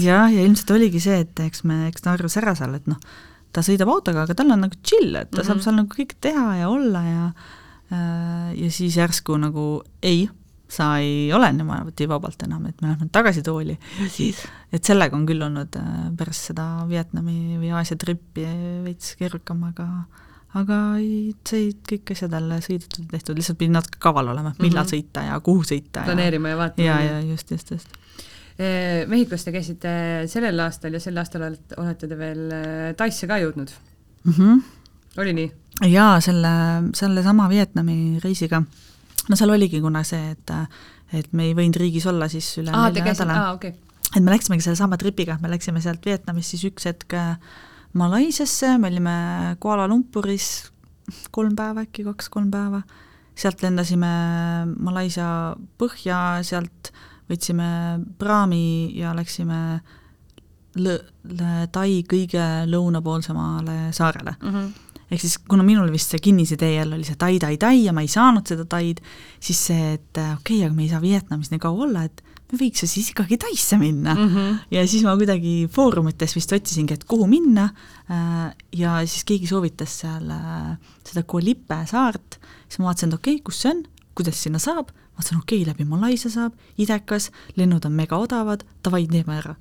jah, 0.05 0.31
ja 0.31 0.45
ilmselt 0.45 0.71
oligi 0.77 1.03
see, 1.03 1.21
et 1.27 1.45
eks 1.47 1.65
me, 1.69 1.87
eks 1.91 2.05
ta 2.05 2.15
arvas 2.15 2.37
ära 2.41 2.55
seal, 2.59 2.77
et 2.79 2.87
noh, 2.91 3.01
ta 3.53 3.65
sõidab 3.67 3.91
autoga, 3.91 4.27
aga 4.27 4.37
tal 4.39 4.53
on 4.55 4.67
nagu 4.67 4.79
chill, 4.83 5.15
et 5.17 5.31
ta 5.31 5.41
mm 5.41 5.43
-hmm. 5.43 5.47
saab 5.47 5.57
Mhm. 5.57 5.65
seal 5.65 5.77
nagu 5.81 5.89
kõik 5.99 6.17
teha 6.21 6.49
ja 6.63 6.69
olla 6.69 7.03
ja 7.03 7.25
äh, 7.93 8.51
ja 8.63 8.71
siis 8.71 8.97
järsku 8.97 9.37
nagu 9.41 9.83
ei, 10.03 10.29
sa 10.69 10.97
ei 10.99 11.33
ole 11.33 11.53
niimoodi 11.53 12.09
vabalt 12.09 12.43
enam, 12.43 12.67
et 12.67 12.81
me 12.83 12.89
lähme 12.89 13.09
tagasi 13.13 13.43
tooli 13.43 13.79
ja 14.01 14.09
siis, 14.11 14.37
et 14.73 14.85
sellega 14.85 15.17
on 15.17 15.27
küll 15.27 15.43
olnud 15.43 15.77
äh, 15.77 16.11
pärast 16.17 16.51
seda 16.51 16.87
Vietnami 16.89 17.57
või 17.59 17.73
Aasia 17.73 17.97
trippi 17.97 18.47
veits 18.85 19.17
keerukam, 19.17 19.63
aga 19.65 19.87
aga 20.57 20.79
ei, 21.01 21.35
said 21.49 21.83
kõik 21.91 22.15
asjad 22.15 22.33
jälle 22.37 22.59
sõidetud 22.65 23.11
tehtud, 23.11 23.37
lihtsalt 23.39 23.59
pidi 23.61 23.75
natuke 23.75 24.01
kaval 24.03 24.33
olema, 24.33 24.55
millal 24.59 24.85
mm. 24.85 24.89
-hmm. 24.89 24.95
sõita 24.95 25.27
ja 25.27 25.39
kuhu 25.45 25.67
sõita 25.69 26.07
planeerima 26.07 26.49
ja 26.49 26.55
ja 26.55 26.61
vaatama. 26.63 26.87
ja, 26.87 27.01
ja 27.05 27.21
just, 27.27 27.51
just, 27.51 27.71
just. 27.71 28.01
Mehhikos 29.07 29.45
te 29.45 29.53
käisite 29.53 29.91
sellel 30.33 30.61
aastal 30.65 30.95
ja 30.97 31.01
sel 31.01 31.19
aastal 31.21 31.43
olete, 31.45 32.09
te 32.09 32.17
veel 32.19 32.47
äh, 32.57 32.95
Taisse 32.97 33.29
ka 33.29 33.39
jõudnud, 33.43 33.75
Mm 34.27 34.33
-hmm. 34.33 34.63
oli 35.19 35.33
nii? 35.33 35.53
jaa, 35.91 36.21
selle, 36.21 36.49
sellesama 36.95 37.49
Vietnami 37.49 38.19
reisiga, 38.25 38.63
no 39.29 39.37
seal 39.37 39.51
oligi 39.51 39.81
kuna 39.81 40.03
see, 40.03 40.31
et 40.31 40.51
et 41.13 41.33
me 41.33 41.45
ei 41.45 41.55
võinud 41.55 41.77
riigis 41.77 42.07
olla 42.07 42.29
siis 42.29 42.59
üle 42.59 42.71
aa, 42.73 42.89
nelja 42.89 43.05
nädala. 43.05 43.53
okay. 43.53 43.73
et 44.17 44.23
me 44.23 44.31
läksimegi 44.31 44.63
sellesama 44.63 44.97
tripiga, 44.97 45.39
me 45.43 45.51
läksime 45.51 45.81
sealt 45.81 46.07
Vietnamist 46.07 46.51
siis 46.51 46.65
üks 46.65 46.85
hetk 46.85 47.15
äh, 47.15 47.37
Malaisiasse, 47.97 48.77
me 48.79 48.91
olime 48.91 49.17
Kuala 49.61 49.87
Lumpuris 49.89 50.71
kolm 51.33 51.55
päeva 51.57 51.87
äkki, 51.87 52.05
kaks-kolm 52.05 52.51
päeva, 52.53 52.83
sealt 53.37 53.63
lendasime 53.65 54.11
Malaisia 54.85 55.29
põhja, 55.81 56.43
sealt 56.47 56.91
võtsime 57.31 57.69
praami 58.19 58.93
ja 58.99 59.15
läksime 59.17 59.61
lõ-, 60.81 61.03
Tai 61.73 61.89
kõige 62.07 62.43
lõunapoolsemale 62.71 63.95
saarele 63.97 64.37
mm. 64.37 64.53
-hmm. 64.53 65.01
ehk 65.11 65.21
siis 65.21 65.39
kuna 65.39 65.65
minul 65.67 65.91
vist 65.91 66.13
see 66.13 66.23
kinnisidee 66.23 66.75
jälle 66.75 66.95
oli 66.95 67.05
see 67.05 67.17
tai, 67.19 67.39
tai, 67.43 67.57
tai 67.57 67.85
ja 67.85 67.93
ma 67.97 68.05
ei 68.05 68.13
saanud 68.13 68.47
seda 68.47 68.65
taid, 68.65 69.01
siis 69.41 69.67
see, 69.71 69.95
et 69.95 70.21
okei 70.21 70.61
okay,, 70.61 70.65
aga 70.67 70.75
me 70.75 70.83
ei 70.83 70.93
saa 70.93 71.01
Vietnamis 71.01 71.51
nii 71.51 71.63
kaua 71.63 71.89
olla, 71.89 72.05
et 72.05 72.23
me 72.53 72.59
võiks 72.61 72.85
ju 72.85 72.89
siis 72.91 73.11
ikkagi 73.13 73.39
Taisse 73.43 73.79
minna 73.81 74.15
mm. 74.15 74.23
Mm 74.27 74.35
-hmm. 74.35 74.59
ja 74.71 74.87
siis 74.87 75.03
ma 75.07 75.17
kuidagi 75.19 75.69
foorumites 75.73 76.37
vist 76.37 76.53
otsisingi, 76.53 76.95
et 76.95 77.05
kuhu 77.05 77.27
minna 77.27 77.71
äh, 78.11 78.55
ja 78.73 78.99
siis 79.07 79.25
keegi 79.25 79.47
soovitas 79.47 79.99
seal 80.03 80.31
äh, 80.31 80.77
seda 81.05 81.23
Koh 81.23 81.43
Lipe 81.43 81.81
saart, 81.87 82.39
siis 82.69 82.79
ma 82.79 82.91
vaatasin, 82.91 83.09
et 83.09 83.15
okei 83.15 83.35
okay,, 83.35 83.43
kus 83.43 83.63
see 83.63 83.73
on, 83.73 83.83
kuidas 84.15 84.43
sinna 84.43 84.59
saab, 84.59 84.93
vaatasin, 85.17 85.39
okei 85.39 85.63
okay,, 85.63 85.73
läbi 85.73 85.85
Malaisia 85.85 86.31
saab, 86.31 86.53
idekas, 86.79 87.31
lennud 87.57 87.85
on 87.85 87.93
mega 87.93 88.17
odavad, 88.17 88.65
davai, 88.85 89.07
teeme 89.07 89.39
ära. 89.39 89.57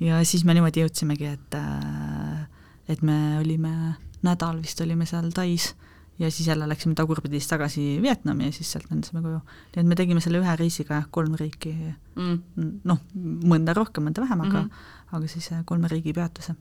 ja 0.00 0.24
siis 0.24 0.44
me 0.44 0.54
niimoodi 0.54 0.82
jõudsimegi, 0.82 1.24
et 1.24 1.54
äh, 1.54 2.48
et 2.88 3.02
me 3.02 3.38
olime, 3.40 3.96
nädal 4.22 4.60
vist 4.60 4.80
olime 4.80 5.06
seal 5.06 5.30
Tais 5.32 5.74
ja 6.18 6.30
siis 6.30 6.48
jälle 6.48 6.68
läksime 6.68 6.94
tagurpidi 6.94 7.40
siis 7.40 7.50
tagasi 7.50 7.84
Vietnami 8.02 8.46
ja 8.46 8.52
siis 8.52 8.70
sealt 8.72 8.86
lendasime 8.90 9.22
koju. 9.22 9.40
nii 9.74 9.82
et 9.82 9.88
me 9.90 9.98
tegime 9.98 10.22
selle 10.22 10.38
ühe 10.42 10.56
reisiga 10.60 11.02
kolm 11.10 11.34
riiki, 11.40 11.72
mm. 12.14 12.70
noh, 12.86 13.02
mõnda 13.50 13.74
rohkem, 13.74 14.06
mõnda 14.08 14.22
vähem, 14.22 14.44
aga 14.46 14.62
mm. 14.62 14.68
-hmm. 14.68 15.18
aga 15.18 15.32
siis 15.32 15.50
äh, 15.52 15.64
kolme 15.64 15.90
riigi 15.90 16.14
peatuse. 16.14 16.54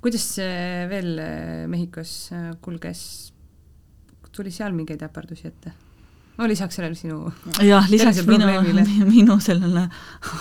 kuidas 0.00 0.24
see 0.38 0.88
veel 0.88 1.18
äh, 1.18 1.68
Mehhikos 1.68 2.32
äh, 2.32 2.50
kulges, 2.60 3.32
tuli 4.32 4.50
seal 4.50 4.72
mingeid 4.72 5.02
äpardusi 5.02 5.48
ette? 5.48 5.72
no 6.38 6.48
lisaks 6.48 6.76
sellele 6.76 6.94
sinu 6.94 7.32
jah, 7.72 7.88
lisaks 7.90 8.24
minu 8.26 8.48
minu 9.14 9.40
sellele 9.40 9.88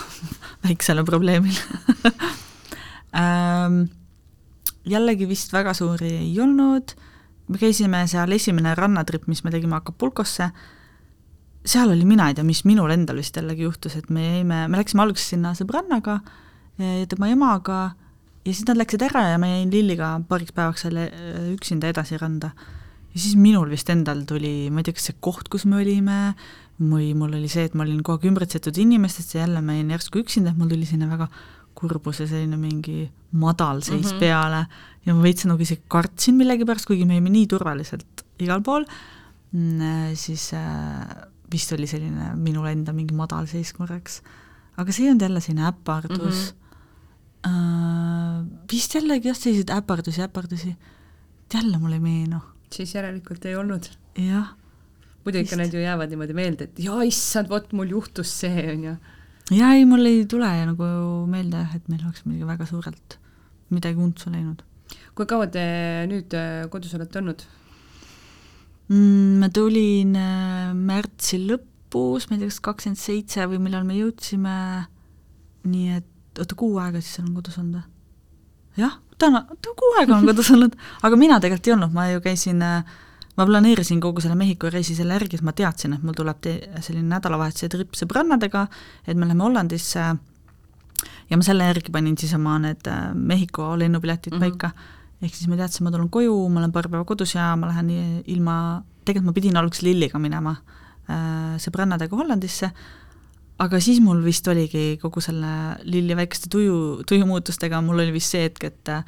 väiksele 0.63 1.03
probleemile 1.03 1.59
ähm, 3.11 3.83
jällegi 4.87 5.27
vist 5.27 5.53
väga 5.53 5.73
suuri 5.73 6.13
ei 6.23 6.39
olnud, 6.39 6.95
me 7.51 7.59
käisime 7.61 8.05
seal, 8.09 8.31
esimene 8.31 8.75
rannatripp, 8.77 9.27
mis 9.31 9.43
me 9.45 9.51
tegime 9.53 9.77
Acapulcosse, 9.77 10.51
seal 11.67 11.91
oli 11.93 12.05
mina 12.07 12.29
ei 12.29 12.37
tea, 12.37 12.45
mis 12.47 12.63
minul 12.65 12.93
endal 12.93 13.19
vist 13.21 13.37
jällegi 13.37 13.67
juhtus, 13.67 13.97
et 13.99 14.09
me 14.09 14.23
jäime, 14.25 14.63
me 14.71 14.79
läksime 14.79 15.03
alguses 15.03 15.33
sinna 15.35 15.53
sõbrannaga, 15.57 16.21
tema 17.11 17.29
emaga 17.29 17.81
ja 18.45 18.53
siis 18.53 18.65
nad 18.67 18.79
läksid 18.79 19.03
ära 19.05 19.27
ja 19.33 19.39
ma 19.41 19.49
jäin 19.51 19.71
Lilliga 19.73 20.15
paariks 20.29 20.55
päevaks 20.57 20.85
seal 20.85 20.97
äh, 21.03 21.11
üksinda 21.53 21.91
edasi 21.91 22.17
randa. 22.17 22.51
ja 23.13 23.19
siis 23.19 23.35
minul 23.35 23.69
vist 23.69 23.89
endal 23.91 24.23
tuli, 24.25 24.71
ma 24.71 24.81
ei 24.81 24.87
tea, 24.87 24.97
kas 24.97 25.09
see 25.09 25.17
koht, 25.19 25.49
kus 25.51 25.67
me 25.67 25.81
olime, 25.81 26.19
või 26.79 27.11
mul 27.17 27.35
oli 27.37 27.49
see, 27.51 27.67
et 27.67 27.75
ma 27.77 27.83
olin 27.85 28.01
kogu 28.01 28.21
aeg 28.21 28.29
ümbritsetud 28.31 28.77
inimestest 28.81 29.35
ja 29.35 29.43
jälle 29.43 29.61
ma 29.61 29.75
jäin 29.77 29.91
järsku 29.93 30.23
üksinda, 30.23 30.53
et 30.53 30.57
mul 30.57 30.71
tuli 30.71 30.87
selline 30.89 31.11
väga 31.11 31.27
kurbus 31.81 32.21
ja 32.23 32.27
selline 32.29 32.59
mingi 32.59 33.05
madalseis 33.31 34.05
mm. 34.05 34.11
-hmm. 34.11 34.19
peale 34.19 34.65
ja 35.05 35.15
ma 35.15 35.23
veits 35.23 35.47
nagu 35.49 35.61
isegi 35.61 35.83
kartsin 35.87 36.37
millegipärast, 36.39 36.85
kuigi 36.89 37.07
me 37.09 37.17
jäime 37.17 37.33
nii 37.33 37.47
turvaliselt 37.49 38.25
igal 38.41 38.61
pool, 38.65 38.85
siis 40.17 40.51
äh, 40.57 41.27
vist 41.51 41.73
oli 41.75 41.87
selline 41.89 42.31
minul 42.35 42.69
enda 42.71 42.93
mingi 42.93 43.13
madalseis 43.17 43.73
korraks. 43.77 44.21
aga 44.77 44.91
see 44.91 45.05
ei 45.05 45.11
olnud 45.11 45.21
jälle 45.27 45.41
selline 45.41 45.67
äpardus 45.67 46.39
mm. 46.39 47.49
-hmm. 47.49 47.49
äh, 47.49 48.45
vist 48.71 48.95
jällegi 48.95 49.27
jah, 49.27 49.37
selliseid 49.37 49.69
äpardusi, 49.69 50.21
äpardusi, 50.21 50.75
jälle 51.53 51.77
mul 51.77 51.93
ei 51.93 51.99
meenu, 51.99 52.39
siis 52.71 52.95
järelikult 52.95 53.45
ei 53.45 53.55
olnud. 53.55 53.89
jah 54.17 54.55
muidu 55.25 55.41
ikka 55.43 55.57
need 55.59 55.73
ju 55.73 55.81
jäävad 55.81 56.09
niimoodi 56.09 56.33
meelde, 56.33 56.67
et 56.69 56.79
jaa, 56.81 57.01
issand, 57.07 57.49
vot 57.49 57.73
mul 57.77 57.93
juhtus 57.93 58.31
see, 58.41 58.63
on 58.73 58.85
ju. 58.89 58.95
Jaa, 59.51 59.75
ei, 59.75 59.85
mul 59.85 60.05
ei 60.09 60.25
tule 60.29 60.49
nagu 60.65 60.91
meelde 61.29 61.63
jah, 61.63 61.77
et 61.77 61.87
meil 61.91 62.03
oleks 62.05 62.25
midagi 62.25 62.49
väga 62.49 62.67
suurelt 62.69 63.17
midagi 63.71 63.99
untsu 64.03 64.31
läinud 64.33 64.63
kui 65.15 65.27
kaua 65.29 65.47
te 65.51 65.63
nüüd 66.09 66.33
äh, 66.37 66.63
kodus 66.71 66.95
olete 66.97 67.19
olnud? 67.21 67.43
mm,. 68.91 69.41
ma 69.41 69.51
tulin 69.53 70.15
äh, 70.19 70.71
märtsi 70.75 71.41
lõpus, 71.43 72.27
ma 72.27 72.37
ei 72.37 72.43
tea, 72.43 72.51
kas 72.51 72.61
kakskümmend 72.67 73.01
seitse 73.01 73.47
või 73.51 73.61
millal 73.65 73.85
me 73.87 73.99
jõudsime, 73.99 74.55
nii 75.67 75.99
et 75.99 76.41
oota, 76.41 76.57
kuu 76.57 76.79
aega 76.81 77.03
siis 77.03 77.21
olen 77.21 77.37
kodus 77.37 77.59
olnud 77.61 77.79
või? 77.79 77.87
jah, 78.81 78.97
täna, 79.21 79.45
kuu 79.67 79.93
aega 79.99 80.17
olen 80.17 80.29
kodus 80.31 80.51
olnud, 80.55 80.77
aga 81.03 81.19
mina 81.19 81.39
tegelikult 81.43 81.71
ei 81.71 81.77
olnud, 81.77 81.95
ma 81.95 82.07
ju 82.11 82.23
käisin 82.23 82.63
äh, 82.65 82.99
ma 83.37 83.45
planeerisin 83.47 84.01
kogu 84.03 84.21
selle 84.23 84.35
Mehhiko 84.39 84.69
reisi 84.71 84.95
selle 84.97 85.15
järgi, 85.15 85.39
et 85.39 85.45
ma 85.45 85.53
teadsin, 85.55 85.95
et 85.95 86.03
mul 86.03 86.17
tuleb 86.17 86.41
te-, 86.43 86.59
selline 86.83 87.07
nädalavahetuse 87.13 87.69
tripp 87.71 87.97
sõbrannadega, 87.99 88.65
et 89.07 89.17
me 89.17 89.27
läheme 89.27 89.45
Hollandisse 89.45 90.03
ja 91.31 91.39
ma 91.39 91.45
selle 91.45 91.67
järgi 91.69 91.93
panin 91.93 92.17
siis 92.19 92.33
oma 92.37 92.57
need 92.61 92.87
äh, 92.91 93.11
Mehhiko 93.15 93.73
lennupiletid 93.79 94.35
mm. 94.35 94.41
-hmm. 94.41 94.51
paika, 94.51 94.71
ehk 95.21 95.35
siis 95.35 95.49
ma 95.49 95.59
teadsin, 95.59 95.85
ma 95.87 95.93
tulen 95.93 96.09
koju, 96.09 96.35
ma 96.49 96.63
olen 96.63 96.71
paar 96.75 96.89
päeva 96.89 97.05
kodus 97.07 97.35
ja 97.35 97.55
ma 97.55 97.71
lähen 97.71 97.91
ilma, 98.25 98.83
tegelikult 99.05 99.31
ma 99.31 99.37
pidin 99.37 99.57
alguses 99.57 99.85
Lilliga 99.87 100.19
minema 100.19 100.55
äh, 101.07 101.55
sõbrannadega 101.57 102.17
Hollandisse, 102.17 102.71
aga 103.61 103.79
siis 103.79 104.01
mul 104.01 104.23
vist 104.25 104.47
oligi 104.47 104.97
kogu 105.01 105.21
selle 105.21 105.77
Lilli 105.83 106.15
väikeste 106.17 106.49
tuju, 106.49 107.03
tujumuutustega, 107.07 107.81
mul 107.81 108.03
oli 108.03 108.11
vist 108.11 108.35
see 108.35 108.43
hetk, 108.49 108.63
et 108.63 108.89
äh, 108.89 109.03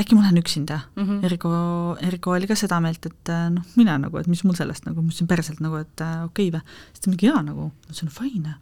äkki 0.00 0.16
ma 0.16 0.26
lähen 0.26 0.38
üksinda 0.40 0.80
mm. 0.96 1.04
-hmm. 1.04 1.24
Eriko, 1.24 1.50
Eriko 2.00 2.30
oli 2.36 2.46
ka 2.46 2.54
seda 2.54 2.80
meelt, 2.80 3.06
et 3.06 3.32
äh, 3.32 3.48
noh, 3.52 3.64
mine 3.76 3.96
nagu, 3.98 4.18
et 4.18 4.26
mis 4.26 4.44
mul 4.44 4.56
sellest 4.58 4.86
nagu, 4.86 5.02
mis 5.02 5.20
on 5.22 5.28
päriselt 5.28 5.60
nagu, 5.64 5.76
et 5.80 6.00
äh, 6.04 6.24
okei 6.24 6.48
okay, 6.48 6.58
või. 6.58 6.78
siis 6.92 7.04
ta 7.04 7.10
mingi 7.10 7.30
jaa 7.30 7.42
nagu, 7.42 7.70
see 7.90 8.06
on 8.06 8.12
fine. 8.12 8.54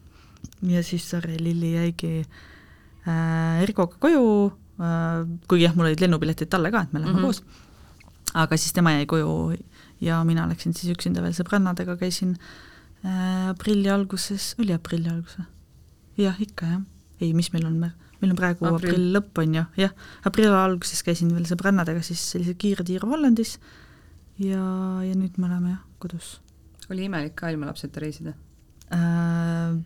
ja 0.70 0.82
siis 0.82 1.08
sorry, 1.10 1.36
Lilli 1.40 1.74
jäigi 1.74 2.12
äh, 2.20 3.62
Erikoga 3.62 3.98
koju 3.98 4.52
äh,, 4.78 5.26
kuigi 5.48 5.66
jah, 5.66 5.74
mul 5.74 5.90
olid 5.90 6.00
lennupiletid 6.00 6.50
talle 6.50 6.70
ka, 6.70 6.82
et 6.86 6.92
me 6.92 7.00
lähme 7.00 7.12
mm. 7.12 7.18
-hmm. 7.18 7.22
koos. 7.22 7.42
aga 8.34 8.56
siis 8.56 8.72
tema 8.72 8.92
jäi 8.92 9.06
koju 9.06 9.56
ja 10.00 10.24
mina 10.24 10.48
läksin 10.48 10.74
siis 10.74 10.92
üksinda 10.94 11.22
veel 11.22 11.34
sõbrannadega, 11.34 11.96
käisin 11.98 12.36
äh, 13.04 13.48
aprilli 13.48 13.90
alguses, 13.90 14.54
oli 14.58 14.72
aprilli 14.72 15.08
algus 15.08 15.38
või? 15.38 15.46
jah, 16.16 16.40
ikka 16.40 16.66
jah. 16.66 16.82
ei, 17.20 17.34
mis 17.34 17.52
meil 17.52 17.66
on, 17.66 17.90
meil 18.20 18.34
on 18.34 18.38
praegu 18.38 18.68
Aprill. 18.68 18.92
aprill, 18.92 19.08
lõpp 19.16 19.42
on 19.42 19.58
ju, 19.58 19.64
jah, 19.84 19.94
aprilli 20.28 20.58
alguses 20.58 21.02
käisin 21.06 21.32
veel 21.34 21.48
sõbrannadega 21.50 22.02
siis 22.06 22.22
sellise 22.34 22.56
kiire 22.60 22.86
tiiru 22.86 23.10
Hollandis 23.10 23.56
ja, 24.40 24.64
ja 25.04 25.14
nüüd 25.14 25.38
me 25.38 25.50
oleme 25.50 25.74
jah, 25.74 25.82
kodus 26.02 26.38
oli 26.92 27.08
imelik 27.08 27.36
ka 27.38 27.52
ilma 27.52 27.70
lapseta 27.70 28.02
reisida? 28.04 28.34
äh,. 28.92 29.76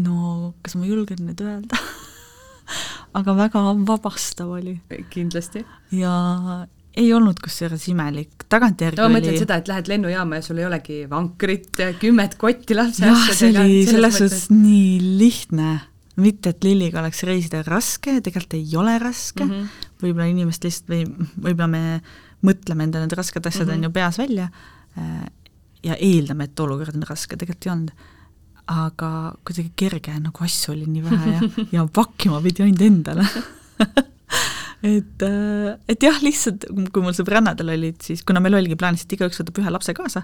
no 0.00 0.54
kas 0.62 0.76
ma 0.78 0.88
julgen 0.88 1.24
nüüd 1.26 1.40
öelda 1.44 1.80
aga 3.18 3.36
väga 3.44 3.62
vabastav 3.86 4.52
oli 4.58 4.76
kindlasti. 5.10 5.64
ja 5.96 6.12
ei 6.98 7.12
olnud 7.14 7.38
kusjuures 7.42 7.84
imelik, 7.90 8.46
tagantjärgi 8.50 8.98
no 8.98 9.06
ma 9.06 9.18
oli 9.18 9.20
mõtlen 9.20 9.42
seda, 9.44 9.60
et 9.60 9.70
lähed 9.70 9.90
lennujaama 9.90 10.40
ja 10.40 10.44
sul 10.44 10.58
ei 10.58 10.66
olegi 10.66 10.98
vankrit, 11.10 11.82
kümmet 12.02 12.34
kotti 12.40 12.76
lapse 12.76 13.06
jah, 13.06 13.28
see 13.30 13.52
oli 13.54 13.84
selles 13.86 14.18
suhtes 14.18 14.48
nii 14.52 14.98
lihtne, 15.20 15.76
mitte 16.20 16.52
et 16.54 16.64
Lilliga 16.64 17.00
oleks 17.02 17.22
reisida 17.28 17.62
raske, 17.66 18.18
tegelikult 18.20 18.56
ei 18.58 18.76
ole 18.76 18.98
raske 19.02 19.44
mm, 19.44 19.50
-hmm. 19.50 19.66
-hmm. 19.66 19.96
võib-olla 20.04 20.28
inimesed 20.30 20.64
lihtsalt 20.64 20.92
või 20.92 21.02
võib-olla 21.48 21.68
me 21.68 21.84
mõtleme 22.46 22.86
endale 22.86 23.06
need 23.06 23.18
rasked 23.18 23.46
asjad 23.46 23.68
Mhm. 23.68 23.76
on 23.76 23.84
ju 23.84 23.90
peas 23.90 24.18
välja 24.18 24.48
äh, 24.98 25.26
ja 25.82 25.96
eeldame, 25.96 26.44
et 26.44 26.60
olukord 26.60 26.94
on 26.94 27.02
raske, 27.08 27.36
tegelikult 27.36 27.66
ei 27.66 27.72
olnud. 27.72 27.92
aga 28.70 29.34
kuidagi 29.44 29.72
kerge, 29.76 30.12
nagu 30.20 30.44
asju 30.44 30.72
oli 30.72 30.86
nii 30.86 31.02
vähe 31.02 31.30
ja, 31.32 31.40
ja 31.72 31.86
pakkima 31.92 32.40
pidi 32.40 32.62
ainult 32.62 32.82
endale 32.82 33.24
et, 34.82 35.22
äh, 35.26 35.76
et 35.88 36.02
jah, 36.02 36.20
lihtsalt 36.22 36.66
kui 36.92 37.02
mul 37.02 37.16
sõbrannadel 37.16 37.72
olid 37.74 38.00
siis, 38.04 38.22
kuna 38.22 38.40
meil 38.40 38.54
oligi 38.54 38.76
plaanis, 38.78 39.02
et 39.04 39.12
igaüks 39.16 39.40
võtab 39.42 39.58
ühe 39.62 39.72
lapse 39.74 39.94
kaasa, 39.96 40.22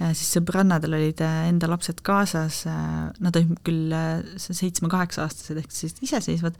siis 0.00 0.32
sõbrannadel 0.36 0.96
olid 0.98 1.20
äh, 1.24 1.44
enda 1.50 1.68
lapsed 1.70 2.02
kaasas, 2.06 2.64
äh, 2.70 3.12
nad 3.22 3.38
olid 3.38 3.60
küll 3.66 3.94
seitsme-kaheksa-aastased 4.42 5.60
ehk 5.62 5.74
siis 5.74 5.96
iseseisvad, 6.04 6.58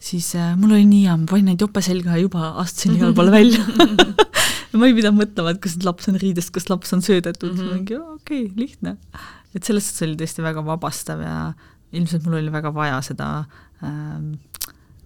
siis 0.00 0.32
mul 0.60 0.76
oli 0.76 0.86
nii 0.88 1.04
hea, 1.08 1.16
ma 1.20 1.28
panin 1.28 1.52
neid 1.52 1.64
jope 1.66 1.82
selga 1.84 2.16
ja 2.16 2.24
juba 2.24 2.54
astusin 2.62 2.96
igale 2.96 3.16
poole 3.18 3.34
välja 3.34 3.64
ma 4.78 4.86
ei 4.86 4.94
pidanud 4.96 5.18
mõtlema, 5.24 5.54
et 5.54 5.60
kas 5.62 5.76
laps 5.84 6.08
on 6.10 6.18
riides, 6.20 6.50
kas 6.54 6.68
laps 6.70 6.94
on 6.94 7.02
söödetud 7.04 7.52
mm, 7.52 7.60
-hmm. 7.60 7.74
mingi 7.74 7.96
okei 7.98 8.44
okay,, 8.46 8.54
lihtne. 8.56 8.96
et 9.54 9.64
selles 9.66 9.88
suhtes 9.88 10.06
oli 10.06 10.18
tõesti 10.20 10.44
väga 10.44 10.64
vabastav 10.64 11.22
ja 11.24 11.36
ilmselt 11.92 12.24
mul 12.26 12.38
oli 12.38 12.52
väga 12.52 12.72
vaja 12.74 13.00
seda 13.02 13.30
ähm, 13.84 14.34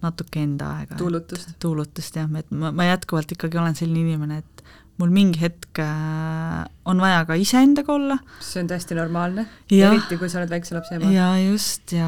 natuke 0.01 0.43
enda 0.43 0.69
aega. 0.79 0.95
tuulutust. 0.99 1.55
tuulutust 1.59 2.15
jah, 2.15 2.29
et 2.37 2.51
ma, 2.51 2.71
ma 2.71 2.89
jätkuvalt 2.91 3.31
ikkagi 3.31 3.57
olen 3.57 3.75
selline 3.75 4.05
inimene, 4.05 4.37
et 4.43 4.54
mul 5.01 5.11
mingi 5.11 5.41
hetk 5.41 5.81
äh, 5.83 6.63
on 6.87 7.01
vaja 7.03 7.25
ka 7.27 7.35
iseendaga 7.39 7.93
olla. 7.95 8.17
see 8.39 8.61
on 8.63 8.69
täiesti 8.71 8.95
normaalne, 8.97 9.47
eriti 9.71 10.19
kui 10.19 10.29
sa 10.31 10.39
oled 10.41 10.53
väikse 10.53 10.77
lapse 10.77 10.95
ema. 10.95 11.11
jaa, 11.11 11.35
just, 11.43 11.91
ja 11.95 12.07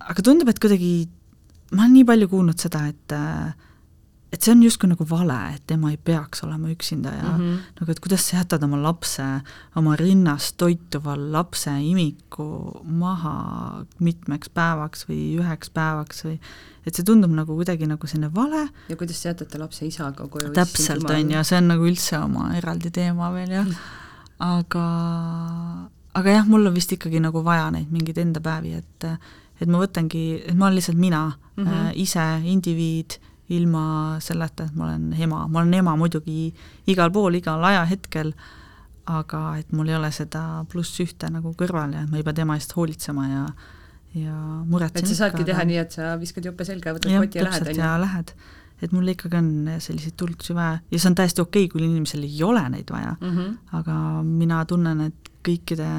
aga 0.00 0.26
tundub, 0.26 0.50
et 0.52 0.60
kuidagi 0.62 0.92
ma 1.72 1.84
olen 1.84 1.96
nii 1.98 2.06
palju 2.08 2.30
kuulnud 2.30 2.60
seda, 2.60 2.84
et 2.90 3.16
äh, 3.16 3.52
et 4.30 4.38
see 4.42 4.52
on 4.54 4.62
justkui 4.62 4.90
nagu 4.90 5.04
vale, 5.10 5.36
et 5.56 5.62
tema 5.66 5.90
ei 5.90 5.98
peaks 5.98 6.44
olema 6.46 6.70
üksinda 6.70 7.12
ja 7.14 7.30
mm 7.32 7.38
-hmm. 7.38 7.60
nagu, 7.80 7.90
et 7.90 8.00
kuidas 8.00 8.28
sa 8.28 8.36
jätad 8.36 8.62
oma 8.62 8.82
lapse, 8.82 9.26
oma 9.76 9.96
rinnast 9.96 10.56
toituva 10.56 11.16
lapse 11.32 11.70
imiku 11.82 12.80
maha 12.84 13.84
mitmeks 13.98 14.48
päevaks 14.48 15.08
või 15.08 15.38
üheks 15.40 15.70
päevaks 15.70 16.24
või 16.24 16.38
et 16.86 16.94
see 16.94 17.04
tundub 17.04 17.30
nagu 17.30 17.56
kuidagi 17.56 17.86
nagu 17.86 18.06
selline 18.06 18.34
vale. 18.34 18.68
ja 18.88 18.96
kuidas 18.96 19.22
te 19.22 19.28
jätate 19.28 19.58
lapse 19.58 19.86
isaga 19.86 20.28
koju? 20.28 20.52
täpselt, 20.52 21.10
on 21.10 21.30
ju, 21.30 21.44
see 21.44 21.58
on 21.58 21.68
nagu 21.68 21.86
üldse 21.86 22.18
oma 22.18 22.54
eraldi 22.54 22.90
teema 22.90 23.32
veel 23.32 23.50
jah, 23.50 23.66
aga 24.38 24.86
aga 26.14 26.30
jah, 26.30 26.46
mul 26.46 26.66
on 26.66 26.74
vist 26.74 26.92
ikkagi 26.92 27.20
nagu 27.20 27.44
vaja 27.44 27.70
neid 27.70 27.90
mingeid 27.90 28.18
enda 28.18 28.40
päevi, 28.40 28.74
et 28.78 29.08
et 29.60 29.68
ma 29.68 29.80
võtangi, 29.82 30.42
et 30.46 30.56
ma 30.56 30.66
olen 30.66 30.78
lihtsalt 30.78 30.96
mina 30.96 31.26
mm, 31.30 31.64
-hmm. 31.64 31.72
äh, 31.72 31.92
ise, 31.94 32.40
indiviid 32.44 33.18
ilma 33.50 33.82
selleta, 34.22 34.68
et 34.68 34.78
ma 34.78 34.86
olen 34.88 35.10
ema, 35.18 35.44
ma 35.48 35.62
olen 35.62 35.74
ema 35.80 35.96
muidugi 35.98 36.50
igal 36.90 37.12
pool, 37.14 37.38
igal 37.40 37.64
ajahetkel, 37.70 38.32
aga 39.10 39.42
et 39.58 39.74
mul 39.74 39.90
ei 39.90 39.98
ole 39.98 40.10
seda 40.14 40.62
pluss 40.70 41.00
ühte 41.02 41.30
nagu 41.32 41.52
kõrval 41.58 41.96
ja 41.96 42.06
ma 42.06 42.20
ei 42.20 42.26
pea 42.26 42.36
tema 42.42 42.56
eest 42.58 42.76
hoolitsema 42.76 43.26
ja 43.30 43.44
ja 44.10 44.34
muretsen 44.66 45.04
et 45.04 45.10
sa 45.12 45.16
saadki 45.24 45.44
teha 45.46 45.62
nii, 45.66 45.76
et 45.84 45.92
sa 45.94 46.16
viskad 46.18 46.46
jope 46.48 46.66
selga 46.66 46.90
ja 46.90 46.96
võtad 46.96 47.12
koti 47.14 47.38
ja 47.38 47.44
lähed, 47.46 47.68
on 47.70 47.76
ju? 47.78 47.90
lähed. 48.02 48.32
et 48.82 48.94
mul 48.96 49.12
ikkagi 49.12 49.38
on 49.38 49.50
selliseid 49.78 50.16
tuldusi 50.18 50.56
vaja 50.56 50.80
ja 50.90 50.98
see 50.98 51.10
on 51.12 51.18
täiesti 51.20 51.44
okei 51.44 51.68
okay,, 51.68 51.72
kui 51.72 51.84
inimesel 51.86 52.26
ei 52.26 52.42
ole 52.42 52.64
neid 52.74 52.90
vaja 52.90 53.14
mm, 53.20 53.36
-hmm. 53.36 53.54
aga 53.78 53.96
mina 54.26 54.64
tunnen, 54.66 55.06
et 55.10 55.30
kõikide 55.46 55.90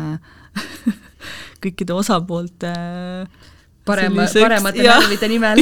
kõikide 1.64 1.96
osapoolte 1.96 2.74
äh, 2.76 3.50
parema, 3.86 4.26
paremate 4.34 4.86
närvide 4.86 5.30
nimel 5.32 5.62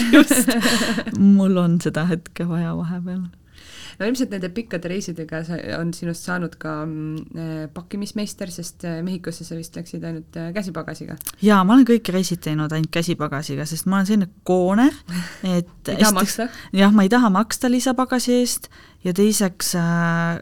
mul 1.38 1.59
on 1.61 1.78
seda 1.84 2.05
hetke 2.09 2.47
vaja 2.49 2.74
vahepeal. 2.78 3.22
no 3.99 4.07
ilmselt 4.07 4.34
nende 4.34 4.49
pikkade 4.55 4.91
reisidega 4.91 5.41
on 5.80 5.93
sinust 5.95 6.28
saanud 6.28 6.55
ka 6.59 6.76
mm, 6.86 7.39
eh, 7.43 7.63
pakkimismeister, 7.74 8.51
sest 8.53 8.86
eh, 8.88 8.99
Mehhikosse 9.05 9.47
sa 9.47 9.57
vist 9.59 9.76
läksid 9.80 10.05
ainult 10.07 10.39
eh, 10.39 10.51
käsipagasiga? 10.55 11.17
jaa, 11.45 11.63
ma 11.63 11.78
olen 11.78 11.88
kõik 11.89 12.13
reisid 12.15 12.43
teinud 12.45 12.76
ainult 12.76 12.93
käsipagasiga, 12.95 13.67
sest 13.70 13.89
ma 13.89 13.99
olen 13.99 14.11
selline 14.11 14.32
kooner, 14.47 14.95
et 15.43 15.74
ei 15.93 15.99
taha 16.03 16.15
maksta? 16.20 16.49
jah, 16.76 16.95
ma 16.95 17.07
ei 17.07 17.11
taha 17.11 17.32
maksta 17.34 17.72
lisapagasi 17.72 18.39
eest 18.41 18.72
ja 19.07 19.15
teiseks 19.15 19.76
äh, 19.80 20.39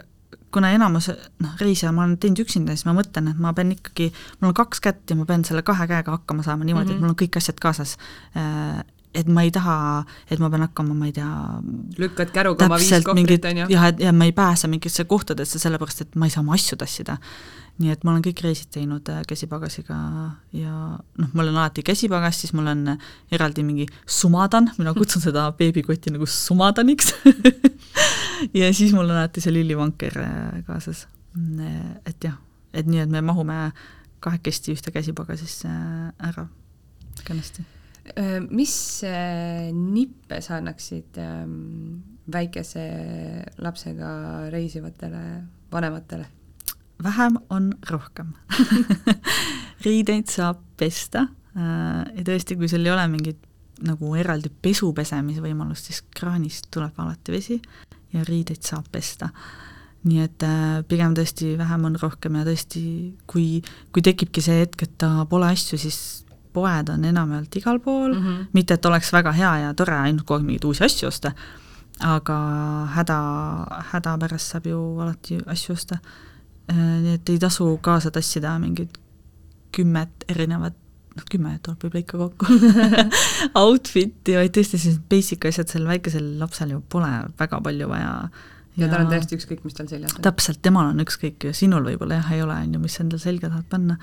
kuna 0.53 0.71
enamus 0.75 1.09
noh, 1.11 1.55
reise 1.61 1.91
ma 1.91 2.05
olen 2.05 2.17
teinud 2.21 2.43
üksinda, 2.45 2.75
siis 2.75 2.87
ma 2.87 2.95
mõtlen, 2.97 3.31
et 3.33 3.39
ma 3.41 3.53
pean 3.57 3.73
ikkagi, 3.75 4.11
mul 4.39 4.51
on 4.51 4.57
kaks 4.57 4.83
kätt 4.83 5.11
ja 5.11 5.17
ma 5.19 5.27
pean 5.29 5.43
selle 5.47 5.63
kahe 5.67 5.87
käega 5.89 6.15
hakkama 6.15 6.45
saama 6.45 6.67
niimoodi 6.67 6.87
mm, 6.87 6.91
-hmm. 6.91 6.95
et 6.95 7.01
mhm. 7.01 7.05
mul 7.05 7.15
on 7.15 7.19
kõik 7.23 7.41
asjad 7.41 7.59
kaasas. 7.63 7.97
Äh, 8.37 8.83
et 9.17 9.27
ma 9.27 9.41
ei 9.41 9.51
taha, 9.51 10.05
et 10.29 10.39
ma 10.39 10.49
pean 10.53 10.61
hakkama, 10.61 10.93
ma 10.93 11.07
ei 11.09 11.13
tea 11.15 11.29
lükkad 11.97 12.31
käruga 12.35 12.65
oma 12.65 12.77
viis 12.77 13.05
kohvrit, 13.05 13.45
on 13.49 13.63
ju? 13.63 13.69
jah, 13.73 13.87
et 13.89 13.99
ja 13.99 14.11
ma 14.13 14.27
ei 14.27 14.31
pääse 14.35 14.67
mingisse 14.67 15.07
kohtadesse, 15.09 15.59
sellepärast 15.59 16.01
et 16.05 16.15
ma 16.15 16.27
ei 16.27 16.33
saa 16.33 16.43
oma 16.43 16.53
asju 16.53 16.77
tassida 16.77 17.17
nii 17.78 17.93
et 17.93 18.03
ma 18.05 18.13
olen 18.13 18.23
kõik 18.25 18.41
reisid 18.45 18.71
teinud 18.73 19.09
äh, 19.13 19.21
käsipagasiga 19.28 19.97
ja 20.57 20.73
noh, 20.97 21.30
mul 21.38 21.51
on 21.51 21.59
alati 21.59 21.84
käsipagas, 21.86 22.41
siis 22.41 22.53
mul 22.57 22.69
on 22.71 22.84
äh, 22.95 23.07
eraldi 23.34 23.65
mingi 23.65 23.86
sumadan, 24.09 24.71
mina 24.80 24.93
kutsun 24.97 25.21
seda 25.23 25.45
beebikotti 25.59 26.13
nagu 26.13 26.25
sumadaniks 26.30 27.13
ja 28.59 28.71
siis 28.73 28.95
mul 28.95 29.05
on 29.05 29.15
alati 29.19 29.43
see 29.43 29.53
lillivanker 29.53 30.19
äh, 30.23 30.59
kaasas. 30.67 31.05
et 32.07 32.23
jah, 32.23 32.38
et 32.73 32.88
nii, 32.89 33.03
et 33.05 33.13
me 33.13 33.21
mahume 33.21 33.57
kahekesti 34.25 34.73
ühte 34.73 34.93
käsipagasisse 34.93 35.69
ära 36.25 36.47
kenasti. 37.28 37.65
Mis 38.55 38.73
nippe 39.75 40.39
sa 40.41 40.55
annaksid 40.61 41.19
ähm, 41.19 41.99
väikese 42.32 42.86
lapsega 43.59 44.09
reisivatele 44.53 45.23
vanematele? 45.71 46.36
Vähem 47.03 47.37
on 47.49 47.73
rohkem 47.89 48.33
riideid 49.85 50.29
saab 50.31 50.61
pesta 50.77 51.27
äh, 51.57 52.03
ja 52.17 52.25
tõesti, 52.25 52.57
kui 52.57 52.69
sul 52.71 52.85
ei 52.85 52.93
ole 52.93 53.05
mingit 53.11 53.43
nagu 53.85 54.15
eraldi 54.17 54.49
pesu 54.49 54.89
pesemise 54.97 55.41
võimalust, 55.43 55.89
siis 55.89 56.03
kraanist 56.17 56.71
tuleb 56.73 56.97
alati 56.97 57.33
vesi 57.33 57.57
ja 58.13 58.23
riideid 58.25 58.63
saab 58.65 58.87
pesta. 58.91 59.29
nii 60.07 60.21
et 60.23 60.43
äh, 60.45 60.83
pigem 60.87 61.13
tõesti 61.17 61.55
vähem 61.59 61.85
on 61.89 61.97
rohkem 61.99 62.37
ja 62.39 62.45
tõesti, 62.47 62.81
kui, 63.27 63.61
kui 63.91 64.01
tekibki 64.05 64.41
see 64.41 64.61
hetk, 64.61 64.85
et 64.87 64.97
ta 65.01 65.25
pole 65.29 65.49
asju, 65.51 65.77
siis 65.81 65.99
poed 66.53 66.89
on 66.89 67.05
enamjaolt 67.05 67.55
igal 67.59 67.79
pool 67.83 68.13
mm, 68.13 68.23
-hmm. 68.23 68.45
mitte 68.53 68.73
et 68.73 68.85
oleks 68.85 69.11
väga 69.13 69.31
hea 69.31 69.53
ja 69.65 69.73
tore 69.73 69.97
ainult 69.97 70.25
kogu 70.25 70.39
aeg 70.39 70.45
mingeid 70.45 70.69
uusi 70.69 70.83
asju 70.85 71.07
osta, 71.07 71.31
aga 71.99 72.37
häda, 72.95 73.19
häda 73.91 74.17
pärast 74.17 74.53
saab 74.53 74.65
ju 74.65 74.79
alati 75.03 75.37
asju 75.45 75.73
osta 75.73 75.99
nii 76.74 77.15
et 77.15 77.30
ei 77.32 77.39
tasu 77.39 77.70
kaasa 77.84 78.11
tassida 78.11 78.57
mingit 78.59 78.97
kümmet 79.76 80.26
erinevat 80.32 80.76
noh, 81.18 81.26
kümme 81.32 81.55
tuleb 81.63 81.84
võib-olla 81.86 82.03
ikka 82.03 82.20
kokku 82.22 82.45
outfit'i, 83.63 84.38
vaid 84.38 84.53
tõesti 84.55 84.80
sellised 84.80 85.07
basic 85.11 85.49
asjad, 85.49 85.72
sellel 85.72 85.91
väikesel 85.95 86.30
lapsel 86.41 86.76
ju 86.76 86.84
pole 86.93 87.09
väga 87.39 87.59
palju 87.65 87.89
vaja. 87.91 88.13
ja, 88.78 88.86
ja 88.86 88.91
tal 88.91 89.05
on 89.05 89.11
täiesti 89.13 89.38
ükskõik, 89.39 89.63
mis 89.65 89.78
tal 89.78 89.89
seljas 89.91 90.15
on. 90.15 90.24
täpselt, 90.28 90.61
temal 90.65 90.91
on 90.91 91.03
ükskõik 91.03 91.49
ja 91.49 91.53
sinul 91.57 91.86
võib-olla 91.89 92.22
jah, 92.22 92.34
ei 92.36 92.43
ole, 92.45 92.57
on 92.68 92.78
ju, 92.78 92.84
mis 92.84 92.97
endal 93.03 93.22
selga 93.24 93.51
tahad 93.51 93.70
panna, 93.72 93.99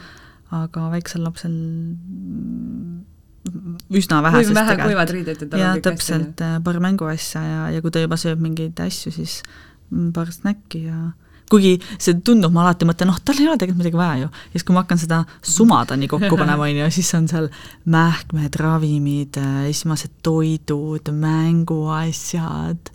aga 0.54 0.88
väiksel 0.94 1.24
lapsel 1.26 1.58
üsna 3.94 4.22
vähesest 4.24 4.56
vähe 4.56 4.78
kuivad 4.80 5.10
riided 5.12 5.42
ja 5.44 5.48
tal 5.50 5.60
on 5.60 5.76
kõik 5.76 5.88
täpselt, 5.90 6.40
äh, 6.44 6.56
paar 6.64 6.80
mänguasja 6.82 7.44
ja, 7.44 7.66
ja 7.76 7.84
kui 7.84 7.92
ta 7.94 8.02
juba 8.02 8.18
sööb 8.20 8.40
mingeid 8.42 8.80
asju, 8.80 9.12
siis 9.14 9.42
paar 10.16 10.32
snäkki 10.32 10.86
ja 10.88 11.10
kuigi 11.50 11.74
see 11.98 12.16
tundub, 12.24 12.52
ma 12.54 12.64
alati 12.64 12.86
mõtlen, 12.88 13.10
noh, 13.10 13.18
tal 13.24 13.40
ei 13.40 13.48
ole 13.48 13.58
tegelikult 13.60 13.82
midagi 13.82 13.98
vaja 13.98 14.14
ju. 14.22 14.30
ja 14.30 14.54
siis, 14.54 14.64
kui 14.66 14.76
ma 14.76 14.84
hakkan 14.84 15.00
seda 15.00 15.20
sumadani 15.44 16.08
kokku 16.12 16.38
panema, 16.40 16.68
on 16.68 16.80
ju, 16.84 16.88
siis 16.94 17.10
on 17.18 17.28
seal 17.30 17.50
mähkmed, 17.90 18.56
ravimid, 18.60 19.40
äh, 19.40 19.60
esmased 19.72 20.14
toidud, 20.24 21.12
mänguasjad 21.12 22.90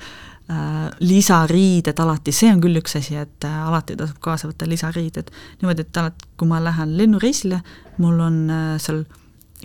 äh,, 0.49 0.89
lisariided 1.05 2.03
alati, 2.03 2.33
see 2.35 2.51
on 2.53 2.63
küll 2.63 2.81
üks 2.81 2.97
asi, 2.99 3.19
et 3.21 3.47
äh, 3.47 3.61
alati 3.69 3.97
tasub 3.99 4.19
kaasa 4.23 4.49
võtta 4.49 4.69
lisariided. 4.69 5.31
niimoodi, 5.61 5.87
et 5.87 6.03
alati, 6.03 6.29
kui 6.39 6.49
ma 6.49 6.61
lähen 6.63 6.97
lennureisile, 6.97 7.61
mul 8.01 8.21
on 8.25 8.43
äh, 8.49 8.75
seal 8.81 9.05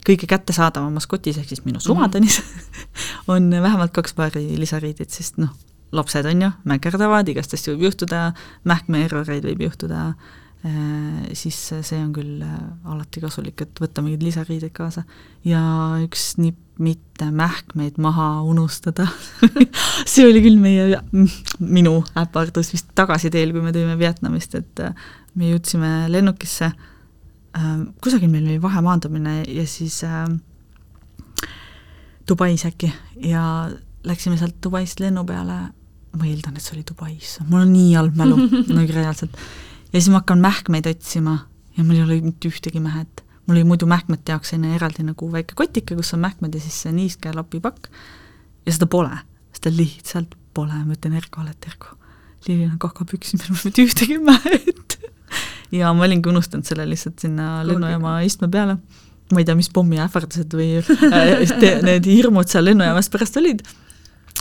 kõige 0.04 0.28
kättesaadavamas 0.28 1.06
kotis, 1.08 1.38
ehk 1.40 1.48
siis 1.48 1.64
minu 1.64 1.80
sumadanis 1.80 2.40
mm, 2.42 2.48
-hmm. 2.48 3.22
on 3.28 3.50
vähemalt 3.50 3.92
kaks 3.92 4.14
paari 4.14 4.58
lisariideid, 4.58 5.10
sest 5.10 5.38
noh, 5.38 5.54
lapsed 5.92 6.26
on 6.26 6.42
ju, 6.42 6.52
mäkerdavad, 6.68 7.28
igast 7.30 7.54
asju 7.54 7.74
võib 7.74 7.90
juhtuda, 7.90 8.30
mähkmeerroreid 8.68 9.46
võib 9.46 9.64
juhtuda, 9.66 10.06
äh, 10.64 11.26
siis 11.36 11.58
see 11.74 12.00
on 12.00 12.12
küll 12.16 12.42
äh, 12.44 12.56
alati 12.90 13.22
kasulik, 13.22 13.66
et 13.66 13.82
võtta 13.82 14.04
mingeid 14.04 14.24
lisariideid 14.26 14.74
kaasa. 14.76 15.04
ja 15.44 15.62
üks 16.04 16.34
nipp 16.40 16.60
mitte 16.74 17.28
mähkmeid 17.30 18.00
maha 18.02 18.42
unustada 18.42 19.04
see 20.10 20.24
oli 20.26 20.40
küll 20.42 20.58
meie, 20.58 20.98
minu 21.60 22.00
äpardus 22.18 22.72
vist 22.72 22.88
tagasiteel, 22.98 23.52
kui 23.54 23.62
me 23.62 23.70
tulime 23.70 23.94
Vietnamist, 23.98 24.56
et 24.58 24.82
äh, 24.82 25.06
me 25.38 25.52
jõudsime 25.52 25.92
lennukisse, 26.10 26.72
kusagil 28.02 28.30
meil 28.30 28.48
oli 28.48 28.62
vahemaandumine 28.62 29.42
ja 29.46 29.62
siis 29.66 30.00
Dubais 32.28 32.64
äkki 32.66 32.88
ja 33.22 33.44
läksime 34.04 34.36
sealt 34.40 34.60
Dubaist 34.64 35.00
lennu 35.00 35.24
peale 35.28 35.58
ma 36.18 36.28
eeldan, 36.28 36.56
et 36.56 36.64
see 36.64 36.76
oli 36.76 36.84
Dubais, 36.86 37.36
mul 37.48 37.64
on 37.64 37.72
nii 37.74 37.92
halb 37.96 38.18
mälu 38.18 38.38
nagu 38.76 38.94
reaalselt. 38.94 39.36
ja 39.90 39.98
siis 39.98 40.10
ma 40.12 40.22
hakkan 40.22 40.42
mähkmeid 40.44 40.88
otsima 40.90 41.38
ja 41.76 41.84
mul 41.84 41.98
ei 41.98 42.04
ole 42.06 42.20
mitte 42.28 42.50
ühtegi 42.50 42.82
mähet. 42.82 43.24
mul 43.46 43.58
oli 43.58 43.66
muidu 43.68 43.88
mähkmete 43.90 44.34
jaoks 44.34 44.54
selline 44.54 44.76
eraldi 44.78 45.06
nagu 45.06 45.30
väike 45.32 45.56
kotike, 45.58 45.96
kus 45.98 46.14
on 46.16 46.22
mähkmed 46.24 46.54
ja 46.54 46.62
siis 46.62 46.80
see 46.86 46.94
niiske 46.94 47.34
lapipakk 47.34 47.90
ja 48.66 48.76
seda 48.76 48.88
pole. 48.90 49.14
sest 49.52 49.66
ta 49.66 49.74
lihtsalt 49.74 50.34
pole, 50.54 50.76
ma 50.84 50.94
ütlen 50.94 51.16
Erkole, 51.18 51.50
et 51.50 51.70
Erko, 51.72 51.96
Lillil 52.46 52.70
on 52.70 52.78
kakapüksid, 52.78 53.40
meil 53.40 53.56
pole 53.56 53.70
mitte 53.70 53.86
ühtegi 53.88 54.20
mäed. 54.22 54.98
ja 55.80 55.90
ma 55.96 56.06
olingi 56.06 56.30
unustanud 56.30 56.68
selle 56.68 56.86
lihtsalt 56.86 57.18
sinna 57.24 57.56
lennujaama 57.66 58.20
istme 58.28 58.48
peale. 58.48 58.78
ma 59.32 59.40
ei 59.40 59.46
tea, 59.48 59.56
mis 59.58 59.70
pommiähvardused 59.72 60.52
või 60.54 60.76
äh, 60.78 61.80
need 61.82 62.06
hirmud 62.06 62.46
seal 62.46 62.68
lennujaamas 62.68 63.08
pärast 63.10 63.38
olid, 63.40 63.64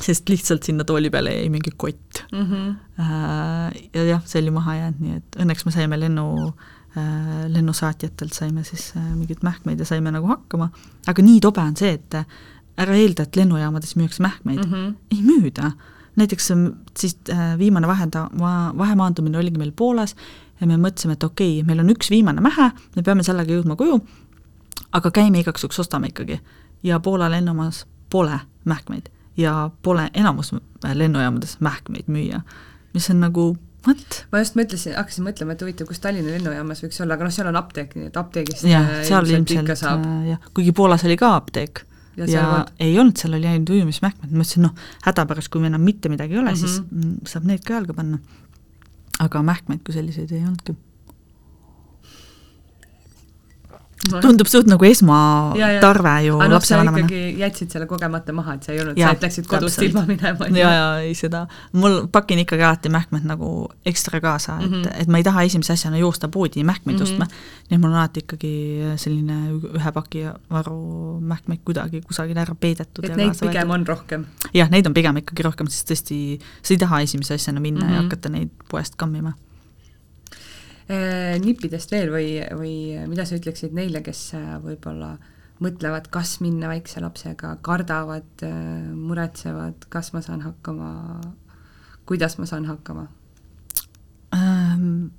sest 0.03 0.29
lihtsalt 0.29 0.63
sinna 0.67 0.83
tooli 0.87 1.09
peale 1.13 1.33
jäi 1.35 1.49
mingi 1.49 1.71
kott 1.77 2.23
mm. 2.31 2.45
-hmm. 2.45 2.75
ja 3.93 4.03
jah, 4.03 4.23
see 4.25 4.41
oli 4.41 4.51
maha 4.51 4.75
jäänud, 4.75 5.03
nii 5.03 5.19
et 5.19 5.37
õnneks 5.45 5.65
me 5.65 5.71
saime 5.71 5.99
lennu 5.99 6.25
äh, 6.47 7.45
lennusaatjatelt 7.47 8.33
saime 8.33 8.63
siis 8.63 8.91
mingeid 8.95 9.43
mähkmeid 9.43 9.79
ja 9.79 9.85
saime 9.85 10.11
nagu 10.11 10.27
hakkama, 10.27 10.69
aga 11.07 11.23
nii 11.23 11.39
tobe 11.41 11.61
on 11.61 11.77
see, 11.77 11.93
et 11.97 12.19
ära 12.77 12.95
eelda, 12.97 13.27
et 13.27 13.35
lennujaamades 13.35 13.95
müüakse 13.95 14.23
mähkmeid 14.23 14.65
Mm 14.65 14.71
-hmm. 14.71 14.95
ei 15.11 15.21
müüda. 15.21 15.71
näiteks 16.15 16.51
siis 16.97 17.17
äh, 17.29 17.57
viimane 17.57 17.87
vahenda, 17.87 18.29
vahemaandumine 18.77 19.37
oligi 19.37 19.57
meil 19.57 19.71
Poolas 19.71 20.15
ja 20.61 20.67
me 20.67 20.77
mõtlesime, 20.77 21.11
et 21.11 21.23
okei 21.23 21.59
okay,, 21.59 21.67
meil 21.67 21.79
on 21.79 21.89
üks 21.89 22.09
viimane 22.09 22.41
mähe, 22.41 22.71
me 22.95 23.01
peame 23.01 23.23
sellega 23.23 23.53
jõudma 23.53 23.75
koju, 23.75 23.99
aga 24.91 25.11
käime 25.11 25.39
igaks 25.39 25.63
juhuks, 25.63 25.79
ostame 25.79 26.07
ikkagi. 26.07 26.39
ja 26.83 26.99
Poola 26.99 27.31
lennujaamas 27.31 27.85
pole 28.09 28.39
mähkmeid 28.65 29.09
ja 29.37 29.69
pole 29.81 30.09
enamus 30.13 30.51
lennujaamades 30.93 31.57
mähkmeid 31.59 32.07
müüa, 32.07 32.41
mis 32.93 33.09
on 33.09 33.19
nagu 33.23 33.57
vot. 33.87 34.19
ma 34.31 34.39
just 34.43 34.55
mõtlesin, 34.59 34.95
hakkasin 34.95 35.25
mõtlema, 35.25 35.51
et 35.55 35.61
huvitav, 35.61 35.87
kus 35.87 35.99
Tallinna 35.99 36.31
lennujaamas 36.35 36.83
võiks 36.83 37.01
olla, 37.03 37.13
aga 37.17 37.23
noh, 37.27 37.33
seal 37.33 37.47
on 37.49 37.55
apteek, 37.55 37.95
nii 37.95 38.07
et 38.11 38.17
apteegist 38.17 38.63
jah, 38.69 38.85
äh, 38.99 39.03
seal 39.07 39.25
ilmselt 39.25 39.51
ilmselt 39.57 39.89
äh, 39.89 40.29
jah, 40.33 40.39
kuigi 40.53 40.71
Poolas 40.71 41.03
oli 41.07 41.17
ka 41.17 41.35
apteek 41.39 41.83
ja, 42.17 42.25
ja, 42.25 42.31
ja 42.35 42.45
vot- 42.51 42.71
ei 42.79 42.99
olnud, 42.99 43.17
seal 43.17 43.33
oli 43.39 43.47
ainult 43.47 43.69
ujumismähkmed, 43.73 44.29
ma 44.31 44.43
mõtlesin, 44.43 44.61
noh, 44.67 44.75
hädapärast, 45.07 45.49
kui 45.49 45.65
enam 45.65 45.81
mitte 45.81 46.09
midagi 46.13 46.33
ei 46.37 46.39
ole 46.39 46.51
mm, 46.51 46.55
-hmm. 46.55 46.59
siis 46.59 46.81
Mhm. 46.91 47.13
saab 47.25 47.43
need 47.49 47.63
ka 47.65 47.73
jalga 47.73 47.93
panna. 47.93 48.19
aga 49.19 49.41
mähkmeid 49.43 49.83
kui 49.85 49.93
selliseid 49.93 50.31
ei 50.31 50.41
olnudki. 50.41 50.75
No, 53.71 53.77
tundub 54.23 54.49
suht 54.51 54.69
nagu 54.69 54.85
esmatarve 54.87 56.13
ju 56.27 56.37
noh, 56.37 56.45
sa 56.45 56.53
lapsevanemana. 56.53 57.21
jätsid 57.41 57.73
selle 57.73 57.87
kogemata 57.89 58.35
maha, 58.35 58.57
et 58.59 58.67
sa 58.67 58.75
ei 58.75 58.83
olnud, 58.83 58.99
sa 58.99 59.15
läksid 59.25 59.49
kodust 59.49 59.81
ilma 59.81 60.05
minema. 60.09 60.49
ja, 60.53 60.73
ja 60.75 60.85
ei 61.07 61.15
seda, 61.17 61.45
mul 61.73 62.03
pakin 62.13 62.43
ikkagi 62.43 62.65
alati 62.67 62.91
mähkmed 62.93 63.25
nagu 63.27 63.49
ekstra 63.85 64.21
kaasa, 64.21 64.59
et 64.61 64.69
mm. 64.69 64.83
-hmm. 64.83 65.01
et 65.01 65.07
ma 65.07 65.17
ei 65.17 65.27
taha 65.27 65.47
esimese 65.49 65.73
asjana 65.73 65.97
joosta 65.97 66.27
poodi 66.27 66.63
mähkmeid 66.63 66.99
mm. 66.99 67.05
-hmm. 67.05 67.13
ostma, 67.13 67.25
nii 67.69 67.75
et 67.75 67.81
mul 67.81 67.89
on 67.89 67.97
alati 67.97 68.25
ikkagi 68.25 68.53
selline 68.95 69.39
ühe 69.73 69.91
paki 69.91 70.25
varu 70.51 71.19
mähkmeid 71.19 71.65
kuidagi 71.65 72.01
kusagil 72.01 72.37
ära 72.37 72.55
peidetud. 72.55 73.05
et 73.05 73.15
neid 73.15 73.33
pigem 73.39 73.67
võetud. 73.67 73.73
on 73.73 73.87
rohkem. 73.87 74.25
jah, 74.53 74.69
neid 74.69 74.87
on 74.87 74.93
pigem 74.93 75.17
ikkagi 75.17 75.43
rohkem, 75.43 75.67
sest 75.67 75.91
tõesti, 75.91 76.39
sa 76.61 76.73
ei 76.73 76.77
taha 76.77 77.01
esimese 77.01 77.33
asjana 77.33 77.59
minna 77.59 77.85
mm 77.85 77.89
-hmm. 77.89 77.95
ja 77.95 78.03
Mhm. 78.03 78.11
hakata 78.11 78.29
neid 78.29 78.49
poest 78.69 78.95
kammima. 78.99 79.33
Eh, 80.91 81.35
nippidest 81.39 81.93
veel 81.95 82.11
või, 82.11 82.27
või 82.59 82.73
mida 83.07 83.23
sa 83.27 83.37
ütleksid 83.39 83.75
neile, 83.75 84.01
kes 84.03 84.33
äh, 84.35 84.57
võib-olla 84.63 85.13
mõtlevad, 85.63 86.09
kas 86.11 86.41
minna 86.43 86.67
väikse 86.67 86.99
lapsega, 86.99 87.53
kardavad, 87.63 88.41
muretsevad, 88.97 89.85
kas 89.93 90.09
ma 90.11 90.19
saan 90.25 90.41
hakkama, 90.43 90.89
kuidas 92.09 92.35
ma 92.35 92.47
saan 92.49 92.65
hakkama? 92.67 93.05
Ähm, 94.35 95.13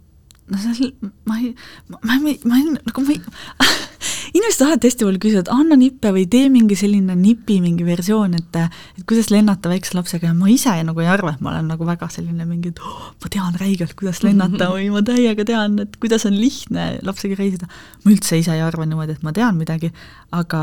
no 0.51 0.61
seal, 0.61 0.93
ma 1.25 1.39
ei, 1.41 1.55
ma, 1.89 2.01
ma, 2.03 2.19
ma, 2.21 2.35
ma 2.51 2.61
nagu 2.75 3.07
ma 3.07 3.15
ei 3.15 3.23
inimesed 4.35 4.65
alati 4.67 4.91
hästi 4.91 5.07
palju 5.07 5.21
küsivad, 5.23 5.51
anna 5.55 5.77
nippe 5.79 6.11
või 6.15 6.25
tee 6.31 6.49
mingi 6.53 6.77
selline 6.79 7.15
nipi 7.19 7.61
mingi 7.63 7.87
versioon, 7.87 8.35
et 8.39 8.59
et 8.59 9.05
kuidas 9.09 9.31
lennata 9.33 9.71
väikse 9.71 9.97
lapsega 9.97 10.31
ja 10.31 10.35
ma 10.37 10.51
ise 10.53 10.75
nagu 10.87 11.03
ei 11.03 11.11
arva, 11.11 11.35
et 11.35 11.45
ma 11.45 11.53
olen 11.53 11.71
nagu 11.71 11.87
väga 11.87 12.09
selline 12.13 12.47
mingi, 12.49 12.75
et 12.75 12.83
oh, 12.83 13.13
ma 13.23 13.33
tean 13.33 13.57
räigelt, 13.61 13.95
kuidas 13.99 14.23
lennata 14.27 14.71
või 14.75 14.91
ma 14.95 15.05
täiega 15.07 15.47
tean, 15.47 15.79
et 15.87 15.97
kuidas 16.03 16.27
on 16.29 16.37
lihtne 16.39 16.89
lapsega 17.07 17.39
reisida. 17.39 17.71
ma 18.05 18.15
üldse 18.15 18.39
ise 18.41 18.55
ei 18.57 18.65
arva 18.65 18.87
niimoodi, 18.89 19.19
et 19.19 19.25
ma 19.27 19.33
tean 19.37 19.59
midagi, 19.61 19.93
aga 20.35 20.63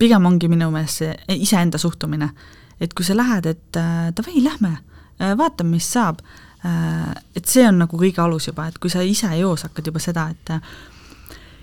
pigem 0.00 0.26
ongi 0.28 0.50
minu 0.50 0.72
meelest 0.74 1.04
see 1.04 1.38
iseenda 1.38 1.78
suhtumine. 1.78 2.32
et 2.80 2.94
kui 2.94 3.04
sa 3.04 3.16
lähed, 3.16 3.46
et 3.46 3.76
äh, 3.76 4.10
davai, 4.16 4.40
lähme, 4.42 4.76
vaatame, 5.18 5.76
mis 5.76 5.88
saab 5.92 6.22
Äh, 6.64 7.14
et 7.38 7.46
see 7.46 7.62
on 7.68 7.76
nagu 7.84 7.98
kõige 8.00 8.18
alus 8.24 8.48
juba, 8.48 8.66
et 8.66 8.78
kui 8.82 8.90
sa 8.90 9.04
ise 9.06 9.30
eos 9.38 9.62
hakkad 9.68 9.90
juba 9.90 10.02
seda, 10.02 10.26
et 10.34 10.50
äh, 10.50 10.72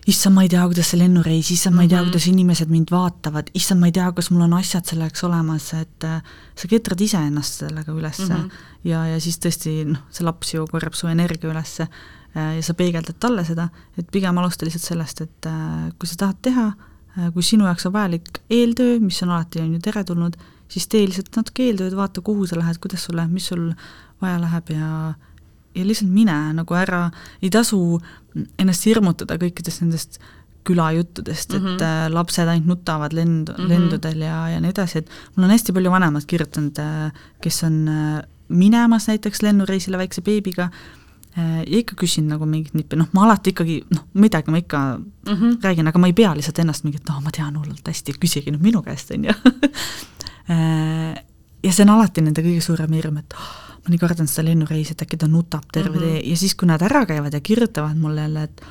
issand, 0.07 0.35
ma 0.35 0.43
ei 0.45 0.49
tea, 0.49 0.63
kuidas 0.69 0.89
see 0.91 0.99
lennureis, 0.99 1.49
issand, 1.51 1.75
ma 1.75 1.81
ei 1.85 1.89
tea, 1.89 2.01
Mhm. 2.01 2.11
kuidas 2.11 2.27
inimesed 2.29 2.69
mind 2.69 2.91
vaatavad, 2.93 3.49
issand, 3.57 3.79
ma 3.81 3.87
ei 3.89 3.95
tea, 3.95 4.11
kas 4.11 4.29
mul 4.31 4.41
on 4.45 4.53
asjad 4.53 4.85
selleks 4.85 5.23
olemas, 5.25 5.73
et 5.73 6.03
äh, 6.03 6.21
sa 6.55 6.67
ketrad 6.67 7.01
iseennast 7.01 7.63
sellega 7.65 7.91
ülesse 7.91 8.29
mm. 8.29 8.35
-hmm. 8.35 8.51
ja, 8.83 9.05
ja 9.07 9.19
siis 9.19 9.39
tõesti 9.39 9.85
noh, 9.89 10.03
see 10.11 10.25
laps 10.25 10.53
ju 10.53 10.67
korjab 10.71 10.93
su 10.93 11.07
energia 11.07 11.49
ülesse 11.49 11.87
äh, 12.37 12.55
ja 12.55 12.61
sa 12.61 12.73
peegeldad 12.73 13.17
talle 13.19 13.45
seda, 13.45 13.69
et 13.97 14.11
pigem 14.11 14.37
alusta 14.37 14.65
lihtsalt 14.65 14.83
sellest, 14.83 15.21
et 15.21 15.45
äh, 15.45 15.91
kui 15.99 16.07
sa 16.07 16.15
tahad 16.15 16.41
teha, 16.41 16.73
kui 17.33 17.43
sinu 17.43 17.63
jaoks 17.63 17.85
on 17.85 17.93
vajalik 17.93 18.41
eeltöö, 18.49 18.99
mis 18.99 19.23
on 19.23 19.29
alati, 19.29 19.61
on 19.61 19.73
ju 19.73 19.79
teretulnud, 19.79 20.35
siis 20.67 20.87
tee 20.87 21.05
lihtsalt 21.07 21.35
natuke 21.35 21.63
eeltööd, 21.63 21.95
vaata, 21.95 22.21
kuhu 22.21 22.45
sa 22.45 22.57
lähed, 22.59 22.77
kuidas 22.83 23.05
sul 23.05 23.15
läheb, 23.15 23.31
mis 23.31 23.47
sul 23.47 23.69
vaja 24.21 24.41
läheb 24.41 24.69
ja 24.69 25.13
ja 25.75 25.85
lihtsalt 25.85 26.11
mine, 26.11 26.35
nagu 26.55 26.77
ära, 26.77 27.09
ei 27.41 27.51
tasu 27.53 27.99
ennast 28.59 28.87
hirmutada 28.87 29.37
kõikidest 29.41 29.83
nendest 29.83 30.19
külajuttudest 30.65 31.53
mm, 31.53 31.59
-hmm. 31.59 31.75
et 31.75 31.81
äh, 31.81 32.13
lapsed 32.13 32.47
ainult 32.47 32.67
nutavad 32.67 33.13
lend- 33.13 33.51
mm, 33.51 33.63
-hmm. 33.63 33.69
lendudel 33.69 34.21
ja, 34.21 34.49
ja 34.49 34.61
nii 34.61 34.73
edasi, 34.73 34.97
et 34.97 35.09
mul 35.35 35.45
on 35.45 35.53
hästi 35.53 35.73
palju 35.73 35.91
vanemad 35.91 36.25
kirjutanud, 36.27 36.79
kes 37.41 37.63
on 37.63 37.87
äh, 37.87 38.21
minemas 38.47 39.07
näiteks 39.07 39.41
lennureisile 39.41 39.97
väikse 39.97 40.21
beebiga 40.21 40.69
äh, 41.37 41.61
ja 41.67 41.77
ikka 41.77 41.95
küsin 42.01 42.27
nagu 42.31 42.45
mingit 42.45 42.73
nippi, 42.73 42.95
noh, 42.95 43.07
ma 43.13 43.27
alati 43.27 43.53
ikkagi, 43.53 43.83
noh, 43.93 44.07
midagi 44.13 44.51
ma 44.51 44.57
ikka 44.57 44.97
mm 44.97 45.33
-hmm. 45.33 45.57
räägin, 45.61 45.87
aga 45.87 45.99
ma 45.99 46.07
ei 46.07 46.13
pea 46.13 46.35
lihtsalt 46.35 46.59
ennast 46.59 46.83
mingit, 46.83 47.09
noh, 47.09 47.21
ma 47.21 47.31
tean 47.31 47.57
hullult 47.57 47.87
hästi, 47.87 48.17
küsige 48.19 48.51
nüüd 48.51 48.61
minu 48.61 48.81
käest, 48.81 49.11
on 49.11 49.25
ju 49.25 49.33
ja 51.65 51.73
see 51.73 51.85
on 51.85 51.89
alati 51.89 52.21
nende 52.21 52.41
kõige 52.41 52.61
suurem 52.61 52.91
hirm, 52.93 53.17
et 53.17 53.33
oh, 53.33 53.64
ma 53.85 53.93
nii 53.93 54.01
kardan 54.01 54.29
seda 54.29 54.47
lennureisi, 54.49 54.95
et 54.95 55.03
äkki 55.05 55.19
ta 55.21 55.27
nutab 55.29 55.67
terve 55.73 55.93
mm 55.93 56.01
-hmm. 56.01 56.21
tee 56.21 56.29
ja 56.29 56.37
siis, 56.37 56.55
kui 56.55 56.67
nad 56.67 56.81
ära 56.81 57.05
käivad 57.05 57.33
ja 57.33 57.39
kirjutavad 57.39 57.97
mulle 57.97 58.21
jälle, 58.21 58.43
et 58.43 58.61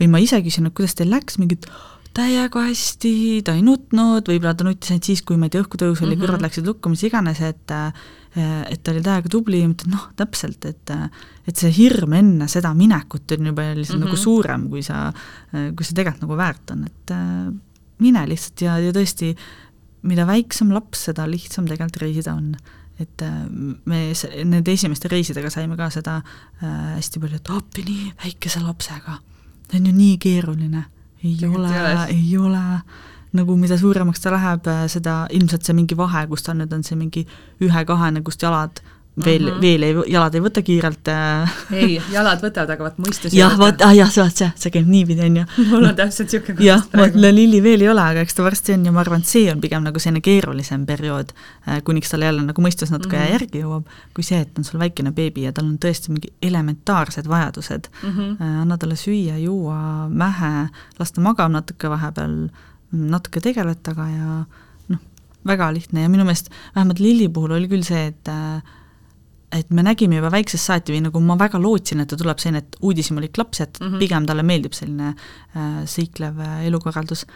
või 0.00 0.08
ma 0.10 0.18
ise 0.18 0.40
küsin, 0.42 0.66
et 0.66 0.74
kuidas 0.74 0.94
teil 0.94 1.10
läks, 1.10 1.38
mingid 1.38 1.68
täiega 2.16 2.62
hästi, 2.64 3.42
ta 3.44 3.54
ei 3.56 3.62
nutnud, 3.64 4.28
võib-olla 4.28 4.54
ta 4.56 4.64
nuttis 4.64 4.90
ainult 4.90 5.08
siis, 5.08 5.22
kui 5.22 5.36
ma 5.36 5.46
ei 5.46 5.52
tea, 5.52 5.64
õhkutõus 5.64 6.00
oli 6.00 6.14
mm, 6.14 6.20
-hmm. 6.20 6.24
kõrvad 6.24 6.46
läksid 6.46 6.66
lukku, 6.66 6.92
mis 6.92 7.04
iganes, 7.04 7.40
et 7.40 7.74
et 8.36 8.82
ta 8.84 8.92
oli 8.92 9.00
täiega 9.00 9.30
tubli 9.32 9.62
ma 9.64 9.72
ütlen, 9.72 9.94
noh, 9.94 10.08
täpselt, 10.16 10.64
et 10.68 10.90
et 11.48 11.56
see 11.56 11.70
hirm 11.72 12.12
enne 12.12 12.48
seda 12.52 12.74
minekut 12.76 13.32
on 13.32 13.46
juba 13.46 13.62
lihtsalt 13.74 13.98
mm 13.98 14.02
-hmm. 14.02 14.10
nagu 14.10 14.16
suurem, 14.16 14.68
kui 14.68 14.82
sa, 14.82 15.12
kui 15.50 15.84
see 15.84 15.94
tegelikult 15.94 16.22
nagu 16.26 16.36
väärt 16.36 16.70
on, 16.70 16.84
et 16.84 17.14
mine 17.98 18.26
lihtsalt 18.28 18.60
ja, 18.60 18.78
ja 18.78 18.92
tõesti, 18.92 19.32
mida 20.02 20.26
väiksem 20.26 20.72
laps, 20.74 21.06
seda 21.08 21.24
lihtsam 21.30 21.66
tegelikult 21.66 22.02
reisida 22.02 22.34
on 22.34 22.56
et 23.00 23.22
me 23.84 23.98
nende 24.44 24.72
esimeste 24.72 25.10
reisidega 25.12 25.50
saime 25.52 25.76
ka 25.76 25.90
seda 25.92 26.20
äh, 26.22 26.94
hästi 26.96 27.20
palju, 27.20 27.40
et 27.40 27.50
appi 27.52 27.84
nii 27.84 28.12
väikese 28.24 28.62
lapsega, 28.64 29.18
see 29.70 29.80
on 29.80 29.90
ju 29.90 29.92
nii 29.96 30.16
keeruline. 30.22 30.84
ei 31.24 31.36
ole, 31.48 31.70
ei 32.12 32.36
ole, 32.38 32.62
nagu 33.36 33.56
mida 33.56 33.78
suuremaks 33.78 34.20
ta 34.22 34.30
läheb, 34.32 34.68
seda 34.92 35.26
ilmselt 35.34 35.66
see 35.66 35.74
mingi 35.74 35.96
vahe, 35.98 36.26
kus 36.30 36.46
ta 36.46 36.54
nüüd 36.54 36.72
on 36.72 36.84
see 36.86 36.96
mingi 36.96 37.26
ühe-kahene, 37.64 38.22
kust 38.24 38.44
jalad 38.44 38.80
veel 39.24 39.42
mm, 39.42 39.48
-hmm. 39.48 39.60
veel 39.60 39.82
ei, 39.82 39.94
jalad 40.12 40.34
ei 40.34 40.42
võta 40.44 40.62
kiirelt 40.62 41.08
äh. 41.08 41.52
ei, 41.72 41.94
jalad 42.12 42.42
võtavad, 42.44 42.72
aga 42.74 42.84
vaat 42.84 42.98
mõistus 43.00 43.32
jah, 43.32 43.54
vot, 43.58 43.80
ah 43.86 43.94
jah, 43.96 44.10
see, 44.12 44.26
see, 44.34 44.48
see 44.60 44.74
käib 44.74 44.90
niipidi, 44.92 45.24
on 45.24 45.38
ju. 45.40 45.44
mul 45.70 45.88
on 45.88 45.96
täpselt 45.96 46.28
niisugune 46.28 46.66
jah, 46.66 46.84
vot 46.92 47.16
Lilli 47.16 47.62
veel 47.64 47.86
ei 47.86 47.88
ole, 47.88 48.04
aga 48.12 48.24
eks 48.26 48.36
ta 48.36 48.44
varsti 48.44 48.76
on 48.76 48.84
ja 48.84 48.92
ma 48.92 49.00
arvan, 49.00 49.24
et 49.24 49.30
see 49.30 49.48
on 49.52 49.62
pigem 49.62 49.86
nagu 49.88 50.02
selline 50.02 50.20
keerulisem 50.24 50.84
periood, 50.88 51.32
kuniks 51.88 52.12
talle 52.12 52.28
jälle 52.28 52.44
nagu 52.44 52.66
mõistus 52.66 52.92
natuke 52.92 53.16
mm 53.16 53.22
-hmm. 53.22 53.32
järgi 53.38 53.64
jõuab, 53.64 53.88
kui 54.14 54.28
see, 54.28 54.42
et 54.44 54.58
on 54.58 54.68
sul 54.68 54.80
väikene 54.84 55.12
beebi 55.16 55.48
ja 55.48 55.52
tal 55.56 55.64
on 55.64 55.78
tõesti 55.80 56.12
mingi 56.12 56.32
elementaarsed 56.42 57.28
vajadused 57.28 57.88
mm. 58.02 58.10
-hmm. 58.12 58.62
anna 58.62 58.78
talle 58.78 59.00
süüa, 59.00 59.38
juua, 59.40 60.08
mähe, 60.08 60.68
las 60.98 61.12
ta 61.12 61.20
magab 61.24 61.50
natuke 61.50 61.88
vahepeal, 61.88 62.48
natuke 62.92 63.40
tegeled 63.40 63.80
temaga 63.82 64.10
ja 64.12 64.44
noh, 64.88 65.00
väga 65.46 65.72
lihtne 65.72 66.02
ja 66.02 66.08
minu 66.08 66.24
meelest 66.24 66.50
vähemalt 66.74 67.00
Lilli 67.00 67.28
puhul 67.28 67.56
oli 67.56 67.68
küll 67.68 67.82
see, 67.82 68.06
et 68.06 68.28
et 69.54 69.70
me 69.70 69.82
nägime 69.86 70.18
juba 70.18 70.30
väiksest 70.34 70.68
saati 70.68 70.94
või 70.94 71.04
nagu 71.06 71.20
ma 71.22 71.36
väga 71.38 71.58
lootsin, 71.62 72.02
et 72.02 72.10
ta 72.10 72.18
tuleb 72.18 72.40
selline, 72.42 72.64
et 72.64 72.78
uudishimulik 72.82 73.38
laps, 73.38 73.60
et 73.62 73.80
mm 73.80 73.86
-hmm. 73.86 73.98
pigem 74.02 74.26
talle 74.26 74.42
meeldib 74.42 74.74
selline 74.74 75.12
äh, 75.12 75.82
seiklev 75.84 76.40
äh, 76.40 76.66
elukorraldus. 76.66 77.26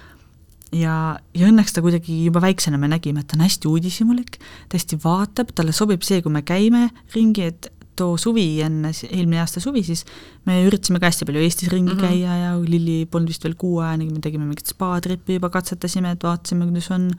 ja, 0.73 1.19
ja 1.35 1.49
õnneks 1.49 1.74
ta 1.74 1.82
kuidagi 1.82 2.24
juba 2.24 2.41
väiksena 2.41 2.78
me 2.78 2.89
nägime, 2.89 3.20
et 3.20 3.27
ta 3.27 3.37
on 3.37 3.43
hästi 3.43 3.69
uudishimulik, 3.69 4.39
ta 4.69 4.78
hästi 4.78 4.99
vaatab, 5.05 5.51
talle 5.55 5.73
sobib 5.73 6.03
see, 6.03 6.23
kui 6.23 6.32
me 6.32 6.43
käime 6.43 6.91
ringi, 7.15 7.43
et 7.43 7.73
too 7.97 8.16
suvi 8.16 8.61
enne, 8.62 8.93
eelmine 9.11 9.41
aasta 9.41 9.61
suvi 9.61 9.82
siis, 9.82 10.05
me 10.47 10.62
üritasime 10.65 11.01
ka 11.01 11.11
hästi 11.11 11.27
palju 11.28 11.41
Eestis 11.41 11.69
ringi 11.69 11.95
mm 11.95 11.99
-hmm. 11.99 12.09
käia 12.09 12.37
ja 12.37 12.51
Lilli 12.61 13.07
polnud 13.07 13.28
vist 13.28 13.45
veel 13.45 13.55
kuueaane, 13.55 14.05
me 14.05 14.20
tegime 14.20 14.45
mingit 14.45 14.66
spa-trippi 14.66 15.39
juba 15.39 15.51
katsetasime, 15.51 16.11
et 16.11 16.23
vaatasime, 16.23 16.65
kuidas 16.65 16.91
on. 16.91 17.11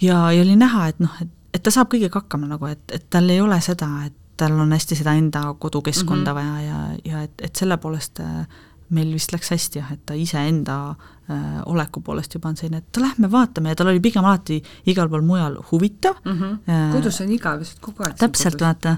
ja, 0.00 0.32
ja 0.32 0.42
oli 0.42 0.56
näha, 0.56 0.88
et 0.88 1.00
noh, 1.00 1.22
et 1.22 1.28
et 1.54 1.62
ta 1.62 1.70
saab 1.70 1.92
kõigega 1.92 2.22
hakkama 2.22 2.50
nagu, 2.50 2.66
et, 2.66 2.84
et 2.92 3.08
tal 3.10 3.30
ei 3.30 3.40
ole 3.40 3.60
seda, 3.64 3.88
et 4.08 4.14
tal 4.36 4.56
on 4.58 4.72
hästi 4.74 4.98
seda 4.98 5.14
enda 5.14 5.46
kodukeskkonda 5.58 6.34
mm 6.34 6.38
-hmm. 6.38 6.54
vaja 6.54 6.60
ja, 6.60 7.00
ja 7.04 7.22
et, 7.22 7.34
et 7.42 7.56
selle 7.56 7.76
poolest 7.78 8.20
äh, 8.20 8.46
meil 8.94 9.12
vist 9.14 9.32
läks 9.32 9.50
hästi 9.54 9.78
jah, 9.78 9.92
et 9.92 10.02
ta 10.06 10.14
iseenda 10.18 10.78
äh, 10.90 11.60
oleku 11.66 12.00
poolest 12.00 12.34
juba 12.34 12.48
on 12.48 12.56
selline, 12.56 12.82
et 12.82 13.00
lähme 13.00 13.30
vaatame 13.30 13.72
ja 13.72 13.78
tal 13.78 13.92
oli 13.92 14.00
pigem 14.00 14.24
alati 14.24 14.62
igal 14.86 15.08
pool 15.08 15.22
mujal 15.22 15.56
huvitav 15.70 16.16
mm. 16.24 16.40
-hmm. 16.40 16.92
Kodus 16.92 17.20
on 17.20 17.32
igav, 17.32 17.58
lihtsalt 17.58 17.80
kogu 17.80 18.04
aeg 18.06 18.16
täpselt, 18.18 18.60
vaata, 18.60 18.96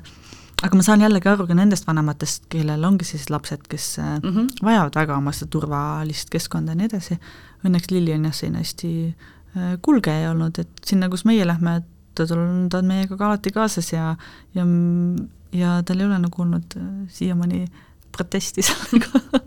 aga 0.63 0.77
ma 0.77 0.83
saan 0.83 1.01
jällegi 1.01 1.29
aru 1.29 1.47
ka 1.47 1.55
nendest 1.55 1.87
vanematest, 1.87 2.47
kellel 2.49 2.85
ongi 2.85 3.05
sellised 3.05 3.31
lapsed, 3.31 3.69
kes 3.69 3.99
mm 3.99 4.31
-hmm. 4.31 4.47
vajavad 4.63 4.95
väga 4.95 5.17
oma 5.17 5.33
seda 5.33 5.51
turvalist 5.51 6.31
keskkonda 6.31 6.73
ja 6.73 6.77
nii 6.77 6.87
edasi, 6.87 7.19
õnneks 7.65 7.91
Lilli 7.91 8.15
on 8.15 8.25
jah, 8.25 8.35
selline 8.35 8.59
hästi 8.59 9.17
kulgeja 9.83 10.31
olnud, 10.31 10.59
et 10.59 10.71
sinna, 10.85 11.09
kus 11.09 11.25
meie 11.25 11.47
lähme, 11.47 11.83
ta 12.17 12.39
on, 12.39 12.69
ta 12.73 12.81
on 12.83 12.89
meiega 12.91 13.17
ka 13.17 13.29
alati 13.31 13.53
kaasas 13.55 13.93
ja 13.93 14.15
ja 14.55 14.67
ja 15.53 15.83
tal 15.87 16.01
ei 16.01 16.09
ole 16.09 16.19
nagu 16.23 16.43
olnud 16.43 16.79
siiamaani 17.13 17.67
protesti 18.17 18.65
sellega 18.69 19.45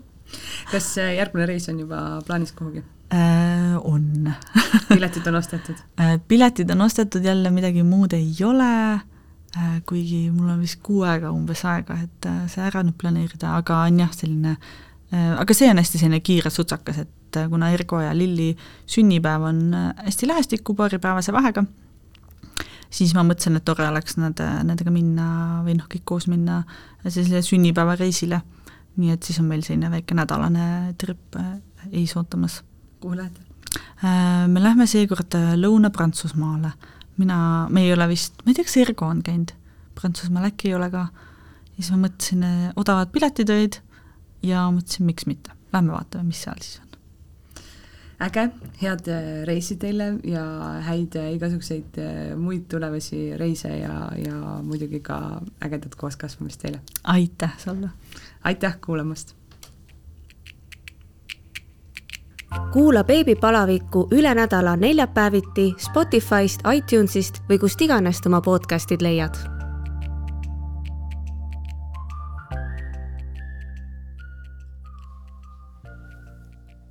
kas 0.70 0.88
äh, 0.98 1.14
järgmine 1.18 1.46
reis 1.50 1.68
on 1.72 1.80
juba 1.82 2.00
plaanis 2.26 2.52
kuhugi 2.56 2.82
äh,? 3.14 3.76
on 3.84 4.32
piletid 4.88 5.26
on 5.26 5.40
ostetud 5.40 5.78
äh,? 6.00 6.18
piletid 6.28 6.70
on 6.70 6.86
ostetud, 6.86 7.24
jälle 7.24 7.50
midagi 7.50 7.82
muud 7.82 8.12
ei 8.12 8.34
ole 8.44 8.92
äh,, 8.92 9.80
kuigi 9.86 10.30
mul 10.30 10.52
on 10.54 10.60
vist 10.62 10.80
kuu 10.82 11.02
aega 11.08 11.32
umbes 11.34 11.64
aega, 11.64 11.98
et 12.04 12.30
äh, 12.30 12.44
see 12.52 12.64
ära 12.66 12.84
nüüd 12.86 12.98
planeerida, 13.00 13.56
aga 13.58 13.82
on 13.88 14.02
jah, 14.04 14.12
selline 14.14 14.56
äh, 14.56 15.34
aga 15.38 15.56
see 15.56 15.70
on 15.70 15.82
hästi 15.82 16.02
selline 16.02 16.22
kiire 16.26 16.52
sutsakas, 16.54 17.02
et 17.04 17.40
äh, 17.40 17.50
kuna 17.50 17.72
Ergo 17.74 18.02
ja 18.04 18.14
Lilli 18.16 18.52
sünnipäev 18.86 19.50
on 19.50 19.62
äh, 19.74 19.92
hästi 20.06 20.30
lähestikku 20.30 20.74
paaripäevase 20.78 21.34
vahega, 21.34 21.64
siis 22.90 23.14
ma 23.14 23.22
mõtlesin, 23.26 23.56
et 23.56 23.64
tore 23.64 23.86
oleks 23.88 24.16
nad, 24.18 24.40
nendega 24.66 24.90
minna 24.90 25.26
või 25.66 25.76
noh, 25.78 25.86
kõik 25.90 26.04
koos 26.04 26.26
minna 26.30 26.62
sellisele 27.06 27.42
sünnipäevareisile 27.46 28.40
nii 29.00 29.14
et 29.14 29.26
siis 29.26 29.38
on 29.42 29.48
meil 29.50 29.62
selline 29.66 29.90
väike 29.92 30.16
nädalane 30.16 30.66
trip 31.00 31.38
äh, 31.38 31.54
ees 31.92 32.16
ootamas. 32.18 32.60
kuhu 33.00 33.16
lähete? 33.16 33.40
Äh, 34.04 34.48
me 34.48 34.62
lähme 34.62 34.86
seekord 34.90 35.34
äh, 35.38 35.54
Lõuna-Prantsusmaale. 35.58 36.72
mina, 37.20 37.68
me 37.68 37.84
ei 37.84 37.92
ole 37.92 38.08
vist, 38.08 38.40
ma 38.44 38.50
ei 38.50 38.56
tea, 38.56 38.64
kas 38.64 38.78
Ergo 38.80 39.06
on 39.06 39.22
käinud 39.22 39.52
Prantsusmaal, 39.94 40.48
äkki 40.50 40.70
ei 40.70 40.74
ole 40.74 40.90
ka. 40.90 41.06
siis 41.76 41.90
ma 41.92 42.06
mõtlesin, 42.06 42.44
odavad 42.76 43.12
piletid 43.12 43.50
olid 43.50 43.80
ja 44.42 44.66
mõtlesin, 44.72 45.06
miks 45.08 45.28
mitte, 45.28 45.54
lähme 45.72 45.94
vaatame, 45.96 46.30
mis 46.32 46.42
seal 46.44 46.60
siis 46.60 46.80
on 46.82 46.89
äge, 48.20 48.48
head 48.82 49.10
reisi 49.48 49.76
teile 49.80 50.12
ja 50.28 50.44
häid 50.86 51.16
igasuguseid 51.34 52.00
muid 52.36 52.66
tulevasi 52.68 53.36
reise 53.40 53.72
ja, 53.78 54.10
ja 54.18 54.60
muidugi 54.62 55.00
ka 55.00 55.40
ägedat 55.64 55.94
kooskasvamist 55.96 56.60
teile! 56.62 56.80
aitäh 57.04 57.58
sulle! 57.58 57.90
aitäh 58.44 58.78
kuulamast! 58.86 59.36
kuula 62.72 63.04
beebipalavikku 63.04 64.08
üle 64.10 64.34
nädala 64.34 64.76
neljapäeviti 64.76 65.70
Spotify'st, 65.78 66.66
iTunes'ist 66.74 67.42
või 67.48 67.58
kust 67.62 67.80
iganes 67.80 68.22
oma 68.26 68.40
podcast'id 68.40 69.02
leiad 69.02 69.59